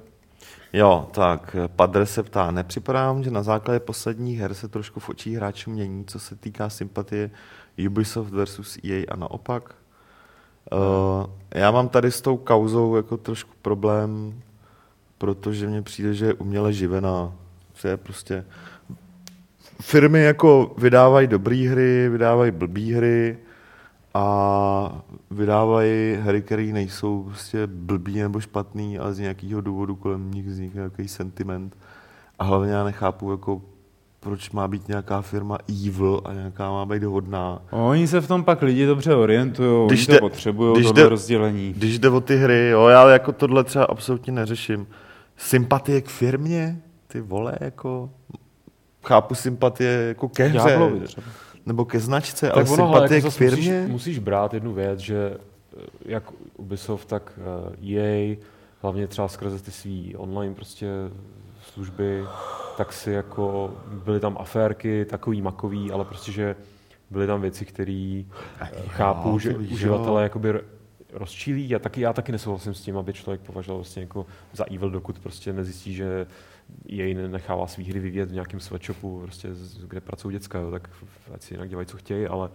Jo, 0.73 1.07
tak 1.11 1.55
Padre 1.75 2.05
se 2.05 2.23
ptá, 2.23 2.51
nepřipadám, 2.51 3.23
že 3.23 3.31
na 3.31 3.43
základě 3.43 3.79
posledních 3.79 4.39
her 4.39 4.53
se 4.53 4.67
trošku 4.67 4.99
v 4.99 5.09
očích 5.09 5.35
hráčů 5.35 5.71
mění, 5.71 6.05
co 6.05 6.19
se 6.19 6.35
týká 6.35 6.69
sympatie 6.69 7.31
Ubisoft 7.87 8.33
versus 8.33 8.77
EA 8.83 9.05
a 9.11 9.15
naopak? 9.15 9.75
Uh, 10.71 11.29
já 11.51 11.71
mám 11.71 11.89
tady 11.89 12.11
s 12.11 12.21
tou 12.21 12.37
kauzou 12.37 12.95
jako 12.95 13.17
trošku 13.17 13.51
problém, 13.61 14.41
protože 15.17 15.67
mně 15.67 15.81
přijde, 15.81 16.13
že 16.13 16.25
je 16.25 16.33
uměle 16.33 16.73
živená. 16.73 17.33
Že 17.73 17.87
je 17.87 17.97
prostě... 17.97 18.45
Firmy 19.81 20.23
jako 20.23 20.75
vydávají 20.77 21.27
dobré 21.27 21.55
hry, 21.55 22.09
vydávají 22.09 22.51
blbý 22.51 22.93
hry 22.93 23.37
a 24.13 25.01
vydávají 25.31 26.15
hry, 26.15 26.41
které 26.41 26.63
nejsou 26.63 27.23
prostě 27.23 27.67
blbý 27.67 28.21
nebo 28.21 28.39
špatný, 28.39 28.99
ale 28.99 29.13
z 29.13 29.19
nějakého 29.19 29.61
důvodu 29.61 29.95
kolem 29.95 30.31
nich 30.31 30.47
vznikne 30.47 30.79
nějaký 30.79 31.07
sentiment. 31.07 31.77
A 32.39 32.43
hlavně 32.43 32.71
já 32.71 32.83
nechápu, 32.83 33.31
jako 33.31 33.61
proč 34.19 34.51
má 34.51 34.67
být 34.67 34.87
nějaká 34.87 35.21
firma 35.21 35.57
evil 35.87 36.21
a 36.25 36.33
nějaká 36.33 36.71
má 36.71 36.85
být 36.85 37.03
hodná. 37.03 37.61
Oni 37.71 38.07
se 38.07 38.21
v 38.21 38.27
tom 38.27 38.43
pak 38.43 38.61
lidi 38.61 38.85
dobře 38.85 39.15
orientují, 39.15 39.87
když 39.87 40.07
oni 40.07 40.17
to 40.17 40.29
potřebují, 40.29 40.83
tohle 40.83 41.03
jde, 41.03 41.09
rozdělení. 41.09 41.73
Když 41.73 41.99
jde 41.99 42.09
o 42.09 42.21
ty 42.21 42.37
hry, 42.37 42.69
jo, 42.69 42.87
já 42.87 43.09
jako 43.09 43.31
tohle 43.31 43.63
třeba 43.63 43.85
absolutně 43.85 44.33
neřeším 44.33 44.87
sympatie 45.37 46.01
k 46.01 46.09
firmě, 46.09 46.81
ty 47.07 47.21
vole, 47.21 47.57
jako 47.61 48.09
chápu 49.03 49.35
sympatie 49.35 49.91
jako 49.91 50.29
ke 50.29 50.43
hře, 50.43 50.79
nebo 51.65 51.85
ke 51.85 51.99
značce, 51.99 52.47
tak 52.47 52.55
ale 52.55 52.65
ono, 52.65 52.75
sympatie 52.75 53.17
jako 53.17 53.29
k 53.29 53.33
firmě. 53.33 53.79
Musíš, 53.79 53.91
musíš 53.91 54.19
brát 54.19 54.53
jednu 54.53 54.73
věc, 54.73 54.99
že 54.99 55.37
eh, 55.77 55.85
jak 56.05 56.23
Ubisoft, 56.57 57.07
tak 57.07 57.39
EA, 57.81 58.33
eh, 58.33 58.37
hlavně 58.81 59.07
třeba 59.07 59.27
skrze 59.27 59.59
ty 59.59 59.71
svý 59.71 60.15
online 60.15 60.55
prostě 60.55 60.87
služby, 61.61 62.23
tak 62.77 62.93
si 62.93 63.11
jako 63.11 63.73
byly 64.05 64.19
tam 64.19 64.37
aférky, 64.39 65.05
takový 65.05 65.41
makový, 65.41 65.91
ale 65.91 66.05
prostě, 66.05 66.31
že 66.31 66.55
byly 67.09 67.27
tam 67.27 67.41
věci, 67.41 67.65
které 67.65 68.23
chápu, 68.87 69.39
že 69.39 69.57
uživatelé 69.57 70.23
jakoby 70.23 70.53
rozčílí. 71.13 71.69
Já 71.69 71.79
taky, 71.79 72.01
já 72.01 72.13
taky 72.13 72.31
nesouhlasím 72.31 72.73
s 72.73 72.81
tím, 72.81 72.97
aby 72.97 73.13
člověk 73.13 73.41
považoval 73.41 73.77
vlastně 73.77 74.01
jako 74.01 74.25
za 74.53 74.65
evil, 74.71 74.89
dokud 74.89 75.19
prostě 75.19 75.53
nezjistí, 75.53 75.93
že 75.93 76.27
jej 76.85 77.13
nechává 77.13 77.67
svý 77.67 77.83
hry 77.83 77.99
vyvíjet 77.99 78.29
v 78.29 78.33
nějakém 78.33 78.59
sweatshopu, 78.59 79.19
prostě, 79.23 79.49
kde 79.87 80.01
pracují 80.01 80.35
děcka, 80.35 80.59
jo, 80.59 80.71
tak 80.71 80.89
ať 81.33 81.41
si 81.41 81.53
jinak 81.53 81.69
dělají, 81.69 81.87
co 81.87 81.97
chtějí, 81.97 82.27
ale, 82.27 82.49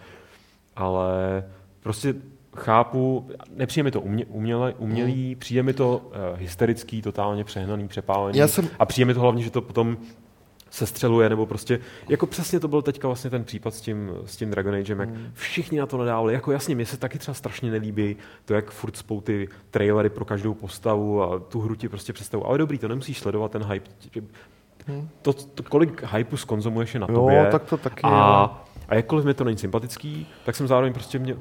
ale 0.76 1.44
prostě 1.80 2.14
chápu, 2.56 3.30
nepřijde 3.54 3.84
mi 3.84 3.90
to 3.90 4.00
uměle, 4.00 4.74
umělý, 4.78 5.26
hmm. 5.26 5.38
přijde 5.38 5.62
mi 5.62 5.72
to 5.72 5.98
uh, 5.98 6.40
hysterický, 6.40 7.02
totálně 7.02 7.44
přehnaný, 7.44 7.88
přepálený. 7.88 8.38
Já 8.38 8.48
jsem... 8.48 8.68
A 8.78 8.86
přijde 8.86 9.04
mi 9.04 9.14
to 9.14 9.20
hlavně, 9.20 9.44
že 9.44 9.50
to 9.50 9.62
potom 9.62 9.96
se 10.70 10.86
střeluje, 10.86 11.28
nebo 11.28 11.46
prostě, 11.46 11.80
jako 12.08 12.26
přesně 12.26 12.60
to 12.60 12.68
byl 12.68 12.82
teďka 12.82 13.08
vlastně 13.08 13.30
ten 13.30 13.44
případ 13.44 13.74
s 13.74 13.80
tím, 13.80 14.12
s 14.24 14.36
tím 14.36 14.50
Dragon 14.50 14.74
Agem, 14.74 15.00
jak 15.00 15.08
mm. 15.08 15.30
všichni 15.34 15.78
na 15.78 15.86
to 15.86 15.98
nadávali, 15.98 16.34
jako 16.34 16.52
jasně, 16.52 16.74
mě 16.74 16.86
se 16.86 16.96
taky 16.96 17.18
třeba 17.18 17.34
strašně 17.34 17.70
nelíbí 17.70 18.16
to, 18.44 18.54
jak 18.54 18.70
furt 18.70 18.96
spou 18.96 19.20
ty 19.20 19.48
trailery 19.70 20.10
pro 20.10 20.24
každou 20.24 20.54
postavu 20.54 21.22
a 21.22 21.38
tu 21.38 21.60
hru 21.60 21.74
ti 21.74 21.88
prostě 21.88 22.12
představu, 22.12 22.46
ale 22.46 22.58
dobrý, 22.58 22.78
to 22.78 22.88
nemusíš 22.88 23.18
sledovat 23.18 23.52
ten 23.52 23.64
hype, 23.64 23.90
mm. 24.86 25.08
to, 25.22 25.32
to, 25.32 25.62
kolik 25.62 26.02
hypeu 26.12 26.36
skonzumuješ 26.36 26.94
je 26.94 27.00
na 27.00 27.06
jo, 27.10 27.14
tobě 27.14 27.48
tak 27.52 27.64
to 27.64 27.76
taky 27.76 28.00
a, 28.04 28.64
a 28.88 28.94
jakkoliv 28.94 29.24
mi 29.24 29.34
to 29.34 29.44
není 29.44 29.58
sympatický, 29.58 30.26
tak 30.44 30.56
jsem 30.56 30.66
zároveň 30.66 30.92
prostě 30.92 31.18
mě, 31.18 31.36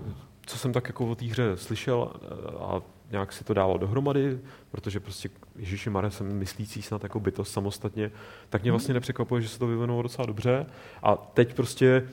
co 0.45 0.57
jsem 0.57 0.73
tak 0.73 0.87
jako 0.87 1.05
o 1.05 1.15
té 1.15 1.25
hře 1.25 1.57
slyšel 1.57 2.11
a 2.59 2.81
nějak 3.11 3.33
si 3.33 3.43
to 3.43 3.53
dával 3.53 3.79
dohromady, 3.79 4.39
protože 4.71 4.99
prostě 4.99 5.29
Ježíši 5.55 5.89
Mare 5.89 6.11
jsem 6.11 6.33
myslící 6.33 6.81
snad 6.81 7.03
jako 7.03 7.19
bytost 7.19 7.53
samostatně, 7.53 8.11
tak 8.49 8.61
mě 8.61 8.71
vlastně 8.71 8.93
nepřekvapuje, 8.93 9.41
že 9.41 9.49
se 9.49 9.59
to 9.59 9.67
vyvinulo 9.67 10.01
docela 10.01 10.25
dobře. 10.25 10.65
A 11.03 11.15
teď 11.15 11.53
prostě 11.53 12.07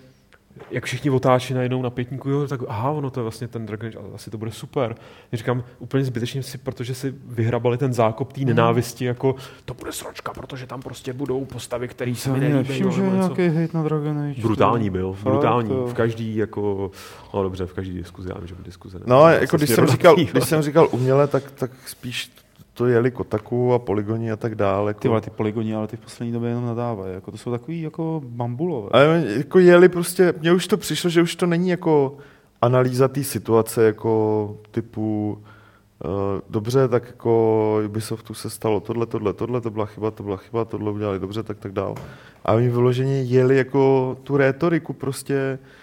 jak 0.70 0.85
všichni 0.85 1.11
otáčí 1.11 1.55
najednou 1.55 1.83
na 1.83 1.91
pětníku, 1.91 2.31
jo, 2.31 2.49
tak 2.49 2.61
aha, 2.69 2.91
ono 2.91 3.11
to 3.11 3.20
je 3.20 3.23
vlastně 3.23 3.49
ten 3.49 3.66
Dragon 3.66 3.89
Age, 3.89 3.99
asi 4.15 4.31
to 4.31 4.39
bude 4.39 4.51
super. 4.51 4.95
Já 5.33 5.39
říkám 5.39 5.65
úplně 5.79 6.05
zbytečně 6.05 6.43
si, 6.43 6.59
protože 6.59 6.95
si 6.95 7.15
vyhrabali 7.27 7.79
ten 7.79 7.93
zákop 7.93 8.33
té 8.33 8.41
mhm. 8.41 8.49
nenávisti, 8.49 9.05
jako 9.05 9.35
to 9.65 9.74
bude 9.74 9.93
sročka, 9.93 10.33
protože 10.33 10.66
tam 10.66 10.83
prostě 10.83 11.12
budou 11.12 11.45
postavy, 11.45 11.89
které 11.89 12.15
se 12.15 12.31
mi 12.31 12.41
nelíbí. 12.41 12.74
Že 12.74 13.03
nějaký 13.03 13.49
hate 13.49 13.79
na 13.79 13.83
Dragon 13.83 14.19
Age. 14.19 14.43
Brutální 14.43 14.91
byl, 14.91 15.12
Fakt, 15.12 15.33
brutální. 15.33 15.69
To... 15.69 15.87
V 15.87 15.95
každý, 15.95 16.37
jako, 16.37 16.91
no 17.35 17.43
dobře, 17.43 17.66
v 17.66 17.73
každý 17.73 17.95
diskuzi, 17.95 18.29
já 18.29 18.39
vím, 18.39 18.47
že 18.47 18.55
v 18.55 18.62
diskuzi. 18.62 18.99
Ne, 18.99 19.05
no, 19.07 19.29
jako 19.29 19.57
když 19.57 19.70
jsem, 19.70 19.87
říkal, 19.87 20.16
když 20.16 20.45
jsem 20.45 20.62
říkal 20.62 20.89
uměle, 20.91 21.27
tak, 21.27 21.51
tak 21.51 21.70
spíš 21.87 22.31
to 22.83 22.89
jeli 22.89 23.11
Kotaku 23.11 23.73
a 23.73 23.79
Polygoni 23.79 24.33
a 24.33 24.37
tak 24.37 24.55
dále. 24.55 24.91
Jako... 24.91 25.21
Ty, 25.21 25.25
ty 25.25 25.31
Polygoni, 25.31 25.75
ale 25.75 25.87
ty 25.87 25.97
v 25.97 26.01
poslední 26.01 26.33
době 26.33 26.49
jenom 26.49 26.67
nadávají. 26.67 27.15
Jako 27.15 27.31
to 27.31 27.37
jsou 27.39 27.51
takový 27.51 27.83
jako 27.83 28.23
bambulové. 28.25 28.89
Ale 28.93 29.25
jako 29.37 29.59
jeli 29.59 29.89
prostě, 29.89 30.35
mně 30.41 30.53
už 30.53 30.67
to 30.67 30.77
přišlo, 30.77 31.11
že 31.11 31.23
už 31.23 31.37
to 31.37 31.47
není 31.47 31.69
jako 31.69 32.17
analýza 32.63 33.09
té 33.09 33.25
situace, 33.25 33.85
jako 33.85 34.57
typu 34.71 35.39
uh, 36.05 36.11
dobře, 36.51 36.89
tak 36.89 37.07
jako 37.07 37.81
Ubisoftu 37.87 38.35
se 38.35 38.51
stalo 38.51 38.81
tohle, 38.81 39.07
tohle, 39.07 39.33
tohle, 39.33 39.61
to 39.61 39.71
byla 39.71 39.87
chyba, 39.87 40.11
to 40.11 40.23
byla 40.23 40.37
chyba, 40.37 40.65
tohle 40.65 40.91
udělali 40.91 41.19
dobře, 41.19 41.43
tak 41.43 41.59
tak 41.59 41.73
dál. 41.73 41.95
A 42.45 42.53
oni 42.53 42.69
vyloženě 42.69 43.23
jeli 43.23 43.57
jako 43.57 44.17
tu 44.23 44.37
rétoriku 44.37 44.93
prostě 44.93 45.59
Uh, 45.63 45.82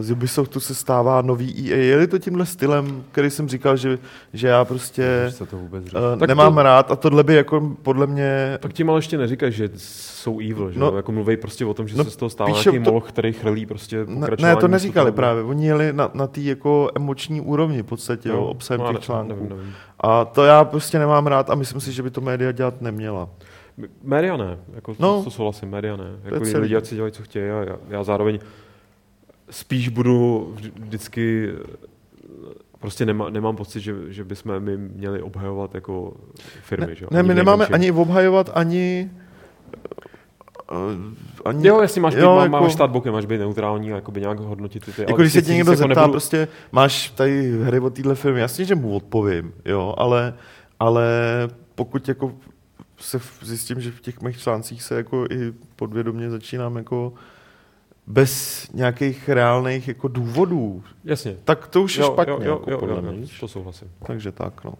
z 0.00 0.10
Ubisoftu 0.10 0.60
se 0.60 0.74
stává 0.74 1.22
nový 1.22 1.72
EA. 1.72 1.76
Jeli 1.76 2.06
to 2.06 2.18
tímhle 2.18 2.46
stylem, 2.46 3.04
který 3.12 3.30
jsem 3.30 3.48
říkal, 3.48 3.76
že, 3.76 3.98
že 4.32 4.48
já 4.48 4.64
prostě 4.64 5.32
to 5.50 5.56
vůbec 5.56 5.84
uh, 5.84 6.26
nemám 6.26 6.54
to, 6.54 6.62
rád 6.62 6.90
a 6.90 6.96
tohle 6.96 7.24
by 7.24 7.34
jako 7.34 7.76
podle 7.82 8.06
mě... 8.06 8.58
Tak 8.60 8.72
tím 8.72 8.90
ale 8.90 8.98
ještě 8.98 9.18
neříkáš, 9.18 9.54
že 9.54 9.70
jsou 9.76 10.40
evil, 10.40 10.70
že 10.70 10.78
no, 10.78 10.96
jako 10.96 11.12
mluví 11.12 11.36
prostě 11.36 11.64
o 11.64 11.74
tom, 11.74 11.88
že 11.88 11.96
no, 11.96 12.04
se 12.04 12.10
z 12.10 12.16
toho 12.16 12.30
stává 12.30 12.50
nějaký 12.50 12.70
to, 12.70 12.80
moloch, 12.80 13.08
který 13.08 13.32
chrlí 13.32 13.66
prostě 13.66 14.06
Ne, 14.40 14.56
to 14.56 14.68
neříkali 14.68 15.10
toho. 15.10 15.16
právě, 15.16 15.42
oni 15.42 15.66
jeli 15.66 15.92
na, 15.92 16.10
na 16.14 16.26
té 16.26 16.40
jako 16.40 16.90
emoční 16.96 17.40
úrovni 17.40 17.82
v 17.82 17.86
podstatě, 17.86 18.28
no, 18.28 18.46
obsahem 18.48 18.80
no, 18.80 18.92
těch 18.92 19.02
článků. 19.02 19.34
Nevím, 19.34 19.48
nevím. 19.48 19.72
A 20.00 20.24
to 20.24 20.44
já 20.44 20.64
prostě 20.64 20.98
nemám 20.98 21.26
rád 21.26 21.50
a 21.50 21.54
myslím 21.54 21.80
si, 21.80 21.92
že 21.92 22.02
by 22.02 22.10
to 22.10 22.20
média 22.20 22.52
dělat 22.52 22.80
neměla. 22.80 23.28
Média 24.02 24.36
ne, 24.36 24.58
jako 24.74 24.94
no, 24.98 25.18
to, 25.18 25.24
to 25.24 25.30
souhlasím, 25.30 25.68
média 25.68 25.96
ne. 25.96 26.04
Jako 26.24 26.58
lidi, 26.58 26.76
si 26.82 26.94
dělají, 26.94 27.12
co 27.12 27.22
chtějí 27.22 27.50
a 27.50 27.64
já, 27.64 27.76
já 27.88 28.04
zároveň 28.04 28.38
spíš 29.54 29.88
budu 29.88 30.54
vždycky 30.74 31.52
prostě 32.80 33.06
nemá, 33.06 33.30
nemám 33.30 33.56
pocit, 33.56 33.80
že, 33.80 33.94
že 34.08 34.24
bychom 34.24 34.60
my 34.60 34.76
měli 34.76 35.22
obhajovat 35.22 35.74
jako 35.74 36.16
firmy. 36.62 36.86
Ne, 36.86 36.94
že? 36.94 37.06
ne 37.10 37.22
my 37.22 37.34
nemáme 37.34 37.66
ani 37.66 37.92
obhajovat, 37.92 38.50
ani 38.54 39.10
uh, 40.72 41.14
ani, 41.44 41.68
jo, 41.68 41.80
jestli 41.80 42.00
máš, 42.00 42.14
být, 42.14 42.20
jo, 42.20 42.34
má, 42.36 42.42
jako, 42.42 42.60
máš 42.60 42.72
stát 42.72 42.90
bokem, 42.90 43.12
máš 43.12 43.26
být 43.26 43.38
neutrální 43.38 43.92
a 43.92 43.94
jakoby 43.94 44.20
nějak 44.20 44.40
hodnotit 44.40 44.84
ty. 44.84 44.92
ty 44.92 45.02
jako 45.02 45.20
když 45.20 45.32
se 45.32 45.42
tě 45.42 45.52
někdo 45.54 45.72
jako 45.72 45.82
zeptá, 45.82 46.00
nebudu... 46.00 46.12
prostě 46.12 46.48
máš 46.72 47.10
tady 47.10 47.52
hry 47.62 47.80
od 47.80 47.94
téhle 47.94 48.14
firmy, 48.14 48.40
jasně, 48.40 48.64
že 48.64 48.74
mu 48.74 48.96
odpovím, 48.96 49.52
jo, 49.64 49.94
ale, 49.98 50.34
ale 50.80 51.08
pokud 51.74 52.08
jako 52.08 52.32
se 52.98 53.20
zjistím, 53.42 53.80
že 53.80 53.90
v 53.90 54.00
těch 54.00 54.20
mých 54.20 54.38
článcích 54.38 54.82
se 54.82 54.94
jako 54.94 55.26
i 55.30 55.52
podvědomě 55.76 56.30
začínám 56.30 56.76
jako 56.76 57.12
bez 58.06 58.66
nějakých 58.72 59.28
reálných 59.28 59.88
jako 59.88 60.08
důvodů, 60.08 60.82
Jasně. 61.04 61.36
tak 61.44 61.66
to 61.66 61.82
už 61.82 61.96
je 61.96 62.02
jo, 62.02 62.12
špatně. 62.12 62.32
Jo, 62.32 62.40
jo, 62.42 62.52
jako 62.52 62.70
jo, 62.70 62.78
podle 62.78 62.94
jo, 62.94 63.12
jo, 63.12 63.26
to 63.40 63.48
souhlasím. 63.48 63.90
Takže 64.06 64.32
tak, 64.32 64.64
no. 64.64 64.74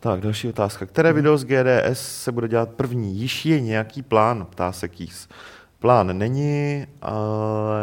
Tak, 0.00 0.20
další 0.20 0.48
otázka. 0.48 0.86
Které 0.86 1.08
hmm. 1.08 1.16
video 1.16 1.38
z 1.38 1.44
GDS 1.44 2.22
se 2.22 2.32
bude 2.32 2.48
dělat 2.48 2.68
první? 2.68 3.16
Již 3.16 3.46
je 3.46 3.60
nějaký 3.60 4.02
plán, 4.02 4.46
ptá 4.50 4.72
se 4.72 4.88
Kýs. 4.88 5.28
Plán 5.78 6.18
není, 6.18 6.86
ale 7.02 7.80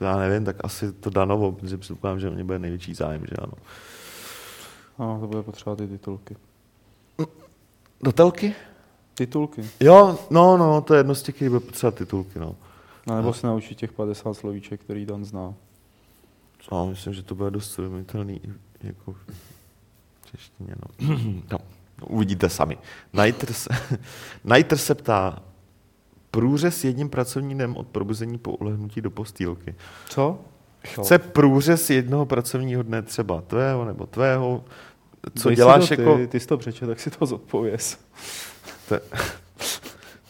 já 0.00 0.16
nevím, 0.16 0.44
tak 0.44 0.56
asi 0.64 0.92
to 0.92 1.10
Danovo, 1.10 1.52
protože 1.52 1.76
předpokládám, 1.76 2.20
že 2.20 2.30
mě 2.30 2.44
bude 2.44 2.58
největší 2.58 2.94
zájem, 2.94 3.22
že 3.30 3.36
ano. 3.38 3.52
Ano, 4.98 5.20
to 5.20 5.26
bude 5.26 5.42
potřeba 5.42 5.76
ty 5.76 5.86
titulky. 5.86 6.36
Do 8.02 8.12
telky? 8.12 8.54
Titulky. 9.14 9.64
Jo, 9.80 10.18
no, 10.30 10.56
no, 10.56 10.80
to 10.80 10.94
je 10.94 11.00
jedno 11.00 11.14
z 11.14 11.22
těch, 11.22 11.34
který 11.34 11.48
bude 11.48 11.60
potřeba 11.60 11.90
titulky, 11.90 12.38
no. 12.38 12.56
A 13.06 13.14
nebo 13.14 13.32
se 13.32 13.46
naučit 13.46 13.74
těch 13.74 13.92
50 13.92 14.34
slovíček, 14.34 14.80
který 14.80 15.06
Dan 15.06 15.24
zná. 15.24 15.54
No, 16.72 16.86
myslím, 16.86 17.14
že 17.14 17.22
to 17.22 17.34
bude 17.34 17.50
dost 17.50 17.72
srozumitelný 17.72 18.40
jako 18.82 19.12
v 19.12 20.30
češtině. 20.30 20.74
No. 21.00 21.16
no. 21.52 21.58
Uvidíte 22.06 22.48
sami. 22.48 22.78
Nighter 23.12 23.52
se, 23.52 23.70
Nighter 24.44 24.78
se 24.78 24.94
ptá, 24.94 25.42
průřez 26.30 26.84
jedním 26.84 27.08
pracovním 27.08 27.58
dnem 27.58 27.76
od 27.76 27.86
probuzení 27.86 28.38
po 28.38 28.52
ulehnutí 28.52 29.00
do 29.00 29.10
postýlky. 29.10 29.74
Co? 30.08 30.38
Chce 30.84 31.18
průřez 31.18 31.90
jednoho 31.90 32.26
pracovního 32.26 32.82
dne 32.82 33.02
třeba 33.02 33.40
tvého 33.40 33.84
nebo 33.84 34.06
tvého, 34.06 34.64
co 35.38 35.48
Dej 35.48 35.56
děláš 35.56 35.88
to, 35.88 35.94
jako... 35.94 36.16
Ty, 36.16 36.26
ty 36.26 36.40
jsi 36.40 36.46
to 36.46 36.58
přečet, 36.58 36.86
tak 36.86 37.00
si 37.00 37.10
to 37.10 37.26
zodpověz. 37.26 37.98
To, 38.88 38.94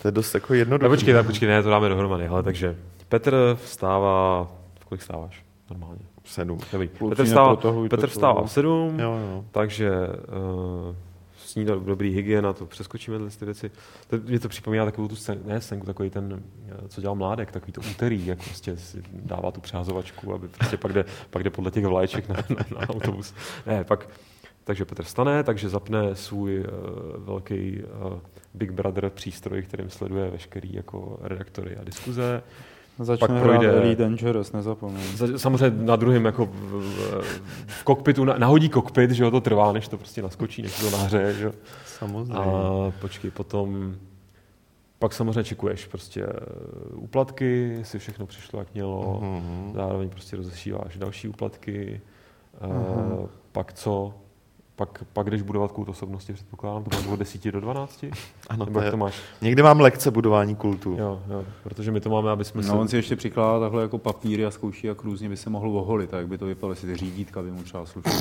to 0.02 0.08
je 0.08 0.12
dost 0.12 0.34
jako 0.34 0.54
jednoduché. 0.54 0.88
No, 0.88 0.90
počkej, 0.90 1.14
tak 1.14 1.26
počkej, 1.26 1.48
ne, 1.48 1.62
to 1.62 1.70
dáme 1.70 1.88
dohromady. 1.88 2.26
Ale 2.26 2.42
takže 2.42 2.76
Petr 3.08 3.56
vstává, 3.64 4.48
v 4.80 4.84
kolik 4.84 5.00
vstáváš 5.00 5.44
normálně? 5.70 6.00
V 6.22 6.30
sedm. 6.30 6.58
Dobrý. 6.72 6.88
Petr 7.08 7.24
vstává, 7.24 7.56
Petr 7.90 8.06
vstává 8.06 8.42
v 8.42 8.50
sedm, 8.50 9.00
jo, 9.00 9.12
jo. 9.12 9.44
takže 9.50 9.90
uh, 9.90 10.94
snídat 11.36 11.82
dobrý 11.82 12.14
hygiena, 12.14 12.52
to 12.52 12.66
přeskočíme 12.66 13.16
tyhle 13.16 13.30
ty 13.30 13.44
věci. 13.44 13.70
To, 14.06 14.16
mě 14.16 14.40
to 14.40 14.48
připomíná 14.48 14.84
takovou 14.84 15.08
tu 15.08 15.16
scén, 15.16 15.38
ne 15.44 15.60
scénku, 15.60 15.86
takový 15.86 16.10
ten, 16.10 16.42
eh, 16.68 16.88
co 16.88 17.00
dělal 17.00 17.16
Mládek, 17.16 17.52
takový 17.52 17.72
to 17.72 17.80
úterý, 17.90 18.26
jak 18.26 18.44
prostě 18.44 18.76
si 18.76 19.02
dává 19.12 19.50
tu 19.50 19.60
přázovačku, 19.60 20.34
aby 20.34 20.48
prostě 20.48 20.76
pak 20.76 20.92
jde, 20.92 21.04
pak 21.30 21.42
jde 21.42 21.50
podle 21.50 21.70
těch 21.70 21.86
vlaječek 21.86 22.28
na, 22.28 22.36
na, 22.36 22.80
na 22.80 22.88
autobus. 22.88 23.34
Ne, 23.66 23.84
pak, 23.84 24.08
takže 24.64 24.84
Petr 24.84 25.04
stane, 25.04 25.42
takže 25.42 25.68
zapne 25.68 26.14
svůj 26.14 26.58
uh, 26.58 27.24
velký 27.24 27.82
uh, 27.82 28.18
Big 28.54 28.70
Brother 28.70 29.10
přístroj, 29.10 29.62
kterým 29.62 29.90
sleduje 29.90 30.30
veškerý 30.30 30.74
jako 30.74 31.18
redaktory 31.22 31.76
a 31.76 31.84
diskuze. 31.84 32.42
Začne 32.98 33.28
pak 33.28 33.42
projde, 33.42 33.72
hrát 33.72 33.98
Dangerous, 33.98 34.52
nezapomeň. 34.52 35.02
Samozřejmě 35.36 35.84
na 35.84 35.96
druhém 35.96 36.24
jako 36.24 36.46
v, 36.46 36.50
v, 36.52 37.24
v 37.66 37.84
kokpitu, 37.84 38.24
nahodí 38.24 38.68
kokpit, 38.68 39.10
že 39.10 39.24
jo, 39.24 39.30
to 39.30 39.40
trvá, 39.40 39.72
než 39.72 39.88
to 39.88 39.98
prostě 39.98 40.22
naskočí, 40.22 40.62
než 40.62 40.80
to 40.80 40.90
nahřeje, 40.90 41.34
že 41.34 41.44
jo. 41.44 41.52
Samozřejmě. 41.86 42.34
A 42.34 42.92
počkej, 43.00 43.30
potom 43.30 43.96
pak 44.98 45.12
samozřejmě 45.12 45.44
čekuješ 45.44 45.86
prostě 45.86 46.26
úplatky, 46.94 47.74
jestli 47.78 47.98
všechno 47.98 48.26
přišlo, 48.26 48.58
jak 48.58 48.74
mělo, 48.74 49.20
mm-hmm. 49.22 49.72
zároveň 49.74 50.08
prostě 50.08 50.36
rozesíváš 50.36 50.96
další 50.96 51.28
úplatky, 51.28 52.00
mm-hmm. 52.60 53.28
pak 53.52 53.72
co, 53.72 54.14
pak, 54.76 55.04
pak 55.12 55.30
jdeš 55.30 55.42
budovat 55.42 55.72
kult 55.72 55.88
osobnosti, 55.88 56.32
předpokládám, 56.32 56.84
to 56.84 57.02
bylo 57.02 57.12
od 57.12 57.18
10 57.18 57.50
do 57.50 57.60
12? 57.60 58.04
Ano, 58.48 58.64
Nebo 58.64 58.80
to, 58.80 58.84
je, 58.84 58.90
to 58.90 58.96
máš? 58.96 59.14
Někdy 59.42 59.62
mám 59.62 59.80
lekce 59.80 60.10
budování 60.10 60.56
kultu. 60.56 60.96
Jo, 60.98 61.22
jo, 61.30 61.44
protože 61.62 61.90
my 61.90 62.00
to 62.00 62.10
máme, 62.10 62.30
aby 62.30 62.44
jsme 62.44 62.62
no, 62.62 62.68
se... 62.68 62.72
on 62.72 62.88
si 62.88 62.96
ještě 62.96 63.16
přikládá 63.16 63.60
takhle 63.60 63.82
jako 63.82 63.98
papíry 63.98 64.46
a 64.46 64.50
zkouší, 64.50 64.86
jak 64.86 65.02
různě 65.04 65.28
by 65.28 65.36
se 65.36 65.50
mohl 65.50 65.78
oholit, 65.78 66.10
tak 66.10 66.28
by 66.28 66.38
to 66.38 66.46
vypadalo, 66.46 66.72
jestli 66.72 66.88
ty 66.88 66.96
řídítka 66.96 67.42
by 67.42 67.50
mu 67.50 67.62
třeba 67.62 67.86
slušely. 67.86 68.16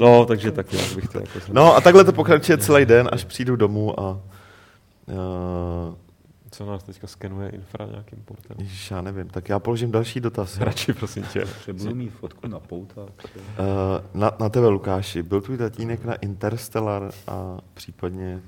no, 0.00 0.24
takže 0.24 0.52
tak 0.52 0.72
já 0.72 0.94
bych 0.94 1.08
to 1.08 1.18
jako... 1.18 1.38
No 1.52 1.76
a 1.76 1.80
takhle 1.80 2.04
to 2.04 2.12
pokračuje 2.12 2.58
celý 2.58 2.84
den, 2.84 3.08
až 3.12 3.24
přijdu 3.24 3.56
domů 3.56 4.00
a 4.00 4.10
uh, 4.10 5.94
co 6.52 6.66
nás 6.66 6.82
teďka 6.82 7.06
skenuje 7.06 7.48
infra 7.48 7.86
nějakým 7.86 8.22
portem? 8.24 8.56
Ježiš, 8.60 8.90
já 8.90 9.02
nevím. 9.02 9.28
Tak 9.28 9.48
já 9.48 9.58
položím 9.58 9.90
další 9.90 10.20
dotaz. 10.20 10.58
Radši, 10.60 10.92
prosím 10.92 11.22
tě. 11.22 11.44
Budu 11.72 11.94
mít 11.94 12.10
fotku 12.10 12.48
na 12.48 12.60
pouta. 12.60 13.02
Uh, 13.02 13.08
na, 14.14 14.32
na 14.40 14.48
tebe, 14.48 14.68
Lukáši. 14.68 15.22
Byl 15.22 15.40
tvůj 15.40 15.58
tatínek 15.58 16.04
na 16.04 16.14
Interstellar 16.14 17.10
a 17.28 17.58
případně 17.74 18.42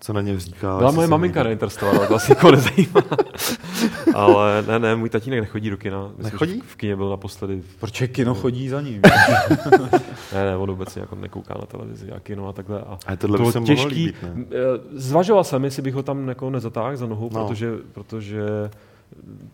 co 0.00 0.12
na 0.12 0.20
něm 0.20 0.38
říká. 0.38 0.78
Byla 0.78 0.90
moje 0.90 1.08
maminka 1.08 1.42
na 1.42 1.50
Interstellar, 1.50 2.06
to 2.08 2.14
asi 2.14 2.32
jako 2.32 2.50
nezajímá. 2.50 3.02
ale 4.14 4.64
ne, 4.68 4.78
ne, 4.78 4.96
můj 4.96 5.08
tatínek 5.08 5.40
nechodí 5.40 5.70
do 5.70 5.76
kina. 5.76 6.02
Myslím, 6.08 6.24
nechodí? 6.24 6.62
V 6.66 6.76
kině 6.76 6.96
byl 6.96 7.10
naposledy. 7.10 7.62
Proč 7.80 8.02
kino 8.06 8.34
chodí 8.34 8.68
za 8.68 8.80
ním? 8.80 9.02
ne, 10.32 10.44
ne, 10.44 10.56
on 10.56 10.70
vůbec 10.70 10.96
jako 10.96 11.16
nekouká 11.16 11.54
na 11.60 11.66
televizi 11.66 12.12
a 12.12 12.20
kino 12.20 12.48
a 12.48 12.52
takhle. 12.52 12.80
A, 12.80 12.98
a 13.06 13.16
tohle 13.16 13.52
to 13.52 13.60
by 13.60 13.66
těžký. 13.66 13.94
Líbit, 13.94 14.22
ne? 14.22 14.44
Eh, 14.50 14.80
zvažoval 14.92 15.44
jsem, 15.44 15.64
jestli 15.64 15.82
bych 15.82 15.94
ho 15.94 16.02
tam 16.02 16.28
jako 16.28 16.50
nezatáhl 16.50 16.96
za 16.96 17.06
nohu, 17.06 17.30
no. 17.32 17.46
protože, 17.46 17.72
protože 17.92 18.40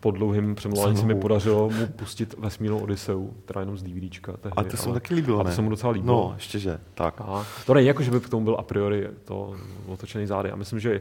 po 0.00 0.10
dlouhým 0.10 0.54
přemlouvání 0.54 0.96
se 0.96 1.06
mi 1.06 1.14
podařilo 1.14 1.70
mu 1.70 1.86
pustit 1.86 2.34
vesmírnou 2.38 2.78
Odiseu, 2.78 3.34
která 3.44 3.60
jenom 3.60 3.76
z 3.76 3.82
DVDčka. 3.82 4.32
Tehdy, 4.32 4.56
a 4.56 4.64
to 4.64 4.76
se 4.76 4.88
mu 4.88 4.94
taky 4.94 5.14
líbilo, 5.14 5.40
a 5.40 5.44
to 5.44 5.50
se 5.50 5.62
mu 5.62 5.70
docela 5.70 5.92
líbilo. 5.92 6.28
No, 6.28 6.34
ještě 6.34 6.58
že, 6.58 6.80
tak. 6.94 7.20
A 7.20 7.46
to 7.66 7.74
není 7.74 7.86
jako, 7.86 8.02
že 8.02 8.10
by 8.10 8.20
k 8.20 8.28
tomu 8.28 8.44
byl 8.44 8.56
a 8.58 8.62
priori 8.62 9.08
to 9.24 9.54
otočený 9.86 10.26
zády. 10.26 10.50
A 10.50 10.56
myslím, 10.56 10.80
že 10.80 11.00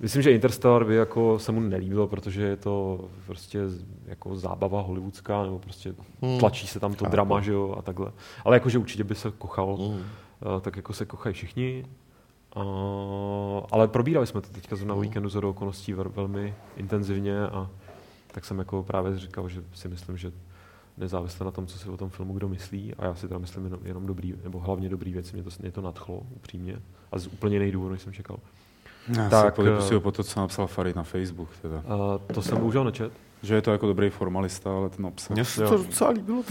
Myslím, 0.00 0.22
že 0.22 0.32
Interstellar 0.32 0.84
by 0.84 0.94
jako 0.94 1.38
se 1.38 1.52
mu 1.52 1.60
nelíbilo, 1.60 2.06
protože 2.06 2.42
je 2.42 2.56
to 2.56 3.04
prostě 3.26 3.60
jako 4.06 4.36
zábava 4.36 4.80
hollywoodská, 4.80 5.42
nebo 5.42 5.58
prostě 5.58 5.94
hmm. 6.22 6.38
tlačí 6.38 6.66
se 6.66 6.80
tam 6.80 6.94
to 6.94 7.04
drama, 7.04 7.40
že 7.40 7.52
jo, 7.52 7.74
a 7.78 7.82
takhle. 7.82 8.12
Ale 8.44 8.56
jakože 8.56 8.78
určitě 8.78 9.04
by 9.04 9.14
se 9.14 9.30
kochal, 9.38 9.76
hmm. 9.76 10.02
tak 10.60 10.76
jako 10.76 10.92
se 10.92 11.04
kochají 11.06 11.34
všichni. 11.34 11.84
Uh, 12.56 12.62
ale 13.70 13.88
probírali 13.88 14.26
jsme 14.26 14.40
to 14.40 14.48
teďka 14.48 14.76
na 14.84 14.94
víkendu 14.94 15.28
z 15.28 15.36
okolností 15.36 15.92
velmi 15.92 16.54
intenzivně 16.76 17.46
a 17.46 17.70
tak 18.36 18.44
jsem 18.44 18.58
jako 18.58 18.82
právě 18.82 19.18
říkal, 19.18 19.48
že 19.48 19.62
si 19.72 19.88
myslím, 19.88 20.16
že 20.16 20.32
nezávisle 20.96 21.44
na 21.44 21.50
tom, 21.50 21.66
co 21.66 21.78
si 21.78 21.88
o 21.88 21.96
tom 21.96 22.10
filmu 22.10 22.34
kdo 22.34 22.48
myslí, 22.48 22.94
a 22.94 23.04
já 23.04 23.14
si 23.14 23.28
teda 23.28 23.38
myslím 23.38 23.64
jenom, 23.64 23.80
jenom 23.84 24.06
dobrý, 24.06 24.34
nebo 24.44 24.58
hlavně 24.58 24.88
dobrý 24.88 25.12
věci, 25.12 25.34
mě 25.34 25.42
to, 25.42 25.50
mě 25.60 25.72
to 25.72 25.80
nadchlo 25.80 26.22
upřímně 26.30 26.76
a 27.12 27.18
z 27.18 27.26
úplně 27.26 27.56
jiných 27.56 27.72
důvodů, 27.72 27.92
než 27.92 28.02
jsem 28.02 28.12
čekal. 28.12 28.38
Já 29.16 29.30
tak, 29.30 29.56
si 29.80 29.94
ho 29.94 30.00
po 30.00 30.12
to, 30.12 30.24
co 30.24 30.40
napsal 30.40 30.66
Farid 30.66 30.96
na 30.96 31.02
Facebook. 31.02 31.48
Teda. 31.62 31.78
A 31.78 32.18
to 32.18 32.42
jsem 32.42 32.58
bohužel 32.58 32.84
nečet. 32.84 33.12
Že 33.46 33.54
je 33.54 33.62
to 33.62 33.72
jako 33.72 33.86
dobrý 33.86 34.10
formalista, 34.10 34.76
ale 34.76 34.88
ten 34.88 35.06
obsah. 35.06 35.30
Mně 35.30 35.44
se 35.44 35.64
to 35.64 35.76
docela 35.76 36.10
líbilo. 36.10 36.42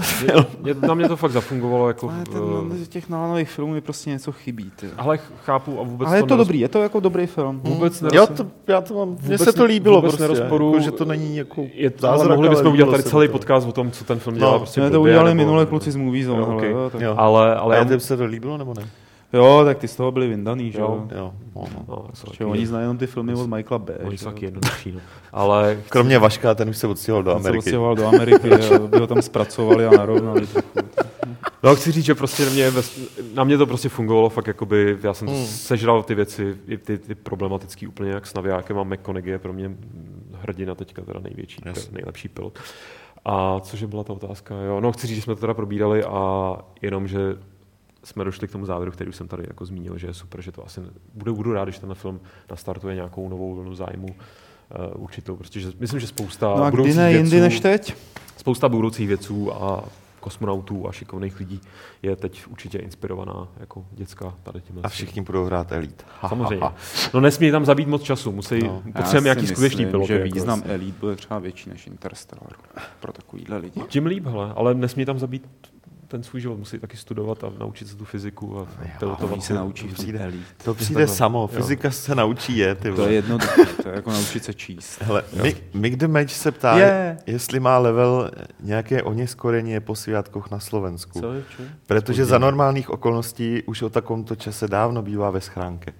Mě, 0.61 0.73
na 0.73 0.93
mě 0.93 1.07
to 1.07 1.15
fakt 1.15 1.31
zafungovalo. 1.31 1.87
Jako, 1.87 2.09
ale 2.09 2.23
ten, 2.23 2.41
uh, 2.41 2.75
z 2.75 2.87
těch 2.87 3.09
nálanových 3.09 3.49
filmů 3.49 3.73
mi 3.73 3.81
prostě 3.81 4.09
něco 4.09 4.31
chybí. 4.31 4.71
Ty. 4.75 4.87
Ale 4.97 5.19
chápu 5.45 5.79
a 5.79 5.83
vůbec 5.83 6.07
Ale 6.07 6.17
je 6.17 6.21
to, 6.21 6.27
to 6.27 6.37
dobrý, 6.37 6.59
je 6.59 6.67
to 6.67 6.81
jako 6.81 6.99
dobrý 6.99 7.25
film. 7.25 7.61
Hmm. 7.63 7.73
Vůbec 7.73 8.01
hmm. 8.01 8.09
já, 8.13 8.25
to, 8.25 8.47
já 8.67 8.81
to 8.81 8.93
mám, 8.93 9.17
mně 9.21 9.37
se 9.37 9.53
to 9.53 9.65
líbilo 9.65 9.95
vůbec 9.95 10.15
prostě, 10.15 10.33
nerozporu, 10.33 10.73
jako, 10.73 10.83
že 10.83 10.91
to 10.91 11.05
není 11.05 11.37
jako 11.37 11.65
je, 11.73 11.91
zázrak, 11.97 12.27
ale 12.27 12.35
mohli 12.35 12.49
bychom 12.49 12.73
udělat 12.73 12.91
tady 12.91 13.03
celý 13.03 13.27
podcast 13.27 13.67
o 13.67 13.71
tom, 13.71 13.91
co 13.91 14.05
ten 14.05 14.19
film 14.19 14.35
dělá. 14.35 14.51
No, 14.51 14.59
prostě 14.59 14.89
to 14.89 15.01
udělali 15.01 15.35
minule 15.35 15.65
kluci 15.65 15.91
z 15.91 15.95
Movie 15.95 16.25
Zone. 16.25 16.45
Ale, 17.15 17.55
ale, 17.55 17.55
ale 17.55 17.99
se 17.99 18.17
to 18.17 18.25
líbilo 18.25 18.57
nebo 18.57 18.73
ne? 18.73 18.87
Jo, 19.33 19.61
tak 19.65 19.77
ty 19.77 19.87
z 19.87 19.95
toho 19.95 20.11
byli 20.11 20.27
vyndaný, 20.27 20.71
že 20.71 20.79
jo? 20.79 21.07
Jo, 21.15 21.33
no, 21.55 21.65
no. 21.87 22.07
no 22.39 22.49
oni 22.49 22.67
znají 22.67 22.83
jenom 22.83 22.97
ty 22.97 23.07
filmy 23.07 23.33
od 23.33 23.47
Michaela 23.47 23.79
B. 23.79 23.97
Oni 24.03 24.17
jsou 24.17 24.25
taky 24.25 24.45
jednodušší, 24.45 24.91
no. 24.91 24.99
Ale... 25.31 25.77
Kromě 25.89 26.19
Vaška, 26.19 26.55
ten 26.55 26.69
už 26.69 26.77
se 26.77 26.87
odstěhoval 26.87 27.23
do 27.23 27.31
Ameriky. 27.31 27.53
se 27.53 27.57
odstěhoval 27.57 27.95
do 27.95 28.07
Ameriky, 28.07 28.49
by 28.87 28.99
ho 28.99 29.07
tam 29.07 29.21
zpracovali 29.21 29.85
a 29.85 29.91
narovnali 29.91 30.47
No, 31.63 31.75
chci 31.75 31.91
říct, 31.91 32.05
že 32.05 32.15
prostě 32.15 32.45
na 32.45 32.51
mě, 32.51 32.71
na 33.33 33.43
mě 33.43 33.57
to 33.57 33.65
prostě 33.65 33.89
fungovalo 33.89 34.29
fakt 34.29 34.47
jakoby, 34.47 34.97
já 35.03 35.13
jsem 35.13 35.27
hmm. 35.27 35.45
sežral 35.45 36.03
ty 36.03 36.15
věci, 36.15 36.57
ty, 36.83 36.97
ty 36.97 37.15
problematický 37.15 37.87
úplně 37.87 38.11
jak 38.11 38.27
s 38.27 38.33
navijákem 38.33 38.79
a 38.79 38.83
McConaughey 38.83 39.31
je 39.31 39.39
pro 39.39 39.53
mě 39.53 39.71
hrdina 40.33 40.75
teďka 40.75 41.01
teda 41.01 41.19
největší, 41.19 41.61
yes. 41.65 41.91
nejlepší 41.91 42.27
pilot. 42.27 42.59
A 43.25 43.59
cože 43.59 43.87
byla 43.87 44.03
ta 44.03 44.13
otázka? 44.13 44.55
Jo, 44.55 44.81
no 44.81 44.91
chci 44.91 45.07
říct, 45.07 45.15
že 45.15 45.21
jsme 45.21 45.35
to 45.35 45.41
teda 45.41 45.53
probírali 45.53 46.03
a 46.03 46.55
jenom, 46.81 47.07
že 47.07 47.19
jsme 48.05 48.23
došli 48.23 48.47
k 48.47 48.51
tomu 48.51 48.65
závěru, 48.65 48.91
který 48.91 49.09
už 49.09 49.15
jsem 49.15 49.27
tady 49.27 49.43
jako 49.47 49.65
zmínil, 49.65 49.97
že 49.97 50.07
je 50.07 50.13
super, 50.13 50.41
že 50.41 50.51
to 50.51 50.65
asi 50.65 50.81
budu, 51.13 51.35
budu 51.35 51.53
rád, 51.53 51.63
když 51.63 51.79
ten 51.79 51.93
film 51.93 52.19
nastartuje 52.49 52.95
nějakou 52.95 53.29
novou 53.29 53.55
vlnu 53.55 53.75
zájmu 53.75 54.07
uh, 54.07 55.03
určitou, 55.03 55.35
protože 55.35 55.71
myslím, 55.79 55.99
že 55.99 56.07
spousta 56.07 56.47
no 56.47 56.63
a 56.63 56.69
kdy 56.69 56.93
ne 56.93 57.09
věců, 57.09 57.17
jindy 57.17 57.41
než 57.41 57.59
teď? 57.59 57.95
Spousta 58.37 58.69
budoucích 58.69 59.07
věců 59.07 59.53
a 59.53 59.83
kosmonautů 60.25 60.87
a 60.87 60.91
šikovných 60.91 61.39
lidí 61.39 61.61
je 62.01 62.15
teď 62.15 62.47
určitě 62.47 62.77
inspirovaná 62.77 63.47
jako 63.59 63.85
dětská 63.91 64.33
tady 64.43 64.61
tím. 64.61 64.79
A 64.83 64.89
všichni 64.89 65.21
budou 65.21 65.45
hrát 65.45 65.71
Elite. 65.71 66.03
Samozřejmě. 66.29 66.65
No 67.13 67.21
nesmí 67.21 67.51
tam 67.51 67.65
zabít 67.65 67.87
moc 67.87 68.03
času, 68.03 68.31
musí, 68.31 68.59
no. 68.59 68.83
potřebujeme 68.95 69.25
nějaký 69.25 69.47
skutečný 69.47 69.85
pilot. 69.85 70.07
že 70.07 70.13
jako 70.13 70.33
význam 70.33 70.59
jako 70.59 70.71
Elite 70.71 70.99
bude 70.99 71.15
třeba 71.15 71.39
větší 71.39 71.69
než 71.69 71.87
Interstellar 71.87 72.53
pro 72.99 73.13
takovýhle 73.13 73.57
lidi. 73.57 73.81
Tím 73.87 74.05
líp, 74.05 74.25
hele, 74.25 74.53
ale 74.55 74.73
nesmí 74.73 75.05
tam 75.05 75.19
zabít 75.19 75.47
ten 76.07 76.23
svůj 76.23 76.41
život 76.41 76.57
musí 76.57 76.79
taky 76.79 76.97
studovat 76.97 77.43
a 77.43 77.51
naučit 77.59 77.87
se 77.87 77.95
tu 77.95 78.05
fyziku 78.05 78.59
a 78.59 78.67
pilotovat. 78.99 79.43
se 79.43 79.53
naučí, 79.53 79.87
to 79.87 79.93
přijde, 79.93 80.31
to 80.63 80.73
přijde 80.73 81.07
samo, 81.07 81.47
fyzika 81.47 81.87
jo. 81.87 81.91
se 81.91 82.15
naučí 82.15 82.57
je. 82.57 82.75
Ty 82.75 82.91
to 82.91 83.07
je 83.07 83.13
jednoduché, 83.13 83.65
to 83.83 83.89
je 83.89 83.95
jako 83.95 84.11
naučit 84.11 84.43
se 84.43 84.53
číst. 84.53 85.01
Hele, 85.01 85.23
Mick 85.73 85.95
the 85.95 86.07
Match 86.07 86.31
se 86.31 86.51
ptá, 86.51 86.77
yeah. 86.77 87.17
jestli 87.27 87.59
má 87.59 87.77
level 87.77 88.31
nějaké 88.59 89.03
oněskorení 89.03 89.79
po 89.79 89.95
sviatkoch 89.95 90.51
na 90.51 90.59
Slovensku. 90.59 91.19
Co 91.21 91.33
je, 91.33 91.43
Protože 91.87 92.25
za 92.25 92.37
normálních 92.37 92.89
okolností 92.89 93.63
už 93.63 93.81
o 93.81 93.89
takovémto 93.89 94.35
čase 94.35 94.67
dávno 94.67 95.01
bývá 95.01 95.29
ve 95.29 95.41
schránke. 95.41 95.93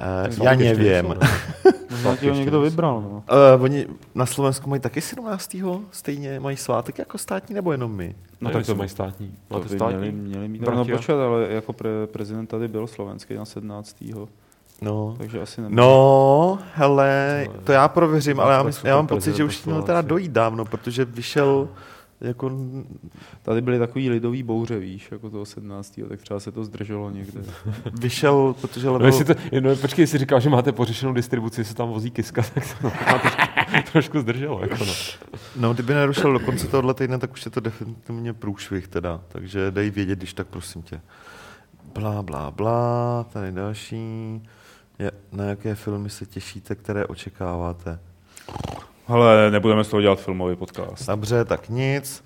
Uh, 0.00 0.44
já 0.44 0.54
nevím. 0.54 1.14
Možná 1.90 2.16
ti 2.16 2.28
ho 2.28 2.34
někdo 2.34 2.60
vybral. 2.60 3.00
No. 3.00 3.24
Uh, 3.56 3.62
oni 3.62 3.86
na 4.14 4.26
Slovensku 4.26 4.70
mají 4.70 4.80
taky 4.80 5.00
17. 5.00 5.56
stejně 5.90 6.40
mají 6.40 6.56
svátek 6.56 6.98
jako 6.98 7.18
státní, 7.18 7.54
nebo 7.54 7.72
jenom 7.72 7.92
my? 7.92 8.14
No, 8.40 8.50
tak 8.50 8.66
to 8.66 8.74
mají 8.74 8.88
státní. 8.88 9.34
To 9.48 9.68
státní? 9.68 9.96
Měli, 9.96 10.12
měli 10.12 10.48
mít. 10.48 10.62
No 10.62 10.84
počkat, 10.84 11.18
ale 11.18 11.46
jako 11.48 11.72
pre, 11.72 11.90
prezident 12.06 12.46
tady 12.46 12.68
byl 12.68 12.86
slovenský 12.86 13.34
na 13.34 13.44
17. 13.44 13.96
No. 14.82 15.14
Takže 15.18 15.42
asi 15.42 15.60
nemůže. 15.60 15.76
No, 15.76 16.58
hele, 16.74 17.46
to 17.64 17.72
já 17.72 17.88
prověřím, 17.88 18.40
ale 18.40 18.54
já, 18.54 18.62
myslím, 18.62 18.88
já 18.88 18.96
mám 18.96 19.06
pocit, 19.06 19.36
že 19.36 19.44
už 19.44 19.64
měl 19.64 19.82
teda 19.82 20.02
dojít 20.02 20.32
dávno, 20.32 20.64
protože 20.64 21.04
vyšel 21.04 21.68
jako... 22.20 22.50
Tady 23.42 23.60
byly 23.60 23.78
takový 23.78 24.10
lidový 24.10 24.42
bouře, 24.42 24.78
víš, 24.78 25.08
jako 25.10 25.30
toho 25.30 25.46
17. 25.46 26.00
tak 26.08 26.22
třeba 26.22 26.40
se 26.40 26.52
to 26.52 26.64
zdrželo 26.64 27.10
někde. 27.10 27.40
Vyšel, 28.00 28.54
protože 28.60 28.88
level... 28.88 29.10
No, 29.10 29.24
to, 29.24 29.34
no, 29.60 29.76
počkej, 29.76 30.02
jestli 30.02 30.18
říkal, 30.18 30.40
že 30.40 30.50
máte 30.50 30.72
pořešenou 30.72 31.12
distribuci, 31.12 31.64
se 31.64 31.74
tam 31.74 31.88
vozí 31.88 32.10
kiska, 32.10 32.42
tak 32.54 32.64
to 32.82 32.90
trošku, 32.90 33.92
trošku 33.92 34.20
zdrželo. 34.20 34.60
Jako 34.60 34.84
no. 34.84 34.92
no, 35.56 35.74
kdyby 35.74 35.94
nerušil 35.94 36.32
do 36.32 36.40
konce 36.40 36.68
tohohle 36.68 36.94
týdne, 36.94 37.18
tak 37.18 37.32
už 37.32 37.44
je 37.44 37.50
to 37.50 37.60
definitivně 37.60 38.32
průšvih 38.32 38.88
teda, 38.88 39.20
takže 39.28 39.70
dej 39.70 39.90
vědět, 39.90 40.18
když 40.18 40.32
tak 40.32 40.46
prosím 40.46 40.82
tě. 40.82 41.00
Blá, 41.94 42.22
blá, 42.22 42.50
blá, 42.50 43.26
tady 43.32 43.52
další. 43.52 44.42
Je, 44.98 45.10
na 45.32 45.44
jaké 45.44 45.74
filmy 45.74 46.10
se 46.10 46.26
těšíte, 46.26 46.74
které 46.74 47.06
očekáváte? 47.06 47.98
Ale 49.08 49.50
nebudeme 49.50 49.84
z 49.84 49.88
toho 49.88 50.00
dělat 50.00 50.20
filmový 50.20 50.56
podcast. 50.56 51.06
Dobře, 51.06 51.44
tak 51.44 51.68
nic. 51.68 52.24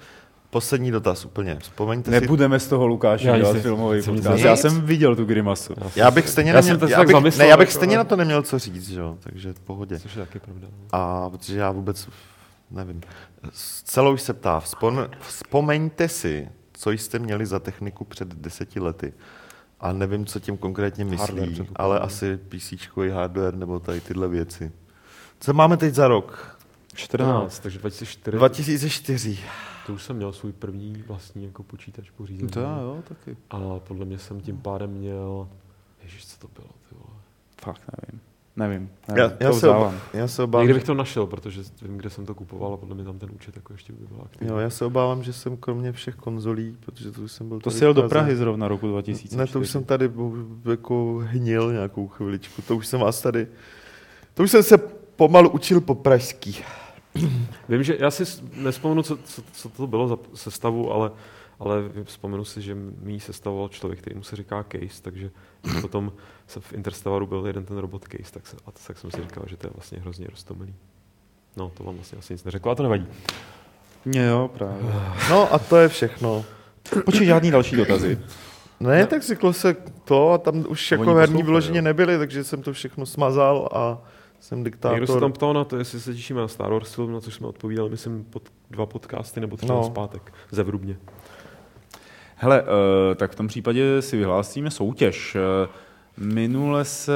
Poslední 0.50 0.90
dotaz 0.90 1.24
úplně. 1.24 1.56
Vzpomeňte 1.60 2.10
Nebudeme 2.10 2.60
si... 2.60 2.66
z 2.66 2.68
toho 2.68 2.86
Lukáš 2.86 3.22
já 3.22 3.38
dělat 3.38 3.56
filmový 3.56 4.02
podcast. 4.02 4.36
Nic. 4.36 4.44
Já 4.44 4.56
jsem 4.56 4.80
viděl 4.80 5.16
tu 5.16 5.24
grimasu. 5.24 5.74
Já 5.96 6.10
bych 6.10 6.28
stejně, 6.28 6.50
já 6.50 6.60
neměl, 6.60 6.88
já 6.88 7.04
bych, 7.20 7.38
ne, 7.38 7.46
já 7.46 7.56
bych 7.56 7.72
stejně 7.72 7.96
na 7.96 8.04
to 8.04 8.16
neměl 8.16 8.42
co 8.42 8.58
říct, 8.58 8.88
že 8.88 9.00
jo? 9.00 9.16
takže 9.20 9.52
v 9.52 9.60
pohodě. 9.60 9.98
Což 9.98 10.16
je 10.16 10.26
taky 10.26 10.38
pravda. 10.38 10.68
A 10.92 11.30
protože 11.30 11.58
já 11.58 11.70
vůbec 11.70 12.08
nevím. 12.70 13.00
Celou 13.84 14.16
se 14.16 14.34
ptá, 14.34 14.62
vzpomeňte 15.20 16.08
si, 16.08 16.48
co 16.72 16.90
jste 16.90 17.18
měli 17.18 17.46
za 17.46 17.58
techniku 17.58 18.04
před 18.04 18.28
deseti 18.28 18.80
lety. 18.80 19.12
A 19.80 19.92
nevím, 19.92 20.26
co 20.26 20.40
tím 20.40 20.56
konkrétně 20.56 21.04
myslí, 21.04 21.38
hardware, 21.38 21.66
ale 21.76 21.98
asi 21.98 22.36
PC 22.36 22.72
hardware 23.12 23.54
nebo 23.54 23.78
tady 23.78 24.00
tyhle 24.00 24.28
věci. 24.28 24.72
Co 25.40 25.52
máme 25.52 25.76
teď 25.76 25.94
za 25.94 26.08
rok? 26.08 26.59
14, 26.94 27.58
takže 27.58 27.78
2004. 27.78 28.36
2004. 28.36 29.38
To 29.86 29.94
už 29.94 30.02
jsem 30.02 30.16
měl 30.16 30.32
svůj 30.32 30.52
první 30.52 31.04
vlastní 31.06 31.44
jako 31.44 31.62
počítač 31.62 32.10
pořízený. 32.10 32.50
To 32.50 32.60
jo, 32.60 33.02
taky. 33.08 33.36
A 33.50 33.78
podle 33.78 34.04
mě 34.04 34.18
jsem 34.18 34.40
tím 34.40 34.56
pádem 34.56 34.90
měl... 34.90 35.48
Ježiš, 36.02 36.26
co 36.26 36.38
to 36.38 36.48
bylo, 36.54 36.68
ty 36.88 36.94
vole. 36.94 37.20
Fakt 37.62 37.82
nevím. 38.02 38.20
Nevím. 38.56 38.90
nevím. 39.08 39.22
Já, 39.40 39.46
já, 39.46 39.52
se 39.52 39.68
obávám. 39.68 40.00
já 40.12 40.28
se 40.28 40.42
obávám. 40.42 40.66
Někde 40.66 40.74
bych 40.74 40.84
to 40.84 40.94
našel, 40.94 41.26
protože 41.26 41.62
vím, 41.82 41.96
kde 41.96 42.10
jsem 42.10 42.26
to 42.26 42.34
kupoval 42.34 42.74
a 42.74 42.76
podle 42.76 42.94
mě 42.94 43.04
tam 43.04 43.18
ten 43.18 43.30
účet 43.34 43.56
jako 43.56 43.72
ještě 43.72 43.92
by 43.92 44.06
byl 44.06 44.22
aktivní. 44.24 44.48
Jo, 44.48 44.56
já 44.58 44.70
se 44.70 44.84
obávám, 44.84 45.22
že 45.22 45.32
jsem 45.32 45.56
kromě 45.56 45.92
všech 45.92 46.14
konzolí, 46.14 46.76
protože 46.80 47.12
to 47.12 47.22
už 47.22 47.32
jsem 47.32 47.48
byl 47.48 47.60
To 47.60 47.70
jsi 47.70 47.84
jel 47.84 47.94
do 47.94 48.08
Prahy 48.08 48.36
zrovna 48.36 48.68
roku 48.68 48.88
2004. 48.88 49.36
Ne, 49.36 49.46
to 49.46 49.60
už 49.60 49.70
jsem 49.70 49.84
tady 49.84 50.10
jako 50.70 51.22
hnil 51.24 51.72
nějakou 51.72 52.08
chviličku. 52.08 52.62
To 52.62 52.76
už 52.76 52.86
jsem 52.86 53.00
vás 53.00 53.22
tady... 53.22 53.46
To 54.34 54.42
už 54.42 54.50
jsem 54.50 54.62
se 54.62 54.78
pomalu 55.20 55.50
učil 55.50 55.80
po 55.80 55.94
pražský. 55.94 56.64
Vím, 57.68 57.82
že 57.82 57.96
já 58.00 58.10
si 58.10 58.24
nespomenu, 58.54 59.02
co, 59.02 59.16
co, 59.16 59.42
co 59.52 59.68
to 59.68 59.86
bylo 59.86 60.08
za 60.08 60.16
sestavu, 60.34 60.92
ale, 60.92 61.10
ale 61.58 61.76
vzpomenu 62.04 62.44
si, 62.44 62.62
že 62.62 62.74
mi 62.74 63.20
sestavoval 63.20 63.68
člověk, 63.68 64.00
který 64.00 64.16
mu 64.16 64.22
se 64.22 64.36
říká 64.36 64.64
Case, 64.72 65.02
takže 65.02 65.30
potom 65.80 66.12
se 66.46 66.60
v 66.60 66.72
Interstellaru 66.72 67.26
byl 67.26 67.46
jeden 67.46 67.64
ten 67.64 67.78
robot 67.78 68.04
Case, 68.08 68.32
tak, 68.32 68.46
se, 68.46 68.56
a 68.66 68.70
tak 68.86 68.98
jsem 68.98 69.10
si 69.10 69.22
říkal, 69.22 69.44
že 69.46 69.56
to 69.56 69.66
je 69.66 69.70
vlastně 69.74 69.98
hrozně 70.00 70.26
roztomilý. 70.30 70.74
No, 71.56 71.72
to 71.74 71.84
vám 71.84 71.94
vlastně 71.94 72.18
asi 72.18 72.32
nic 72.32 72.44
neřekl, 72.44 72.70
a 72.70 72.74
to 72.74 72.82
nevadí. 72.82 73.06
Mě 74.04 74.26
jo, 74.26 74.50
právě. 74.54 74.92
No 75.30 75.54
a 75.54 75.58
to 75.58 75.76
je 75.76 75.88
všechno. 75.88 76.44
Počkej, 77.04 77.26
žádný 77.26 77.50
další 77.50 77.76
dotazy. 77.76 78.18
Ne, 78.80 79.06
tak 79.06 79.22
řeklo 79.22 79.52
se 79.52 79.76
to 80.04 80.32
a 80.32 80.38
tam 80.38 80.64
už 80.68 80.90
jako 80.90 81.14
herní 81.14 81.42
vyloženě 81.42 81.82
nebyly, 81.82 82.18
takže 82.18 82.44
jsem 82.44 82.62
to 82.62 82.72
všechno 82.72 83.06
smazal 83.06 83.68
a 83.72 83.98
jsem 84.40 84.64
diktátor. 84.64 85.00
Někdo 85.00 85.14
se 85.14 85.20
tam 85.20 85.32
ptal 85.32 85.54
na 85.54 85.64
to, 85.64 85.76
jestli 85.76 86.00
se 86.00 86.14
těšíme 86.14 86.40
na 86.40 86.48
Star 86.48 86.72
Wars 86.72 86.94
film, 86.94 87.12
na 87.12 87.20
což 87.20 87.34
jsme 87.34 87.46
odpovídali, 87.46 87.90
myslím, 87.90 88.24
pod 88.24 88.42
dva 88.70 88.86
podcasty 88.86 89.40
nebo 89.40 89.56
třeba 89.56 89.74
no. 89.74 89.84
zpátek, 89.84 90.32
zevrubně. 90.50 90.96
Hele, 92.36 92.62
uh, 92.62 92.68
tak 93.16 93.32
v 93.32 93.34
tom 93.34 93.48
případě 93.48 94.02
si 94.02 94.16
vyhlásíme 94.16 94.70
soutěž. 94.70 95.36
Uh, 95.36 96.24
minule 96.26 96.84
se, 96.84 97.12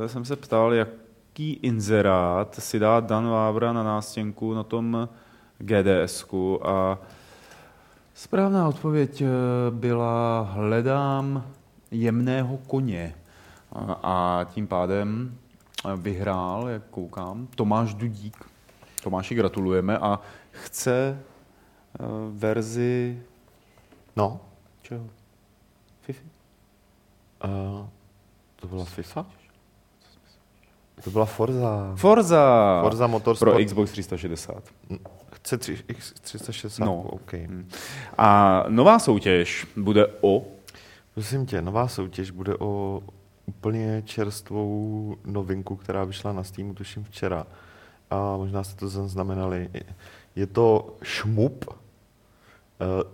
uh, 0.00 0.06
jsem 0.06 0.24
se 0.24 0.36
ptal, 0.36 0.74
jaký 0.74 1.52
inzerát 1.52 2.54
si 2.54 2.78
dá 2.78 3.00
Dan 3.00 3.28
Vávra 3.28 3.72
na 3.72 3.82
nástěnku 3.82 4.54
na 4.54 4.62
tom 4.62 5.08
GDSku 5.58 6.66
a 6.66 6.98
správná 8.14 8.68
odpověď 8.68 9.22
byla 9.70 10.40
hledám 10.52 11.44
jemného 11.90 12.58
koně. 12.66 13.14
A 14.02 14.46
tím 14.54 14.66
pádem 14.66 15.38
vyhrál, 15.96 16.68
jak 16.68 16.82
koukám, 16.90 17.46
Tomáš 17.54 17.94
Dudík. 17.94 18.36
Tomáši 19.02 19.34
gratulujeme 19.34 19.98
a 19.98 20.20
chce 20.50 21.22
uh, 22.00 22.06
verzi... 22.38 23.22
No. 24.16 24.40
Čeho? 24.82 25.06
FIFA? 26.00 26.22
Uh, 27.44 27.86
to 28.56 28.68
byla 28.68 28.84
FIFA? 28.84 29.26
To 31.04 31.10
byla 31.10 31.24
Forza. 31.24 31.92
Forza! 31.96 32.80
Forza 32.82 33.06
Motorsport. 33.06 33.52
Pro 33.52 33.64
Xbox 33.64 33.90
360. 33.90 34.62
Chce 35.32 35.58
360, 35.58 36.84
No. 36.84 37.02
OK. 37.02 37.32
A 38.18 38.64
nová 38.68 38.98
soutěž 38.98 39.66
bude 39.76 40.06
o... 40.20 40.42
Prosím 41.14 41.46
tě, 41.46 41.62
nová 41.62 41.88
soutěž 41.88 42.30
bude 42.30 42.54
o 42.58 43.02
úplně 43.46 44.02
čerstvou 44.04 45.16
novinku, 45.24 45.76
která 45.76 46.04
vyšla 46.04 46.32
na 46.32 46.44
Steamu, 46.44 46.74
tuším 46.74 47.04
včera. 47.04 47.46
A 48.10 48.36
možná 48.36 48.64
jste 48.64 48.80
to 48.80 48.88
zaznamenali. 48.88 49.68
Je 50.36 50.46
to 50.46 50.96
šmup, 51.02 51.64
uh, 51.68 51.74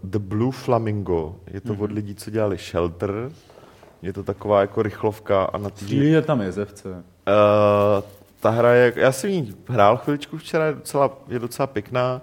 The 0.04 0.18
Blue 0.18 0.52
Flamingo. 0.52 1.36
Je 1.46 1.60
to 1.60 1.74
mm-hmm. 1.74 1.82
od 1.82 1.92
lidí, 1.92 2.14
co 2.14 2.30
dělali 2.30 2.58
Shelter. 2.58 3.30
Je 4.02 4.12
to 4.12 4.22
taková 4.22 4.60
jako 4.60 4.82
rychlovka. 4.82 5.44
A 5.44 5.58
na 5.58 5.70
tý... 5.70 5.84
Střílí 5.84 6.22
tam 6.22 6.40
jezevce. 6.40 6.88
Uh, 6.88 7.02
ta 8.40 8.50
hra 8.50 8.74
je, 8.74 8.92
já 8.96 9.12
jsem 9.12 9.30
ji 9.30 9.54
hrál 9.68 9.96
chviličku 9.96 10.38
včera, 10.38 10.66
je 10.66 10.72
docela, 10.72 11.10
je 11.28 11.38
docela 11.38 11.66
pěkná 11.66 12.20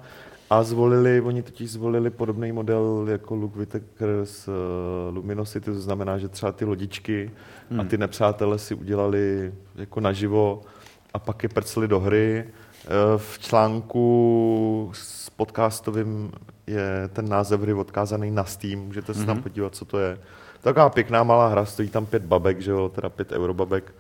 a 0.50 0.64
zvolili, 0.64 1.22
oni 1.22 1.44
totiž 1.44 1.72
zvolili 1.72 2.10
podobný 2.10 2.52
model 2.52 3.06
jako 3.10 3.36
Luke 3.36 3.60
Whittaker 3.60 4.10
z 4.24 4.48
uh, 4.48 4.54
Luminosity, 5.16 5.66
to 5.66 5.80
znamená, 5.80 6.18
že 6.18 6.28
třeba 6.30 6.52
ty 6.52 6.66
lodičky 6.66 7.32
hmm. 7.72 7.80
a 7.80 7.84
ty 7.84 7.98
nepřátelé 7.98 8.60
si 8.60 8.76
udělali 8.76 9.54
jako 9.76 10.00
naživo 10.00 10.62
a 11.14 11.20
pak 11.20 11.44
je 11.44 11.50
prcli 11.50 11.88
do 11.88 12.00
hry. 12.00 12.46
Uh, 12.46 13.18
v 13.18 13.40
článku 13.40 14.92
s 14.94 15.30
podcastovým 15.30 16.32
je 16.68 17.10
ten 17.14 17.30
název 17.30 17.62
hry 17.62 17.74
odkázaný 17.74 18.32
na 18.32 18.44
Steam, 18.44 18.80
můžete 18.80 19.14
se 19.14 19.26
tam 19.26 19.36
hmm. 19.36 19.44
podívat, 19.44 19.76
co 19.76 19.86
to 19.86 20.00
je. 20.00 20.18
Taková 20.62 20.90
pěkná 20.90 21.24
malá 21.24 21.48
hra, 21.48 21.66
stojí 21.66 21.90
tam 21.90 22.06
pět 22.06 22.24
babek, 22.24 22.62
že 22.62 22.72
jo, 22.72 22.90
teda 22.90 23.10
pět 23.10 23.32
eurobabek 23.32 23.94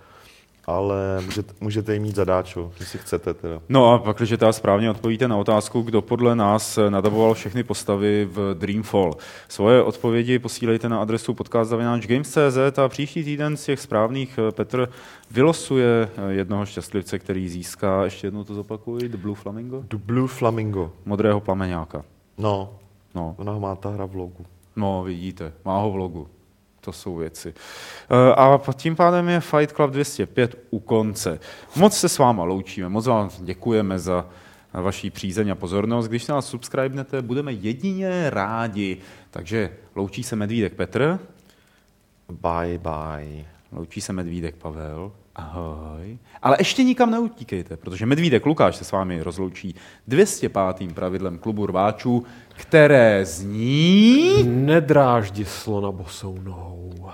ale 0.69 1.21
můžete, 1.25 1.53
můžete 1.61 1.93
jí 1.93 1.99
mít 1.99 2.15
zadáčo, 2.15 2.71
jestli 2.79 2.99
chcete 2.99 3.33
teda. 3.33 3.61
No 3.69 3.93
a 3.93 3.97
pak, 3.97 4.17
když 4.17 4.29
teda 4.29 4.51
správně 4.51 4.91
odpovíte 4.91 5.27
na 5.27 5.37
otázku, 5.37 5.81
kdo 5.81 6.01
podle 6.01 6.35
nás 6.35 6.79
nadaboval 6.89 7.33
všechny 7.33 7.63
postavy 7.63 8.27
v 8.31 8.53
Dreamfall. 8.53 9.13
Svoje 9.47 9.83
odpovědi 9.83 10.39
posílejte 10.39 10.89
na 10.89 11.01
adresu 11.01 11.33
podcast.games.cz 11.33 12.79
a 12.79 12.89
příští 12.89 13.23
týden 13.23 13.57
z 13.57 13.65
těch 13.65 13.79
správných 13.79 14.39
eh, 14.47 14.51
Petr 14.51 14.89
vylosuje 15.31 16.09
eh, 16.17 16.33
jednoho 16.33 16.65
šťastlivce, 16.65 17.19
který 17.19 17.49
získá, 17.49 18.03
ještě 18.03 18.27
jednou 18.27 18.43
to 18.43 18.53
zopakuji, 18.53 19.09
The 19.09 19.17
Blue 19.17 19.35
Flamingo? 19.35 19.83
The 19.89 19.97
Blue 19.97 20.27
Flamingo. 20.27 20.91
Modrého 21.05 21.39
plameňáka. 21.39 22.05
No, 22.37 22.69
no. 23.15 23.35
ona 23.37 23.51
ho 23.51 23.59
má 23.59 23.75
ta 23.75 23.89
hra 23.89 24.05
v 24.05 24.15
logu. 24.15 24.45
No, 24.75 25.03
vidíte, 25.03 25.53
má 25.65 25.79
ho 25.79 25.91
v 25.91 25.95
logu 25.95 26.27
to 26.89 26.93
jsou 26.93 27.15
věci. 27.15 27.53
Eh, 28.09 28.33
a 28.33 28.59
tím 28.73 28.95
pádem 28.95 29.29
je 29.29 29.39
Fight 29.39 29.75
Club 29.75 29.91
205 29.91 30.55
u 30.69 30.79
konce. 30.79 31.39
Moc 31.75 31.97
se 31.97 32.09
s 32.09 32.17
váma 32.17 32.43
loučíme, 32.43 32.89
moc 32.89 33.07
vám 33.07 33.29
děkujeme 33.39 33.99
za 33.99 34.25
vaší 34.73 35.09
přízeň 35.09 35.49
a 35.49 35.55
pozornost. 35.55 36.07
Když 36.07 36.23
se 36.23 36.31
nás 36.31 36.45
subscribenete, 36.45 37.21
budeme 37.21 37.53
jedině 37.53 38.29
rádi. 38.29 38.97
Takže 39.29 39.69
loučí 39.95 40.23
se 40.23 40.35
Medvídek 40.35 40.73
Petr. 40.73 41.19
Bye, 42.29 42.77
bye. 42.77 43.45
Loučí 43.71 44.01
se 44.01 44.13
Medvídek 44.13 44.55
Pavel. 44.55 45.11
Ahoj. 45.39 46.17
Ale 46.41 46.57
ještě 46.59 46.83
nikam 46.83 47.11
neutíkejte, 47.11 47.77
protože 47.77 48.05
Medvídek 48.05 48.45
Lukáš 48.45 48.75
se 48.75 48.83
s 48.83 48.91
vámi 48.91 49.21
rozloučí 49.21 49.75
205. 50.07 50.93
pravidlem 50.93 51.37
klubu 51.37 51.65
rváčů, 51.65 52.23
které 52.49 53.25
zní... 53.25 54.43
Nedráždi 54.43 55.45
slona 55.45 55.91
bosou 55.91 56.37
nohou. 56.41 57.09